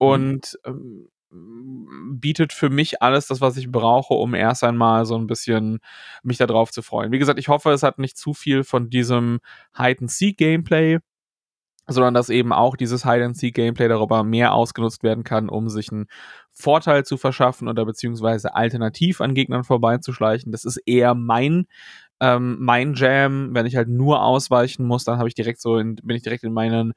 Mhm. 0.00 0.06
Und 0.06 0.58
ähm, 0.64 1.08
bietet 1.30 2.52
für 2.52 2.70
mich 2.70 3.02
alles 3.02 3.26
das, 3.26 3.40
was 3.40 3.56
ich 3.56 3.70
brauche, 3.70 4.14
um 4.14 4.34
erst 4.34 4.64
einmal 4.64 5.04
so 5.04 5.16
ein 5.16 5.26
bisschen 5.26 5.80
mich 6.22 6.38
darauf 6.38 6.70
zu 6.70 6.80
freuen. 6.80 7.12
Wie 7.12 7.18
gesagt, 7.18 7.38
ich 7.38 7.48
hoffe, 7.48 7.70
es 7.70 7.82
hat 7.82 7.98
nicht 7.98 8.16
zu 8.16 8.32
viel 8.32 8.64
von 8.64 8.88
diesem 8.88 9.40
Hide-and-Seek-Gameplay, 9.76 11.00
sondern 11.86 12.14
dass 12.14 12.30
eben 12.30 12.52
auch 12.52 12.76
dieses 12.76 13.04
Hide-and-Seek-Gameplay 13.04 13.88
darüber 13.88 14.22
mehr 14.22 14.54
ausgenutzt 14.54 15.02
werden 15.02 15.24
kann, 15.24 15.48
um 15.50 15.68
sich 15.68 15.90
einen 15.92 16.06
Vorteil 16.58 17.04
zu 17.04 17.16
verschaffen 17.16 17.68
oder 17.68 17.84
beziehungsweise 17.84 18.54
alternativ 18.54 19.20
an 19.20 19.34
Gegnern 19.34 19.64
vorbeizuschleichen. 19.64 20.52
Das 20.52 20.64
ist 20.64 20.78
eher 20.86 21.14
mein 21.14 21.66
ähm, 22.20 22.56
mein 22.60 22.94
Jam. 22.94 23.54
Wenn 23.54 23.66
ich 23.66 23.76
halt 23.76 23.88
nur 23.88 24.22
ausweichen 24.22 24.84
muss, 24.84 25.04
dann 25.04 25.18
habe 25.18 25.28
ich 25.28 25.34
direkt 25.34 25.60
so 25.60 25.78
in, 25.78 25.96
bin 25.96 26.16
ich 26.16 26.22
direkt 26.22 26.44
in 26.44 26.52
meinen 26.52 26.94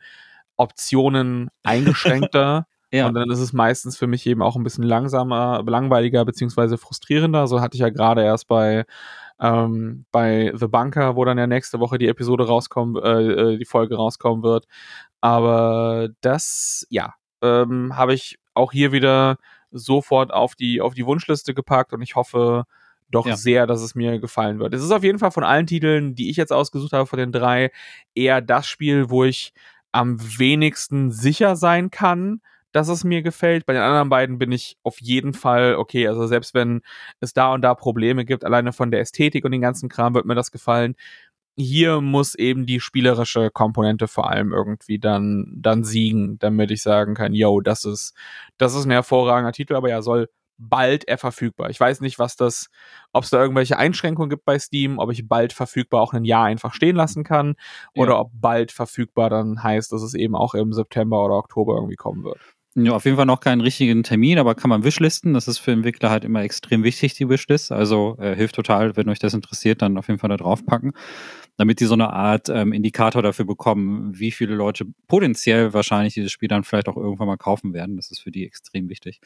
Optionen 0.57 1.49
eingeschränkter. 1.63 2.65
Ja. 2.93 3.07
Und 3.07 3.13
dann 3.13 3.29
ist 3.29 3.39
es 3.39 3.53
meistens 3.53 3.97
für 3.97 4.07
mich 4.07 4.25
eben 4.27 4.41
auch 4.41 4.57
ein 4.57 4.63
bisschen 4.63 4.83
langsamer, 4.83 5.63
langweiliger 5.65 6.25
beziehungsweise 6.25 6.77
frustrierender. 6.77 7.47
So 7.47 7.61
hatte 7.61 7.75
ich 7.75 7.81
ja 7.81 7.89
gerade 7.89 8.23
erst 8.23 8.47
bei 8.47 8.85
ähm, 9.39 10.05
bei 10.11 10.51
The 10.55 10.67
Bunker, 10.67 11.15
wo 11.15 11.25
dann 11.25 11.37
ja 11.37 11.47
nächste 11.47 11.79
Woche 11.79 11.97
die 11.97 12.07
Episode 12.07 12.47
rauskommen, 12.47 13.01
äh, 13.01 13.53
äh, 13.53 13.57
die 13.57 13.65
Folge 13.65 13.95
rauskommen 13.95 14.43
wird. 14.43 14.67
Aber 15.21 16.09
das, 16.21 16.85
ja, 16.89 17.15
ähm, 17.41 17.95
habe 17.97 18.13
ich 18.13 18.37
auch 18.61 18.71
hier 18.71 18.91
wieder 18.91 19.37
sofort 19.71 20.31
auf 20.31 20.55
die 20.55 20.81
auf 20.81 20.93
die 20.93 21.05
Wunschliste 21.05 21.53
gepackt 21.53 21.93
und 21.93 22.01
ich 22.01 22.15
hoffe 22.15 22.65
doch 23.09 23.27
ja. 23.27 23.35
sehr, 23.35 23.67
dass 23.67 23.81
es 23.81 23.93
mir 23.93 24.19
gefallen 24.19 24.59
wird. 24.59 24.73
Es 24.73 24.83
ist 24.83 24.91
auf 24.91 25.03
jeden 25.03 25.19
Fall 25.19 25.31
von 25.31 25.43
allen 25.43 25.67
Titeln, 25.67 26.15
die 26.15 26.29
ich 26.29 26.37
jetzt 26.37 26.53
ausgesucht 26.53 26.93
habe, 26.93 27.05
von 27.05 27.19
den 27.19 27.31
drei, 27.31 27.71
eher 28.15 28.41
das 28.41 28.67
Spiel, 28.67 29.09
wo 29.09 29.23
ich 29.25 29.53
am 29.91 30.17
wenigsten 30.39 31.11
sicher 31.11 31.57
sein 31.57 31.91
kann, 31.91 32.41
dass 32.71 32.87
es 32.87 33.03
mir 33.03 33.21
gefällt. 33.21 33.65
Bei 33.65 33.73
den 33.73 33.81
anderen 33.81 34.09
beiden 34.09 34.37
bin 34.37 34.51
ich 34.51 34.77
auf 34.83 35.01
jeden 35.01 35.33
Fall 35.33 35.75
okay. 35.75 36.07
Also 36.07 36.25
selbst 36.25 36.53
wenn 36.53 36.81
es 37.19 37.33
da 37.33 37.53
und 37.53 37.61
da 37.61 37.75
Probleme 37.75 38.23
gibt, 38.23 38.45
alleine 38.45 38.71
von 38.71 38.91
der 38.91 39.01
Ästhetik 39.01 39.43
und 39.43 39.51
den 39.51 39.61
ganzen 39.61 39.89
Kram 39.89 40.13
wird 40.13 40.25
mir 40.25 40.35
das 40.35 40.51
gefallen. 40.51 40.95
Hier 41.61 42.01
muss 42.01 42.35
eben 42.35 42.65
die 42.65 42.79
spielerische 42.79 43.49
Komponente 43.51 44.07
vor 44.07 44.29
allem 44.29 44.53
irgendwie 44.53 44.99
dann, 44.99 45.53
dann 45.55 45.83
siegen, 45.83 46.37
damit 46.39 46.71
ich 46.71 46.81
sagen 46.81 47.13
kann, 47.13 47.33
yo, 47.33 47.61
das 47.61 47.85
ist, 47.85 48.13
das 48.57 48.75
ist 48.75 48.85
ein 48.85 48.91
hervorragender 48.91 49.51
Titel, 49.51 49.75
aber 49.75 49.89
ja, 49.89 50.01
soll 50.01 50.29
bald 50.61 51.07
er 51.07 51.17
verfügbar. 51.17 51.69
Ich 51.69 51.79
weiß 51.79 52.01
nicht, 52.01 52.19
was 52.19 52.35
das, 52.35 52.69
ob 53.13 53.23
es 53.23 53.31
da 53.31 53.41
irgendwelche 53.41 53.77
Einschränkungen 53.77 54.29
gibt 54.29 54.45
bei 54.45 54.59
Steam, 54.59 54.99
ob 54.99 55.11
ich 55.11 55.27
bald 55.27 55.53
verfügbar 55.53 56.01
auch 56.01 56.13
ein 56.13 56.23
Jahr 56.23 56.45
einfach 56.45 56.73
stehen 56.73 56.95
lassen 56.95 57.23
kann 57.23 57.55
oder 57.95 58.13
ja. 58.13 58.19
ob 58.19 58.31
bald 58.33 58.71
verfügbar 58.71 59.29
dann 59.29 59.63
heißt, 59.63 59.91
dass 59.91 60.03
es 60.03 60.13
eben 60.13 60.35
auch 60.35 60.53
im 60.53 60.71
September 60.71 61.25
oder 61.25 61.35
Oktober 61.35 61.75
irgendwie 61.75 61.95
kommen 61.95 62.23
wird. 62.23 62.39
Ja, 62.75 62.93
auf 62.93 63.03
jeden 63.03 63.17
Fall 63.17 63.25
noch 63.25 63.41
keinen 63.41 63.59
richtigen 63.59 64.01
Termin, 64.01 64.39
aber 64.39 64.55
kann 64.55 64.69
man 64.69 64.85
Wishlisten. 64.85 65.33
Das 65.33 65.49
ist 65.49 65.57
für 65.57 65.73
Entwickler 65.73 66.09
halt 66.09 66.23
immer 66.23 66.41
extrem 66.41 66.83
wichtig, 66.83 67.13
die 67.15 67.27
Wishlist. 67.27 67.73
Also 67.73 68.15
äh, 68.17 68.33
hilft 68.33 68.55
total, 68.55 68.95
wenn 68.95 69.09
euch 69.09 69.19
das 69.19 69.33
interessiert, 69.33 69.81
dann 69.81 69.97
auf 69.97 70.07
jeden 70.07 70.19
Fall 70.19 70.29
da 70.29 70.37
draufpacken 70.37 70.93
damit 71.57 71.79
die 71.79 71.85
so 71.85 71.93
eine 71.93 72.11
Art 72.11 72.49
ähm, 72.49 72.73
Indikator 72.73 73.21
dafür 73.21 73.45
bekommen, 73.45 74.17
wie 74.17 74.31
viele 74.31 74.55
Leute 74.55 74.85
potenziell 75.07 75.73
wahrscheinlich 75.73 76.13
dieses 76.13 76.31
Spiel 76.31 76.47
dann 76.47 76.63
vielleicht 76.63 76.87
auch 76.87 76.97
irgendwann 76.97 77.27
mal 77.27 77.37
kaufen 77.37 77.73
werden. 77.73 77.97
Das 77.97 78.09
ist 78.09 78.19
für 78.21 78.31
die 78.31 78.45
extrem 78.45 78.89
wichtig 78.89 79.21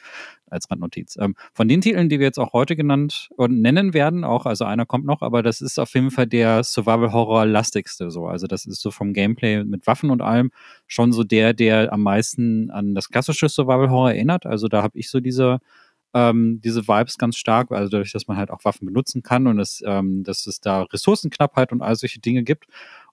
als 0.46 0.70
Randnotiz. 0.70 1.16
Ähm, 1.18 1.34
von 1.54 1.68
den 1.68 1.80
Titeln, 1.80 2.08
die 2.08 2.18
wir 2.18 2.26
jetzt 2.26 2.38
auch 2.38 2.52
heute 2.52 2.76
genannt 2.76 3.30
und 3.36 3.60
nennen 3.62 3.94
werden, 3.94 4.24
auch, 4.24 4.44
also 4.44 4.64
einer 4.64 4.86
kommt 4.86 5.06
noch, 5.06 5.22
aber 5.22 5.42
das 5.42 5.60
ist 5.60 5.78
auf 5.78 5.94
jeden 5.94 6.10
Fall 6.10 6.26
der 6.26 6.62
Survival-Horror-lastigste 6.62 8.10
so. 8.10 8.26
Also 8.26 8.46
das 8.46 8.66
ist 8.66 8.80
so 8.80 8.90
vom 8.90 9.12
Gameplay 9.12 9.64
mit 9.64 9.86
Waffen 9.86 10.10
und 10.10 10.20
allem 10.20 10.50
schon 10.86 11.12
so 11.12 11.24
der, 11.24 11.54
der 11.54 11.92
am 11.92 12.02
meisten 12.02 12.70
an 12.70 12.94
das 12.94 13.08
klassische 13.08 13.35
Survival-Horror 13.38 14.12
erinnert. 14.12 14.46
Also 14.46 14.68
da 14.68 14.82
habe 14.82 14.98
ich 14.98 15.10
so 15.10 15.20
diese 15.20 15.60
ähm, 16.14 16.60
diese 16.62 16.88
Vibes 16.88 17.18
ganz 17.18 17.36
stark, 17.36 17.70
also 17.72 17.90
dadurch, 17.90 18.12
dass 18.12 18.26
man 18.26 18.38
halt 18.38 18.50
auch 18.50 18.64
Waffen 18.64 18.86
benutzen 18.86 19.22
kann 19.22 19.46
und 19.46 19.60
es, 19.60 19.82
ähm, 19.86 20.24
dass 20.24 20.46
es 20.46 20.60
da 20.60 20.82
Ressourcenknappheit 20.84 21.72
und 21.72 21.82
all 21.82 21.94
solche 21.94 22.20
Dinge 22.20 22.42
gibt. 22.42 22.66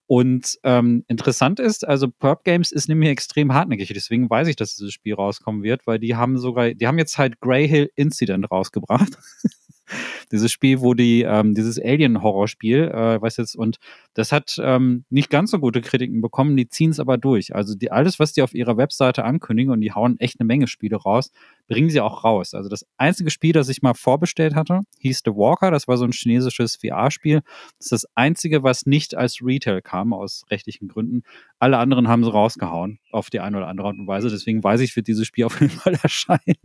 Und 0.07 0.57
ähm, 0.63 1.03
interessant 1.07 1.59
ist, 1.59 1.86
also 1.86 2.09
Perp 2.09 2.45
Games 2.45 2.71
ist 2.71 2.88
nämlich 2.88 3.09
extrem 3.09 3.53
hartnäckig, 3.53 3.91
deswegen 3.93 4.30
weiß 4.30 4.47
ich, 4.47 4.55
dass 4.55 4.76
dieses 4.76 4.93
Spiel 4.93 5.15
rauskommen 5.15 5.63
wird, 5.63 5.86
weil 5.86 5.99
die 5.99 6.15
haben 6.15 6.38
sogar, 6.38 6.74
die 6.74 6.88
haben 6.88 6.97
jetzt 6.97 7.17
halt 7.17 7.41
Grey 7.41 7.67
Hill 7.67 7.91
Incident 7.95 8.49
rausgebracht. 8.49 9.17
dieses 10.32 10.52
Spiel, 10.52 10.82
wo 10.82 10.94
die, 10.94 11.24
ähm, 11.24 11.54
dieses 11.54 11.80
Alien-Horrorspiel, 11.80 12.92
äh, 12.94 13.22
weiß 13.22 13.38
jetzt, 13.38 13.56
und 13.56 13.78
das 14.14 14.32
hat 14.32 14.60
ähm, 14.62 15.06
nicht 15.10 15.30
ganz 15.30 15.52
so 15.52 15.60
gute 15.60 15.82
Kritiken 15.82 16.22
bekommen, 16.22 16.56
die 16.56 16.68
ziehen 16.68 16.92
es 16.92 17.00
aber 17.00 17.18
durch. 17.18 17.56
Also 17.56 17.76
die, 17.76 17.92
alles, 17.92 18.20
was 18.20 18.34
die 18.34 18.42
auf 18.42 18.54
ihrer 18.54 18.78
Webseite 18.78 19.24
ankündigen, 19.24 19.72
und 19.72 19.82
die 19.82 19.92
hauen 19.92 20.20
echt 20.20 20.40
eine 20.40 20.48
Menge 20.48 20.68
Spiele 20.68 20.98
raus, 20.98 21.32
bringen 21.68 21.90
sie 21.90 22.02
auch 22.02 22.24
raus. 22.24 22.54
Also 22.54 22.70
das 22.70 22.86
einzige 22.98 23.30
Spiel, 23.30 23.54
das 23.54 23.70
ich 23.70 23.82
mal 23.82 23.94
vorbestellt 23.94 24.56
hatte, 24.56 24.82
hieß 25.00 25.22
The 25.26 25.32
Walker, 25.32 25.72
das 25.72 25.88
war 25.88 25.98
so 25.98 26.06
ein 26.06 26.12
chinesisches 26.12 26.78
VR-Spiel. 26.78 27.42
Das 27.78 27.86
ist 27.86 27.92
das 27.92 28.08
einzige, 28.16 28.64
was 28.64 28.86
nicht 28.86 29.16
als 29.16 29.40
Retail 29.42 29.82
kam, 29.82 30.14
aus 30.14 30.46
rechtlichen 30.50 30.88
Gründen. 30.88 31.24
Alle 31.60 31.78
anderen 31.78 32.08
haben 32.08 32.24
sie 32.24 32.32
rausgehauen, 32.32 33.00
auf 33.12 33.30
die 33.30 33.40
eine 33.40 33.58
oder 33.58 33.68
andere 33.68 33.88
Art 33.88 33.98
und 33.98 34.08
Weise. 34.08 34.30
Deswegen 34.30 34.64
weiß 34.64 34.82
ich, 34.82 34.96
wird 34.96 35.08
dieses 35.08 35.28
Spiel 35.28 35.46
auf 35.46 35.60
jeden 35.60 35.72
Fall 35.72 35.94
erscheinen, 36.04 36.58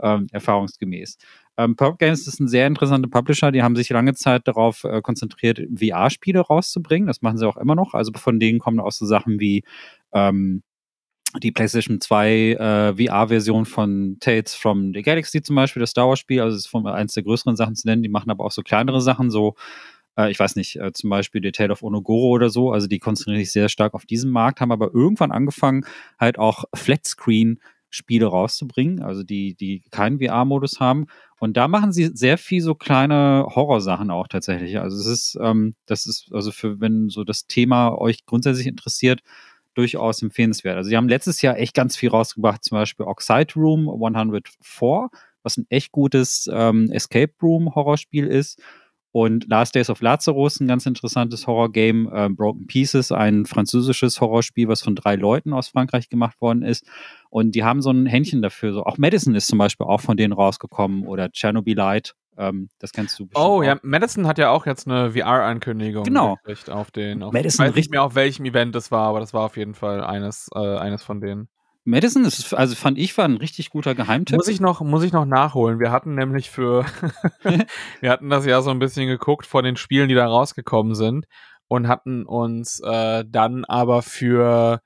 ähm, 0.00 0.26
erfahrungsgemäß. 0.32 1.18
Ähm, 1.56 1.76
Purp 1.76 1.98
Games 1.98 2.26
ist 2.26 2.40
ein 2.40 2.48
sehr 2.48 2.66
interessanter 2.66 3.08
Publisher. 3.08 3.52
Die 3.52 3.62
haben 3.62 3.76
sich 3.76 3.90
lange 3.90 4.14
Zeit 4.14 4.48
darauf 4.48 4.84
äh, 4.84 5.02
konzentriert, 5.02 5.60
VR-Spiele 5.74 6.40
rauszubringen. 6.40 7.06
Das 7.06 7.22
machen 7.22 7.38
sie 7.38 7.46
auch 7.46 7.56
immer 7.56 7.74
noch. 7.74 7.94
Also 7.94 8.12
von 8.14 8.40
denen 8.40 8.58
kommen 8.58 8.80
auch 8.80 8.92
so 8.92 9.04
Sachen 9.06 9.38
wie 9.38 9.64
ähm, 10.12 10.62
die 11.42 11.52
PlayStation 11.52 12.00
2 12.00 12.30
äh, 12.30 13.06
VR-Version 13.06 13.64
von 13.64 14.16
Tales 14.20 14.54
from 14.54 14.92
the 14.94 15.02
Galaxy 15.02 15.42
zum 15.42 15.56
Beispiel, 15.56 15.80
das 15.80 15.90
Star 15.90 16.08
Wars-Spiel. 16.08 16.40
Also 16.40 16.56
das 16.56 16.64
ist 16.64 16.70
von 16.70 16.86
eins 16.86 17.14
der 17.14 17.22
größeren 17.22 17.56
Sachen 17.56 17.74
zu 17.74 17.86
nennen. 17.86 18.02
Die 18.02 18.08
machen 18.08 18.30
aber 18.30 18.44
auch 18.44 18.52
so 18.52 18.62
kleinere 18.62 19.00
Sachen, 19.00 19.30
so 19.30 19.54
äh, 20.16 20.30
ich 20.30 20.38
weiß 20.38 20.56
nicht, 20.56 20.76
äh, 20.76 20.92
zum 20.92 21.10
Beispiel 21.10 21.42
The 21.42 21.52
Tale 21.52 21.72
of 21.72 21.82
Onogoro 21.82 22.28
oder 22.28 22.50
so. 22.50 22.70
Also 22.72 22.86
die 22.86 22.98
konzentrieren 22.98 23.40
sich 23.40 23.52
sehr 23.52 23.68
stark 23.68 23.94
auf 23.94 24.06
diesen 24.06 24.30
Markt, 24.30 24.60
haben 24.60 24.72
aber 24.72 24.92
irgendwann 24.94 25.32
angefangen, 25.32 25.84
halt 26.18 26.38
auch 26.38 26.64
Flatscreen 26.74 27.60
Spiele 27.94 28.26
rauszubringen, 28.26 29.02
also 29.02 29.22
die, 29.22 29.54
die 29.54 29.82
keinen 29.90 30.18
VR-Modus 30.18 30.80
haben. 30.80 31.06
Und 31.38 31.56
da 31.58 31.68
machen 31.68 31.92
sie 31.92 32.10
sehr 32.14 32.38
viel 32.38 32.62
so 32.62 32.74
kleine 32.74 33.46
Horrorsachen 33.54 34.10
auch 34.10 34.28
tatsächlich. 34.28 34.78
Also 34.78 34.98
es 34.98 35.06
ist, 35.06 35.38
ähm, 35.40 35.74
das 35.86 36.06
ist, 36.06 36.30
also 36.32 36.52
für, 36.52 36.80
wenn 36.80 37.10
so 37.10 37.22
das 37.22 37.46
Thema 37.46 37.96
euch 37.98 38.24
grundsätzlich 38.24 38.66
interessiert, 38.66 39.20
durchaus 39.74 40.22
empfehlenswert. 40.22 40.76
Also 40.76 40.88
sie 40.88 40.96
haben 40.96 41.08
letztes 41.08 41.42
Jahr 41.42 41.58
echt 41.58 41.74
ganz 41.74 41.96
viel 41.96 42.08
rausgebracht, 42.08 42.64
zum 42.64 42.76
Beispiel 42.76 43.06
Oxide 43.06 43.52
Room 43.56 43.90
104, 43.90 45.08
was 45.42 45.58
ein 45.58 45.66
echt 45.68 45.92
gutes 45.92 46.48
ähm, 46.50 46.90
Escape 46.92 47.32
Room 47.42 47.74
Horrorspiel 47.74 48.26
ist. 48.26 48.60
Und 49.12 49.46
Last 49.48 49.74
Days 49.74 49.90
of 49.90 50.00
Lazarus, 50.00 50.58
ein 50.58 50.66
ganz 50.66 50.86
interessantes 50.86 51.46
Horror-Game. 51.46 52.10
Äh, 52.12 52.30
Broken 52.30 52.66
Pieces, 52.66 53.12
ein 53.12 53.44
französisches 53.44 54.20
Horrorspiel, 54.20 54.68
was 54.68 54.80
von 54.80 54.96
drei 54.96 55.16
Leuten 55.16 55.52
aus 55.52 55.68
Frankreich 55.68 56.08
gemacht 56.08 56.40
worden 56.40 56.62
ist. 56.62 56.86
Und 57.28 57.54
die 57.54 57.62
haben 57.62 57.82
so 57.82 57.90
ein 57.90 58.06
Händchen 58.06 58.40
dafür. 58.40 58.72
So. 58.72 58.84
Auch 58.84 58.96
Madison 58.96 59.34
ist 59.34 59.48
zum 59.48 59.58
Beispiel 59.58 59.86
auch 59.86 60.00
von 60.00 60.16
denen 60.16 60.32
rausgekommen 60.32 61.06
oder 61.06 61.30
Chernobyl 61.30 61.78
Ähm, 62.38 62.70
das 62.78 62.92
kennst 62.92 63.18
du 63.18 63.26
bestimmt. 63.26 63.44
Oh 63.44 63.58
auch. 63.58 63.62
ja, 63.62 63.78
Madison 63.82 64.26
hat 64.26 64.38
ja 64.38 64.48
auch 64.48 64.64
jetzt 64.64 64.88
eine 64.88 65.12
VR-Ankündigung. 65.12 66.04
Genau. 66.04 66.38
Auf 66.70 66.90
den, 66.90 67.22
auf 67.22 67.34
Madison 67.34 67.66
ich 67.66 67.70
weiß 67.70 67.76
nicht 67.76 67.90
mehr, 67.90 68.02
auf 68.02 68.14
welchem 68.14 68.46
Event 68.46 68.74
das 68.74 68.90
war, 68.90 69.08
aber 69.08 69.20
das 69.20 69.34
war 69.34 69.42
auf 69.42 69.58
jeden 69.58 69.74
Fall 69.74 70.02
eines, 70.02 70.48
äh, 70.54 70.58
eines 70.58 71.02
von 71.02 71.20
denen. 71.20 71.48
Madison 71.84 72.24
ist, 72.24 72.54
also 72.54 72.76
fand 72.76 72.98
ich, 72.98 73.16
war 73.18 73.24
ein 73.24 73.36
richtig 73.36 73.70
guter 73.70 73.94
Geheimtipp. 73.94 74.36
Muss 74.36 74.48
ich 74.48 74.60
noch, 74.60 74.80
muss 74.82 75.02
ich 75.02 75.12
noch 75.12 75.24
nachholen. 75.24 75.80
Wir 75.80 75.90
hatten 75.90 76.14
nämlich 76.14 76.50
für, 76.50 76.84
wir 78.00 78.10
hatten 78.10 78.30
das 78.30 78.46
ja 78.46 78.62
so 78.62 78.70
ein 78.70 78.78
bisschen 78.78 79.08
geguckt 79.08 79.46
von 79.46 79.64
den 79.64 79.76
Spielen, 79.76 80.08
die 80.08 80.14
da 80.14 80.26
rausgekommen 80.26 80.94
sind. 80.94 81.26
und 81.68 81.88
hatten 81.88 82.24
uns 82.24 82.80
äh, 82.80 83.24
dann 83.26 83.64
aber 83.64 84.02
für 84.02 84.80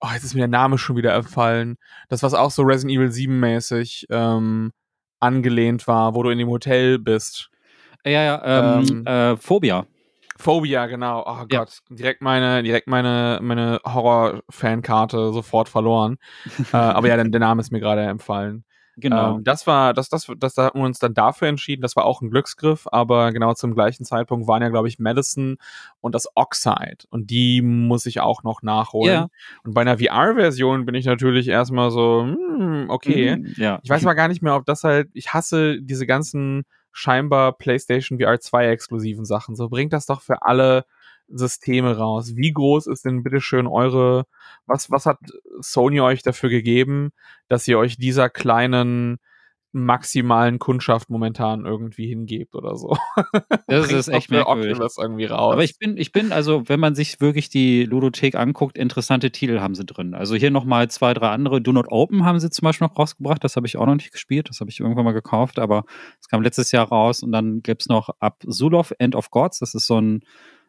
oh, 0.00 0.08
jetzt 0.12 0.24
ist 0.24 0.34
mir 0.34 0.40
der 0.40 0.48
Name 0.48 0.78
schon 0.78 0.96
wieder 0.96 1.14
entfallen. 1.14 1.76
Das, 2.08 2.22
was 2.22 2.34
auch 2.34 2.50
so 2.50 2.62
Resident 2.62 2.98
Evil 2.98 3.10
7 3.10 3.38
mäßig 3.38 4.06
ähm, 4.10 4.72
angelehnt 5.20 5.86
war, 5.86 6.14
wo 6.14 6.22
du 6.22 6.30
in 6.30 6.38
dem 6.38 6.48
Hotel 6.48 6.98
bist. 6.98 7.50
Ja, 8.04 8.22
ja, 8.22 8.78
ähm, 8.78 9.04
ähm 9.04 9.06
äh, 9.06 9.36
Phobia. 9.36 9.86
Phobia, 10.38 10.86
genau. 10.86 11.24
Oh 11.26 11.46
Gott, 11.48 11.50
ja. 11.50 11.68
direkt 11.96 12.22
meine, 12.22 12.62
direkt 12.62 12.88
meine, 12.88 13.38
meine 13.42 13.80
Horror-Fankarte 13.84 15.32
sofort 15.32 15.68
verloren. 15.68 16.18
äh, 16.72 16.76
aber 16.76 17.08
ja, 17.08 17.16
der, 17.16 17.24
der 17.24 17.40
Name 17.40 17.60
ist 17.60 17.72
mir 17.72 17.80
gerade 17.80 18.02
empfallen. 18.02 18.64
Genau. 18.98 19.36
Ähm, 19.36 19.44
das 19.44 19.66
war, 19.66 19.92
das, 19.92 20.08
das, 20.08 20.26
das, 20.38 20.54
da 20.54 20.64
haben 20.66 20.80
wir 20.80 20.86
uns 20.86 20.98
dann 20.98 21.12
dafür 21.12 21.48
entschieden. 21.48 21.82
Das 21.82 21.96
war 21.96 22.06
auch 22.06 22.22
ein 22.22 22.30
Glücksgriff, 22.30 22.86
aber 22.90 23.30
genau 23.32 23.52
zum 23.52 23.74
gleichen 23.74 24.04
Zeitpunkt 24.04 24.48
waren 24.48 24.62
ja, 24.62 24.70
glaube 24.70 24.88
ich, 24.88 24.98
Madison 24.98 25.58
und 26.00 26.14
das 26.14 26.26
Oxide. 26.34 27.04
Und 27.10 27.30
die 27.30 27.60
muss 27.60 28.06
ich 28.06 28.20
auch 28.20 28.42
noch 28.42 28.62
nachholen. 28.62 29.12
Ja. 29.12 29.28
Und 29.64 29.74
bei 29.74 29.82
einer 29.82 29.98
VR-Version 29.98 30.86
bin 30.86 30.94
ich 30.94 31.04
natürlich 31.04 31.48
erstmal 31.48 31.90
so, 31.90 32.22
hm, 32.22 32.86
okay. 32.88 33.36
Mhm, 33.36 33.54
ja. 33.56 33.80
Ich 33.82 33.90
weiß 33.90 34.02
aber 34.02 34.14
gar 34.14 34.28
nicht 34.28 34.42
mehr, 34.42 34.56
ob 34.56 34.64
das 34.64 34.82
halt, 34.82 35.10
ich 35.12 35.34
hasse 35.34 35.78
diese 35.82 36.06
ganzen 36.06 36.64
scheinbar 36.96 37.52
PlayStation 37.52 38.18
VR 38.18 38.40
2 38.40 38.68
exklusiven 38.68 39.26
Sachen. 39.26 39.54
So 39.54 39.68
bringt 39.68 39.92
das 39.92 40.06
doch 40.06 40.22
für 40.22 40.42
alle 40.42 40.86
Systeme 41.28 41.96
raus. 41.96 42.36
Wie 42.36 42.52
groß 42.52 42.86
ist 42.86 43.04
denn 43.04 43.22
bitteschön 43.22 43.66
eure, 43.66 44.26
was, 44.64 44.90
was 44.90 45.04
hat 45.04 45.18
Sony 45.60 46.00
euch 46.00 46.22
dafür 46.22 46.48
gegeben, 46.48 47.10
dass 47.48 47.68
ihr 47.68 47.78
euch 47.78 47.98
dieser 47.98 48.30
kleinen 48.30 49.18
maximalen 49.84 50.58
Kundschaft 50.58 51.10
momentan 51.10 51.64
irgendwie 51.64 52.06
hingebt 52.08 52.54
oder 52.54 52.76
so. 52.76 52.96
Das 53.66 53.90
ist 53.92 54.08
echt 54.08 54.30
merkwürdig. 54.30 54.78
Das 54.78 54.96
irgendwie 54.98 55.26
raus. 55.26 55.52
Aber 55.52 55.64
ich 55.64 55.78
bin, 55.78 55.96
ich 55.96 56.12
bin, 56.12 56.32
also 56.32 56.68
wenn 56.68 56.80
man 56.80 56.94
sich 56.94 57.20
wirklich 57.20 57.48
die 57.48 57.84
Ludothek 57.84 58.34
anguckt, 58.34 58.78
interessante 58.78 59.30
Titel 59.30 59.60
haben 59.60 59.74
sie 59.74 59.84
drin. 59.84 60.14
Also 60.14 60.34
hier 60.34 60.50
nochmal 60.50 60.88
zwei, 60.88 61.14
drei 61.14 61.28
andere. 61.28 61.60
Do 61.60 61.72
Not 61.72 61.86
Open 61.88 62.24
haben 62.24 62.40
sie 62.40 62.50
zum 62.50 62.64
Beispiel 62.64 62.88
noch 62.88 62.98
rausgebracht. 62.98 63.44
Das 63.44 63.56
habe 63.56 63.66
ich 63.66 63.76
auch 63.76 63.86
noch 63.86 63.94
nicht 63.94 64.12
gespielt. 64.12 64.48
Das 64.48 64.60
habe 64.60 64.70
ich 64.70 64.80
irgendwann 64.80 65.04
mal 65.04 65.12
gekauft, 65.12 65.58
aber 65.58 65.84
es 66.20 66.28
kam 66.28 66.42
letztes 66.42 66.72
Jahr 66.72 66.88
raus. 66.88 67.22
Und 67.22 67.32
dann 67.32 67.62
gibt 67.62 67.82
es 67.82 67.88
noch 67.88 68.10
Ab 68.18 68.42
Zulov, 68.48 68.92
End 68.98 69.14
of 69.14 69.30
Gods. 69.30 69.58
Das 69.58 69.74
ist 69.74 69.86
so 69.86 70.00
ein 70.00 70.22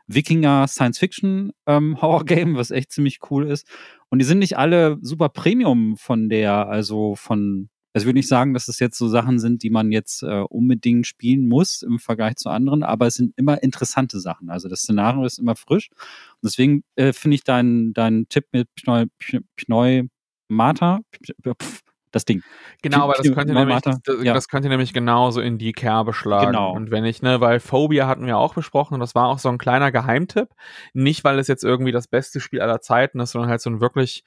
Wikinger 0.07 0.67
Science-Fiction 0.67 1.51
ähm, 1.65 1.97
Horror-Game, 2.01 2.55
was 2.55 2.71
echt 2.71 2.91
ziemlich 2.91 3.19
cool 3.29 3.47
ist. 3.47 3.67
Und 4.09 4.19
die 4.19 4.25
sind 4.25 4.39
nicht 4.39 4.57
alle 4.57 4.97
super 5.01 5.29
Premium 5.29 5.97
von 5.97 6.29
der, 6.29 6.67
also 6.69 7.15
von, 7.15 7.69
also 7.97 8.03
ich 8.03 8.09
würde 8.09 8.19
nicht 8.19 8.27
sagen, 8.27 8.53
dass 8.53 8.67
es 8.67 8.77
jetzt 8.77 8.95
so 8.95 9.07
Sachen 9.07 9.39
sind, 9.39 9.63
die 9.63 9.71
man 9.71 9.91
jetzt 9.91 10.21
äh, 10.21 10.43
unbedingt 10.49 11.07
spielen 11.07 11.47
muss 11.47 11.81
im 11.81 11.97
Vergleich 11.97 12.35
zu 12.35 12.51
anderen, 12.51 12.83
aber 12.83 13.07
es 13.07 13.15
sind 13.15 13.33
immer 13.37 13.63
interessante 13.63 14.19
Sachen. 14.19 14.51
Also 14.51 14.69
das 14.69 14.81
Szenario 14.81 15.25
ist 15.25 15.39
immer 15.39 15.55
frisch. 15.55 15.89
Und 15.89 16.43
deswegen 16.43 16.83
äh, 16.95 17.11
finde 17.11 17.33
ich 17.33 17.43
deinen 17.43 17.93
dein 17.93 18.27
Tipp 18.29 18.45
mit 18.51 18.67
Pneu, 18.75 19.07
Pneu 19.55 20.03
Mata, 20.47 20.99
das 22.11 22.25
Ding. 22.25 22.43
Genau, 22.83 23.05
aber 23.05 23.13
das 23.13 23.31
könnte, 23.31 23.55
nämlich, 23.55 23.81
das, 23.81 23.99
ja. 24.21 24.35
das 24.35 24.47
könnte 24.47 24.69
nämlich 24.69 24.93
genauso 24.93 25.41
in 25.41 25.57
die 25.57 25.71
Kerbe 25.71 26.13
schlagen. 26.13 26.51
Genau. 26.51 26.73
Und 26.73 26.91
wenn 26.91 27.03
ich, 27.03 27.23
ne, 27.23 27.41
weil 27.41 27.59
Phobia 27.59 28.05
hatten 28.05 28.27
wir 28.27 28.37
auch 28.37 28.53
besprochen 28.53 28.93
und 28.93 28.99
das 28.99 29.15
war 29.15 29.25
auch 29.27 29.39
so 29.39 29.49
ein 29.49 29.57
kleiner 29.57 29.91
Geheimtipp. 29.91 30.49
Nicht, 30.93 31.23
weil 31.23 31.39
es 31.39 31.47
jetzt 31.47 31.63
irgendwie 31.63 31.91
das 31.91 32.07
beste 32.07 32.41
Spiel 32.41 32.61
aller 32.61 32.79
Zeiten 32.79 33.19
ist, 33.19 33.31
sondern 33.31 33.49
halt 33.49 33.61
so 33.61 33.71
ein 33.71 33.81
wirklich 33.81 34.23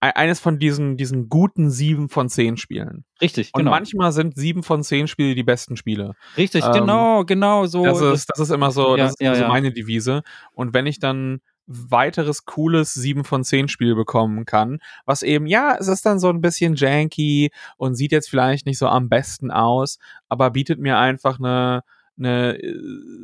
eines 0.00 0.40
von 0.40 0.58
diesen, 0.58 0.96
diesen 0.96 1.28
guten 1.28 1.70
sieben 1.70 2.08
von 2.08 2.28
zehn 2.28 2.56
Spielen. 2.56 3.04
Richtig, 3.20 3.50
Und 3.54 3.60
genau. 3.60 3.70
manchmal 3.70 4.12
sind 4.12 4.36
sieben 4.36 4.62
von 4.62 4.82
zehn 4.82 5.08
Spiele 5.08 5.34
die 5.34 5.42
besten 5.42 5.76
Spiele. 5.76 6.14
Richtig, 6.36 6.64
ähm, 6.64 6.72
genau, 6.72 7.24
genau 7.24 7.66
so. 7.66 7.84
Das 7.84 8.00
ist, 8.00 8.30
das 8.30 8.40
ist 8.40 8.50
immer 8.50 8.70
so, 8.70 8.96
ja, 8.96 9.04
das 9.04 9.12
ist 9.12 9.20
ja, 9.20 9.34
so 9.34 9.46
meine 9.48 9.72
Devise. 9.72 10.22
Und 10.52 10.74
wenn 10.74 10.86
ich 10.86 10.98
dann 10.98 11.40
weiteres 11.66 12.44
cooles 12.44 12.94
7 12.94 13.24
von 13.24 13.42
10 13.42 13.68
Spiel 13.68 13.94
bekommen 13.94 14.44
kann, 14.44 14.78
was 15.04 15.22
eben, 15.22 15.46
ja, 15.46 15.76
es 15.78 15.88
ist 15.88 16.06
dann 16.06 16.20
so 16.20 16.28
ein 16.28 16.40
bisschen 16.40 16.76
janky 16.76 17.50
und 17.76 17.96
sieht 17.96 18.12
jetzt 18.12 18.30
vielleicht 18.30 18.66
nicht 18.66 18.78
so 18.78 18.86
am 18.86 19.08
besten 19.08 19.50
aus, 19.50 19.98
aber 20.28 20.50
bietet 20.50 20.78
mir 20.78 20.98
einfach 20.98 21.38
eine, 21.38 21.82
eine 22.18 22.58
äh, 22.58 22.74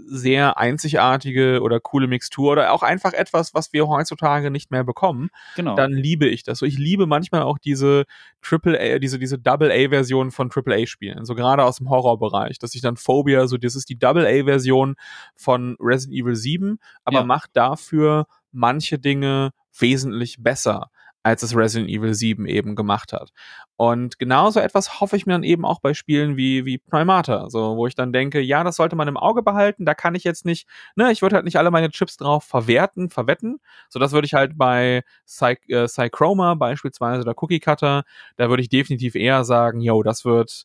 sehr 0.07 0.59
einzigartige 0.59 1.61
oder 1.63 1.81
coole 1.81 2.07
Mixtur 2.07 2.53
oder 2.53 2.73
auch 2.73 2.83
einfach 2.83 3.13
etwas, 3.13 3.55
was 3.55 3.73
wir 3.73 3.89
heutzutage 3.89 4.51
nicht 4.51 4.71
mehr 4.71 4.85
bekommen, 4.85 5.31
genau. 5.57 5.75
dann 5.75 5.93
liebe 5.93 6.27
ich 6.27 6.43
das. 6.43 6.59
So, 6.59 6.67
ich 6.67 6.79
liebe 6.79 7.07
manchmal 7.07 7.43
auch 7.43 7.59
diese 7.59 8.05
Triple 8.43 8.79
A, 8.79 8.99
diese, 8.99 9.19
diese 9.19 9.39
Double 9.39 9.71
A-Version 9.71 10.31
von 10.31 10.51
Triple 10.51 10.75
A-Spielen, 10.75 11.25
so 11.25 11.35
gerade 11.35 11.65
aus 11.65 11.77
dem 11.77 11.89
Horrorbereich, 11.89 12.59
dass 12.59 12.75
ich 12.75 12.83
dann 12.83 12.97
Phobia, 12.97 13.47
so 13.47 13.57
das 13.57 13.75
ist 13.75 13.89
die 13.89 13.99
Double 13.99 14.27
A-Version 14.27 14.97
von 15.35 15.77
Resident 15.81 16.21
Evil 16.21 16.37
7, 16.37 16.79
aber 17.05 17.19
ja. 17.19 17.25
macht 17.25 17.51
dafür 17.55 18.27
manche 18.53 18.99
Dinge 18.99 19.53
wesentlich 19.79 20.43
besser 20.43 20.91
als 21.23 21.43
es 21.43 21.57
Resident 21.57 21.91
Evil 21.91 22.15
7 22.15 22.47
eben 22.47 22.75
gemacht 22.75 23.13
hat. 23.13 23.33
Und 23.77 24.19
genauso 24.19 24.61
etwas 24.61 25.01
hoffe 25.01 25.17
ich 25.17 25.27
mir 25.27 25.33
dann 25.33 25.43
eben 25.43 25.65
auch 25.65 25.81
bei 25.81 25.95
Spielen 25.95 26.37
wie, 26.37 26.65
wie 26.65 26.79
Primata, 26.79 27.49
so, 27.51 27.77
wo 27.77 27.87
ich 27.87 27.95
dann 27.95 28.13
denke, 28.13 28.41
ja, 28.41 28.65
das 28.65 28.77
sollte 28.77 28.97
man 28.97 29.09
im 29.09 29.17
Auge 29.17 29.43
behalten, 29.43 29.85
da 29.85 29.95
kann 29.95 30.15
ich 30.15 30.25
jetzt 30.25 30.45
nicht, 30.45 30.69
ne, 30.97 31.11
ich 31.13 31.23
würde 31.23 31.37
halt 31.37 31.45
nicht 31.45 31.59
alle 31.59 31.71
meine 31.71 31.91
Chips 31.91 32.17
drauf 32.17 32.45
verwerten, 32.45 33.09
verwetten, 33.09 33.61
so 33.89 33.99
das 33.99 34.13
würde 34.13 34.27
ich 34.27 34.35
halt 34.35 34.57
bei 34.57 35.03
Psy 35.27 35.57
äh, 35.69 35.87
Psychroma 35.87 36.55
beispielsweise 36.55 37.23
oder 37.23 37.35
Cookie 37.43 37.61
Cutter, 37.61 38.05
da 38.37 38.49
würde 38.49 38.63
ich 38.63 38.69
definitiv 38.69 39.15
eher 39.15 39.45
sagen, 39.45 39.81
yo, 39.81 40.03
das 40.03 40.25
wird, 40.25 40.65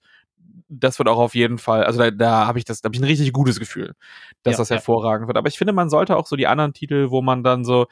das 0.70 1.00
wird 1.00 1.08
auch 1.08 1.18
auf 1.18 1.36
jeden 1.36 1.58
Fall, 1.58 1.84
also 1.84 2.00
da, 2.00 2.12
da 2.12 2.48
habe 2.48 2.60
ich 2.60 2.66
das, 2.66 2.82
da 2.82 2.88
habe 2.88 2.96
ich 2.96 3.02
ein 3.02 3.06
richtig 3.06 3.32
gutes 3.32 3.60
Gefühl, 3.60 3.94
dass 4.44 4.54
ja, 4.54 4.58
das 4.60 4.70
hervorragend 4.70 5.26
ja. 5.26 5.28
wird. 5.28 5.38
Aber 5.38 5.48
ich 5.48 5.58
finde, 5.58 5.74
man 5.74 5.90
sollte 5.90 6.18
auch 6.18 6.28
so 6.28 6.36
die 6.36 6.48
anderen 6.48 6.74
Titel, 6.74 7.10
wo 7.10 7.22
man 7.22 7.44
dann 7.44 7.64
so, 7.64 7.88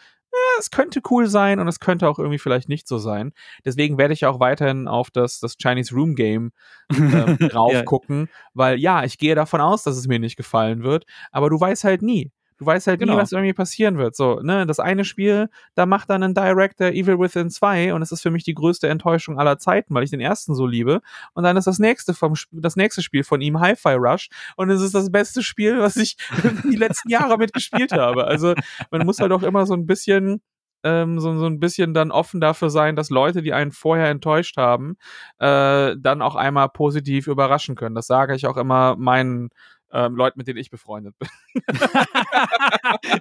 es 0.59 0.71
könnte 0.71 1.01
cool 1.09 1.27
sein 1.27 1.59
und 1.59 1.67
es 1.67 1.79
könnte 1.79 2.07
auch 2.07 2.19
irgendwie 2.19 2.39
vielleicht 2.39 2.69
nicht 2.69 2.87
so 2.87 2.97
sein. 2.97 3.33
Deswegen 3.63 3.97
werde 3.97 4.13
ich 4.13 4.25
auch 4.25 4.39
weiterhin 4.39 4.87
auf 4.87 5.11
das, 5.11 5.39
das 5.39 5.55
Chinese 5.57 5.93
Room 5.93 6.15
Game 6.15 6.51
äh, 6.89 7.35
drauf 7.49 7.73
ja. 7.73 7.83
gucken, 7.83 8.29
weil 8.53 8.79
ja, 8.79 9.03
ich 9.03 9.17
gehe 9.17 9.35
davon 9.35 9.61
aus, 9.61 9.83
dass 9.83 9.97
es 9.97 10.07
mir 10.07 10.19
nicht 10.19 10.35
gefallen 10.35 10.83
wird, 10.83 11.05
aber 11.31 11.49
du 11.49 11.59
weißt 11.59 11.83
halt 11.83 12.01
nie. 12.01 12.31
Du 12.57 12.65
weißt 12.65 12.87
halt 12.87 12.99
genau. 12.99 13.13
nie, 13.13 13.19
was 13.19 13.31
irgendwie 13.31 13.53
passieren 13.53 13.97
wird. 13.97 14.15
So, 14.15 14.39
ne, 14.41 14.65
das 14.65 14.79
eine 14.79 15.03
Spiel, 15.03 15.49
da 15.75 15.85
macht 15.85 16.09
dann 16.09 16.23
ein 16.23 16.33
Director 16.33 16.87
Evil 16.87 17.19
Within 17.19 17.49
2 17.49 17.93
und 17.93 18.01
es 18.01 18.11
ist 18.11 18.21
für 18.21 18.31
mich 18.31 18.43
die 18.43 18.53
größte 18.53 18.87
Enttäuschung 18.87 19.39
aller 19.39 19.57
Zeiten, 19.57 19.93
weil 19.93 20.03
ich 20.03 20.09
den 20.09 20.21
ersten 20.21 20.55
so 20.55 20.65
liebe. 20.65 21.01
Und 21.33 21.43
dann 21.43 21.57
ist 21.57 21.67
das 21.67 21.79
nächste 21.79 22.13
vom 22.13 22.35
das 22.51 22.75
nächste 22.75 23.01
Spiel 23.01 23.23
von 23.23 23.41
ihm 23.41 23.59
Hi-Fi 23.59 23.95
Rush 23.95 24.29
und 24.55 24.69
es 24.69 24.81
ist 24.81 24.95
das 24.95 25.11
beste 25.11 25.43
Spiel, 25.43 25.79
was 25.79 25.97
ich 25.97 26.17
die 26.63 26.77
letzten 26.77 27.09
Jahre 27.09 27.37
mitgespielt 27.37 27.91
habe. 27.91 28.25
Also, 28.25 28.53
man 28.91 29.05
muss 29.05 29.19
halt 29.19 29.31
auch 29.31 29.43
immer 29.43 29.65
so 29.65 29.73
ein 29.73 29.85
bisschen 29.85 30.41
ähm, 30.85 31.19
so, 31.19 31.35
so 31.35 31.47
ein 31.47 31.59
bisschen 31.59 31.95
dann 31.95 32.11
offen 32.11 32.39
dafür 32.39 32.69
sein, 32.69 32.95
dass 32.95 33.09
Leute, 33.09 33.41
die 33.41 33.53
einen 33.53 33.71
vorher 33.71 34.07
enttäuscht 34.07 34.55
haben, 34.57 34.97
äh, 35.39 35.95
dann 35.97 36.21
auch 36.21 36.35
einmal 36.35 36.69
positiv 36.69 37.27
überraschen 37.27 37.75
können. 37.75 37.95
Das 37.95 38.05
sage 38.05 38.35
ich 38.35 38.45
auch 38.45 38.55
immer 38.55 38.95
meinen 38.95 39.49
ähm, 39.95 40.15
Leuten, 40.15 40.37
mit 40.37 40.47
denen 40.47 40.59
ich 40.59 40.69
befreundet 40.69 41.15
bin. 41.17 41.29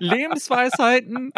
Lebensweisheiten. 0.01 1.33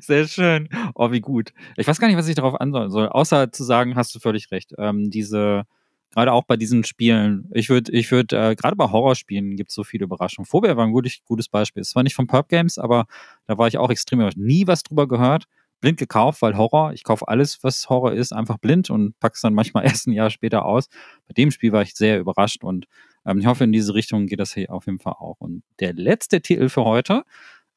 Sehr 0.00 0.28
schön. 0.28 0.68
Oh, 0.94 1.10
wie 1.10 1.20
gut. 1.20 1.54
Ich 1.76 1.88
weiß 1.88 1.98
gar 1.98 2.08
nicht, 2.08 2.18
was 2.18 2.28
ich 2.28 2.34
darauf 2.34 2.60
antworten 2.60 2.90
soll, 2.90 3.08
außer 3.08 3.50
zu 3.50 3.64
sagen, 3.64 3.96
hast 3.96 4.14
du 4.14 4.18
völlig 4.18 4.50
recht. 4.50 4.74
Ähm, 4.76 5.10
diese, 5.10 5.62
gerade 6.10 6.32
auch 6.32 6.44
bei 6.44 6.58
diesen 6.58 6.84
Spielen, 6.84 7.50
ich 7.54 7.70
würde, 7.70 7.90
ich 7.92 8.10
würde, 8.10 8.50
äh, 8.50 8.54
gerade 8.54 8.76
bei 8.76 8.90
Horrorspielen 8.90 9.56
gibt 9.56 9.70
es 9.70 9.74
so 9.74 9.82
viele 9.82 10.04
Überraschungen. 10.04 10.46
Phobia 10.46 10.76
war 10.76 10.84
ein 10.84 10.92
gutes, 10.92 11.24
gutes 11.24 11.48
Beispiel. 11.48 11.80
Es 11.80 11.94
war 11.94 12.02
nicht 12.02 12.14
von 12.14 12.26
Purp 12.26 12.48
Games, 12.48 12.76
aber 12.78 13.06
da 13.46 13.56
war 13.56 13.66
ich 13.66 13.78
auch 13.78 13.90
extrem 13.90 14.18
überrascht. 14.18 14.36
Nie 14.36 14.66
was 14.66 14.82
drüber 14.82 15.08
gehört 15.08 15.46
blind 15.84 15.98
gekauft, 15.98 16.40
weil 16.40 16.56
Horror, 16.56 16.94
ich 16.94 17.04
kaufe 17.04 17.28
alles, 17.28 17.62
was 17.62 17.90
Horror 17.90 18.14
ist, 18.14 18.32
einfach 18.32 18.56
blind 18.56 18.88
und 18.88 19.20
packe 19.20 19.34
es 19.34 19.42
dann 19.42 19.52
manchmal 19.52 19.84
erst 19.84 20.06
ein 20.06 20.12
Jahr 20.12 20.30
später 20.30 20.64
aus. 20.64 20.88
Bei 21.28 21.34
dem 21.34 21.50
Spiel 21.50 21.72
war 21.72 21.82
ich 21.82 21.94
sehr 21.94 22.18
überrascht 22.18 22.64
und 22.64 22.86
ähm, 23.26 23.38
ich 23.38 23.46
hoffe, 23.46 23.64
in 23.64 23.72
diese 23.72 23.94
Richtung 23.94 24.26
geht 24.26 24.40
das 24.40 24.54
hier 24.54 24.72
auf 24.72 24.86
jeden 24.86 24.98
Fall 24.98 25.12
auch. 25.12 25.36
Und 25.40 25.62
der 25.80 25.92
letzte 25.92 26.40
Titel 26.40 26.70
für 26.70 26.86
heute 26.86 27.24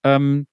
ähm, 0.05 0.47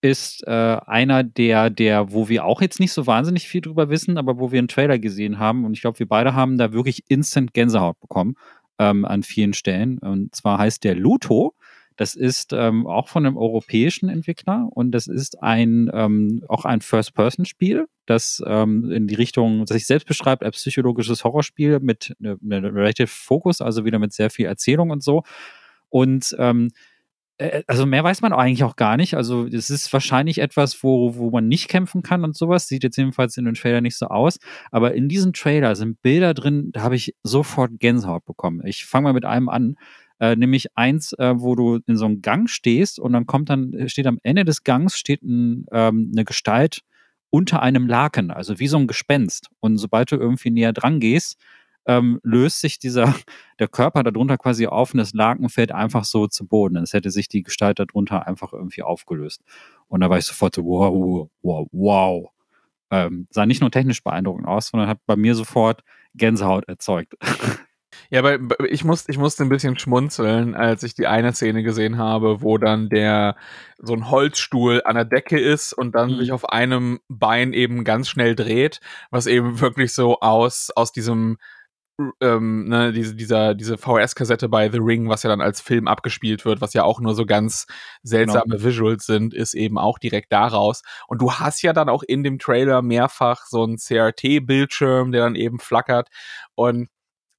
ist 0.00 0.46
äh, 0.46 0.50
einer 0.86 1.24
der, 1.24 1.70
der, 1.70 2.12
wo 2.12 2.28
wir 2.28 2.44
auch 2.44 2.62
jetzt 2.62 2.78
nicht 2.78 2.92
so 2.92 3.08
wahnsinnig 3.08 3.48
viel 3.48 3.62
drüber 3.62 3.90
wissen, 3.90 4.16
aber 4.16 4.38
wo 4.38 4.52
wir 4.52 4.60
einen 4.60 4.68
Trailer 4.68 5.00
gesehen 5.00 5.40
haben 5.40 5.64
und 5.64 5.72
ich 5.72 5.80
glaube, 5.80 5.98
wir 5.98 6.06
beide 6.06 6.34
haben 6.34 6.56
da 6.56 6.72
wirklich 6.72 7.02
instant 7.08 7.52
Gänsehaut 7.52 7.98
bekommen 7.98 8.36
ähm, 8.78 9.04
an 9.04 9.24
vielen 9.24 9.54
Stellen. 9.54 9.98
Und 9.98 10.36
zwar 10.36 10.58
heißt 10.58 10.84
der 10.84 10.94
Luto. 10.94 11.54
Das 11.96 12.14
ist 12.14 12.52
ähm, 12.52 12.86
auch 12.86 13.08
von 13.08 13.26
einem 13.26 13.36
europäischen 13.36 14.08
Entwickler 14.08 14.68
und 14.70 14.90
das 14.92 15.06
ist 15.06 15.42
ein 15.42 15.90
ähm, 15.92 16.42
auch 16.48 16.64
ein 16.64 16.80
First-Person-Spiel, 16.80 17.86
das 18.04 18.42
ähm, 18.46 18.90
in 18.90 19.06
die 19.06 19.14
Richtung, 19.14 19.60
das 19.60 19.70
sich 19.70 19.86
selbst 19.86 20.06
beschreibt 20.06 20.42
als 20.42 20.56
psychologisches 20.56 21.24
Horrorspiel 21.24 21.80
mit 21.80 22.14
einem 22.20 22.38
ne, 22.42 22.60
Narrative 22.60 23.06
Focus, 23.06 23.60
also 23.60 23.84
wieder 23.84 23.98
mit 23.98 24.12
sehr 24.12 24.30
viel 24.30 24.46
Erzählung 24.46 24.90
und 24.90 25.02
so. 25.02 25.22
Und 25.88 26.36
ähm, 26.38 26.70
äh, 27.38 27.62
also 27.66 27.86
mehr 27.86 28.04
weiß 28.04 28.22
man 28.22 28.32
eigentlich 28.32 28.64
auch 28.64 28.76
gar 28.76 28.96
nicht. 28.96 29.14
Also 29.14 29.46
es 29.46 29.70
ist 29.70 29.92
wahrscheinlich 29.92 30.38
etwas, 30.38 30.82
wo, 30.82 31.16
wo 31.16 31.30
man 31.30 31.48
nicht 31.48 31.68
kämpfen 31.68 32.02
kann 32.02 32.24
und 32.24 32.36
sowas. 32.36 32.68
Sieht 32.68 32.84
jetzt 32.84 32.96
jedenfalls 32.96 33.36
in 33.36 33.44
den 33.44 33.54
Trailer 33.54 33.80
nicht 33.80 33.96
so 33.96 34.06
aus. 34.06 34.38
Aber 34.70 34.94
in 34.94 35.08
diesem 35.08 35.32
Trailer 35.32 35.76
sind 35.76 36.02
Bilder 36.02 36.34
drin, 36.34 36.70
da 36.72 36.82
habe 36.82 36.96
ich 36.96 37.14
sofort 37.22 37.78
Gänsehaut 37.78 38.24
bekommen. 38.24 38.62
Ich 38.64 38.86
fange 38.86 39.04
mal 39.04 39.12
mit 39.12 39.24
einem 39.24 39.48
an. 39.48 39.76
Äh, 40.18 40.36
nämlich 40.36 40.76
eins, 40.76 41.12
äh, 41.14 41.34
wo 41.36 41.54
du 41.54 41.80
in 41.86 41.96
so 41.96 42.06
einem 42.06 42.22
Gang 42.22 42.48
stehst 42.48 42.98
und 42.98 43.12
dann 43.12 43.26
kommt 43.26 43.50
dann, 43.50 43.88
steht 43.88 44.06
am 44.06 44.18
Ende 44.22 44.44
des 44.44 44.64
Gangs 44.64 44.98
steht 44.98 45.22
ein, 45.22 45.66
ähm, 45.72 46.10
eine 46.14 46.24
Gestalt 46.24 46.80
unter 47.30 47.60
einem 47.60 47.86
Laken, 47.86 48.30
also 48.30 48.58
wie 48.58 48.68
so 48.68 48.78
ein 48.78 48.86
Gespenst. 48.86 49.50
Und 49.60 49.76
sobald 49.78 50.10
du 50.12 50.16
irgendwie 50.16 50.50
näher 50.50 50.72
dran 50.72 51.00
gehst, 51.00 51.38
ähm, 51.86 52.20
löst 52.22 52.60
sich 52.60 52.78
dieser, 52.78 53.14
der 53.58 53.68
Körper 53.68 54.02
darunter 54.02 54.38
quasi 54.38 54.66
auf 54.66 54.94
und 54.94 54.98
das 54.98 55.12
Laken 55.12 55.48
fällt 55.48 55.72
einfach 55.72 56.04
so 56.04 56.26
zu 56.26 56.46
Boden. 56.46 56.76
Es 56.78 56.92
hätte 56.92 57.10
sich 57.10 57.28
die 57.28 57.42
Gestalt 57.42 57.78
darunter 57.78 58.26
einfach 58.26 58.52
irgendwie 58.52 58.82
aufgelöst. 58.82 59.42
Und 59.88 60.00
da 60.00 60.10
war 60.10 60.18
ich 60.18 60.24
sofort 60.24 60.54
so, 60.54 60.64
wow, 60.64 61.28
wow, 61.42 61.68
wow. 61.72 62.30
Ähm, 62.90 63.26
sah 63.30 63.46
nicht 63.46 63.60
nur 63.60 63.70
technisch 63.70 64.02
beeindruckend 64.02 64.46
aus, 64.46 64.68
sondern 64.68 64.88
hat 64.88 64.98
bei 65.06 65.16
mir 65.16 65.34
sofort 65.34 65.82
Gänsehaut 66.14 66.68
erzeugt. 66.68 67.14
Ja, 68.10 68.20
aber 68.20 68.38
ich, 68.68 68.84
muss, 68.84 69.08
ich 69.08 69.18
musste 69.18 69.42
ein 69.42 69.48
bisschen 69.48 69.78
schmunzeln, 69.78 70.54
als 70.54 70.82
ich 70.82 70.94
die 70.94 71.06
eine 71.06 71.32
Szene 71.32 71.62
gesehen 71.62 71.98
habe, 71.98 72.42
wo 72.42 72.58
dann 72.58 72.88
der 72.88 73.36
so 73.78 73.92
ein 73.92 74.10
Holzstuhl 74.10 74.82
an 74.84 74.94
der 74.94 75.04
Decke 75.04 75.38
ist 75.38 75.72
und 75.72 75.94
dann 75.94 76.12
mhm. 76.12 76.18
sich 76.18 76.32
auf 76.32 76.48
einem 76.48 77.00
Bein 77.08 77.52
eben 77.52 77.84
ganz 77.84 78.08
schnell 78.08 78.34
dreht, 78.34 78.80
was 79.10 79.26
eben 79.26 79.60
wirklich 79.60 79.92
so 79.92 80.20
aus, 80.20 80.70
aus 80.74 80.92
diesem 80.92 81.38
ähm, 82.20 82.68
ne, 82.68 82.92
diese, 82.92 83.14
dieser, 83.14 83.54
diese 83.54 83.78
VHS-Kassette 83.78 84.48
bei 84.48 84.70
The 84.70 84.78
Ring, 84.78 85.08
was 85.08 85.22
ja 85.22 85.30
dann 85.30 85.40
als 85.40 85.60
Film 85.60 85.88
abgespielt 85.88 86.44
wird, 86.44 86.60
was 86.60 86.74
ja 86.74 86.84
auch 86.84 87.00
nur 87.00 87.14
so 87.14 87.24
ganz 87.24 87.66
seltsame 88.02 88.56
genau. 88.56 88.64
Visuals 88.64 89.06
sind, 89.06 89.32
ist 89.32 89.54
eben 89.54 89.78
auch 89.78 89.98
direkt 89.98 90.30
daraus. 90.32 90.82
Und 91.08 91.22
du 91.22 91.32
hast 91.32 91.62
ja 91.62 91.72
dann 91.72 91.88
auch 91.88 92.02
in 92.02 92.22
dem 92.22 92.38
Trailer 92.38 92.82
mehrfach 92.82 93.46
so 93.46 93.64
einen 93.64 93.78
CRT-Bildschirm, 93.78 95.10
der 95.10 95.22
dann 95.22 95.36
eben 95.36 95.58
flackert. 95.58 96.08
Und 96.54 96.88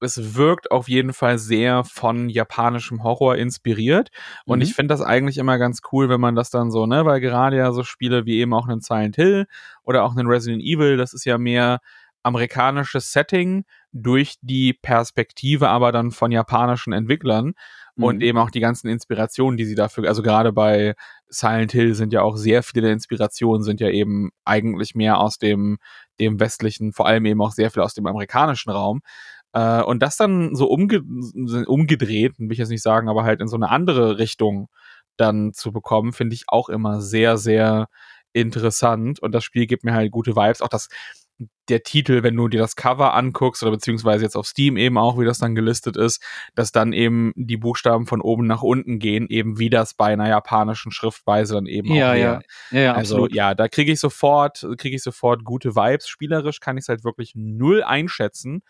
es 0.00 0.36
wirkt 0.36 0.70
auf 0.70 0.88
jeden 0.88 1.12
Fall 1.12 1.38
sehr 1.38 1.84
von 1.84 2.28
japanischem 2.28 3.02
Horror 3.02 3.36
inspiriert. 3.36 4.10
Und 4.44 4.58
mhm. 4.58 4.62
ich 4.62 4.74
finde 4.74 4.92
das 4.94 5.02
eigentlich 5.02 5.38
immer 5.38 5.58
ganz 5.58 5.80
cool, 5.92 6.08
wenn 6.08 6.20
man 6.20 6.34
das 6.34 6.50
dann 6.50 6.70
so, 6.70 6.86
ne, 6.86 7.04
weil 7.04 7.20
gerade 7.20 7.56
ja 7.56 7.72
so 7.72 7.82
Spiele 7.82 8.24
wie 8.24 8.38
eben 8.38 8.54
auch 8.54 8.68
einen 8.68 8.80
Silent 8.80 9.16
Hill 9.16 9.46
oder 9.82 10.04
auch 10.04 10.16
einen 10.16 10.28
Resident 10.28 10.62
Evil, 10.62 10.96
das 10.96 11.12
ist 11.14 11.24
ja 11.24 11.38
mehr 11.38 11.80
amerikanisches 12.22 13.12
Setting 13.12 13.64
durch 13.92 14.36
die 14.42 14.74
Perspektive 14.74 15.68
aber 15.68 15.92
dann 15.92 16.10
von 16.10 16.30
japanischen 16.30 16.92
Entwicklern 16.92 17.54
mhm. 17.96 18.04
und 18.04 18.22
eben 18.22 18.38
auch 18.38 18.50
die 18.50 18.60
ganzen 18.60 18.88
Inspirationen, 18.88 19.56
die 19.56 19.64
sie 19.64 19.74
dafür, 19.74 20.08
also 20.08 20.22
gerade 20.22 20.52
bei 20.52 20.94
Silent 21.28 21.72
Hill 21.72 21.94
sind 21.94 22.12
ja 22.12 22.22
auch 22.22 22.36
sehr 22.36 22.62
viele 22.62 22.90
Inspirationen 22.90 23.62
sind 23.62 23.80
ja 23.80 23.88
eben 23.88 24.30
eigentlich 24.44 24.94
mehr 24.94 25.18
aus 25.18 25.38
dem, 25.38 25.78
dem 26.20 26.40
westlichen, 26.40 26.92
vor 26.92 27.06
allem 27.06 27.24
eben 27.26 27.40
auch 27.40 27.52
sehr 27.52 27.70
viel 27.70 27.82
aus 27.82 27.94
dem 27.94 28.06
amerikanischen 28.06 28.70
Raum. 28.70 29.00
Äh, 29.52 29.82
und 29.82 30.02
das 30.02 30.16
dann 30.16 30.54
so 30.54 30.68
umge 30.68 31.02
umgedreht, 31.66 32.38
will 32.38 32.52
ich 32.52 32.58
jetzt 32.58 32.68
nicht 32.70 32.82
sagen, 32.82 33.08
aber 33.08 33.24
halt 33.24 33.40
in 33.40 33.48
so 33.48 33.56
eine 33.56 33.70
andere 33.70 34.18
Richtung 34.18 34.68
dann 35.16 35.52
zu 35.52 35.72
bekommen, 35.72 36.12
finde 36.12 36.34
ich 36.34 36.44
auch 36.48 36.68
immer 36.68 37.00
sehr, 37.00 37.38
sehr 37.38 37.88
interessant. 38.32 39.20
Und 39.20 39.32
das 39.32 39.44
Spiel 39.44 39.66
gibt 39.66 39.84
mir 39.84 39.94
halt 39.94 40.12
gute 40.12 40.36
Vibes. 40.36 40.62
Auch 40.62 40.68
das, 40.68 40.88
der 41.68 41.82
Titel, 41.82 42.22
wenn 42.22 42.36
du 42.36 42.48
dir 42.48 42.60
das 42.60 42.76
Cover 42.76 43.14
anguckst 43.14 43.62
oder 43.62 43.72
beziehungsweise 43.72 44.24
jetzt 44.24 44.36
auf 44.36 44.46
Steam 44.46 44.76
eben 44.76 44.98
auch, 44.98 45.18
wie 45.18 45.24
das 45.24 45.38
dann 45.38 45.54
gelistet 45.54 45.96
ist, 45.96 46.22
dass 46.54 46.72
dann 46.72 46.92
eben 46.92 47.32
die 47.36 47.56
Buchstaben 47.56 48.06
von 48.06 48.20
oben 48.20 48.46
nach 48.46 48.62
unten 48.62 48.98
gehen, 48.98 49.26
eben 49.28 49.58
wie 49.58 49.70
das 49.70 49.94
bei 49.94 50.12
einer 50.12 50.28
japanischen 50.28 50.92
Schriftweise 50.92 51.54
dann 51.54 51.66
eben 51.66 51.92
ja, 51.92 52.10
auch 52.10 52.14
wäre. 52.14 52.40
Ja, 52.70 52.80
ja, 52.80 52.92
also 52.94 53.16
absolut. 53.16 53.34
ja, 53.34 53.54
da 53.54 53.68
kriege 53.68 53.92
ich 53.92 54.00
sofort, 54.00 54.66
kriege 54.78 54.96
ich 54.96 55.02
sofort 55.02 55.44
gute 55.44 55.76
Vibes. 55.76 56.08
Spielerisch 56.08 56.60
kann 56.60 56.76
ich 56.76 56.82
es 56.82 56.88
halt 56.88 57.04
wirklich 57.04 57.32
null 57.34 57.82
einschätzen, 57.82 58.62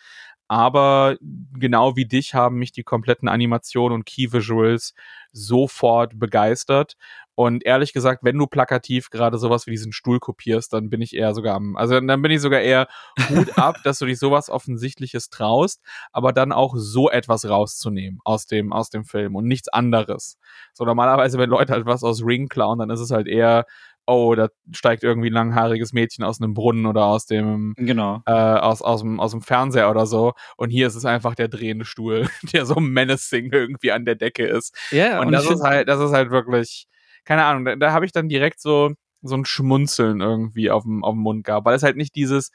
aber 0.49 1.19
genau 1.21 1.95
wie 1.95 2.07
dich 2.07 2.35
haben 2.35 2.57
mich 2.57 2.73
die 2.73 2.83
kompletten 2.83 3.29
Animationen 3.29 3.95
und 3.95 4.07
Key 4.07 4.33
Visuals 4.33 4.95
sofort 5.31 6.19
begeistert. 6.19 6.97
Und 7.35 7.65
ehrlich 7.65 7.93
gesagt, 7.93 8.25
wenn 8.25 8.37
du 8.37 8.47
plakativ 8.47 9.11
gerade 9.11 9.39
sowas 9.39 9.67
wie 9.67 9.71
diesen 9.71 9.93
Stuhl 9.93 10.19
kopierst, 10.19 10.73
dann 10.73 10.91
bin 10.91 11.03
ich 11.03 11.15
eher 11.15 11.35
sogar 11.35 11.55
am, 11.55 11.77
also 11.77 12.01
dann 12.01 12.23
bin 12.23 12.33
ich 12.33 12.41
sogar 12.41 12.61
eher 12.61 12.88
Hut 13.29 13.59
ab, 13.59 13.77
dass 13.85 13.99
du 13.99 14.07
dich 14.07 14.19
sowas 14.19 14.51
Offensichtliches 14.51 15.31
traust, 15.31 15.83
aber 16.13 16.33
dann 16.33 16.53
auch 16.53 16.75
so 16.77 17.11
etwas 17.11 17.49
rauszunehmen 17.49 18.21
aus 18.25 18.47
dem, 18.47 18.73
aus 18.73 18.91
dem 18.91 19.05
Film 19.05 19.37
und 19.37 19.47
nichts 19.47 19.69
anderes. 19.69 20.39
So 20.73 20.85
normalerweise, 20.85 21.39
wenn 21.39 21.51
Leute 21.51 21.73
halt 21.73 21.87
was 21.87 22.03
aus 22.05 22.25
Ring 22.25 22.49
klauen, 22.49 22.79
dann 22.79 22.91
ist 22.91 23.01
es 23.01 23.11
halt 23.11 23.27
eher, 23.27 23.65
oh, 24.09 24.35
da 24.35 24.49
steigt 24.73 25.05
irgendwie 25.05 25.29
ein 25.29 25.35
langhaariges 25.35 25.93
Mädchen 25.93 26.25
aus 26.25 26.41
einem 26.41 26.55
Brunnen 26.55 26.87
oder 26.87 27.05
aus 27.05 27.27
dem, 27.27 27.75
genau. 27.77 28.23
äh, 28.27 28.33
aus, 28.33 28.81
aus, 28.81 29.03
dem, 29.03 29.21
aus 29.21 29.33
dem 29.33 29.43
Fernseher 29.43 29.91
oder 29.91 30.07
so. 30.07 30.33
Und 30.57 30.71
hier 30.71 30.87
ist 30.87 30.95
es 30.95 31.05
einfach 31.05 31.35
der 31.35 31.49
drehende 31.49 31.85
Stuhl, 31.85 32.29
der 32.53 32.65
so 32.65 32.77
menacing 32.77 33.53
irgendwie 33.53 33.93
an 33.93 34.07
der 34.07 34.15
Decke 34.15 34.47
ist. 34.47 34.75
Ja, 34.91 35.21
und, 35.21 35.27
und 35.27 35.33
das 35.33 35.49
ist 35.49 35.63
halt, 35.63 35.89
das 35.89 36.01
ist 36.01 36.13
halt 36.13 36.31
wirklich, 36.31 36.87
keine 37.25 37.45
Ahnung, 37.45 37.67
da, 37.67 37.77
da 37.77 37.93
habe 37.93 38.07
ich 38.07 38.13
dann 38.13 38.31
direkt 38.31 38.61
so, 38.61 38.95
so 39.23 39.37
ein 39.37 39.45
Schmunzeln 39.45 40.21
irgendwie 40.21 40.71
auf 40.71 40.85
dem, 40.85 41.05
auf 41.05 41.15
dem 41.15 41.23
Mund 41.23 41.45
gehabt, 41.45 41.67
weil 41.67 41.77
es 41.77 41.83
halt 41.83 41.97
nicht 41.97 42.15
dieses, 42.15 42.51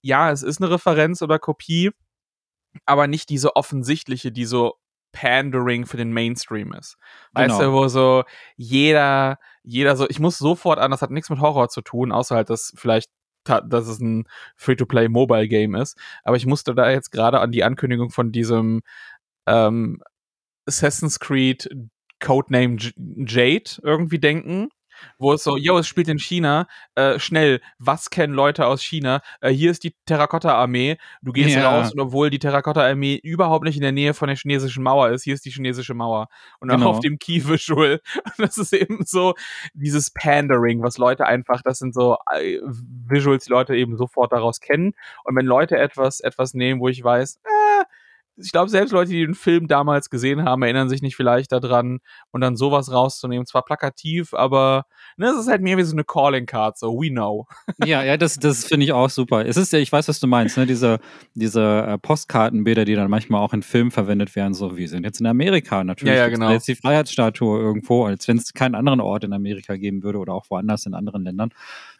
ja, 0.00 0.30
es 0.30 0.42
ist 0.42 0.60
eine 0.60 0.70
Referenz 0.70 1.22
oder 1.22 1.38
Kopie, 1.38 1.90
aber 2.86 3.06
nicht 3.06 3.28
diese 3.28 3.56
offensichtliche, 3.56 4.32
die 4.32 4.44
so 4.44 4.74
Pandering 5.12 5.86
für 5.86 5.96
den 5.96 6.12
Mainstream 6.12 6.72
ist. 6.72 6.96
Weißt 7.32 7.58
genau. 7.58 7.70
du, 7.70 7.72
wo 7.72 7.88
so 7.88 8.24
jeder, 8.56 9.38
jeder 9.62 9.96
so, 9.96 10.08
ich 10.08 10.18
muss 10.18 10.38
sofort 10.38 10.78
an, 10.78 10.90
das 10.90 11.02
hat 11.02 11.10
nichts 11.10 11.30
mit 11.30 11.40
Horror 11.40 11.68
zu 11.68 11.82
tun, 11.82 12.12
außer 12.12 12.34
halt, 12.34 12.50
dass 12.50 12.72
vielleicht 12.76 13.10
dass 13.46 13.88
es 13.88 14.00
ein 14.00 14.24
Free-to-Play 14.56 15.08
Mobile 15.08 15.48
Game 15.48 15.74
ist. 15.74 15.98
Aber 16.22 16.36
ich 16.36 16.46
musste 16.46 16.74
da 16.74 16.90
jetzt 16.90 17.10
gerade 17.10 17.40
an 17.40 17.52
die 17.52 17.62
Ankündigung 17.62 18.08
von 18.08 18.32
diesem 18.32 18.80
ähm, 19.46 20.02
Assassin's 20.66 21.20
Creed 21.20 21.68
Codename 22.20 22.78
Jade 22.78 23.70
irgendwie 23.82 24.18
denken, 24.18 24.68
wo 25.18 25.32
es 25.32 25.42
so, 25.42 25.56
yo, 25.56 25.78
es 25.78 25.86
spielt 25.86 26.08
in 26.08 26.18
China, 26.18 26.66
äh, 26.94 27.18
schnell, 27.18 27.60
was 27.78 28.10
kennen 28.10 28.34
Leute 28.34 28.66
aus 28.66 28.82
China? 28.82 29.20
Äh, 29.40 29.50
hier 29.50 29.70
ist 29.70 29.84
die 29.84 29.94
Terrakotta-Armee, 30.06 30.98
du 31.22 31.32
gehst 31.32 31.56
ja. 31.56 31.70
raus 31.70 31.92
und 31.92 32.00
obwohl 32.00 32.30
die 32.30 32.38
Terrakotta-Armee 32.38 33.20
überhaupt 33.22 33.64
nicht 33.64 33.76
in 33.76 33.82
der 33.82 33.92
Nähe 33.92 34.14
von 34.14 34.28
der 34.28 34.36
chinesischen 34.36 34.82
Mauer 34.82 35.10
ist, 35.10 35.24
hier 35.24 35.34
ist 35.34 35.44
die 35.44 35.50
chinesische 35.50 35.94
Mauer. 35.94 36.28
Und 36.60 36.68
dann 36.68 36.80
genau. 36.80 36.90
auf 36.90 37.00
dem 37.00 37.18
Key-Visual, 37.18 38.00
das 38.38 38.58
ist 38.58 38.72
eben 38.72 39.04
so 39.04 39.34
dieses 39.74 40.10
Pandering, 40.10 40.82
was 40.82 40.98
Leute 40.98 41.26
einfach, 41.26 41.62
das 41.62 41.78
sind 41.78 41.94
so 41.94 42.16
äh, 42.32 42.58
Visuals, 42.62 43.44
die 43.44 43.50
Leute 43.50 43.76
eben 43.76 43.96
sofort 43.96 44.32
daraus 44.32 44.60
kennen. 44.60 44.92
Und 45.24 45.36
wenn 45.36 45.46
Leute 45.46 45.78
etwas, 45.78 46.20
etwas 46.20 46.54
nehmen, 46.54 46.80
wo 46.80 46.88
ich 46.88 47.02
weiß, 47.02 47.40
äh, 47.44 47.53
ich 48.36 48.52
glaube, 48.52 48.68
selbst 48.68 48.92
Leute, 48.92 49.10
die 49.10 49.24
den 49.24 49.34
Film 49.34 49.68
damals 49.68 50.10
gesehen 50.10 50.44
haben, 50.44 50.62
erinnern 50.62 50.88
sich 50.88 51.02
nicht 51.02 51.14
vielleicht 51.16 51.52
daran 51.52 52.00
und 52.32 52.40
dann 52.40 52.56
sowas 52.56 52.90
rauszunehmen. 52.90 53.46
Zwar 53.46 53.64
plakativ, 53.64 54.34
aber 54.34 54.86
ne, 55.16 55.28
es 55.28 55.40
ist 55.40 55.48
halt 55.48 55.62
mehr 55.62 55.76
wie 55.76 55.82
so 55.82 55.92
eine 55.92 56.04
Calling 56.04 56.46
Card, 56.46 56.78
so 56.78 56.92
we 56.92 57.10
know. 57.10 57.46
Ja, 57.84 58.02
ja, 58.02 58.16
das, 58.16 58.38
das 58.38 58.64
finde 58.64 58.84
ich 58.84 58.92
auch 58.92 59.10
super. 59.10 59.44
Es 59.46 59.56
ist 59.56 59.72
ja, 59.72 59.78
ich 59.78 59.92
weiß, 59.92 60.08
was 60.08 60.18
du 60.18 60.26
meinst, 60.26 60.56
ne, 60.56 60.66
diese, 60.66 61.00
diese 61.34 61.84
äh, 61.86 61.98
Postkartenbilder, 61.98 62.84
die 62.84 62.94
dann 62.94 63.10
manchmal 63.10 63.40
auch 63.40 63.52
in 63.52 63.62
Filmen 63.62 63.90
verwendet 63.90 64.34
werden, 64.36 64.54
so 64.54 64.76
wir 64.76 64.88
sind 64.88 65.04
jetzt 65.04 65.20
in 65.20 65.26
Amerika 65.26 65.84
natürlich. 65.84 66.14
Ja, 66.14 66.20
ja 66.20 66.28
genau. 66.28 66.50
Jetzt 66.50 66.66
die 66.68 66.76
Freiheitsstatue 66.76 67.58
irgendwo, 67.58 68.06
als 68.06 68.26
wenn 68.26 68.38
es 68.38 68.52
keinen 68.54 68.74
anderen 68.74 69.00
Ort 69.00 69.24
in 69.24 69.32
Amerika 69.32 69.76
geben 69.76 70.02
würde 70.02 70.18
oder 70.18 70.32
auch 70.32 70.46
woanders 70.50 70.86
in 70.86 70.94
anderen 70.94 71.24
Ländern. 71.24 71.50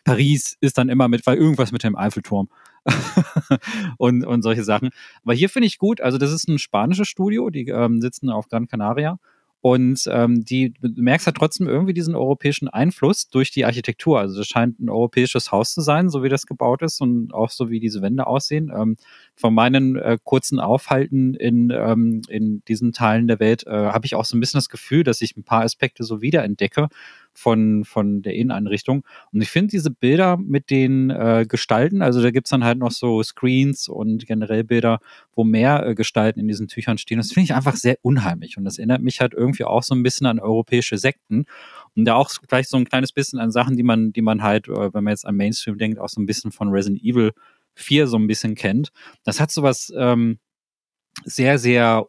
Paris 0.05 0.57
ist 0.61 0.79
dann 0.79 0.89
immer 0.89 1.09
mit, 1.09 1.27
weil 1.27 1.37
irgendwas 1.37 1.73
mit 1.73 1.83
dem 1.83 1.97
Eiffelturm. 1.97 2.49
und, 3.99 4.25
und 4.25 4.43
solche 4.43 4.65
Sachen. 4.65 4.91
Aber 5.23 5.35
hier 5.35 5.49
finde 5.49 5.67
ich 5.67 5.79
gut, 5.79 6.01
also 6.01 6.19
das 6.19 6.33
ist 6.33 6.49
ein 6.49 6.59
spanisches 6.59 7.09
Studio, 7.09 7.51
die 7.51 7.69
ähm, 7.69 8.01
sitzen 8.01 8.31
auf 8.31 8.49
Gran 8.49 8.67
Canaria 8.67 9.19
und 9.65 10.07
ähm, 10.13 10.45
die 10.45 10.75
du 10.75 10.91
merkst 10.95 11.27
halt 11.27 11.39
trotzdem 11.39 11.67
irgendwie 11.67 11.95
diesen 11.95 12.15
europäischen 12.15 12.69
Einfluss 12.69 13.31
durch 13.31 13.51
die 13.51 13.65
Architektur. 13.65 14.21
Also 14.21 14.37
das 14.37 14.47
scheint 14.47 14.79
ein 14.79 14.91
europäisches 14.91 15.53
Haus 15.53 15.73
zu 15.73 15.81
sein, 15.81 16.11
so 16.11 16.23
wie 16.23 16.29
das 16.29 16.45
gebaut 16.45 16.83
ist 16.83 17.01
und 17.01 17.33
auch 17.33 17.49
so 17.49 17.71
wie 17.71 17.81
diese 17.81 18.03
Wände 18.03 18.27
aussehen. 18.27 18.71
Ähm, 18.77 18.99
von 19.35 19.55
meinen 19.55 19.97
äh, 19.97 20.19
kurzen 20.23 20.61
Aufhalten 20.61 21.33
in, 21.33 21.71
ähm, 21.71 22.21
in 22.29 22.63
diesen 22.69 22.93
Teilen 22.93 23.27
der 23.27 23.41
Welt 23.41 23.67
äh, 23.67 23.71
habe 23.71 24.05
ich 24.05 24.17
auch 24.17 24.27
so 24.27 24.37
ein 24.37 24.41
bisschen 24.41 24.59
das 24.59 24.69
Gefühl, 24.69 25.03
dass 25.03 25.23
ich 25.23 25.35
ein 25.35 25.45
paar 25.45 25.63
Aspekte 25.63 26.05
so 26.05 26.21
wiederentdecke 26.21 26.89
von, 27.35 27.85
von 27.85 28.23
der 28.23 28.35
Inneneinrichtung. 28.35 29.05
Und 29.33 29.43
ich 29.43 29.51
finde 29.51 29.71
diese 29.71 29.91
Bilder 29.91 30.37
mit 30.37 30.71
den 30.71 31.11
äh, 31.11 31.45
Gestalten, 31.49 32.03
also 32.03 32.23
da 32.23 32.31
gibt's 32.31 32.51
dann 32.51 32.65
halt 32.65 32.79
noch 32.79 32.91
so 32.91 33.23
Screens 33.23 33.89
und 33.89 34.27
generell 34.27 34.65
Bilder, 34.65 35.01
wo 35.35 35.45
mehr 35.45 35.87
äh, 35.87 35.95
Gestalten 35.95 36.41
in 36.41 36.49
diesen 36.49 36.69
Tüchern 36.69 36.99
stehen. 36.99 37.19
Das 37.19 37.33
finde 37.33 37.45
ich 37.45 37.55
einfach 37.55 37.77
sehr 37.77 37.99
unheimlich. 38.03 38.57
Und 38.57 38.65
das 38.65 38.79
erinnert 38.79 39.03
mich 39.03 39.21
halt 39.21 39.35
irgendwie 39.35 39.65
auch 39.65 39.83
so 39.83 39.95
ein 39.95 40.03
bisschen 40.03 40.27
an 40.27 40.39
europäische 40.39 40.97
Sekten. 40.97 41.45
Und 41.97 42.05
da 42.05 42.15
auch 42.15 42.31
vielleicht 42.49 42.71
so 42.71 42.77
ein 42.77 42.85
kleines 42.85 43.13
bisschen 43.13 43.39
an 43.39 43.51
Sachen, 43.51 43.77
die 43.77 43.83
man, 43.83 44.13
die 44.13 44.23
man 44.23 44.43
halt, 44.43 44.69
äh, 44.69 44.95
wenn 44.95 45.05
man 45.05 45.13
jetzt 45.13 45.27
an 45.27 45.37
Mainstream 45.37 45.79
denkt, 45.79 45.99
auch 45.99 46.09
so 46.09 46.21
ein 46.21 46.27
bisschen 46.27 46.53
von 46.53 46.69
Resident 46.69 47.03
Evil 47.03 47.33
4 47.75 48.07
so 48.07 48.17
ein 48.17 48.27
bisschen 48.27 48.55
kennt. 48.55 48.91
Das 49.25 49.41
hat 49.41 49.51
so 49.51 49.63
was 49.63 49.93
ähm, 49.97 50.39
sehr, 51.25 51.59
sehr 51.59 52.07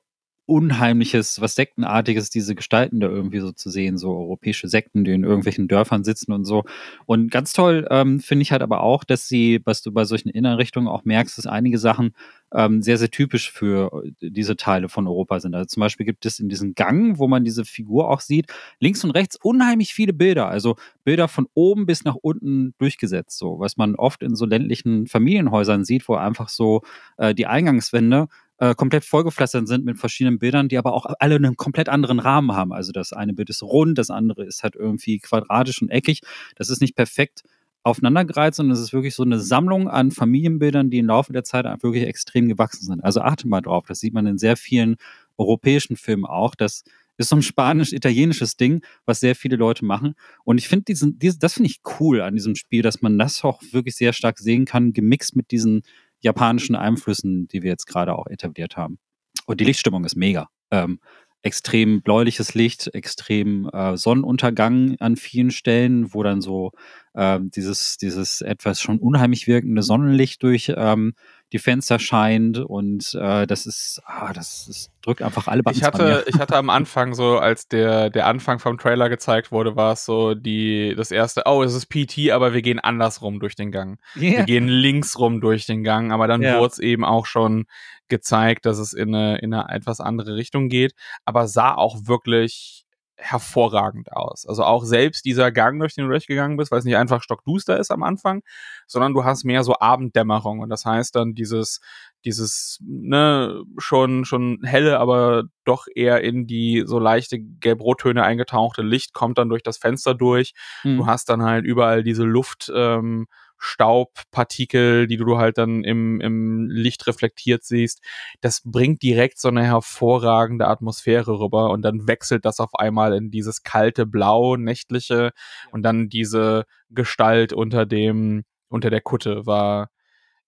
Unheimliches, 0.48 1.42
was 1.42 1.56
Sektenartiges, 1.56 2.30
diese 2.30 2.54
Gestalten 2.56 3.00
da 3.00 3.08
irgendwie 3.08 3.40
so 3.40 3.52
zu 3.52 3.70
sehen, 3.70 3.98
so 3.98 4.16
europäische 4.16 4.68
Sekten, 4.68 5.04
die 5.04 5.12
in 5.12 5.24
irgendwelchen 5.24 5.68
Dörfern 5.68 6.04
sitzen 6.04 6.32
und 6.32 6.46
so. 6.46 6.64
Und 7.06 7.32
ganz 7.32 7.54
toll 7.54 7.88
ähm, 7.90 8.20
finde 8.20 8.44
ich 8.44 8.52
halt 8.52 8.62
aber 8.62 8.82
auch, 8.82 9.04
dass 9.04 9.28
sie, 9.28 9.62
was 9.66 9.82
du 9.82 9.92
bei 9.92 10.06
solchen 10.06 10.30
Innenrichtungen 10.30 10.88
auch 10.88 11.04
merkst, 11.04 11.38
dass 11.38 11.48
einige 11.48 11.80
Sachen 11.80 12.14
ähm, 12.54 12.82
sehr, 12.82 12.98
sehr 12.98 13.10
typisch 13.10 13.52
für 13.52 14.04
äh, 14.06 14.30
diese 14.30 14.56
Teile 14.56 14.88
von 14.88 15.08
Europa 15.08 15.40
sind. 15.40 15.56
Also 15.56 15.66
zum 15.66 15.82
Beispiel 15.82 16.06
gibt 16.06 16.26
es 16.26 16.40
in 16.40 16.48
diesem 16.48 16.76
Gang, 16.76 17.18
wo 17.18 17.28
man 17.28 17.44
diese 17.44 17.66
Figur 17.66 18.10
auch 18.10 18.22
sieht, 18.22 18.48
links 18.80 19.04
und 19.04 19.12
rechts 19.12 19.36
unheimlich 19.42 19.94
viele 19.94 20.14
Bilder. 20.14 20.48
Also 20.48 20.76
Bilder 21.04 21.28
von 21.28 21.48
oben 21.54 21.86
bis 21.86 22.04
nach 22.04 22.16
unten 22.16 22.74
durchgesetzt, 22.78 23.38
so 23.38 23.60
was 23.60 23.78
man 23.78 23.96
oft 23.96 24.22
in 24.22 24.36
so 24.36 24.46
ländlichen 24.46 25.08
Familienhäusern 25.08 25.86
sieht, 25.86 26.08
wo 26.08 26.16
einfach 26.16 26.50
so 26.50 26.82
äh, 27.18 27.34
die 27.34 27.48
Eingangswände 27.48 28.28
äh, 28.58 28.76
komplett 28.76 29.06
vollgepflastert 29.06 29.68
sind 29.68 29.86
mit 29.86 29.98
verschiedenen 29.98 30.40
Bildern, 30.40 30.70
die 30.70 30.78
aber 30.78 30.94
auch 30.94 31.06
alle 31.20 31.36
einen 31.36 31.56
komplett 31.56 31.90
anderen 31.90 32.20
Rahmen 32.20 32.54
haben. 32.54 32.74
Also 32.74 32.92
das 32.92 33.14
eine 33.14 33.34
Bild 33.34 33.50
ist 33.50 33.64
rund, 33.64 33.98
das 33.98 34.10
andere 34.10 34.46
ist 34.46 34.64
halt 34.64 34.76
irgendwie 34.76 35.20
quadratisch 35.20 35.82
und 35.82 35.90
eckig. 35.90 36.22
Das 36.56 36.70
ist 36.70 36.82
nicht 36.82 36.96
perfekt 36.96 37.44
aufeinandergereiht, 37.84 38.56
sondern 38.56 38.74
es 38.74 38.82
ist 38.82 38.94
wirklich 38.94 39.14
so 39.14 39.24
eine 39.24 39.40
Sammlung 39.40 39.88
an 39.88 40.12
Familienbildern, 40.12 40.90
die 40.90 41.00
im 41.00 41.08
Laufe 41.08 41.34
der 41.34 41.44
Zeit 41.44 41.66
wirklich 41.84 42.04
extrem 42.04 42.48
gewachsen 42.48 42.86
sind. 42.86 43.04
Also 43.04 43.22
achte 43.22 43.48
mal 43.48 43.62
drauf, 43.62 43.86
das 43.88 44.00
sieht 44.00 44.14
man 44.14 44.26
in 44.26 44.38
sehr 44.40 44.58
vielen 44.58 44.96
europäischen 45.38 45.96
Filmen 45.96 46.26
auch. 46.26 46.56
Das 46.56 46.84
ist 47.18 47.30
so 47.30 47.36
ein 47.36 47.42
spanisch-italienisches 47.42 48.58
Ding, 48.58 48.84
was 49.06 49.20
sehr 49.20 49.36
viele 49.36 49.56
Leute 49.56 49.86
machen. 49.86 50.16
Und 50.44 50.58
ich 50.58 50.68
finde 50.68 50.86
diesen, 50.86 51.20
diesen, 51.20 51.40
das 51.40 51.54
finde 51.54 51.70
ich 51.70 51.82
cool 52.00 52.22
an 52.22 52.36
diesem 52.36 52.56
Spiel, 52.56 52.82
dass 52.82 53.02
man 53.02 53.18
das 53.18 53.44
auch 53.44 53.62
wirklich 53.72 53.96
sehr 53.96 54.14
stark 54.14 54.40
sehen 54.40 54.66
kann, 54.66 54.94
gemixt 54.94 55.36
mit 55.36 55.52
diesen 55.52 55.84
japanischen 56.26 56.76
Einflüssen, 56.76 57.48
die 57.48 57.64
wir 57.64 57.70
jetzt 57.70 57.86
gerade 57.86 58.16
auch 58.18 58.28
etabliert 58.28 58.76
haben. 58.76 59.00
Und 59.46 59.62
die 59.62 59.66
Lichtstimmung 59.66 60.04
ist 60.04 60.16
mega. 60.16 60.50
Ähm, 60.72 61.00
extrem 61.44 62.02
bläuliches 62.02 62.56
Licht, 62.56 62.90
extrem 62.96 63.70
äh, 63.70 63.96
Sonnenuntergang 63.98 64.96
an 65.00 65.16
vielen 65.16 65.52
Stellen, 65.52 66.12
wo 66.14 66.24
dann 66.24 66.42
so 66.42 66.72
äh, 67.14 67.40
dieses, 67.40 67.98
dieses 67.98 68.42
etwas 68.42 68.82
schon 68.82 68.98
unheimlich 68.98 69.46
wirkende 69.46 69.84
Sonnenlicht 69.84 70.42
durch 70.42 70.74
ähm, 70.76 71.14
die 71.54 71.60
Fenster 71.60 72.00
scheint 72.00 72.58
und 72.58 73.14
äh, 73.14 73.46
das 73.46 73.66
ist, 73.66 74.02
ah, 74.06 74.34
das 74.34 74.68
ist, 74.68 74.90
drückt 75.02 75.22
einfach 75.22 75.48
alle 75.48 75.62
Buttons 75.62 75.78
Ich 75.78 75.84
hatte, 75.84 76.26
ich 76.28 76.40
hatte 76.40 76.56
am 76.56 76.70
Anfang 76.70 77.14
so, 77.14 77.38
als 77.38 77.68
der, 77.68 78.10
der 78.10 78.26
Anfang 78.26 78.60
vom 78.60 78.78
Trailer 78.78 79.10
gezeigt 79.10 79.52
wurde, 79.52 79.76
war 79.76 79.94
es 79.94 80.06
so 80.06 80.34
die, 80.34 80.96
das 80.96 81.12
erste, 81.12 81.44
oh, 81.46 81.62
es 81.64 81.74
ist 81.74 81.88
PT, 81.88 82.32
aber 82.32 82.54
wir 82.54 82.62
gehen 82.62 82.80
andersrum 82.80 83.40
durch 83.40 83.56
den 83.56 83.72
Gang. 83.72 84.00
Yeah. 84.16 84.38
Wir 84.40 84.44
gehen 84.46 84.68
linksrum 84.68 85.40
durch 85.40 85.66
den 85.66 85.84
Gang, 85.84 86.12
aber 86.12 86.28
dann 86.28 86.42
yeah. 86.42 86.60
wurde 86.60 86.74
es 86.74 86.80
eben 86.80 87.06
auch 87.06 87.26
schon 87.26 87.66
gezeigt, 88.08 88.66
dass 88.66 88.80
es 88.80 88.94
in 88.94 89.14
eine, 89.14 89.38
in 89.40 89.54
eine 89.54 89.74
etwas 89.74 90.00
andere 90.00 90.36
Richtung 90.36 90.70
geht, 90.70 90.94
aber 91.26 91.48
sah 91.48 91.74
auch 91.76 92.06
wirklich 92.06 92.85
hervorragend 93.18 94.12
aus. 94.12 94.46
Also 94.46 94.64
auch 94.64 94.84
selbst 94.84 95.26
dieser 95.26 95.52
Gang, 95.52 95.80
durch 95.80 95.96
den 95.96 96.06
du 96.06 96.10
durchgegangen 96.10 96.58
bist, 96.58 96.72
weil 96.72 96.80
es 96.80 96.86
nicht 96.86 96.98
einfach 96.98 97.24
stockduster 97.24 97.80
ist 97.80 97.92
am 97.92 98.04
Anfang, 98.04 98.42
sondern 98.88 99.14
du 99.14 99.24
hast 99.24 99.46
mehr 99.46 99.64
so 99.64 99.76
Abenddämmerung 99.80 100.60
und 100.60 100.70
das 100.70 100.86
heißt 100.86 101.16
dann 101.16 101.34
dieses 101.34 101.80
dieses 102.26 102.80
ne 102.86 103.64
schon 103.78 104.26
schon 104.26 104.60
helle, 104.64 105.00
aber 105.00 105.44
doch 105.64 105.86
eher 105.94 106.22
in 106.22 106.48
die 106.48 106.84
so 106.86 107.00
leichte 107.00 107.40
gelb-rottöne 107.40 108.24
eingetauchte 108.24 108.82
Licht 108.82 109.14
kommt 109.14 109.38
dann 109.38 109.50
durch 109.50 109.64
das 109.64 109.78
Fenster 109.78 110.14
durch. 110.14 110.54
Mhm. 110.84 110.98
Du 110.98 111.06
hast 111.06 111.30
dann 111.30 111.44
halt 111.44 111.66
überall 111.66 112.04
diese 112.04 112.24
Luft 112.24 112.72
ähm, 112.74 113.28
Staubpartikel, 113.58 115.08
die 115.08 115.18
du 115.18 115.38
halt 115.38 115.58
dann 115.58 115.84
im, 115.84 116.22
im 116.22 116.68
Licht 116.70 117.08
reflektiert 117.08 117.64
siehst, 117.64 118.02
das 118.42 118.62
bringt 118.64 119.02
direkt 119.02 119.40
so 119.40 119.48
eine 119.48 119.64
hervorragende 119.64 120.68
Atmosphäre 120.68 121.40
rüber 121.40 121.70
und 121.72 121.82
dann 121.82 122.08
wechselt 122.08 122.46
das 122.46 122.60
auf 122.60 122.76
einmal 122.76 123.14
in 123.14 123.32
dieses 123.32 123.64
kalte 123.64 124.06
Blau, 124.06 124.56
nächtliche 124.56 125.32
und 125.72 125.84
dann 125.84 126.10
diese 126.10 126.66
Gestalt 126.90 127.54
unter 127.54 127.86
dem, 127.86 128.44
unter 128.70 128.90
der 128.90 129.02
Kutte 129.02 129.46
war, 129.46 129.90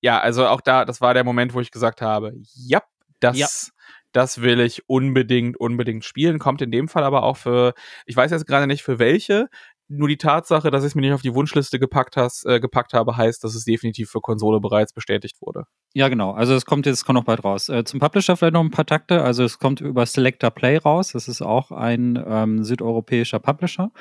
ja, 0.01 0.19
also 0.19 0.47
auch 0.47 0.61
da, 0.61 0.85
das 0.85 1.01
war 1.01 1.13
der 1.13 1.23
Moment, 1.23 1.53
wo 1.53 1.61
ich 1.61 1.71
gesagt 1.71 2.01
habe, 2.01 2.33
ja, 2.53 2.81
das, 3.19 3.37
ja. 3.37 3.47
das 4.11 4.41
will 4.41 4.59
ich 4.59 4.87
unbedingt, 4.87 5.57
unbedingt 5.57 6.05
spielen. 6.05 6.39
Kommt 6.39 6.61
in 6.61 6.71
dem 6.71 6.87
Fall 6.87 7.03
aber 7.03 7.23
auch 7.23 7.37
für, 7.37 7.73
ich 8.05 8.15
weiß 8.15 8.31
jetzt 8.31 8.45
gerade 8.45 8.67
nicht 8.67 8.83
für 8.83 8.99
welche, 8.99 9.49
nur 9.89 10.07
die 10.07 10.17
Tatsache, 10.17 10.69
dass 10.71 10.83
ich 10.83 10.89
es 10.89 10.95
mir 10.95 11.01
nicht 11.01 11.13
auf 11.13 11.21
die 11.21 11.33
Wunschliste 11.33 11.79
gepackt, 11.79 12.17
hast, 12.17 12.45
äh, 12.45 12.59
gepackt 12.59 12.93
habe, 12.93 13.15
heißt, 13.15 13.43
dass 13.43 13.55
es 13.55 13.63
definitiv 13.63 14.09
für 14.09 14.21
Konsole 14.21 14.59
bereits 14.59 14.93
bestätigt 14.93 15.37
wurde. 15.41 15.65
Ja, 15.93 16.09
genau. 16.09 16.31
Also 16.31 16.53
es 16.53 16.65
kommt 16.65 16.85
jetzt, 16.85 17.05
kommt 17.05 17.15
noch 17.15 17.23
bald 17.23 17.43
raus. 17.43 17.69
Äh, 17.69 17.83
zum 17.85 17.99
Publisher 17.99 18.35
vielleicht 18.35 18.53
noch 18.53 18.63
ein 18.63 18.71
paar 18.71 18.85
Takte. 18.85 19.23
Also 19.23 19.43
es 19.43 19.59
kommt 19.59 19.81
über 19.81 20.05
Selector 20.05 20.51
Play 20.51 20.77
raus. 20.77 21.13
Das 21.13 21.27
ist 21.27 21.41
auch 21.41 21.71
ein 21.71 22.23
ähm, 22.27 22.63
südeuropäischer 22.63 23.39
Publisher. 23.39 23.91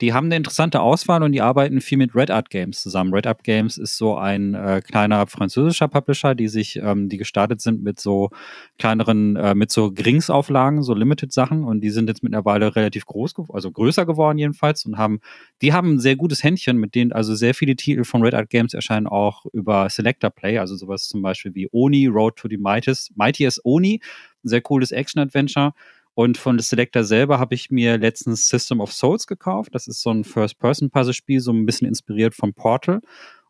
Die 0.00 0.12
haben 0.12 0.26
eine 0.26 0.36
interessante 0.36 0.80
Auswahl 0.80 1.22
und 1.22 1.32
die 1.32 1.40
arbeiten 1.40 1.80
viel 1.80 1.98
mit 1.98 2.14
Red 2.14 2.30
Art 2.30 2.50
Games 2.50 2.82
zusammen. 2.82 3.14
Red 3.14 3.26
Art 3.26 3.44
Games 3.44 3.78
ist 3.78 3.96
so 3.96 4.16
ein 4.16 4.54
äh, 4.54 4.82
kleiner 4.84 5.26
französischer 5.26 5.86
Publisher, 5.86 6.34
die 6.34 6.48
sich, 6.48 6.76
ähm, 6.76 7.08
die 7.08 7.16
gestartet 7.16 7.60
sind 7.60 7.82
mit 7.82 8.00
so 8.00 8.30
kleineren, 8.78 9.36
äh, 9.36 9.54
mit 9.54 9.70
so 9.70 9.92
Geringsauflagen, 9.92 10.82
so 10.82 10.94
Limited-Sachen 10.94 11.62
und 11.62 11.80
die 11.80 11.90
sind 11.90 12.08
jetzt 12.08 12.24
mittlerweile 12.24 12.74
relativ 12.74 13.06
groß, 13.06 13.34
also 13.50 13.70
größer 13.70 14.04
geworden 14.04 14.38
jedenfalls 14.38 14.84
und 14.84 14.98
haben, 14.98 15.20
die 15.62 15.72
haben 15.72 15.94
ein 15.94 16.00
sehr 16.00 16.16
gutes 16.16 16.42
Händchen, 16.42 16.78
mit 16.78 16.94
denen 16.94 17.12
also 17.12 17.34
sehr 17.34 17.54
viele 17.54 17.76
Titel 17.76 18.04
von 18.04 18.22
Red 18.22 18.34
Art 18.34 18.50
Games 18.50 18.74
erscheinen 18.74 19.06
auch 19.06 19.46
über 19.52 19.88
Selector 19.88 20.30
Play, 20.30 20.58
also 20.58 20.76
sowas 20.76 21.08
zum 21.08 21.22
Beispiel 21.22 21.54
wie 21.54 21.68
Oni, 21.72 22.06
Road 22.06 22.36
to 22.36 22.48
the 22.48 22.56
Mightiest, 22.56 23.16
Mightiest 23.16 23.60
Oni, 23.64 24.00
ein 24.44 24.48
sehr 24.48 24.60
cooles 24.60 24.92
Action-Adventure 24.92 25.72
und 26.14 26.38
von 26.38 26.58
Selector 26.58 27.02
selber 27.04 27.38
habe 27.38 27.54
ich 27.54 27.70
mir 27.70 27.98
letztens 27.98 28.48
System 28.48 28.80
of 28.80 28.92
Souls 28.92 29.26
gekauft. 29.26 29.74
Das 29.74 29.88
ist 29.88 30.00
so 30.00 30.10
ein 30.10 30.24
First-Person-Puzzle-Spiel, 30.24 31.40
so 31.40 31.52
ein 31.52 31.66
bisschen 31.66 31.88
inspiriert 31.88 32.34
von 32.34 32.54
Portal. 32.54 33.00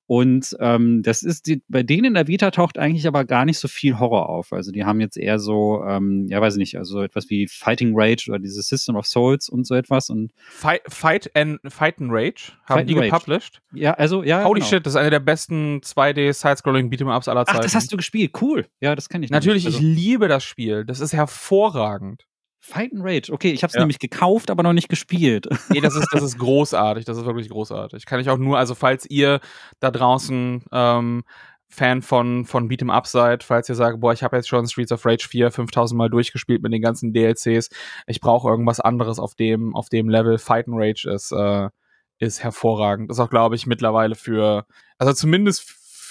Und 0.07 0.55
ähm, 0.61 1.03
das 1.03 1.23
ist 1.23 1.47
die, 1.47 1.63
bei 1.69 1.83
denen 1.83 2.05
in 2.05 2.15
der 2.15 2.27
Vita 2.27 2.51
taucht 2.51 2.79
eigentlich 2.79 3.07
aber 3.07 3.25
gar 3.25 3.47
nicht 3.47 3.59
so 3.59 3.69
viel 3.69 3.99
Horror 3.99 4.29
auf. 4.29 4.53
Also 4.53 4.71
die 4.71 4.85
haben 4.85 5.01
jetzt 5.01 5.17
eher 5.17 5.39
so, 5.39 5.83
ähm, 5.87 6.27
ja 6.29 6.41
weiß 6.41 6.55
ich 6.55 6.59
nicht, 6.59 6.77
also 6.77 7.03
etwas 7.03 7.31
wie 7.31 7.49
Fighting 7.49 7.93
Rage 7.95 8.27
oder 8.29 8.39
dieses 8.39 8.69
System 8.69 8.97
of 8.97 9.07
Souls 9.07 9.49
und 9.49 9.67
so 9.67 9.75
etwas. 9.75 10.11
Und 10.11 10.33
Fight, 10.37 10.83
Fight 10.89 11.35
and 11.35 11.59
Fight 11.69 12.01
and 12.01 12.11
Rage 12.13 12.53
haben 12.67 12.81
Fight 12.81 12.89
die 12.91 12.95
Rage. 12.95 13.11
gepublished. 13.11 13.63
Ja, 13.73 13.95
also 13.95 14.23
ja. 14.23 14.45
Holy 14.45 14.61
genau. 14.61 14.71
shit, 14.71 14.85
das 14.85 14.93
ist 14.93 14.99
eine 14.99 15.11
der 15.11 15.21
besten 15.21 15.79
2D 15.79 16.35
Sidescrolling 16.35 16.91
Beat'em 16.91 17.15
Ups 17.15 17.27
aller 17.27 17.47
Zeiten. 17.47 17.59
Ach, 17.59 17.63
das 17.63 17.75
hast 17.75 17.91
du 17.91 17.97
gespielt, 17.97 18.33
cool. 18.43 18.67
Ja, 18.81 18.95
das 18.95 19.09
kenne 19.09 19.25
ich. 19.25 19.31
Natürlich, 19.31 19.65
also. 19.65 19.79
ich 19.79 19.83
liebe 19.83 20.29
das 20.29 20.45
Spiel. 20.45 20.85
Das 20.85 21.01
ist 21.01 21.15
hervorragend. 21.15 22.27
Fight 22.67 22.93
and 22.95 23.05
Rage. 23.05 23.31
Okay, 23.31 23.51
ich 23.53 23.63
habe 23.63 23.69
es 23.69 23.75
ja. 23.75 23.81
nämlich 23.81 23.99
gekauft, 23.99 24.51
aber 24.51 24.63
noch 24.63 24.73
nicht 24.73 24.89
gespielt. 24.89 25.47
Nee, 25.69 25.81
das 25.81 25.95
ist, 25.97 26.09
das 26.13 26.23
ist 26.23 26.39
großartig. 26.39 27.05
Das 27.05 27.19
ist 27.19 27.27
wirklich 27.27 27.51
großartig. 27.51 28.07
Kann 28.07 28.21
ich 28.21 28.31
auch 28.31 28.39
nur, 28.39 28.57
also 28.57 28.75
falls 28.75 29.05
ihr 29.11 29.41
da 29.81 29.91
draußen 29.91 30.65
ähm, 30.73 31.25
Fan 31.69 32.01
von, 32.01 32.47
von 32.47 32.71
Beat'em 32.71 32.91
Up 32.91 33.07
seid, 33.07 33.43
falls 33.43 33.69
ihr 33.69 33.75
sagt, 33.75 34.01
boah, 34.01 34.15
ich 34.15 34.23
habe 34.23 34.37
jetzt 34.37 34.49
schon 34.49 34.67
Streets 34.67 34.93
of 34.93 35.05
Rage 35.05 35.29
4 35.29 35.51
5000 35.51 35.99
Mal 35.99 36.09
durchgespielt 36.09 36.63
mit 36.63 36.73
den 36.73 36.81
ganzen 36.81 37.13
DLCs, 37.13 37.69
ich 38.07 38.21
brauche 38.21 38.49
irgendwas 38.49 38.81
anderes 38.81 39.19
auf 39.19 39.35
dem, 39.35 39.75
auf 39.77 39.91
dem 39.91 40.09
Level. 40.09 40.39
Fight 40.39 40.67
and 40.67 40.77
Rage 40.79 41.11
ist, 41.11 41.33
äh, 41.33 41.69
ist 42.19 42.43
hervorragend. 42.43 43.11
Ist 43.11 43.21
auch, 43.21 43.31
glaube 43.31 43.57
ich, 43.57 43.67
mittlerweile 43.67 44.15
für, 44.15 44.65
also 44.97 45.13
zumindest 45.13 45.63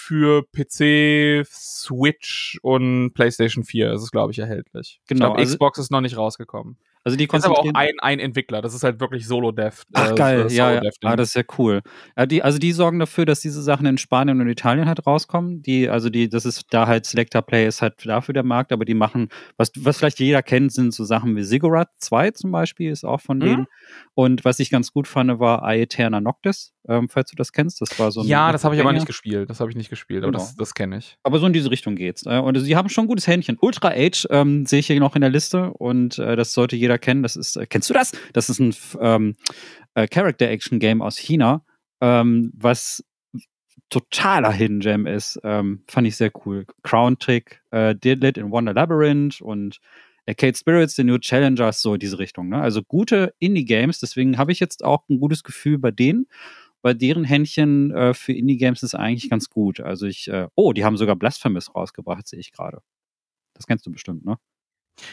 für 0.04 0.42
PC, 0.52 1.46
Switch 1.46 2.58
und 2.62 3.12
PlayStation 3.14 3.64
4 3.64 3.92
ist 3.92 4.02
es, 4.02 4.10
glaube 4.10 4.32
ich, 4.32 4.38
erhältlich. 4.38 5.00
Genau. 5.06 5.28
Ich 5.28 5.32
glaub, 5.32 5.38
also, 5.38 5.54
Xbox 5.54 5.78
ist 5.78 5.90
noch 5.90 6.02
nicht 6.02 6.16
rausgekommen. 6.16 6.76
Also 7.04 7.18
die 7.18 7.24
ist 7.24 7.44
aber 7.44 7.58
auch 7.58 7.70
ein, 7.74 7.92
ein 8.00 8.18
Entwickler, 8.18 8.62
das 8.62 8.74
ist 8.74 8.82
halt 8.82 8.98
wirklich 8.98 9.26
Solo-Dev. 9.26 9.82
Ach 9.92 10.12
äh, 10.12 10.14
geil, 10.14 10.46
ja, 10.50 10.82
ja. 10.82 10.90
Ah, 11.02 11.16
das 11.16 11.28
ist 11.28 11.34
ja 11.34 11.42
cool. 11.58 11.82
Ja, 12.16 12.24
die, 12.24 12.42
also 12.42 12.58
die 12.58 12.72
sorgen 12.72 12.98
dafür, 12.98 13.26
dass 13.26 13.40
diese 13.40 13.62
Sachen 13.62 13.84
in 13.84 13.98
Spanien 13.98 14.40
und 14.40 14.48
Italien 14.48 14.86
halt 14.88 15.06
rauskommen. 15.06 15.60
Die, 15.60 15.90
also 15.90 16.08
die, 16.08 16.30
das 16.30 16.46
ist 16.46 16.64
da 16.70 16.86
halt 16.86 17.04
Selector 17.04 17.42
Play 17.42 17.66
ist 17.66 17.82
halt 17.82 18.06
dafür 18.06 18.32
der 18.32 18.42
Markt, 18.42 18.72
aber 18.72 18.86
die 18.86 18.94
machen, 18.94 19.28
was, 19.58 19.70
was 19.76 19.98
vielleicht 19.98 20.18
jeder 20.18 20.42
kennt, 20.42 20.72
sind 20.72 20.94
so 20.94 21.04
Sachen 21.04 21.36
wie 21.36 21.44
Ziggurat 21.44 21.90
2 21.98 22.30
zum 22.30 22.52
Beispiel, 22.52 22.90
ist 22.90 23.04
auch 23.04 23.20
von 23.20 23.36
mhm. 23.36 23.42
denen. 23.42 23.66
Und 24.14 24.44
was 24.46 24.58
ich 24.58 24.70
ganz 24.70 24.90
gut 24.92 25.06
fand, 25.06 25.38
war 25.38 25.62
Aeterna 25.62 26.20
Noctis, 26.20 26.72
ähm, 26.88 27.08
falls 27.08 27.30
du 27.30 27.36
das 27.36 27.52
kennst. 27.52 27.80
Das 27.80 27.98
war 27.98 28.12
so 28.12 28.20
ein 28.20 28.26
Ja, 28.26 28.52
das 28.52 28.64
habe 28.64 28.74
ich 28.74 28.80
aber 28.80 28.92
nicht 28.92 29.06
gespielt. 29.06 29.50
Das 29.50 29.60
habe 29.60 29.70
ich 29.70 29.76
nicht 29.76 29.90
gespielt, 29.90 30.22
genau. 30.22 30.38
aber 30.38 30.38
das, 30.38 30.56
das 30.56 30.74
kenne 30.74 30.98
ich. 30.98 31.18
Aber 31.22 31.38
so 31.38 31.46
in 31.46 31.52
diese 31.52 31.70
Richtung 31.70 31.96
geht's. 31.96 32.24
Äh, 32.24 32.38
und 32.38 32.58
sie 32.58 32.76
haben 32.76 32.88
schon 32.88 33.04
ein 33.04 33.08
gutes 33.08 33.26
Händchen. 33.26 33.58
Ultra 33.60 33.88
Age 33.88 34.26
ähm, 34.30 34.64
sehe 34.66 34.78
ich 34.78 34.86
hier 34.86 34.98
noch 35.00 35.16
in 35.16 35.20
der 35.20 35.30
Liste 35.30 35.70
und 35.72 36.18
äh, 36.18 36.36
das 36.36 36.52
sollte 36.52 36.76
jeder 36.76 36.93
kennen. 36.98 37.22
Das 37.22 37.36
ist, 37.36 37.56
äh, 37.56 37.66
kennst 37.66 37.90
du 37.90 37.94
das? 37.94 38.12
Das 38.32 38.48
ist 38.48 38.60
ein 38.60 38.74
ähm, 39.00 39.36
äh, 39.94 40.06
Character-Action-Game 40.06 41.02
aus 41.02 41.16
China, 41.16 41.64
ähm, 42.00 42.52
was 42.54 43.04
totaler 43.90 44.52
Hidden 44.52 44.80
Gem 44.80 45.06
ist. 45.06 45.40
Ähm, 45.44 45.84
fand 45.88 46.06
ich 46.06 46.16
sehr 46.16 46.32
cool. 46.44 46.66
Crown 46.82 47.18
Trick, 47.18 47.62
äh, 47.70 47.94
Didlit 47.94 48.38
in 48.38 48.50
Wonder 48.50 48.72
Labyrinth 48.74 49.40
und 49.40 49.78
Arcade 50.26 50.56
Spirits, 50.56 50.96
The 50.96 51.04
New 51.04 51.18
Challengers, 51.18 51.82
so 51.82 51.96
diese 51.96 52.18
Richtung. 52.18 52.48
Ne? 52.48 52.60
Also 52.60 52.82
gute 52.82 53.34
Indie-Games, 53.38 54.00
deswegen 54.00 54.38
habe 54.38 54.52
ich 54.52 54.60
jetzt 54.60 54.84
auch 54.84 55.08
ein 55.08 55.20
gutes 55.20 55.44
Gefühl 55.44 55.78
bei 55.78 55.90
denen. 55.90 56.26
Bei 56.82 56.94
deren 56.94 57.24
Händchen 57.24 57.92
äh, 57.92 58.14
für 58.14 58.32
Indie-Games 58.32 58.82
ist 58.82 58.94
eigentlich 58.94 59.30
ganz 59.30 59.48
gut. 59.48 59.80
Also 59.80 60.06
ich, 60.06 60.28
äh, 60.28 60.48
oh, 60.54 60.72
die 60.72 60.84
haben 60.84 60.96
sogar 60.96 61.16
Blasphemous 61.16 61.74
rausgebracht, 61.74 62.26
sehe 62.26 62.40
ich 62.40 62.52
gerade. 62.52 62.80
Das 63.54 63.66
kennst 63.66 63.86
du 63.86 63.92
bestimmt, 63.92 64.24
ne? 64.24 64.38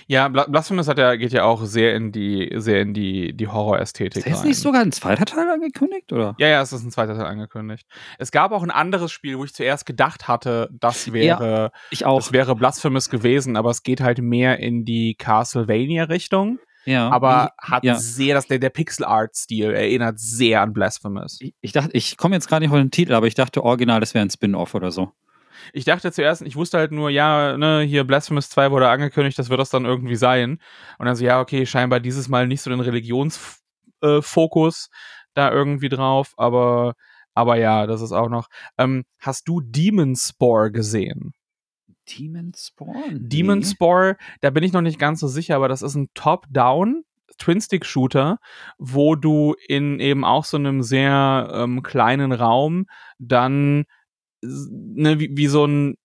Ja, 0.07 0.27
Blasphemous 0.27 0.87
hat 0.87 0.97
ja, 0.97 1.15
geht 1.15 1.31
ja 1.31 1.43
auch 1.43 1.63
sehr 1.65 1.95
in 1.95 2.11
die, 2.11 2.51
sehr 2.55 2.81
in 2.81 2.93
die, 2.93 3.33
die 3.35 3.47
Horrorästhetik. 3.47 4.25
Ist 4.25 4.27
jetzt 4.27 4.45
nicht 4.45 4.59
sogar 4.59 4.81
ein 4.81 4.91
zweiter 4.91 5.25
Teil 5.25 5.49
angekündigt, 5.49 6.11
oder? 6.13 6.35
Ja, 6.37 6.47
ja, 6.47 6.61
es 6.61 6.71
ist 6.71 6.83
ein 6.83 6.91
zweiter 6.91 7.15
Teil 7.15 7.25
angekündigt. 7.25 7.87
Es 8.17 8.31
gab 8.31 8.51
auch 8.51 8.63
ein 8.63 8.71
anderes 8.71 9.11
Spiel, 9.11 9.37
wo 9.37 9.43
ich 9.43 9.53
zuerst 9.53 9.85
gedacht 9.85 10.27
hatte, 10.27 10.69
das 10.71 11.13
wäre, 11.13 11.71
ja, 11.73 11.79
ich 11.89 12.05
auch. 12.05 12.19
das 12.19 12.31
wäre 12.31 12.55
Blasphemous 12.55 13.09
gewesen, 13.09 13.57
aber 13.57 13.71
es 13.71 13.83
geht 13.83 14.01
halt 14.01 14.19
mehr 14.19 14.59
in 14.59 14.85
die 14.85 15.15
Castlevania-Richtung. 15.15 16.59
Ja. 16.85 17.09
Aber 17.09 17.51
hat 17.59 17.83
ja. 17.83 17.95
sehr, 17.95 18.35
dass 18.35 18.47
der, 18.47 18.59
der 18.59 18.69
Pixel-Art-Stil 18.69 19.71
erinnert 19.71 20.19
sehr 20.19 20.61
an 20.61 20.73
Blasphemous. 20.73 21.39
Ich, 21.41 21.53
ich 21.61 21.71
dachte, 21.71 21.91
ich 21.93 22.17
komme 22.17 22.35
jetzt 22.35 22.47
gerade 22.47 22.65
nicht 22.65 22.71
auf 22.71 22.79
den 22.79 22.91
Titel, 22.91 23.13
aber 23.13 23.27
ich 23.27 23.35
dachte 23.35 23.63
original, 23.63 23.99
das 23.99 24.13
wäre 24.13 24.25
ein 24.25 24.31
Spin-off 24.31 24.73
oder 24.73 24.91
so. 24.91 25.11
Ich 25.73 25.85
dachte 25.85 26.11
zuerst, 26.11 26.41
ich 26.41 26.55
wusste 26.55 26.77
halt 26.77 26.91
nur, 26.91 27.09
ja, 27.09 27.57
ne, 27.57 27.81
hier 27.81 28.03
Blasphemous 28.03 28.49
2 28.49 28.71
wurde 28.71 28.89
angekündigt, 28.89 29.37
das 29.39 29.49
wird 29.49 29.59
das 29.59 29.69
dann 29.69 29.85
irgendwie 29.85 30.15
sein. 30.15 30.59
Und 30.97 31.05
dann 31.05 31.15
so, 31.15 31.25
ja, 31.25 31.39
okay, 31.39 31.65
scheinbar 31.65 31.99
dieses 31.99 32.29
Mal 32.29 32.47
nicht 32.47 32.61
so 32.61 32.69
den 32.69 32.79
Religionsfokus 32.79 34.89
äh, 34.91 34.95
da 35.33 35.51
irgendwie 35.51 35.89
drauf, 35.89 36.33
aber, 36.37 36.95
aber 37.33 37.57
ja, 37.57 37.87
das 37.87 38.01
ist 38.01 38.11
auch 38.11 38.29
noch. 38.29 38.47
Ähm, 38.77 39.05
hast 39.19 39.47
du 39.47 39.61
Demon 39.61 40.15
Spore 40.15 40.71
gesehen? 40.71 41.33
Demon 42.09 42.51
Spore? 42.55 43.11
Nee. 43.11 43.19
Demon 43.19 43.63
Spore, 43.63 44.17
da 44.41 44.49
bin 44.49 44.63
ich 44.63 44.73
noch 44.73 44.81
nicht 44.81 44.99
ganz 44.99 45.19
so 45.19 45.27
sicher, 45.27 45.55
aber 45.55 45.67
das 45.67 45.81
ist 45.81 45.95
ein 45.95 46.09
Top-Down. 46.13 47.03
Twin-Stick-Shooter, 47.37 48.37
wo 48.77 49.15
du 49.15 49.55
in 49.67 49.99
eben 49.99 50.23
auch 50.23 50.45
so 50.45 50.57
einem 50.57 50.83
sehr 50.83 51.49
ähm, 51.53 51.81
kleinen 51.81 52.33
Raum 52.33 52.85
dann 53.17 53.85
ne, 54.41 55.19
wie, 55.19 55.29
wie 55.33 55.47
so 55.47 55.65
ein 55.65 55.95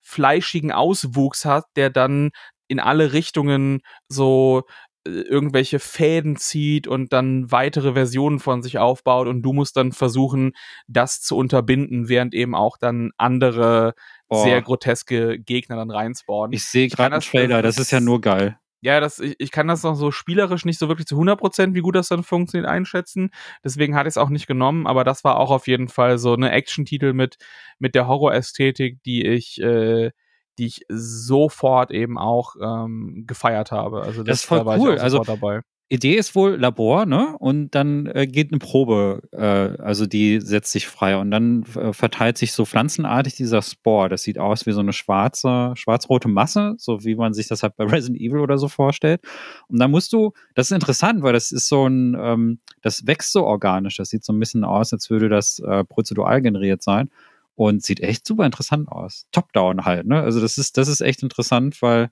fleischigen 0.00 0.72
Auswuchs 0.72 1.44
hat, 1.44 1.64
der 1.76 1.90
dann 1.90 2.30
in 2.68 2.80
alle 2.80 3.12
Richtungen 3.12 3.80
so 4.08 4.62
äh, 5.06 5.10
irgendwelche 5.10 5.78
Fäden 5.78 6.36
zieht 6.36 6.86
und 6.86 7.12
dann 7.12 7.50
weitere 7.50 7.92
Versionen 7.94 8.38
von 8.38 8.62
sich 8.62 8.78
aufbaut 8.78 9.28
und 9.28 9.42
du 9.42 9.52
musst 9.52 9.76
dann 9.76 9.92
versuchen, 9.92 10.52
das 10.86 11.20
zu 11.20 11.36
unterbinden, 11.36 12.08
während 12.08 12.34
eben 12.34 12.54
auch 12.54 12.76
dann 12.78 13.10
andere 13.16 13.94
oh. 14.28 14.42
sehr 14.42 14.62
groteske 14.62 15.38
Gegner 15.38 15.76
dann 15.76 15.90
reinspawnen. 15.90 16.52
Ich 16.52 16.64
sehe 16.64 16.88
gerade 16.88 17.14
einen 17.14 17.22
Trailer, 17.22 17.62
das, 17.62 17.76
das 17.76 17.86
ist 17.86 17.90
ja 17.90 18.00
nur 18.00 18.20
geil 18.20 18.58
ja, 18.82 18.98
das, 18.98 19.20
ich, 19.20 19.36
ich 19.38 19.52
kann 19.52 19.68
das 19.68 19.84
noch 19.84 19.94
so 19.94 20.10
spielerisch 20.10 20.64
nicht 20.64 20.78
so 20.78 20.88
wirklich 20.88 21.06
zu 21.06 21.16
100%, 21.16 21.74
wie 21.74 21.80
gut 21.80 21.94
das 21.94 22.08
dann 22.08 22.24
funktioniert, 22.24 22.68
einschätzen. 22.68 23.30
Deswegen 23.64 23.94
hatte 23.94 24.08
ich 24.08 24.14
es 24.14 24.18
auch 24.18 24.28
nicht 24.28 24.48
genommen, 24.48 24.88
aber 24.88 25.04
das 25.04 25.22
war 25.22 25.38
auch 25.38 25.52
auf 25.52 25.68
jeden 25.68 25.88
Fall 25.88 26.18
so 26.18 26.34
eine 26.34 26.50
Action-Titel 26.50 27.12
mit, 27.12 27.38
mit 27.78 27.94
der 27.94 28.08
Horror-Ästhetik, 28.08 29.00
die 29.04 29.24
ich, 29.24 29.62
äh, 29.62 30.10
die 30.58 30.66
ich 30.66 30.84
sofort 30.88 31.92
eben 31.92 32.18
auch 32.18 32.56
ähm, 32.60 33.22
gefeiert 33.26 33.70
habe. 33.70 34.02
Also 34.02 34.24
das, 34.24 34.26
das 34.26 34.40
ist 34.40 34.44
voll 34.46 34.78
cool. 34.78 34.98
also 34.98 35.20
dabei. 35.20 35.60
Idee 35.92 36.14
ist 36.14 36.34
wohl 36.34 36.56
Labor, 36.56 37.04
ne? 37.04 37.36
Und 37.38 37.74
dann 37.74 38.06
äh, 38.06 38.26
geht 38.26 38.50
eine 38.50 38.58
Probe, 38.58 39.20
äh, 39.30 39.82
also 39.82 40.06
die 40.06 40.40
setzt 40.40 40.72
sich 40.72 40.86
frei 40.86 41.18
und 41.18 41.30
dann 41.30 41.64
äh, 41.74 41.92
verteilt 41.92 42.38
sich 42.38 42.52
so 42.52 42.64
pflanzenartig 42.64 43.34
dieser 43.34 43.60
Spore. 43.60 44.08
Das 44.08 44.22
sieht 44.22 44.38
aus 44.38 44.64
wie 44.64 44.72
so 44.72 44.80
eine 44.80 44.94
schwarze, 44.94 45.72
schwarz-rote 45.74 46.28
Masse, 46.28 46.76
so 46.78 47.04
wie 47.04 47.14
man 47.14 47.34
sich 47.34 47.46
das 47.46 47.62
halt 47.62 47.76
bei 47.76 47.84
Resident 47.84 48.18
Evil 48.18 48.38
oder 48.38 48.56
so 48.56 48.68
vorstellt. 48.68 49.20
Und 49.68 49.78
dann 49.80 49.90
musst 49.90 50.14
du, 50.14 50.32
das 50.54 50.70
ist 50.70 50.74
interessant, 50.74 51.22
weil 51.22 51.34
das 51.34 51.52
ist 51.52 51.68
so 51.68 51.86
ein, 51.86 52.16
ähm, 52.18 52.60
das 52.80 53.06
wächst 53.06 53.30
so 53.32 53.44
organisch. 53.44 53.98
Das 53.98 54.08
sieht 54.08 54.24
so 54.24 54.32
ein 54.32 54.40
bisschen 54.40 54.64
aus, 54.64 54.94
als 54.94 55.10
würde 55.10 55.28
das 55.28 55.58
äh, 55.58 55.84
prozedural 55.84 56.40
generiert 56.40 56.82
sein 56.82 57.10
und 57.54 57.82
sieht 57.82 58.00
echt 58.00 58.26
super 58.26 58.46
interessant 58.46 58.88
aus. 58.88 59.26
Top-down 59.30 59.84
halt, 59.84 60.06
ne? 60.06 60.22
Also 60.22 60.40
das 60.40 60.56
ist, 60.56 60.78
das 60.78 60.88
ist 60.88 61.02
echt 61.02 61.22
interessant, 61.22 61.82
weil 61.82 62.10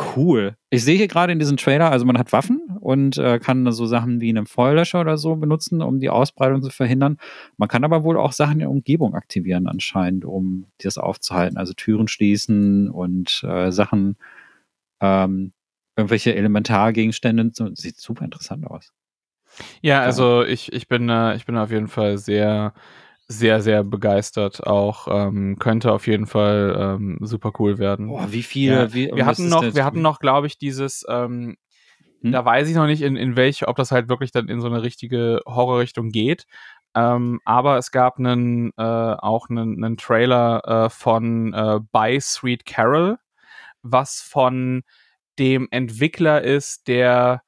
Cool. 0.00 0.56
Ich 0.70 0.84
sehe 0.84 0.96
hier 0.96 1.08
gerade 1.08 1.32
in 1.32 1.38
diesem 1.38 1.56
Trailer, 1.56 1.90
also 1.90 2.06
man 2.06 2.18
hat 2.18 2.32
Waffen 2.32 2.62
und 2.80 3.18
äh, 3.18 3.38
kann 3.38 3.70
so 3.72 3.86
Sachen 3.86 4.20
wie 4.20 4.30
einen 4.30 4.46
Feuerlöscher 4.46 5.00
oder 5.00 5.18
so 5.18 5.36
benutzen, 5.36 5.82
um 5.82 6.00
die 6.00 6.08
Ausbreitung 6.08 6.62
zu 6.62 6.70
verhindern. 6.70 7.18
Man 7.56 7.68
kann 7.68 7.84
aber 7.84 8.02
wohl 8.02 8.16
auch 8.16 8.32
Sachen 8.32 8.54
in 8.54 8.58
der 8.60 8.70
Umgebung 8.70 9.14
aktivieren 9.14 9.66
anscheinend, 9.66 10.24
um 10.24 10.66
das 10.82 10.96
aufzuhalten. 10.96 11.58
Also 11.58 11.74
Türen 11.74 12.08
schließen 12.08 12.88
und 12.88 13.44
äh, 13.44 13.70
Sachen, 13.70 14.16
ähm, 15.00 15.52
irgendwelche 15.96 16.34
Elementargegenstände. 16.34 17.50
Sieht 17.74 17.98
super 17.98 18.24
interessant 18.24 18.66
aus. 18.66 18.92
Ja, 19.82 20.00
also 20.02 20.44
ich, 20.44 20.72
ich 20.72 20.88
bin, 20.88 21.08
äh, 21.08 21.36
ich 21.36 21.44
bin 21.44 21.56
auf 21.56 21.70
jeden 21.70 21.88
Fall 21.88 22.16
sehr 22.16 22.72
sehr, 23.30 23.60
sehr 23.62 23.84
begeistert 23.84 24.66
auch. 24.66 25.06
Ähm, 25.08 25.56
könnte 25.60 25.92
auf 25.92 26.08
jeden 26.08 26.26
Fall 26.26 26.76
ähm, 26.76 27.18
super 27.20 27.52
cool 27.60 27.78
werden. 27.78 28.08
Boah, 28.08 28.32
wie 28.32 28.42
viele? 28.42 28.74
Ja. 28.74 28.92
Wie, 28.92 29.10
wir 29.14 29.24
hatten 29.24 29.48
noch, 29.48 29.62
wir 29.62 29.84
hatten 29.84 30.02
noch, 30.02 30.18
glaube 30.18 30.48
ich, 30.48 30.58
dieses, 30.58 31.04
ähm, 31.08 31.56
hm? 32.22 32.32
da 32.32 32.44
weiß 32.44 32.68
ich 32.68 32.74
noch 32.74 32.86
nicht, 32.86 33.02
in, 33.02 33.14
in 33.14 33.36
welche, 33.36 33.68
ob 33.68 33.76
das 33.76 33.92
halt 33.92 34.08
wirklich 34.08 34.32
dann 34.32 34.48
in 34.48 34.60
so 34.60 34.66
eine 34.66 34.82
richtige 34.82 35.42
Horrorrichtung 35.46 36.10
geht. 36.10 36.46
Ähm, 36.96 37.38
aber 37.44 37.78
es 37.78 37.92
gab 37.92 38.18
einen, 38.18 38.72
äh, 38.76 38.82
auch 38.82 39.48
einen, 39.48 39.84
einen 39.84 39.96
Trailer 39.96 40.86
äh, 40.86 40.90
von 40.90 41.54
äh, 41.54 41.78
By 41.92 42.18
Sweet 42.20 42.66
Carol, 42.66 43.16
was 43.82 44.20
von 44.20 44.82
dem 45.38 45.68
Entwickler 45.70 46.42
ist, 46.42 46.88
der 46.88 47.42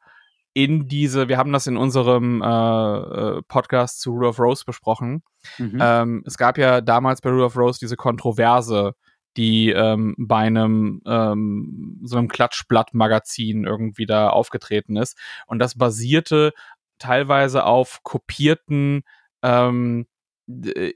in 0.54 0.86
diese, 0.86 1.28
wir 1.28 1.38
haben 1.38 1.52
das 1.52 1.66
in 1.66 1.76
unserem 1.76 2.42
äh, 2.42 2.46
äh, 2.46 3.42
Podcast 3.48 4.00
zu 4.00 4.12
Rule 4.12 4.28
of 4.28 4.38
Rose 4.38 4.64
besprochen. 4.66 5.22
Mhm. 5.58 5.78
Ähm, 5.80 6.22
es 6.26 6.36
gab 6.36 6.58
ja 6.58 6.80
damals 6.80 7.20
bei 7.20 7.30
Rule 7.30 7.46
of 7.46 7.56
Rose 7.56 7.78
diese 7.80 7.96
Kontroverse, 7.96 8.94
die 9.36 9.70
ähm, 9.70 10.14
bei 10.18 10.40
einem 10.40 11.00
ähm, 11.06 12.00
so 12.04 12.18
einem 12.18 12.28
Klatschblatt-Magazin 12.28 13.64
irgendwie 13.64 14.04
da 14.04 14.28
aufgetreten 14.28 14.96
ist. 14.96 15.16
Und 15.46 15.58
das 15.58 15.76
basierte 15.76 16.52
teilweise 16.98 17.64
auf 17.64 18.00
kopierten 18.02 19.02
ähm, 19.42 20.06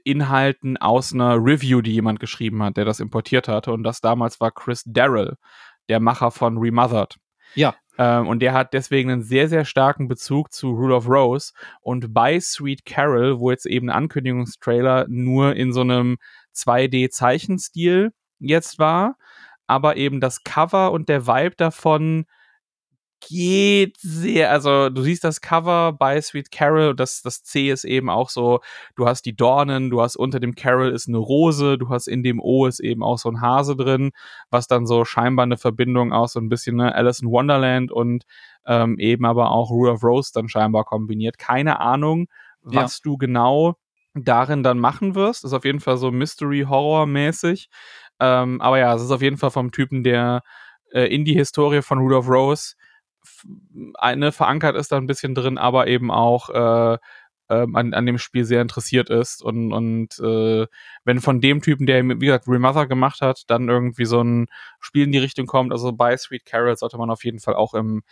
Inhalten 0.03 0.77
aus 0.77 1.13
einer 1.13 1.35
Review, 1.35 1.81
die 1.81 1.93
jemand 1.93 2.19
geschrieben 2.19 2.61
hat, 2.61 2.77
der 2.77 2.85
das 2.85 2.99
importiert 2.99 3.47
hatte. 3.47 3.71
Und 3.71 3.83
das 3.83 4.01
damals 4.01 4.39
war 4.39 4.51
Chris 4.51 4.83
Darrell, 4.85 5.35
der 5.89 5.99
Macher 5.99 6.31
von 6.31 6.57
Remothered. 6.57 7.15
Ja. 7.55 7.75
Ähm, 7.97 8.27
und 8.27 8.39
der 8.39 8.53
hat 8.53 8.73
deswegen 8.73 9.09
einen 9.09 9.23
sehr, 9.23 9.49
sehr 9.49 9.65
starken 9.65 10.07
Bezug 10.07 10.51
zu 10.51 10.69
Rule 10.69 10.95
of 10.95 11.09
Rose. 11.09 11.53
Und 11.81 12.13
bei 12.13 12.39
Sweet 12.39 12.85
Carol, 12.85 13.39
wo 13.39 13.51
jetzt 13.51 13.65
eben 13.65 13.89
ein 13.89 13.95
Ankündigungstrailer 13.95 15.05
nur 15.09 15.55
in 15.55 15.73
so 15.73 15.81
einem 15.81 16.17
2D-Zeichenstil 16.55 18.11
jetzt 18.39 18.79
war, 18.79 19.17
aber 19.67 19.97
eben 19.97 20.21
das 20.21 20.43
Cover 20.43 20.91
und 20.91 21.09
der 21.09 21.27
Vibe 21.27 21.55
davon 21.57 22.25
geht 23.19 23.97
sehr, 23.99 24.51
also 24.51 24.89
du 24.89 25.01
siehst 25.01 25.23
das 25.23 25.41
Cover 25.41 25.93
bei 25.93 26.21
Sweet 26.21 26.51
Carol, 26.51 26.95
das, 26.95 27.21
das 27.21 27.43
C 27.43 27.69
ist 27.69 27.83
eben 27.83 28.09
auch 28.09 28.29
so, 28.29 28.59
du 28.95 29.07
hast 29.07 29.25
die 29.25 29.35
Dornen, 29.35 29.89
du 29.89 30.01
hast 30.01 30.15
unter 30.15 30.39
dem 30.39 30.55
Carol 30.55 30.91
ist 30.91 31.07
eine 31.07 31.17
Rose, 31.17 31.77
du 31.77 31.89
hast 31.89 32.07
in 32.07 32.23
dem 32.23 32.39
O 32.39 32.65
ist 32.65 32.79
eben 32.79 33.03
auch 33.03 33.17
so 33.17 33.29
ein 33.29 33.41
Hase 33.41 33.75
drin, 33.75 34.11
was 34.49 34.67
dann 34.67 34.85
so 34.85 35.05
scheinbar 35.05 35.43
eine 35.43 35.57
Verbindung 35.57 36.13
aus 36.13 36.33
so 36.33 36.39
ein 36.39 36.49
bisschen 36.49 36.77
ne, 36.77 36.93
Alice 36.93 37.21
in 37.21 37.29
Wonderland 37.29 37.91
und 37.91 38.23
ähm, 38.65 38.99
eben 38.99 39.25
aber 39.25 39.51
auch 39.51 39.69
Rule 39.69 39.91
of 39.91 40.03
Rose 40.03 40.31
dann 40.33 40.49
scheinbar 40.49 40.83
kombiniert. 40.83 41.37
Keine 41.37 41.79
Ahnung, 41.79 42.27
was 42.61 42.97
ja. 42.97 43.01
du 43.03 43.17
genau 43.17 43.75
darin 44.13 44.63
dann 44.63 44.79
machen 44.79 45.15
wirst. 45.15 45.45
Ist 45.45 45.53
auf 45.53 45.65
jeden 45.65 45.79
Fall 45.79 45.97
so 45.97 46.11
Mystery-Horror-mäßig. 46.11 47.69
Ähm, 48.19 48.61
aber 48.61 48.79
ja, 48.79 48.93
es 48.95 49.01
ist 49.01 49.11
auf 49.11 49.21
jeden 49.21 49.37
Fall 49.37 49.51
vom 49.51 49.71
Typen, 49.71 50.03
der 50.03 50.41
äh, 50.91 51.05
in 51.13 51.25
die 51.25 51.33
Historie 51.33 51.81
von 51.81 51.99
of 52.11 52.27
Rose 52.29 52.75
eine 53.95 54.31
verankert 54.31 54.75
ist 54.75 54.91
da 54.91 54.97
ein 54.97 55.07
bisschen 55.07 55.35
drin, 55.35 55.57
aber 55.57 55.87
eben 55.87 56.11
auch 56.11 56.49
äh, 56.49 56.97
ähm, 57.49 57.75
an, 57.75 57.93
an 57.93 58.05
dem 58.05 58.17
Spiel 58.17 58.43
sehr 58.43 58.61
interessiert 58.61 59.09
ist. 59.09 59.41
Und, 59.41 59.71
und 59.71 60.19
äh, 60.19 60.67
wenn 61.05 61.21
von 61.21 61.39
dem 61.39 61.61
Typen, 61.61 61.85
der, 61.85 62.03
wie 62.03 62.25
gesagt, 62.25 62.47
Remother 62.47 62.87
gemacht 62.87 63.21
hat, 63.21 63.43
dann 63.47 63.69
irgendwie 63.69 64.05
so 64.05 64.21
ein 64.21 64.47
Spiel 64.79 65.05
in 65.05 65.11
die 65.11 65.17
Richtung 65.17 65.45
kommt, 65.45 65.71
also 65.71 65.93
bei 65.93 66.15
Sweet 66.17 66.45
Carol 66.45 66.75
sollte 66.75 66.97
man 66.97 67.09
auf 67.09 67.23
jeden 67.23 67.39
Fall 67.39 67.55
auch 67.55 67.73
im, 67.73 68.03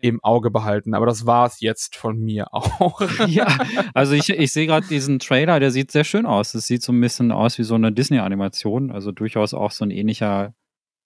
im 0.00 0.22
Auge 0.22 0.50
behalten. 0.50 0.94
Aber 0.94 1.06
das 1.06 1.24
war 1.26 1.46
es 1.46 1.60
jetzt 1.60 1.96
von 1.96 2.18
mir 2.18 2.52
auch. 2.52 3.00
ja, 3.26 3.46
also 3.94 4.14
ich, 4.14 4.28
ich 4.28 4.52
sehe 4.52 4.66
gerade 4.66 4.86
diesen 4.86 5.18
Trailer, 5.18 5.58
der 5.58 5.70
sieht 5.70 5.90
sehr 5.90 6.04
schön 6.04 6.26
aus. 6.26 6.54
Es 6.54 6.66
sieht 6.66 6.82
so 6.82 6.92
ein 6.92 7.00
bisschen 7.00 7.32
aus 7.32 7.58
wie 7.58 7.64
so 7.64 7.74
eine 7.74 7.92
Disney-Animation, 7.92 8.90
also 8.90 9.12
durchaus 9.12 9.54
auch 9.54 9.70
so 9.70 9.84
ein 9.84 9.90
ähnlicher 9.90 10.54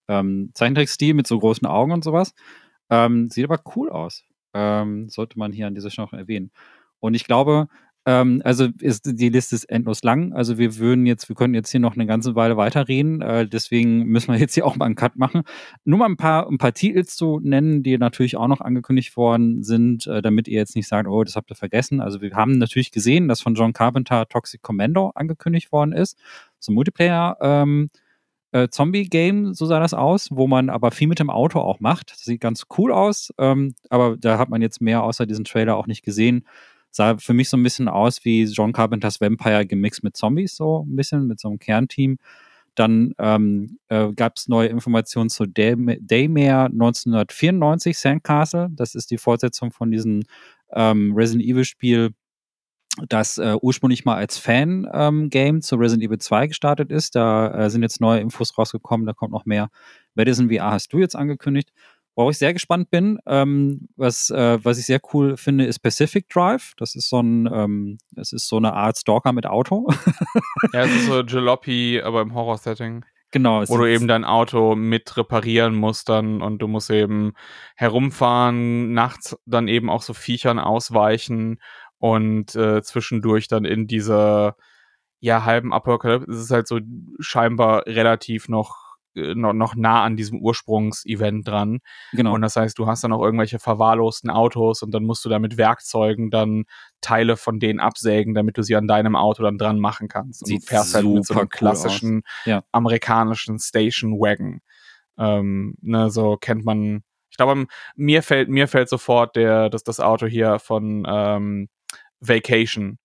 ähm, 0.08 0.50
Zeichentrickstil 0.54 1.14
mit 1.14 1.26
so 1.26 1.38
großen 1.38 1.66
Augen 1.66 1.92
und 1.92 2.02
sowas. 2.02 2.34
Ähm, 2.90 3.30
sieht 3.30 3.44
aber 3.44 3.60
cool 3.76 3.90
aus. 3.90 4.24
Ähm, 4.54 5.08
sollte 5.08 5.38
man 5.38 5.52
hier 5.52 5.66
an 5.66 5.74
dieser 5.74 5.90
Stelle 5.90 6.06
noch 6.06 6.12
erwähnen. 6.12 6.50
Und 7.00 7.14
ich 7.14 7.24
glaube, 7.24 7.68
ähm, 8.06 8.40
also 8.44 8.68
ist, 8.80 9.18
die 9.18 9.28
Liste 9.28 9.56
ist 9.56 9.64
endlos 9.64 10.04
lang. 10.04 10.32
Also 10.32 10.58
wir 10.58 10.78
würden 10.78 11.06
jetzt, 11.06 11.28
wir 11.28 11.34
könnten 11.34 11.54
jetzt 11.56 11.70
hier 11.70 11.80
noch 11.80 11.94
eine 11.94 12.06
ganze 12.06 12.36
Weile 12.36 12.56
weiterreden. 12.56 13.20
Äh, 13.20 13.48
deswegen 13.48 14.04
müssen 14.06 14.32
wir 14.32 14.38
jetzt 14.40 14.54
hier 14.54 14.64
auch 14.64 14.76
mal 14.76 14.86
einen 14.86 14.94
Cut 14.94 15.16
machen. 15.16 15.42
Nur 15.84 15.98
mal 15.98 16.06
ein 16.06 16.16
paar, 16.16 16.48
ein 16.48 16.58
paar 16.58 16.72
Titel 16.72 17.04
zu 17.04 17.40
nennen, 17.42 17.82
die 17.82 17.98
natürlich 17.98 18.36
auch 18.36 18.46
noch 18.46 18.60
angekündigt 18.60 19.16
worden 19.16 19.64
sind, 19.64 20.06
äh, 20.06 20.22
damit 20.22 20.46
ihr 20.46 20.58
jetzt 20.58 20.76
nicht 20.76 20.88
sagt, 20.88 21.08
oh, 21.08 21.24
das 21.24 21.34
habt 21.34 21.50
ihr 21.50 21.56
vergessen. 21.56 22.00
Also 22.00 22.20
wir 22.20 22.30
haben 22.34 22.58
natürlich 22.58 22.92
gesehen, 22.92 23.26
dass 23.26 23.40
von 23.40 23.56
John 23.56 23.72
Carpenter 23.72 24.28
Toxic 24.28 24.62
Commando 24.62 25.10
angekündigt 25.16 25.72
worden 25.72 25.92
ist. 25.92 26.16
So 26.60 26.72
ein 26.72 26.76
Multiplayer- 26.76 27.36
ähm, 27.40 27.90
äh, 28.52 28.68
Zombie-Game, 28.68 29.54
so 29.54 29.66
sah 29.66 29.80
das 29.80 29.94
aus, 29.94 30.28
wo 30.30 30.46
man 30.46 30.70
aber 30.70 30.90
viel 30.90 31.08
mit 31.08 31.18
dem 31.18 31.30
Auto 31.30 31.60
auch 31.60 31.80
macht. 31.80 32.12
Das 32.12 32.24
sieht 32.24 32.40
ganz 32.40 32.64
cool 32.78 32.92
aus, 32.92 33.32
ähm, 33.38 33.74
aber 33.90 34.16
da 34.16 34.38
hat 34.38 34.48
man 34.48 34.62
jetzt 34.62 34.80
mehr 34.80 35.02
außer 35.02 35.26
diesem 35.26 35.44
Trailer 35.44 35.76
auch 35.76 35.86
nicht 35.86 36.04
gesehen. 36.04 36.46
Sah 36.90 37.18
für 37.18 37.34
mich 37.34 37.48
so 37.48 37.56
ein 37.56 37.62
bisschen 37.62 37.88
aus 37.88 38.24
wie 38.24 38.44
John 38.44 38.72
Carpenters 38.72 39.20
Vampire 39.20 39.66
gemixt 39.66 40.02
mit 40.02 40.16
Zombies, 40.16 40.56
so 40.56 40.84
ein 40.86 40.96
bisschen, 40.96 41.26
mit 41.26 41.40
so 41.40 41.48
einem 41.48 41.58
Kernteam. 41.58 42.18
Dann 42.74 43.14
ähm, 43.18 43.78
äh, 43.88 44.12
gab 44.12 44.36
es 44.36 44.48
neue 44.48 44.68
Informationen 44.68 45.30
zu 45.30 45.46
Daymare 45.46 46.66
1994 46.66 47.98
Sandcastle. 47.98 48.68
Das 48.70 48.94
ist 48.94 49.10
die 49.10 49.18
Fortsetzung 49.18 49.72
von 49.72 49.90
diesem 49.90 50.22
ähm, 50.72 51.14
Resident 51.14 51.44
Evil 51.44 51.64
Spiel, 51.64 52.10
das 53.08 53.38
äh, 53.38 53.56
ursprünglich 53.60 54.04
mal 54.04 54.16
als 54.16 54.38
Fan-Game 54.38 55.56
ähm, 55.56 55.62
zu 55.62 55.76
Resident 55.76 56.04
Evil 56.04 56.18
2 56.18 56.46
gestartet 56.48 56.90
ist. 56.90 57.14
Da 57.14 57.52
äh, 57.54 57.70
sind 57.70 57.82
jetzt 57.82 58.00
neue 58.00 58.20
Infos 58.20 58.56
rausgekommen, 58.56 59.06
da 59.06 59.12
kommt 59.12 59.32
noch 59.32 59.44
mehr. 59.44 59.68
Madison 60.14 60.50
VR 60.50 60.72
hast 60.72 60.92
du 60.92 60.98
jetzt 60.98 61.16
angekündigt. 61.16 61.72
Worauf 62.14 62.30
ich 62.30 62.38
sehr 62.38 62.54
gespannt 62.54 62.90
bin, 62.90 63.18
ähm, 63.26 63.88
was, 63.96 64.30
äh, 64.30 64.58
was 64.62 64.78
ich 64.78 64.86
sehr 64.86 65.00
cool 65.12 65.36
finde, 65.36 65.66
ist 65.66 65.80
Pacific 65.80 66.30
Drive. 66.30 66.72
Das 66.78 66.94
ist 66.94 67.10
so 67.10 67.20
ein, 67.20 67.46
ähm, 67.52 67.98
das 68.10 68.32
ist 68.32 68.48
so 68.48 68.56
eine 68.56 68.72
Art 68.72 68.96
Stalker 68.96 69.32
mit 69.32 69.46
Auto. 69.46 69.86
ja, 70.72 70.84
es 70.84 70.94
ist 70.94 71.06
so 71.06 71.20
Jalopy, 71.20 72.00
aber 72.02 72.22
im 72.22 72.32
Horror-Setting. 72.32 73.04
Genau. 73.32 73.68
Wo 73.68 73.76
du 73.76 73.84
eben 73.84 74.08
dein 74.08 74.24
Auto 74.24 74.74
mit 74.76 75.14
reparieren 75.18 75.74
musst 75.74 76.08
dann 76.08 76.40
und 76.40 76.58
du 76.58 76.68
musst 76.68 76.90
eben 76.90 77.34
herumfahren, 77.74 78.94
nachts 78.94 79.36
dann 79.44 79.68
eben 79.68 79.90
auch 79.90 80.00
so 80.00 80.14
Viechern 80.14 80.58
ausweichen 80.58 81.60
und 82.14 82.54
äh, 82.54 82.82
zwischendurch 82.82 83.48
dann 83.48 83.64
in 83.64 83.86
dieser 83.86 84.56
ja 85.20 85.44
halben 85.44 85.72
Apokalypse 85.72 86.30
ist 86.30 86.38
es 86.38 86.50
halt 86.50 86.68
so 86.68 86.78
scheinbar 87.18 87.86
relativ 87.86 88.48
noch 88.48 88.86
äh, 89.16 89.34
noch, 89.34 89.52
noch 89.52 89.74
nah 89.74 90.04
an 90.04 90.16
diesem 90.16 90.40
Ursprungsevent 90.40 91.48
dran. 91.48 91.80
Genau. 92.12 92.34
Und 92.34 92.42
das 92.42 92.54
heißt, 92.54 92.78
du 92.78 92.86
hast 92.86 93.02
dann 93.02 93.12
auch 93.12 93.22
irgendwelche 93.22 93.58
verwahrlosten 93.58 94.30
Autos 94.30 94.82
und 94.82 94.92
dann 94.92 95.04
musst 95.04 95.24
du 95.24 95.28
da 95.28 95.38
mit 95.38 95.56
Werkzeugen 95.56 96.30
dann 96.30 96.64
Teile 97.00 97.36
von 97.36 97.58
denen 97.58 97.80
absägen, 97.80 98.34
damit 98.34 98.56
du 98.56 98.62
sie 98.62 98.76
an 98.76 98.86
deinem 98.86 99.16
Auto 99.16 99.42
dann 99.42 99.58
dran 99.58 99.80
machen 99.80 100.08
kannst. 100.08 100.42
Und 100.42 100.48
Sieht 100.48 100.62
du 100.62 100.66
fährst 100.66 100.94
halt 100.94 101.06
mit 101.06 101.26
so 101.26 101.34
einem 101.34 101.42
cool 101.44 101.48
klassischen 101.48 102.22
ja. 102.44 102.62
amerikanischen 102.70 103.58
Station 103.58 104.12
Wagon. 104.20 104.60
Ähm, 105.18 105.76
ne, 105.80 106.10
so 106.10 106.36
kennt 106.36 106.64
man. 106.64 107.02
Ich 107.30 107.36
glaube, 107.36 107.66
mir 107.96 108.22
fällt 108.22 108.48
mir 108.48 108.68
fällt 108.68 108.88
sofort 108.88 109.34
der 109.34 109.68
das 109.68 109.82
das 109.82 109.98
Auto 109.98 110.26
hier 110.26 110.58
von 110.58 111.04
ähm, 111.08 111.68
Vacation 112.20 112.98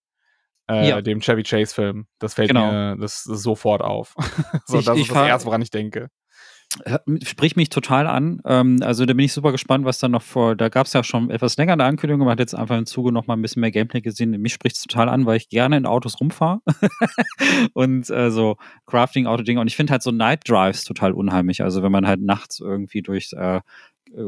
äh, 0.70 0.90
ja. 0.90 1.02
dem 1.02 1.22
Chevy 1.22 1.44
Chase 1.44 1.74
Film. 1.74 2.08
Das 2.20 2.36
fällt 2.36 2.50
genau. 2.50 2.72
mir 2.72 2.98
das, 2.98 3.24
das 3.24 3.44
sofort 3.44 3.82
auf. 3.82 4.16
so, 4.66 4.80
ich, 4.80 4.86
das 4.86 4.98
ich 4.98 5.04
ist 5.08 5.16
das 5.16 5.28
Erste, 5.28 5.48
woran 5.48 5.62
ich 5.62 5.72
denke. 5.72 6.10
Spricht 7.24 7.58
mich 7.58 7.68
total 7.68 8.08
an. 8.08 8.42
Ähm, 8.46 8.78
also 8.82 9.06
da 9.06 9.14
bin 9.14 9.26
ich 9.26 9.34
super 9.34 9.52
gespannt, 9.52 9.84
was 9.84 10.00
da 10.00 10.08
noch 10.08 10.22
vor. 10.22 10.56
Da 10.56 10.70
gab 10.70 10.86
es 10.86 10.94
ja 10.94 11.04
schon 11.04 11.30
etwas 11.30 11.58
länger 11.58 11.74
eine 11.74 11.84
Ankündigung, 11.84 12.22
man 12.22 12.32
hat 12.32 12.40
jetzt 12.40 12.56
einfach 12.56 12.78
im 12.78 12.86
Zuge 12.86 13.12
noch 13.12 13.28
mal 13.28 13.34
ein 13.34 13.42
bisschen 13.42 13.60
mehr 13.60 13.72
Gameplay 13.72 14.00
gesehen. 14.00 14.32
Mich 14.32 14.54
spricht 14.54 14.78
es 14.78 14.84
total 14.84 15.10
an, 15.10 15.26
weil 15.26 15.36
ich 15.36 15.50
gerne 15.50 15.76
in 15.76 15.86
Autos 15.86 16.22
rumfahre 16.22 16.62
und 17.74 18.10
äh, 18.10 18.32
so 18.32 18.56
Crafting-Auto-Dinge. 18.86 19.60
Und 19.60 19.68
ich 19.68 19.76
finde 19.76 19.92
halt 19.92 20.02
so 20.02 20.12
Night 20.12 20.48
Drives 20.48 20.86
total 20.86 21.12
unheimlich. 21.12 21.62
Also 21.62 21.84
wenn 21.84 21.92
man 21.92 22.08
halt 22.08 22.22
nachts 22.22 22.62
irgendwie 22.62 23.02
durch 23.02 23.34
äh, 23.34 23.60
äh 24.16 24.22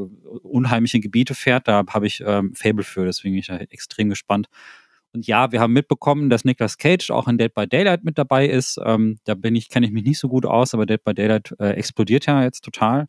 unheimliche 0.44 1.00
Gebiete 1.00 1.36
fährt, 1.36 1.68
da 1.68 1.84
habe 1.90 2.08
ich 2.08 2.24
ähm, 2.26 2.54
Fable 2.56 2.84
für. 2.84 3.06
Deswegen 3.06 3.34
bin 3.34 3.40
ich 3.40 3.50
halt 3.50 3.72
extrem 3.72 4.10
gespannt, 4.10 4.48
und 5.14 5.28
ja, 5.28 5.52
wir 5.52 5.62
haben 5.62 5.74
mitbekommen, 5.74 6.30
dass 6.30 6.44
Nicolas 6.44 6.78
Cage 6.80 7.12
auch 7.12 7.28
in 7.28 7.38
Dead 7.38 7.54
by 7.54 7.68
Daylight 7.68 8.04
mit 8.04 8.18
dabei 8.18 8.48
ist. 8.48 8.80
Ähm, 8.84 9.20
da 9.26 9.36
bin 9.36 9.56
ich, 9.56 9.70
kenne 9.70 9.86
ich 9.86 9.92
mich 9.92 10.04
nicht 10.04 10.18
so 10.18 10.28
gut 10.28 10.46
aus, 10.46 10.74
aber 10.74 10.88
Dead 10.88 11.04
by 11.04 11.14
Daylight 11.14 11.56
äh, 11.60 11.70
explodiert 11.74 12.26
ja 12.26 12.44
jetzt 12.44 12.62
total. 12.62 13.08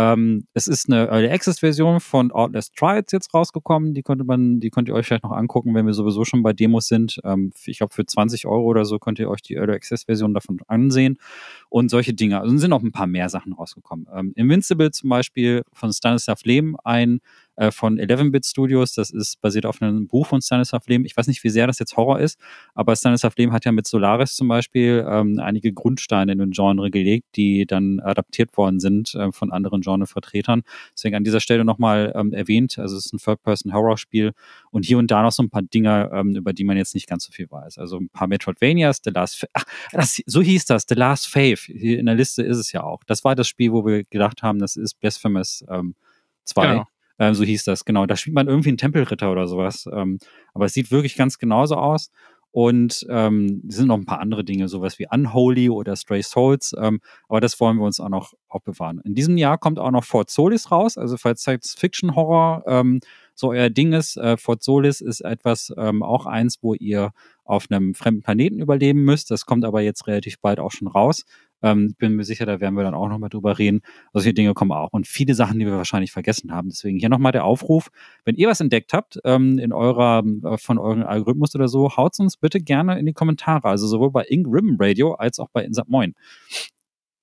Ähm, 0.00 0.46
es 0.54 0.66
ist 0.66 0.88
eine 0.88 1.08
Early 1.08 1.28
Access 1.28 1.60
Version 1.60 2.00
von 2.00 2.32
Outlast 2.32 2.74
Trials 2.74 3.12
jetzt 3.12 3.34
rausgekommen. 3.34 3.92
Die 3.92 4.02
konnte 4.02 4.24
man, 4.24 4.58
die 4.60 4.70
könnt 4.70 4.88
ihr 4.88 4.94
euch 4.94 5.06
vielleicht 5.06 5.24
noch 5.24 5.32
angucken, 5.32 5.74
wenn 5.74 5.86
wir 5.86 5.92
sowieso 5.92 6.24
schon 6.24 6.42
bei 6.42 6.54
Demos 6.54 6.88
sind. 6.88 7.20
Ähm, 7.24 7.52
ich 7.66 7.78
glaube, 7.78 7.92
für 7.92 8.06
20 8.06 8.46
Euro 8.46 8.64
oder 8.64 8.84
so 8.86 8.98
könnt 8.98 9.18
ihr 9.18 9.28
euch 9.28 9.42
die 9.42 9.54
Early 9.54 9.74
Access 9.74 10.04
Version 10.04 10.32
davon 10.32 10.60
ansehen. 10.68 11.18
Und 11.68 11.90
solche 11.90 12.14
Dinge. 12.14 12.40
Also 12.40 12.56
sind 12.56 12.70
noch 12.70 12.82
ein 12.82 12.92
paar 12.92 13.06
mehr 13.06 13.28
Sachen 13.28 13.52
rausgekommen. 13.52 14.06
Ähm, 14.14 14.32
Invincible 14.36 14.90
zum 14.90 15.10
Beispiel 15.10 15.62
von 15.72 15.92
Stanislav 15.92 16.42
Lehm, 16.44 16.76
ein 16.82 17.20
äh, 17.56 17.70
von 17.70 17.98
11-Bit 17.98 18.46
Studios. 18.46 18.94
Das 18.94 19.10
ist 19.10 19.40
basiert 19.40 19.66
auf 19.66 19.80
einem 19.82 20.06
Buch 20.06 20.26
von 20.26 20.40
Stanislav 20.40 20.86
Lem. 20.86 21.04
Ich 21.04 21.16
weiß 21.16 21.26
nicht, 21.26 21.44
wie 21.44 21.50
sehr 21.50 21.66
das 21.66 21.78
jetzt 21.78 21.96
Horror 21.96 22.20
ist, 22.20 22.38
aber 22.74 22.96
Stanislav 22.96 23.34
Lem 23.36 23.52
hat 23.52 23.64
ja 23.64 23.72
mit 23.72 23.86
Solaris 23.86 24.34
zum 24.34 24.48
Beispiel 24.48 25.06
ähm, 25.08 25.38
einige 25.38 25.72
Grundsteine 25.72 26.32
in 26.32 26.38
den 26.38 26.50
Genre 26.50 26.90
gelegt, 26.90 27.26
die 27.36 27.66
dann 27.66 28.00
adaptiert 28.00 28.56
worden 28.56 28.80
sind 28.80 29.14
äh, 29.14 29.32
von 29.32 29.52
anderen 29.52 29.80
Genrevertretern. 29.82 30.62
Deswegen 30.94 31.16
an 31.16 31.24
dieser 31.24 31.40
Stelle 31.40 31.64
nochmal 31.64 32.12
ähm, 32.14 32.32
erwähnt, 32.32 32.78
also 32.78 32.96
es 32.96 33.06
ist 33.06 33.12
ein 33.12 33.18
Third-Person-Horror-Spiel 33.18 34.32
und 34.70 34.84
hier 34.84 34.98
und 34.98 35.10
da 35.10 35.22
noch 35.22 35.32
so 35.32 35.42
ein 35.42 35.50
paar 35.50 35.62
Dinge, 35.62 36.10
ähm, 36.12 36.34
über 36.36 36.52
die 36.52 36.64
man 36.64 36.76
jetzt 36.76 36.94
nicht 36.94 37.08
ganz 37.08 37.24
so 37.24 37.32
viel 37.32 37.50
weiß. 37.50 37.78
Also 37.78 37.98
ein 37.98 38.08
paar 38.08 38.28
Metroidvanias, 38.28 39.00
The 39.04 39.10
Last, 39.10 39.46
ach, 39.52 39.64
das, 39.92 40.22
so 40.26 40.40
hieß 40.40 40.64
das, 40.66 40.84
The 40.88 40.94
Last 40.94 41.28
Faith. 41.28 41.60
Hier 41.60 41.98
in 41.98 42.06
der 42.06 42.14
Liste 42.14 42.42
ist 42.42 42.58
es 42.58 42.72
ja 42.72 42.82
auch. 42.82 43.04
Das 43.06 43.24
war 43.24 43.34
das 43.34 43.48
Spiel, 43.48 43.72
wo 43.72 43.84
wir 43.84 44.04
gedacht 44.04 44.42
haben, 44.42 44.58
das 44.58 44.76
ist 44.76 44.98
Blasphemous 45.00 45.64
ähm, 45.68 45.94
2. 46.44 46.66
Genau. 46.66 46.86
Ähm, 47.20 47.34
so 47.34 47.44
hieß 47.44 47.64
das, 47.64 47.84
genau. 47.84 48.06
Da 48.06 48.16
spielt 48.16 48.34
man 48.34 48.48
irgendwie 48.48 48.70
einen 48.70 48.78
Tempelritter 48.78 49.30
oder 49.30 49.46
sowas. 49.46 49.88
Ähm, 49.92 50.18
aber 50.54 50.64
es 50.64 50.72
sieht 50.72 50.90
wirklich 50.90 51.16
ganz 51.16 51.38
genauso 51.38 51.76
aus. 51.76 52.10
Und 52.52 53.06
ähm, 53.08 53.62
es 53.68 53.76
sind 53.76 53.86
noch 53.86 53.96
ein 53.96 54.06
paar 54.06 54.18
andere 54.18 54.42
Dinge, 54.42 54.66
sowas 54.66 54.98
wie 54.98 55.06
Unholy 55.08 55.70
oder 55.70 55.94
Stray 55.94 56.22
Souls. 56.22 56.74
Ähm, 56.76 57.00
aber 57.28 57.40
das 57.40 57.60
wollen 57.60 57.76
wir 57.76 57.84
uns 57.84 58.00
auch 58.00 58.08
noch 58.08 58.32
aufbewahren. 58.48 59.00
In 59.04 59.14
diesem 59.14 59.36
Jahr 59.36 59.56
kommt 59.58 59.78
auch 59.78 59.92
noch 59.92 60.02
Fort 60.02 60.30
Solis 60.30 60.72
raus. 60.72 60.98
Also 60.98 61.16
falls 61.16 61.42
Science-Fiction-Horror 61.42 62.64
ähm, 62.66 63.00
so 63.34 63.50
euer 63.50 63.70
Ding 63.70 63.92
ist, 63.92 64.16
äh, 64.16 64.36
Fort 64.36 64.64
Solis 64.64 65.00
ist 65.00 65.20
etwas, 65.20 65.72
ähm, 65.76 66.02
auch 66.02 66.26
eins, 66.26 66.58
wo 66.62 66.74
ihr 66.74 67.12
auf 67.44 67.66
einem 67.70 67.94
fremden 67.94 68.22
Planeten 68.22 68.58
überleben 68.58 69.04
müsst. 69.04 69.30
Das 69.30 69.46
kommt 69.46 69.64
aber 69.64 69.82
jetzt 69.82 70.08
relativ 70.08 70.40
bald 70.40 70.58
auch 70.58 70.72
schon 70.72 70.88
raus. 70.88 71.24
Ähm, 71.62 71.94
bin 71.98 72.16
mir 72.16 72.24
sicher, 72.24 72.46
da 72.46 72.60
werden 72.60 72.74
wir 72.74 72.84
dann 72.84 72.94
auch 72.94 73.08
nochmal 73.08 73.30
drüber 73.30 73.58
reden. 73.58 73.80
Solche 74.12 74.34
Dinge 74.34 74.54
kommen 74.54 74.72
auch. 74.72 74.92
Und 74.92 75.06
viele 75.06 75.34
Sachen, 75.34 75.58
die 75.58 75.66
wir 75.66 75.76
wahrscheinlich 75.76 76.12
vergessen 76.12 76.52
haben. 76.52 76.68
Deswegen 76.68 76.98
hier 76.98 77.08
nochmal 77.08 77.32
der 77.32 77.44
Aufruf. 77.44 77.88
Wenn 78.24 78.36
ihr 78.36 78.48
was 78.48 78.60
entdeckt 78.60 78.92
habt, 78.92 79.18
ähm, 79.24 79.58
in 79.58 79.72
eurer, 79.72 80.22
äh, 80.44 80.58
von 80.58 80.78
eurem 80.78 81.02
Algorithmus 81.02 81.54
oder 81.54 81.68
so, 81.68 81.96
haut 81.96 82.18
uns 82.18 82.36
bitte 82.36 82.60
gerne 82.60 82.98
in 82.98 83.06
die 83.06 83.12
Kommentare. 83.12 83.68
Also 83.68 83.86
sowohl 83.86 84.10
bei 84.10 84.24
Ink 84.28 84.46
Ribbon 84.48 84.76
Radio 84.78 85.14
als 85.14 85.38
auch 85.38 85.48
bei 85.52 85.64
Insert 85.64 85.88
Moin. 85.88 86.14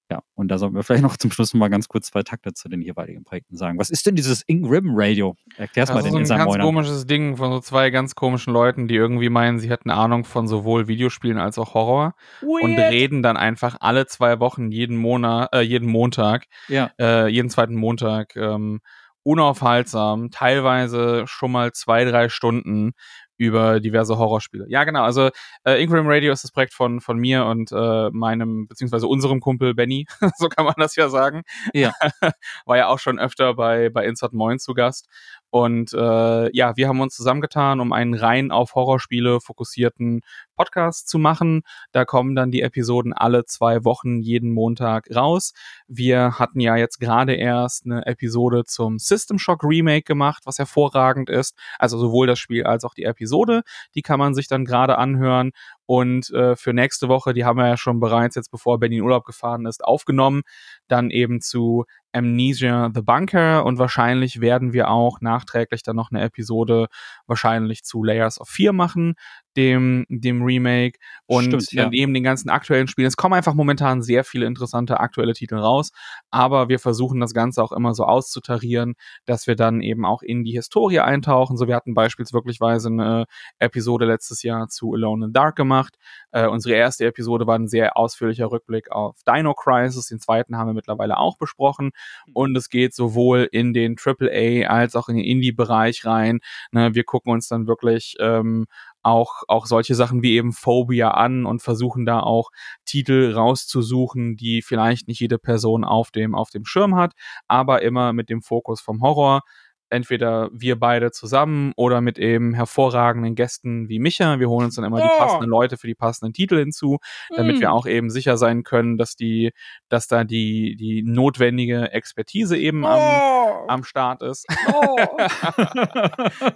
Ja, 0.10 0.22
und 0.36 0.48
da 0.48 0.58
sollten 0.58 0.76
wir 0.76 0.84
vielleicht 0.84 1.04
noch 1.04 1.18
zum 1.18 1.32
Schluss 1.32 1.54
mal 1.54 1.68
ganz 1.68 1.90
kurz 1.90 2.08
zwei 2.08 2.24
Takte 2.24 2.54
zu 2.54 2.70
den 2.70 2.82
jeweiligen 2.82 3.26
Projekten 3.26 3.58
sagen. 3.58 3.78
Was 3.78 3.90
ist 3.90 4.06
denn 4.06 4.16
dieses 4.16 4.42
Ink 4.48 4.70
Ribbon 4.70 4.94
Radio? 4.96 5.36
Erklär's 5.58 5.90
das 5.90 5.96
mal 5.96 6.02
den 6.02 6.14
Das 6.14 6.22
ist 6.22 6.32
ein 6.32 6.38
ganz 6.38 6.50
Moinern. 6.50 6.66
komisches 6.66 7.06
Ding 7.06 7.36
von 7.36 7.52
so 7.52 7.60
zwei 7.60 7.90
ganz 7.90 8.16
komischen 8.16 8.54
Leuten, 8.54 8.88
die 8.88 8.96
irgendwie 8.96 9.30
meinen, 9.30 9.60
sie 9.60 9.70
hätten 9.70 9.90
Ahnung 9.90 10.24
von 10.24 10.48
sowohl 10.48 10.88
Videospielen 10.88 11.38
als 11.38 11.58
auch 11.58 11.74
Horror 11.74 12.14
Weird. 12.42 12.64
und 12.64 12.80
reden 12.80 13.22
dann 13.22 13.36
einfach 13.36 13.78
alle 13.82 14.06
zwei 14.06 14.40
Wochen 14.40 14.72
jeden 14.72 14.96
Monat, 14.96 15.54
äh, 15.54 15.62
jeden 15.62 15.90
Montag, 15.90 16.46
ja. 16.70 16.90
äh, 17.00 17.28
jeden 17.28 17.50
zweiten 17.50 17.76
Montag 17.76 18.36
ähm, 18.38 18.80
unaufhaltsam, 19.24 20.32
teilweise 20.32 21.26
schon 21.28 21.52
mal 21.52 21.74
zwei, 21.74 22.06
drei 22.06 22.30
Stunden 22.30 22.94
über 23.38 23.80
diverse 23.80 24.18
Horrorspiele. 24.18 24.66
Ja, 24.70 24.84
genau. 24.84 25.04
Also 25.04 25.30
äh, 25.64 25.82
Ingram 25.82 26.08
Radio 26.08 26.34
ist 26.34 26.44
das 26.44 26.52
Projekt 26.52 26.74
von, 26.74 27.02
von 27.02 27.18
mir 27.18 27.46
und 27.46 27.72
äh, 27.72 28.10
meinem, 28.12 28.68
beziehungsweise 28.68 29.08
unserem 29.08 29.40
Kumpel 29.40 29.74
Benny, 29.74 30.08
so 30.38 30.50
kann 30.50 30.66
man 30.66 30.76
das 30.78 30.96
ja 30.96 31.10
sagen. 31.10 31.44
Ja. 31.74 31.94
War 32.66 32.78
ja 32.78 32.88
auch 32.88 33.00
schon 33.00 33.20
öfter 33.20 33.54
bei, 33.54 33.90
bei 33.90 34.06
Insert 34.06 34.34
Moin 34.34 34.60
zu 34.60 34.74
Gast. 34.74 35.08
Und 35.50 35.94
äh, 35.94 36.56
ja, 36.56 36.76
wir 36.76 36.88
haben 36.88 37.00
uns 37.00 37.16
zusammengetan, 37.16 37.80
um 37.80 37.94
einen 37.94 38.14
rein 38.14 38.52
auf 38.52 38.76
Horrorspiele 38.76 39.40
fokussierten 39.40 40.22
Podcast 40.56 41.08
zu 41.08 41.20
machen. 41.20 41.62
Da 41.92 42.04
kommen 42.04 42.36
dann 42.36 42.52
die 42.52 42.62
Episoden 42.62 43.14
alle 43.14 43.46
zwei 43.46 43.86
Wochen 43.86 44.20
jeden 44.20 44.52
Montag 44.52 45.08
raus. 45.16 45.54
Wir 45.88 46.38
hatten 46.40 46.60
ja 46.60 46.76
jetzt 46.76 47.00
gerade 47.00 47.34
erst 47.36 47.86
eine 47.86 48.06
Episode 48.06 48.66
zum 48.66 49.00
System 49.00 49.40
Shock 49.40 49.64
Remake 49.64 50.04
gemacht, 50.04 50.44
was 50.46 50.60
hervorragend 50.60 51.30
ist. 51.30 51.58
Also 51.80 51.98
sowohl 51.98 52.28
das 52.28 52.40
Spiel 52.40 52.66
als 52.66 52.84
auch 52.84 52.94
die 52.94 53.04
Episode. 53.04 53.62
Die 53.96 54.02
kann 54.02 54.20
man 54.20 54.34
sich 54.34 54.48
dann 54.48 54.66
gerade 54.66 54.98
anhören. 54.98 55.52
Und 55.86 56.30
äh, 56.32 56.58
für 56.58 56.74
nächste 56.74 57.08
Woche, 57.08 57.34
die 57.34 57.46
haben 57.46 57.58
wir 57.58 57.68
ja 57.68 57.78
schon 57.78 58.02
bereits 58.02 58.36
jetzt, 58.36 58.52
bevor 58.52 58.78
Benny 58.78 58.98
in 58.98 59.04
Urlaub 59.04 59.24
gefahren 59.24 59.66
ist, 59.66 59.86
aufgenommen. 59.86 60.42
Dann 60.90 61.10
eben 61.10 61.40
zu 61.40 61.86
Amnesia 62.18 62.90
The 62.94 63.02
Bunker 63.02 63.66
und 63.66 63.78
wahrscheinlich 63.78 64.42
werden 64.42 64.74
wir 64.74 64.90
auch 64.90 65.22
nachträglich 65.22 65.84
dann 65.84 65.96
noch 65.96 66.12
eine 66.12 66.22
Episode 66.22 66.88
wahrscheinlich 67.28 67.84
zu 67.84 68.04
Layers 68.04 68.42
of 68.42 68.50
Fear 68.50 68.74
machen. 68.74 69.16
Dem, 69.58 70.06
dem 70.08 70.44
Remake 70.44 71.00
und 71.26 71.46
Stimmt, 71.46 71.72
ja. 71.74 71.84
dann 71.84 71.94
eben 71.94 72.14
den 72.14 72.24
ganzen 72.24 72.50
aktuellen 72.50 72.88
Spielen. 72.88 73.08
Es 73.08 73.18
kommen 73.18 73.34
einfach 73.34 73.56
momentan 73.56 74.02
sehr 74.02 74.24
viele 74.24 74.46
interessante 74.46 75.00
aktuelle 75.00 75.34
Titel 75.34 75.56
raus, 75.56 75.92
aber 76.32 76.70
wir 76.70 76.80
versuchen 76.80 77.20
das 77.20 77.34
Ganze 77.34 77.62
auch 77.64 77.72
immer 77.72 77.94
so 77.94 78.06
auszutarieren, 78.06 78.94
dass 79.26 79.48
wir 79.48 79.56
dann 79.56 79.82
eben 79.82 80.06
auch 80.06 80.22
in 80.22 80.44
die 80.44 80.52
Historie 80.52 81.00
eintauchen. 81.00 81.58
So, 81.58 81.68
wir 81.68 81.76
hatten 81.76 81.94
beispielsweise 81.94 82.88
eine 82.88 83.26
Episode 83.60 84.06
letztes 84.06 84.44
Jahr 84.44 84.68
zu 84.70 84.94
Alone 84.94 85.26
in 85.26 85.30
the 85.30 85.34
Dark 85.34 85.56
gemacht. 85.56 85.98
Äh, 86.32 86.48
unsere 86.48 86.76
erste 86.76 87.06
Episode 87.06 87.48
war 87.48 87.58
ein 87.58 87.68
sehr 87.68 87.98
ausführlicher 87.98 88.52
Rückblick 88.52 88.92
auf 88.92 89.18
Dino 89.26 89.54
Crisis. 89.54 90.08
Den 90.08 90.20
zweiten 90.20 90.58
haben 90.58 90.68
wir 90.68 90.74
mittlerweile 90.74 91.18
auch 91.18 91.38
besprochen. 91.38 91.92
Und 92.34 92.56
es 92.56 92.70
geht 92.70 92.94
sowohl 92.94 93.50
in 93.52 93.74
den 93.74 93.96
AAA 93.98 94.68
als 94.68 94.96
auch 94.96 95.10
in 95.10 95.16
den 95.16 95.26
Indie-Bereich 95.26 96.06
rein. 96.06 96.40
Ne, 96.72 96.94
wir 96.94 97.04
gucken 97.04 97.34
uns 97.34 97.48
dann 97.48 97.68
wirklich 97.68 98.16
ähm, 98.20 98.68
auch, 99.08 99.44
auch 99.48 99.66
solche 99.66 99.96
Sachen 99.96 100.22
wie 100.22 100.36
eben 100.36 100.52
Phobia 100.52 101.12
an 101.12 101.46
und 101.46 101.62
versuchen 101.62 102.06
da 102.06 102.20
auch 102.20 102.52
Titel 102.86 103.34
rauszusuchen, 103.34 104.36
die 104.36 104.62
vielleicht 104.62 105.08
nicht 105.08 105.20
jede 105.20 105.40
Person 105.40 105.84
auf 105.84 106.12
dem, 106.12 106.36
auf 106.36 106.50
dem 106.50 106.66
Schirm 106.66 106.96
hat, 106.96 107.14
aber 107.48 107.82
immer 107.82 108.14
mit 108.14 108.30
dem 108.30 108.42
Fokus 108.42 108.82
vom 108.82 109.02
Horror 109.02 109.42
entweder 109.90 110.50
wir 110.52 110.80
beide 110.80 111.12
zusammen 111.12 111.74
oder 111.76 112.02
mit 112.02 112.20
eben 112.20 112.54
hervorragenden 112.54 113.36
Gästen 113.36 113.90
wie 113.90 114.00
Micha. 114.00 114.40
Wir 114.40 114.50
holen 114.50 114.66
uns 114.66 114.76
dann 114.76 114.86
immer 114.86 115.02
die 115.02 115.18
passenden 115.18 115.50
Leute 115.50 115.78
für 115.78 115.88
die 115.88 115.96
passenden 115.96 116.34
Titel 116.34 116.58
hinzu, 116.58 116.98
damit 117.36 117.58
mm. 117.58 117.60
wir 117.62 117.72
auch 117.72 117.86
eben 117.86 118.10
sicher 118.10 118.38
sein 118.38 118.64
können, 118.64 118.98
dass 118.98 119.16
die, 119.16 119.52
dass 119.90 120.08
da 120.08 120.24
die, 120.24 120.76
die 120.76 121.04
notwendige 121.04 121.92
Expertise 121.92 122.58
eben 122.58 122.84
oh. 122.84 122.88
am, 122.88 123.70
am 123.70 123.84
Start 123.84 124.22
ist. 124.22 124.46
Oh. 124.74 124.98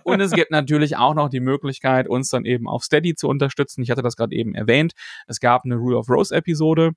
Und 0.03 0.22
es 0.22 0.32
gibt 0.32 0.52
natürlich 0.52 0.98
auch 0.98 1.14
noch 1.14 1.30
die 1.30 1.40
Möglichkeit, 1.40 2.08
uns 2.08 2.30
dann 2.30 2.45
eben 2.45 2.68
auf 2.68 2.84
Steady 2.84 3.16
zu 3.16 3.28
unterstützen. 3.28 3.82
Ich 3.82 3.91
hatte 3.91 4.02
das 4.02 4.16
gerade 4.16 4.36
eben 4.36 4.56
erwähnt. 4.56 4.94
Es 5.28 5.40
gab 5.40 5.66
eine 5.66 5.76
Rule 5.76 5.98
of 5.98 6.10
Rose 6.10 6.36
Episode 6.36 6.91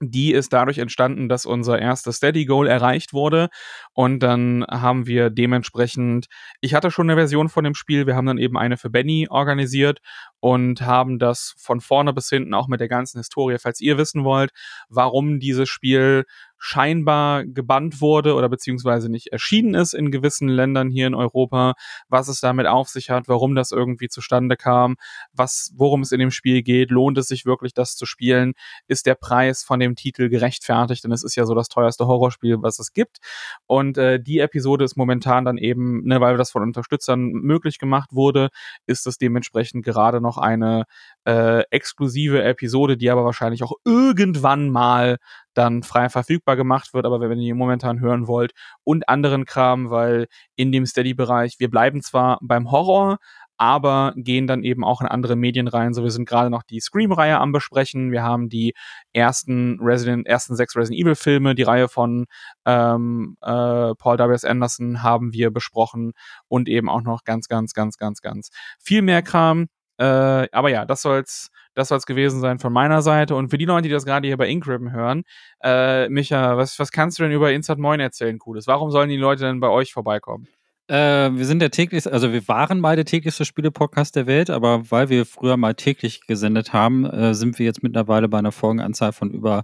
die 0.00 0.32
ist 0.32 0.52
dadurch 0.52 0.78
entstanden, 0.78 1.28
dass 1.28 1.44
unser 1.46 1.78
erstes 1.78 2.16
Steady 2.16 2.46
Goal 2.46 2.66
erreicht 2.66 3.12
wurde. 3.12 3.48
Und 3.92 4.20
dann 4.20 4.64
haben 4.68 5.06
wir 5.06 5.30
dementsprechend, 5.30 6.26
ich 6.60 6.74
hatte 6.74 6.90
schon 6.90 7.10
eine 7.10 7.18
Version 7.18 7.48
von 7.48 7.64
dem 7.64 7.74
Spiel, 7.74 8.06
wir 8.06 8.16
haben 8.16 8.26
dann 8.26 8.38
eben 8.38 8.56
eine 8.56 8.78
für 8.78 8.90
Benny 8.90 9.28
organisiert 9.28 10.00
und 10.40 10.80
haben 10.80 11.18
das 11.18 11.54
von 11.58 11.80
vorne 11.80 12.14
bis 12.14 12.30
hinten 12.30 12.54
auch 12.54 12.66
mit 12.66 12.80
der 12.80 12.88
ganzen 12.88 13.18
Historie, 13.18 13.58
falls 13.58 13.80
ihr 13.80 13.98
wissen 13.98 14.24
wollt, 14.24 14.52
warum 14.88 15.38
dieses 15.38 15.68
Spiel 15.68 16.24
scheinbar 16.60 17.46
gebannt 17.46 18.00
wurde 18.02 18.34
oder 18.34 18.50
beziehungsweise 18.50 19.10
nicht 19.10 19.28
erschienen 19.28 19.74
ist 19.74 19.94
in 19.94 20.10
gewissen 20.10 20.46
Ländern 20.46 20.90
hier 20.90 21.06
in 21.06 21.14
Europa, 21.14 21.72
was 22.08 22.28
es 22.28 22.40
damit 22.40 22.66
auf 22.66 22.88
sich 22.88 23.08
hat, 23.08 23.28
warum 23.28 23.54
das 23.54 23.72
irgendwie 23.72 24.08
zustande 24.08 24.56
kam, 24.56 24.96
was, 25.32 25.72
worum 25.74 26.02
es 26.02 26.12
in 26.12 26.20
dem 26.20 26.30
Spiel 26.30 26.62
geht, 26.62 26.90
lohnt 26.90 27.16
es 27.16 27.28
sich 27.28 27.46
wirklich, 27.46 27.72
das 27.72 27.96
zu 27.96 28.04
spielen, 28.04 28.52
ist 28.86 29.06
der 29.06 29.14
Preis 29.14 29.64
von 29.64 29.80
dem 29.80 29.96
Titel 29.96 30.28
gerechtfertigt, 30.28 31.02
denn 31.02 31.12
es 31.12 31.24
ist 31.24 31.34
ja 31.34 31.46
so 31.46 31.54
das 31.54 31.68
teuerste 31.68 32.06
Horrorspiel, 32.06 32.58
was 32.60 32.78
es 32.78 32.92
gibt. 32.92 33.18
Und 33.66 33.96
äh, 33.96 34.20
die 34.20 34.40
Episode 34.40 34.84
ist 34.84 34.96
momentan 34.96 35.46
dann 35.46 35.56
eben, 35.56 36.04
ne, 36.04 36.20
weil 36.20 36.36
das 36.36 36.50
von 36.50 36.62
Unterstützern 36.62 37.30
möglich 37.30 37.78
gemacht 37.78 38.10
wurde, 38.12 38.50
ist 38.86 39.06
es 39.06 39.16
dementsprechend 39.16 39.82
gerade 39.82 40.20
noch 40.20 40.36
eine 40.36 40.84
äh, 41.24 41.62
exklusive 41.70 42.42
Episode, 42.42 42.98
die 42.98 43.08
aber 43.08 43.24
wahrscheinlich 43.24 43.62
auch 43.62 43.72
irgendwann 43.86 44.68
mal 44.68 45.16
dann 45.60 45.82
frei 45.82 46.08
verfügbar 46.08 46.56
gemacht 46.56 46.94
wird, 46.94 47.04
aber 47.04 47.20
wenn 47.20 47.38
ihr 47.38 47.54
momentan 47.54 48.00
hören 48.00 48.26
wollt 48.26 48.52
und 48.82 49.10
anderen 49.10 49.44
Kram, 49.44 49.90
weil 49.90 50.26
in 50.56 50.72
dem 50.72 50.86
Steady-Bereich, 50.86 51.56
wir 51.58 51.68
bleiben 51.70 52.00
zwar 52.00 52.38
beim 52.40 52.70
Horror, 52.70 53.18
aber 53.58 54.14
gehen 54.16 54.46
dann 54.46 54.64
eben 54.64 54.84
auch 54.84 55.02
in 55.02 55.06
andere 55.06 55.36
Medien 55.36 55.68
rein. 55.68 55.92
So, 55.92 56.02
wir 56.02 56.10
sind 56.10 56.26
gerade 56.26 56.48
noch 56.48 56.62
die 56.62 56.80
Scream-Reihe 56.80 57.38
am 57.38 57.52
besprechen. 57.52 58.10
Wir 58.10 58.22
haben 58.22 58.48
die 58.48 58.72
ersten 59.12 59.78
Resident, 59.82 60.26
ersten 60.26 60.56
sechs 60.56 60.74
Resident 60.76 60.98
Evil-Filme, 60.98 61.54
die 61.54 61.64
Reihe 61.64 61.88
von 61.88 62.24
ähm, 62.64 63.36
äh, 63.42 63.94
Paul 63.96 64.18
W.S. 64.18 64.46
Anderson 64.46 65.02
haben 65.02 65.34
wir 65.34 65.50
besprochen 65.50 66.12
und 66.48 66.70
eben 66.70 66.88
auch 66.88 67.02
noch 67.02 67.24
ganz, 67.24 67.48
ganz, 67.48 67.74
ganz, 67.74 67.98
ganz, 67.98 68.22
ganz 68.22 68.48
viel 68.78 69.02
mehr 69.02 69.20
Kram. 69.20 69.66
Äh, 69.98 70.48
aber 70.52 70.70
ja, 70.70 70.86
das 70.86 71.02
soll's, 71.02 71.50
das 71.80 71.88
soll's 71.88 72.06
gewesen 72.06 72.40
sein 72.40 72.58
von 72.58 72.72
meiner 72.72 73.02
Seite. 73.02 73.34
Und 73.34 73.48
für 73.48 73.58
die 73.58 73.64
Leute, 73.64 73.88
die 73.88 73.94
das 73.94 74.04
gerade 74.04 74.26
hier 74.26 74.36
bei 74.36 74.48
Incribben 74.48 74.92
hören, 74.92 75.24
äh, 75.62 76.08
Micha, 76.08 76.56
was, 76.56 76.78
was 76.78 76.92
kannst 76.92 77.18
du 77.18 77.24
denn 77.24 77.32
über 77.32 77.52
Insert 77.52 77.78
Moin 77.78 78.00
erzählen, 78.00 78.38
Cooles? 78.38 78.66
Warum 78.66 78.90
sollen 78.90 79.08
die 79.08 79.16
Leute 79.16 79.44
denn 79.44 79.60
bei 79.60 79.68
euch 79.68 79.92
vorbeikommen? 79.92 80.46
Äh, 80.90 81.30
wir 81.36 81.46
sind 81.46 81.60
der 81.60 81.70
täglich, 81.70 82.12
also 82.12 82.32
wir 82.32 82.48
waren 82.48 82.82
der 82.82 83.04
täglichste 83.04 83.44
Spiele-Podcast 83.44 84.16
der 84.16 84.26
Welt, 84.26 84.50
aber 84.50 84.90
weil 84.90 85.08
wir 85.08 85.24
früher 85.24 85.56
mal 85.56 85.74
täglich 85.74 86.26
gesendet 86.26 86.72
haben, 86.72 87.06
äh, 87.06 87.32
sind 87.32 87.60
wir 87.60 87.66
jetzt 87.66 87.84
mittlerweile 87.84 88.28
bei 88.28 88.38
einer 88.38 88.50
Folgenanzahl 88.50 89.12
von 89.12 89.30
über 89.30 89.62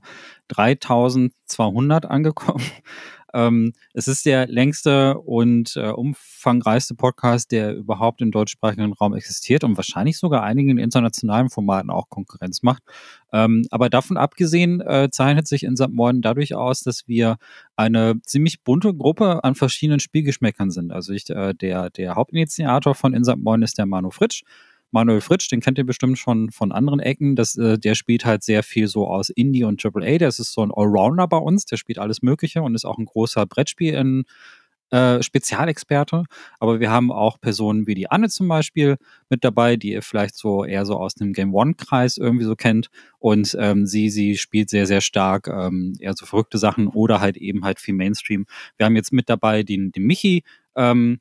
3200 0.49 2.07
angekommen. 2.07 2.63
Ähm, 3.37 3.75
es 3.93 4.09
ist 4.09 4.25
der 4.25 4.47
längste 4.47 5.19
und 5.19 5.77
äh, 5.77 5.91
umfangreichste 5.91 6.95
Podcast, 6.95 7.53
der 7.53 7.77
überhaupt 7.77 8.23
im 8.23 8.31
deutschsprachigen 8.31 8.95
Raum 8.95 9.15
existiert 9.15 9.63
und 9.63 9.77
wahrscheinlich 9.77 10.17
sogar 10.17 10.43
einigen 10.43 10.79
internationalen 10.79 11.51
Formaten 11.51 11.91
auch 11.91 12.09
Konkurrenz 12.09 12.63
macht. 12.63 12.83
Ähm, 13.35 13.67
aber 13.71 13.91
davon 13.91 14.17
abgesehen 14.17 14.81
äh, 14.81 15.11
zeichnet 15.11 15.47
sich 15.47 15.65
in 15.65 15.77
St. 15.77 15.91
Moin 15.91 16.23
dadurch 16.23 16.55
aus, 16.55 16.81
dass 16.81 17.07
wir 17.07 17.37
eine 17.77 18.15
ziemlich 18.23 18.63
bunte 18.63 18.95
Gruppe 18.95 19.45
an 19.45 19.55
verschiedenen 19.55 20.01
Spielgeschmäckern 20.01 20.71
sind. 20.71 20.91
Also 20.91 21.13
ich, 21.13 21.29
äh, 21.29 21.53
der, 21.53 21.91
der 21.91 22.15
Hauptinitiator 22.15 22.95
von 22.95 23.13
In 23.13 23.25
St. 23.25 23.37
Moin 23.37 23.61
ist 23.61 23.77
der 23.77 23.85
Manu 23.85 24.11
Fritsch. 24.11 24.45
Manuel 24.91 25.21
Fritsch, 25.21 25.51
den 25.51 25.61
kennt 25.61 25.79
ihr 25.79 25.87
bestimmt 25.87 26.19
schon 26.19 26.51
von 26.51 26.73
anderen 26.73 27.01
Ecken. 27.01 27.37
Das, 27.37 27.57
äh, 27.57 27.79
der 27.79 27.95
spielt 27.95 28.25
halt 28.25 28.43
sehr 28.43 28.63
viel 28.63 28.89
so 28.89 29.07
aus 29.07 29.29
Indie 29.29 29.65
und 29.65 29.85
AAA. 29.85 30.19
Der 30.19 30.29
ist 30.29 30.37
so 30.37 30.63
ein 30.63 30.71
Allrounder 30.71 31.29
bei 31.29 31.39
uns. 31.39 31.65
Der 31.67 31.77
spielt 31.77 31.99
alles 31.99 32.23
Mögliche 32.23 32.63
und 32.63 32.75
ist 32.75 32.85
auch 32.85 32.99
ein 32.99 33.05
großer 33.05 33.47
Brettspiel 33.47 33.95
in 33.95 34.25
äh, 34.91 35.23
Spezialexperte, 35.23 36.25
aber 36.61 36.79
wir 36.79 36.91
haben 36.91 37.11
auch 37.11 37.41
Personen 37.41 37.87
wie 37.87 37.95
die 37.95 38.09
Anne 38.11 38.29
zum 38.29 38.47
Beispiel 38.47 38.97
mit 39.29 39.43
dabei, 39.43 39.77
die 39.77 39.91
ihr 39.93 40.03
vielleicht 40.03 40.37
so 40.37 40.65
eher 40.65 40.87
so 40.87 40.97
aus 40.97 41.15
dem 41.15 41.33
Game 41.33 41.53
One-Kreis 41.55 42.17
irgendwie 42.17 42.45
so 42.45 42.55
kennt. 42.55 42.89
Und 43.19 43.57
ähm, 43.59 43.87
sie, 43.87 44.11
sie 44.11 44.37
spielt 44.37 44.71
sehr, 44.71 44.87
sehr 44.87 45.01
stark 45.01 45.49
ähm, 45.49 45.95
eher 45.99 46.15
so 46.15 46.25
verrückte 46.25 46.59
Sachen 46.59 46.87
oder 46.87 47.21
halt 47.21 47.37
eben 47.37 47.65
halt 47.65 47.81
viel 47.81 47.95
Mainstream. 47.95 48.47
Wir 48.77 48.87
haben 48.87 48.97
jetzt 48.97 49.13
mit 49.13 49.29
dabei 49.29 49.65
den, 49.65 49.91
den 49.91 50.05
Michi, 50.05 50.45
ähm, 50.77 51.19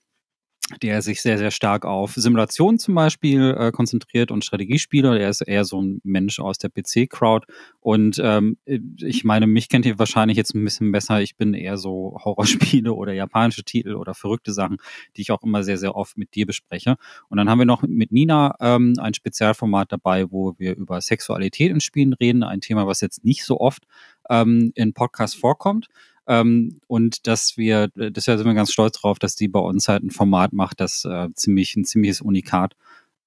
der 0.81 1.03
sich 1.03 1.21
sehr, 1.21 1.37
sehr 1.37 1.51
stark 1.51 1.85
auf 1.85 2.13
Simulationen 2.15 2.79
zum 2.79 2.95
Beispiel 2.95 3.55
äh, 3.57 3.71
konzentriert 3.71 4.31
und 4.31 4.43
Strategiespiele. 4.43 5.19
Er 5.19 5.29
ist 5.29 5.41
eher 5.41 5.63
so 5.63 5.79
ein 5.79 6.01
Mensch 6.03 6.39
aus 6.39 6.57
der 6.57 6.69
PC-Crowd. 6.69 7.45
Und 7.81 8.19
ähm, 8.23 8.57
ich 8.65 9.23
meine, 9.23 9.45
mich 9.45 9.69
kennt 9.69 9.85
ihr 9.85 9.99
wahrscheinlich 9.99 10.37
jetzt 10.37 10.55
ein 10.55 10.63
bisschen 10.63 10.91
besser. 10.91 11.21
Ich 11.21 11.35
bin 11.35 11.53
eher 11.53 11.77
so 11.77 12.17
Horrorspiele 12.25 12.93
oder 12.93 13.13
japanische 13.13 13.63
Titel 13.63 13.93
oder 13.93 14.15
verrückte 14.15 14.53
Sachen, 14.53 14.77
die 15.15 15.21
ich 15.21 15.31
auch 15.31 15.43
immer 15.43 15.63
sehr, 15.63 15.77
sehr 15.77 15.95
oft 15.95 16.17
mit 16.17 16.33
dir 16.33 16.47
bespreche. 16.47 16.95
Und 17.29 17.37
dann 17.37 17.47
haben 17.47 17.59
wir 17.59 17.65
noch 17.65 17.83
mit 17.83 18.11
Nina 18.11 18.55
ähm, 18.59 18.93
ein 18.99 19.13
Spezialformat 19.13 19.91
dabei, 19.91 20.31
wo 20.31 20.55
wir 20.57 20.75
über 20.75 20.99
Sexualität 20.99 21.69
in 21.69 21.79
Spielen 21.79 22.13
reden. 22.13 22.41
Ein 22.41 22.61
Thema, 22.61 22.87
was 22.87 23.01
jetzt 23.01 23.23
nicht 23.23 23.45
so 23.45 23.59
oft 23.59 23.85
ähm, 24.31 24.71
in 24.73 24.93
Podcasts 24.93 25.35
vorkommt. 25.35 25.89
Ähm, 26.27 26.79
und 26.87 27.27
dass 27.27 27.57
wir, 27.57 27.89
deshalb 27.95 28.37
sind 28.37 28.47
wir 28.47 28.53
ganz 28.53 28.71
stolz 28.71 28.99
drauf, 28.99 29.19
dass 29.19 29.35
die 29.35 29.47
bei 29.47 29.59
uns 29.59 29.87
halt 29.87 30.03
ein 30.03 30.11
Format 30.11 30.53
macht, 30.53 30.79
das 30.79 31.05
äh, 31.05 31.29
ziemlich 31.33 31.75
ein 31.75 31.85
ziemliches 31.85 32.21
Unikat 32.21 32.75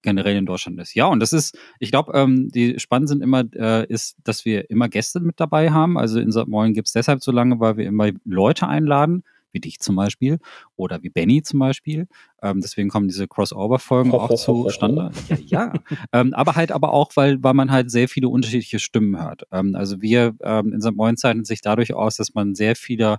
generell 0.03 0.37
in 0.37 0.47
Deutschland 0.47 0.81
ist. 0.81 0.95
Ja, 0.95 1.07
und 1.07 1.21
das 1.21 1.33
ist, 1.33 1.59
ich 1.81 1.91
glaube, 1.91 2.13
ähm, 2.15 2.49
die 2.51 2.79
spannend 2.79 3.09
sind 3.09 3.23
immer, 3.23 3.45
äh, 3.55 3.87
ist, 3.87 4.17
dass 4.25 4.45
wir 4.45 4.71
immer 4.71 4.89
Gäste 4.89 5.21
mit 5.21 5.41
dabei 5.41 5.71
haben. 5.71 5.99
Also 5.99 6.21
in 6.21 6.33
St. 6.33 6.47
Moin 6.47 6.73
gibt 6.73 6.89
es 6.89 6.93
deshalb 6.93 7.23
so 7.23 7.33
lange, 7.33 7.59
weil 7.61 7.77
wir 7.77 7.87
immer 7.87 8.11
Leute 8.25 8.69
einladen, 8.69 9.25
wie 9.53 9.61
dich 9.61 9.81
zum 9.81 9.97
Beispiel 9.97 10.39
oder 10.77 11.03
wie 11.03 11.09
Benny 11.09 11.43
zum 11.43 11.59
Beispiel. 11.59 12.09
Ähm, 12.43 12.61
deswegen 12.61 12.89
kommen 12.89 13.09
diese 13.09 13.27
Crossover-Folgen 13.27 14.13
auch 14.13 14.35
zustande. 14.35 15.11
Ja, 15.29 15.73
ja. 15.73 15.73
ähm, 16.13 16.35
aber 16.35 16.57
halt 16.57 16.73
aber 16.73 16.93
auch, 16.93 17.13
weil, 17.15 17.43
weil 17.43 17.55
man 17.55 17.71
halt 17.71 17.91
sehr 17.91 18.09
viele 18.09 18.29
unterschiedliche 18.29 18.79
Stimmen 18.79 19.21
hört. 19.21 19.43
Ähm, 19.53 19.75
also 19.75 20.01
wir 20.01 20.35
ähm, 20.43 20.73
in 20.73 20.81
St. 20.81 20.95
Moin 20.95 21.17
zeichnet 21.17 21.47
sich 21.47 21.61
dadurch 21.61 21.95
aus, 21.95 22.17
dass 22.17 22.35
man 22.35 22.55
sehr 22.55 22.77
viele 22.77 23.19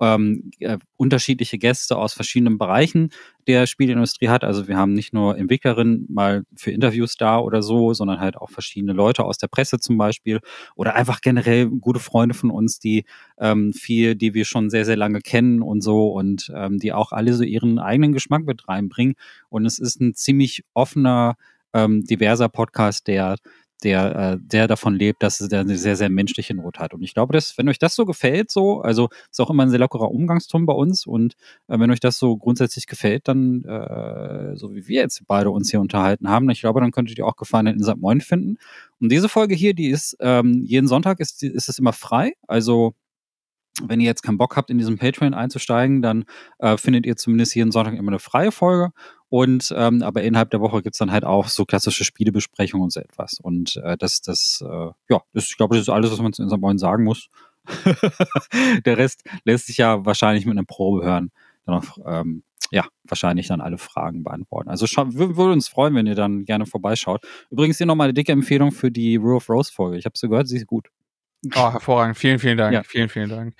ähm, 0.00 0.50
äh, 0.58 0.78
unterschiedliche 0.96 1.58
Gäste 1.58 1.96
aus 1.96 2.12
verschiedenen 2.12 2.58
Bereichen 2.58 3.10
der 3.46 3.66
Spielindustrie 3.66 4.28
hat. 4.28 4.44
Also 4.44 4.68
wir 4.68 4.76
haben 4.76 4.92
nicht 4.92 5.12
nur 5.12 5.38
Entwicklerinnen 5.38 6.06
mal 6.08 6.42
für 6.54 6.70
Interviews 6.70 7.16
da 7.16 7.38
oder 7.38 7.62
so, 7.62 7.94
sondern 7.94 8.20
halt 8.20 8.36
auch 8.36 8.50
verschiedene 8.50 8.92
Leute 8.92 9.24
aus 9.24 9.38
der 9.38 9.48
Presse 9.48 9.78
zum 9.78 9.96
Beispiel 9.96 10.40
oder 10.74 10.94
einfach 10.94 11.20
generell 11.20 11.68
gute 11.68 12.00
Freunde 12.00 12.34
von 12.34 12.50
uns, 12.50 12.78
die 12.78 13.04
ähm, 13.38 13.72
viel, 13.72 14.16
die 14.16 14.34
wir 14.34 14.44
schon 14.44 14.70
sehr, 14.70 14.84
sehr 14.84 14.96
lange 14.96 15.20
kennen 15.20 15.62
und 15.62 15.80
so 15.80 16.08
und 16.08 16.52
ähm, 16.54 16.78
die 16.78 16.92
auch 16.92 17.12
alle 17.12 17.32
so 17.34 17.44
ihren 17.44 17.78
eigenen 17.78 18.12
Geschmack 18.12 18.44
mit 18.44 18.68
reinbringen. 18.68 19.14
Und 19.48 19.64
es 19.64 19.78
ist 19.78 20.00
ein 20.00 20.14
ziemlich 20.14 20.64
offener, 20.74 21.36
ähm, 21.72 22.04
diverser 22.04 22.48
Podcast, 22.48 23.06
der 23.06 23.36
der, 23.82 24.16
äh, 24.16 24.38
der 24.40 24.66
davon 24.68 24.94
lebt, 24.94 25.22
dass 25.22 25.40
er 25.40 25.60
eine 25.60 25.76
sehr, 25.76 25.96
sehr 25.96 26.08
menschliche 26.08 26.54
Not 26.54 26.78
hat. 26.78 26.94
Und 26.94 27.02
ich 27.02 27.14
glaube, 27.14 27.32
dass, 27.32 27.58
wenn 27.58 27.68
euch 27.68 27.78
das 27.78 27.94
so 27.94 28.04
gefällt, 28.04 28.50
so, 28.50 28.80
also 28.80 29.08
ist 29.30 29.40
auch 29.40 29.50
immer 29.50 29.64
ein 29.64 29.70
sehr 29.70 29.78
lockerer 29.78 30.10
Umgangston 30.10 30.66
bei 30.66 30.72
uns 30.72 31.06
und 31.06 31.34
äh, 31.68 31.78
wenn 31.78 31.90
euch 31.90 32.00
das 32.00 32.18
so 32.18 32.36
grundsätzlich 32.36 32.86
gefällt, 32.86 33.28
dann, 33.28 33.64
äh, 33.64 34.56
so 34.56 34.74
wie 34.74 34.88
wir 34.88 35.02
jetzt 35.02 35.22
beide 35.26 35.50
uns 35.50 35.70
hier 35.70 35.80
unterhalten 35.80 36.28
haben, 36.28 36.48
ich 36.50 36.60
glaube, 36.60 36.80
dann 36.80 36.92
könntet 36.92 37.18
ihr 37.18 37.26
auch 37.26 37.36
Gefallen 37.36 37.66
in 37.66 37.82
St. 37.82 37.96
Moin 37.98 38.20
finden. 38.20 38.56
Und 39.00 39.12
diese 39.12 39.28
Folge 39.28 39.54
hier, 39.54 39.74
die 39.74 39.88
ist, 39.88 40.16
ähm, 40.20 40.62
jeden 40.64 40.88
Sonntag 40.88 41.20
ist, 41.20 41.42
ist 41.42 41.68
es 41.68 41.78
immer 41.78 41.92
frei. 41.92 42.32
Also 42.46 42.94
wenn 43.82 44.00
ihr 44.00 44.06
jetzt 44.06 44.22
keinen 44.22 44.38
Bock 44.38 44.56
habt, 44.56 44.70
in 44.70 44.78
diesem 44.78 44.98
Patreon 44.98 45.34
einzusteigen, 45.34 46.02
dann 46.02 46.24
äh, 46.58 46.76
findet 46.76 47.06
ihr 47.06 47.16
zumindest 47.16 47.54
jeden 47.54 47.72
Sonntag 47.72 47.94
immer 47.94 48.10
eine 48.10 48.18
freie 48.18 48.52
Folge. 48.52 48.92
Und 49.28 49.74
ähm, 49.76 50.02
aber 50.02 50.22
innerhalb 50.22 50.50
der 50.50 50.60
Woche 50.60 50.82
gibt's 50.82 50.98
dann 50.98 51.10
halt 51.10 51.24
auch 51.24 51.48
so 51.48 51.64
klassische 51.64 52.04
Spielebesprechungen 52.04 52.84
und 52.84 52.92
so 52.92 53.00
etwas. 53.00 53.40
Und 53.40 53.76
äh, 53.76 53.96
das, 53.96 54.22
das, 54.22 54.62
äh, 54.64 54.90
ja, 55.08 55.22
das, 55.32 55.48
ich 55.48 55.56
glaube, 55.56 55.76
das 55.76 55.82
ist 55.82 55.88
alles, 55.88 56.12
was 56.12 56.20
man 56.20 56.32
zu 56.32 56.42
unserem 56.42 56.60
Moin 56.60 56.78
sagen 56.78 57.04
muss. 57.04 57.28
der 58.84 58.96
Rest 58.96 59.24
lässt 59.44 59.66
sich 59.66 59.78
ja 59.78 60.04
wahrscheinlich 60.04 60.46
mit 60.46 60.56
einer 60.56 60.64
Probe 60.64 61.04
hören. 61.04 61.32
Dann 61.64 61.74
auch, 61.74 61.98
ähm, 62.06 62.44
ja, 62.70 62.86
wahrscheinlich 63.04 63.48
dann 63.48 63.60
alle 63.60 63.78
Fragen 63.78 64.22
beantworten. 64.22 64.68
Also 64.70 64.86
wir 64.86 65.36
würden 65.36 65.52
uns 65.52 65.68
freuen, 65.68 65.94
wenn 65.94 66.06
ihr 66.06 66.14
dann 66.14 66.44
gerne 66.44 66.66
vorbeischaut. 66.66 67.24
Übrigens 67.50 67.78
hier 67.78 67.86
nochmal 67.86 68.06
eine 68.06 68.14
dicke 68.14 68.32
Empfehlung 68.32 68.70
für 68.70 68.90
die 68.90 69.16
Rule 69.16 69.36
of 69.36 69.48
Rose 69.48 69.72
Folge. 69.72 69.98
Ich 69.98 70.04
habe 70.04 70.16
sie 70.16 70.28
gehört, 70.28 70.48
sie 70.48 70.56
ist 70.56 70.66
gut. 70.66 70.88
Oh, 71.54 71.72
hervorragend. 71.72 72.16
Vielen, 72.16 72.38
vielen 72.38 72.58
Dank. 72.58 72.74
Ja. 72.74 72.82
Vielen, 72.82 73.08
vielen 73.08 73.28
Dank. 73.28 73.54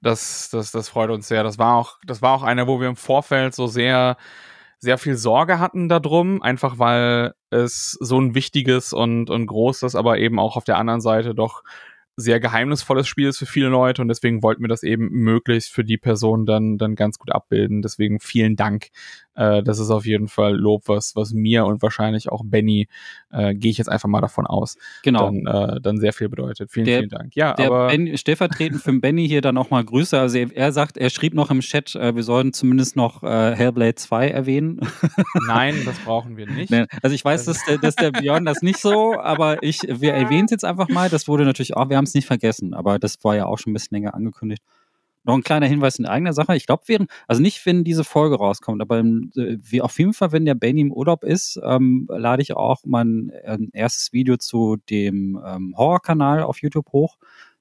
Das, 0.00 0.50
das, 0.50 0.70
das 0.70 0.88
freut 0.88 1.10
uns 1.10 1.28
sehr. 1.28 1.42
Das 1.42 1.58
war 1.58 1.76
auch, 1.76 1.98
das 2.04 2.22
war 2.22 2.34
auch 2.34 2.42
eine, 2.42 2.66
wo 2.66 2.80
wir 2.80 2.88
im 2.88 2.96
Vorfeld 2.96 3.54
so 3.54 3.66
sehr, 3.66 4.16
sehr 4.78 4.98
viel 4.98 5.16
Sorge 5.16 5.58
hatten 5.58 5.88
darum, 5.88 6.42
einfach 6.42 6.78
weil 6.78 7.34
es 7.50 7.92
so 8.00 8.20
ein 8.20 8.34
wichtiges 8.34 8.92
und, 8.92 9.30
und 9.30 9.46
großes, 9.46 9.94
aber 9.94 10.18
eben 10.18 10.38
auch 10.38 10.56
auf 10.56 10.64
der 10.64 10.78
anderen 10.78 11.00
Seite 11.00 11.34
doch 11.34 11.62
sehr 12.20 12.40
geheimnisvolles 12.40 13.06
Spiel 13.06 13.28
ist 13.28 13.38
für 13.38 13.46
viele 13.46 13.68
Leute 13.68 14.02
und 14.02 14.08
deswegen 14.08 14.42
wollten 14.42 14.62
wir 14.62 14.68
das 14.68 14.82
eben 14.82 15.08
möglichst 15.08 15.72
für 15.72 15.84
die 15.84 15.98
Person 15.98 16.46
dann, 16.46 16.76
dann 16.76 16.96
ganz 16.96 17.16
gut 17.16 17.32
abbilden. 17.32 17.80
Deswegen 17.80 18.18
vielen 18.18 18.56
Dank. 18.56 18.88
Äh, 19.38 19.62
das 19.62 19.78
ist 19.78 19.90
auf 19.90 20.04
jeden 20.04 20.28
Fall 20.28 20.56
Lob, 20.56 20.82
was, 20.86 21.14
was 21.14 21.32
mir 21.32 21.64
und 21.64 21.80
wahrscheinlich 21.80 22.30
auch 22.30 22.42
Benny, 22.44 22.88
äh, 23.30 23.54
gehe 23.54 23.70
ich 23.70 23.78
jetzt 23.78 23.88
einfach 23.88 24.08
mal 24.08 24.20
davon 24.20 24.46
aus, 24.46 24.76
genau. 25.02 25.26
dann, 25.26 25.46
äh, 25.46 25.80
dann 25.80 25.98
sehr 25.98 26.12
viel 26.12 26.28
bedeutet. 26.28 26.72
Vielen, 26.72 26.86
der, 26.86 26.98
vielen 26.98 27.10
Dank. 27.10 27.36
Ja, 27.36 27.54
der 27.54 27.66
aber 27.66 27.86
ben, 27.88 28.16
stellvertretend 28.18 28.82
für 28.82 28.92
Benny 28.92 29.28
hier 29.28 29.40
dann 29.40 29.56
auch 29.56 29.70
mal 29.70 29.84
Grüße. 29.84 30.18
Also 30.18 30.38
er 30.38 30.72
sagt, 30.72 30.96
er 30.96 31.10
schrieb 31.10 31.34
noch 31.34 31.50
im 31.50 31.60
Chat, 31.60 31.94
äh, 31.94 32.16
wir 32.16 32.24
sollen 32.24 32.52
zumindest 32.52 32.96
noch 32.96 33.22
äh, 33.22 33.54
Hellblade 33.54 33.94
2 33.94 34.28
erwähnen. 34.28 34.80
Nein, 35.46 35.76
das 35.84 35.98
brauchen 36.00 36.36
wir 36.36 36.50
nicht. 36.50 36.72
Also 37.02 37.14
ich 37.14 37.24
weiß, 37.24 37.44
dass, 37.44 37.60
dass 37.80 37.94
der 37.94 38.10
Björn 38.10 38.44
das 38.44 38.62
nicht 38.62 38.80
so, 38.80 39.18
aber 39.18 39.62
ich, 39.62 39.82
wir 39.82 40.14
erwähnen 40.14 40.46
es 40.46 40.50
jetzt 40.50 40.64
einfach 40.64 40.88
mal. 40.88 41.08
Das 41.08 41.28
wurde 41.28 41.44
natürlich 41.44 41.76
auch, 41.76 41.88
wir 41.88 41.96
haben 41.96 42.04
es 42.04 42.14
nicht 42.14 42.26
vergessen, 42.26 42.74
aber 42.74 42.98
das 42.98 43.22
war 43.22 43.36
ja 43.36 43.46
auch 43.46 43.58
schon 43.58 43.70
ein 43.70 43.74
bisschen 43.74 43.94
länger 43.94 44.14
angekündigt. 44.14 44.62
Noch 45.28 45.34
ein 45.34 45.42
kleiner 45.42 45.66
Hinweis 45.66 45.98
in 45.98 46.06
eigener 46.06 46.32
Sache. 46.32 46.56
Ich 46.56 46.64
glaube, 46.64 46.84
während, 46.86 47.10
also 47.26 47.42
nicht, 47.42 47.66
wenn 47.66 47.84
diese 47.84 48.02
Folge 48.02 48.36
rauskommt, 48.36 48.80
aber 48.80 49.00
äh, 49.00 49.58
wie 49.60 49.82
auf 49.82 49.98
jeden 49.98 50.14
Fall, 50.14 50.32
wenn 50.32 50.46
der 50.46 50.54
Benny 50.54 50.80
im 50.80 50.90
Urlaub 50.90 51.22
ist, 51.22 51.60
ähm, 51.62 52.08
lade 52.10 52.40
ich 52.40 52.56
auch 52.56 52.80
mein 52.86 53.30
ähm, 53.44 53.68
erstes 53.74 54.14
Video 54.14 54.38
zu 54.38 54.78
dem 54.88 55.38
ähm, 55.44 55.74
Horrorkanal 55.76 56.42
auf 56.42 56.62
YouTube 56.62 56.92
hoch 56.92 57.18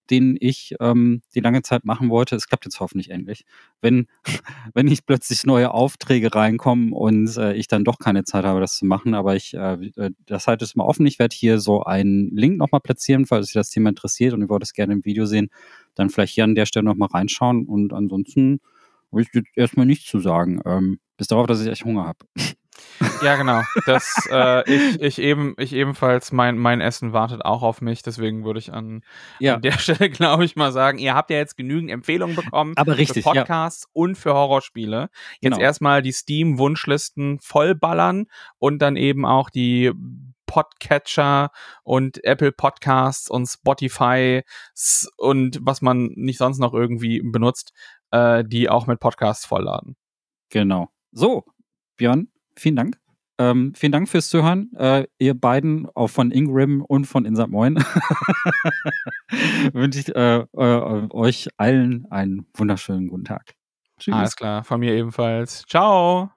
den 0.10 0.38
ich 0.40 0.76
ähm, 0.80 1.22
die 1.36 1.40
lange 1.40 1.62
Zeit 1.62 1.86
machen 1.86 2.10
wollte. 2.10 2.36
Es 2.36 2.48
klappt 2.48 2.66
jetzt 2.66 2.80
hoffentlich 2.80 3.10
endlich. 3.12 3.46
Wenn, 3.82 4.08
wenn 4.74 4.86
nicht 4.86 5.06
plötzlich 5.06 5.46
neue 5.46 5.72
Aufträge 5.72 6.34
reinkommen 6.34 6.94
und 6.94 7.36
äh, 7.38 7.54
ich 7.54 7.68
dann 7.68 7.84
doch 7.84 8.00
keine 8.00 8.24
Zeit 8.24 8.46
habe, 8.46 8.60
das 8.60 8.78
zu 8.78 8.86
machen. 8.86 9.14
Aber 9.14 9.36
ich, 9.36 9.54
äh, 9.54 9.74
äh 9.96 10.12
das 10.26 10.48
halte 10.48 10.66
es 10.66 10.76
mal 10.76 10.86
offen. 10.86 11.06
Ich 11.06 11.20
werde 11.20 11.36
hier 11.36 11.60
so 11.60 11.84
einen 11.84 12.36
Link 12.36 12.58
nochmal 12.58 12.82
platzieren, 12.82 13.26
falls 13.26 13.48
sich 13.48 13.54
das 13.54 13.70
Thema 13.70 13.90
interessiert 13.90 14.34
und 14.34 14.42
ihr 14.42 14.50
wollt 14.50 14.64
es 14.64 14.74
gerne 14.74 14.94
im 14.94 15.06
Video 15.06 15.26
sehen. 15.26 15.50
Dann 15.96 16.10
vielleicht 16.10 16.34
hier 16.34 16.44
an 16.44 16.56
der 16.56 16.66
Stelle 16.66 16.86
nochmal 16.86 17.10
reinschauen. 17.10 17.66
Und 17.66 17.94
ansonsten 17.94 18.60
habe 19.12 19.22
ich 19.22 19.30
erstmal 19.56 19.86
nichts 19.86 20.06
zu 20.06 20.20
sagen. 20.20 20.62
Ähm, 20.66 21.00
bis 21.18 21.28
darauf, 21.28 21.48
dass 21.48 21.62
ich 21.62 21.68
echt 21.68 21.86
Hunger 21.86 22.06
habe. 22.06 22.20
Ja, 23.22 23.36
genau. 23.36 23.62
Das, 23.86 24.28
äh, 24.32 24.70
ich, 24.72 25.02
ich, 25.02 25.20
eben, 25.20 25.56
ich 25.58 25.74
ebenfalls, 25.74 26.32
mein, 26.32 26.58
mein 26.58 26.82
Essen 26.82 27.14
wartet 27.14 27.44
auch 27.46 27.64
auf 27.64 27.82
mich, 27.82 28.02
deswegen 28.02 28.44
würde 28.46 28.60
ich 28.60 28.74
an, 28.74 29.04
ja. 29.40 29.56
an 29.56 29.62
der 29.62 29.72
Stelle, 29.80 30.10
glaube 30.10 30.46
ich, 30.46 30.56
mal 30.56 30.72
sagen, 30.72 30.98
ihr 30.98 31.16
habt 31.16 31.30
ja 31.30 31.38
jetzt 31.38 31.58
genügend 31.58 31.92
Empfehlungen 31.92 32.36
bekommen 32.36 32.74
Aber 32.76 32.98
richtig, 32.98 33.24
für 33.24 33.34
Podcasts 33.34 33.84
ja. 33.84 33.90
und 33.94 34.18
für 34.18 34.34
Horrorspiele. 34.34 35.10
Jetzt 35.42 35.54
genau. 35.54 35.60
erstmal 35.60 36.02
die 36.02 36.12
Steam-Wunschlisten 36.12 37.40
vollballern 37.40 38.26
und 38.58 38.80
dann 38.80 38.96
eben 38.96 39.26
auch 39.26 39.50
die 39.50 39.92
Podcatcher 40.46 41.52
und 41.84 42.24
Apple 42.24 42.52
Podcasts 42.52 43.30
und 43.30 43.46
Spotify 43.48 44.44
und 45.18 45.60
was 45.62 45.82
man 45.82 46.12
nicht 46.16 46.38
sonst 46.38 46.58
noch 46.60 46.74
irgendwie 46.74 47.22
benutzt, 47.22 47.74
äh, 48.12 48.44
die 48.46 48.70
auch 48.70 48.88
mit 48.88 49.00
Podcasts 49.00 49.46
vollladen. 49.46 49.96
Genau. 50.50 50.90
So, 51.12 51.44
Björn, 51.98 52.30
vielen 52.58 52.76
Dank. 52.76 52.98
Ähm, 53.40 53.74
vielen 53.76 53.92
Dank 53.92 54.10
fürs 54.10 54.30
Zuhören. 54.30 54.72
Äh, 54.76 55.06
ihr 55.20 55.36
beiden, 55.36 55.88
auch 55.94 56.08
von 56.08 56.32
Ingram 56.32 56.82
und 56.82 57.06
von 57.06 57.26
Insert 57.26 57.50
Moin, 57.50 57.76
wünsche 59.74 60.00
ich 60.00 60.16
äh, 60.16 60.40
äh, 60.40 61.08
euch 61.12 61.48
allen 61.58 62.08
einen 62.10 62.48
wunderschönen 62.56 63.08
guten 63.08 63.26
Tag. 63.26 63.54
Tschüss. 64.00 64.14
Alles 64.14 64.36
klar, 64.36 64.64
von 64.64 64.80
mir 64.80 64.94
ebenfalls. 64.94 65.64
Ciao. 65.68 66.32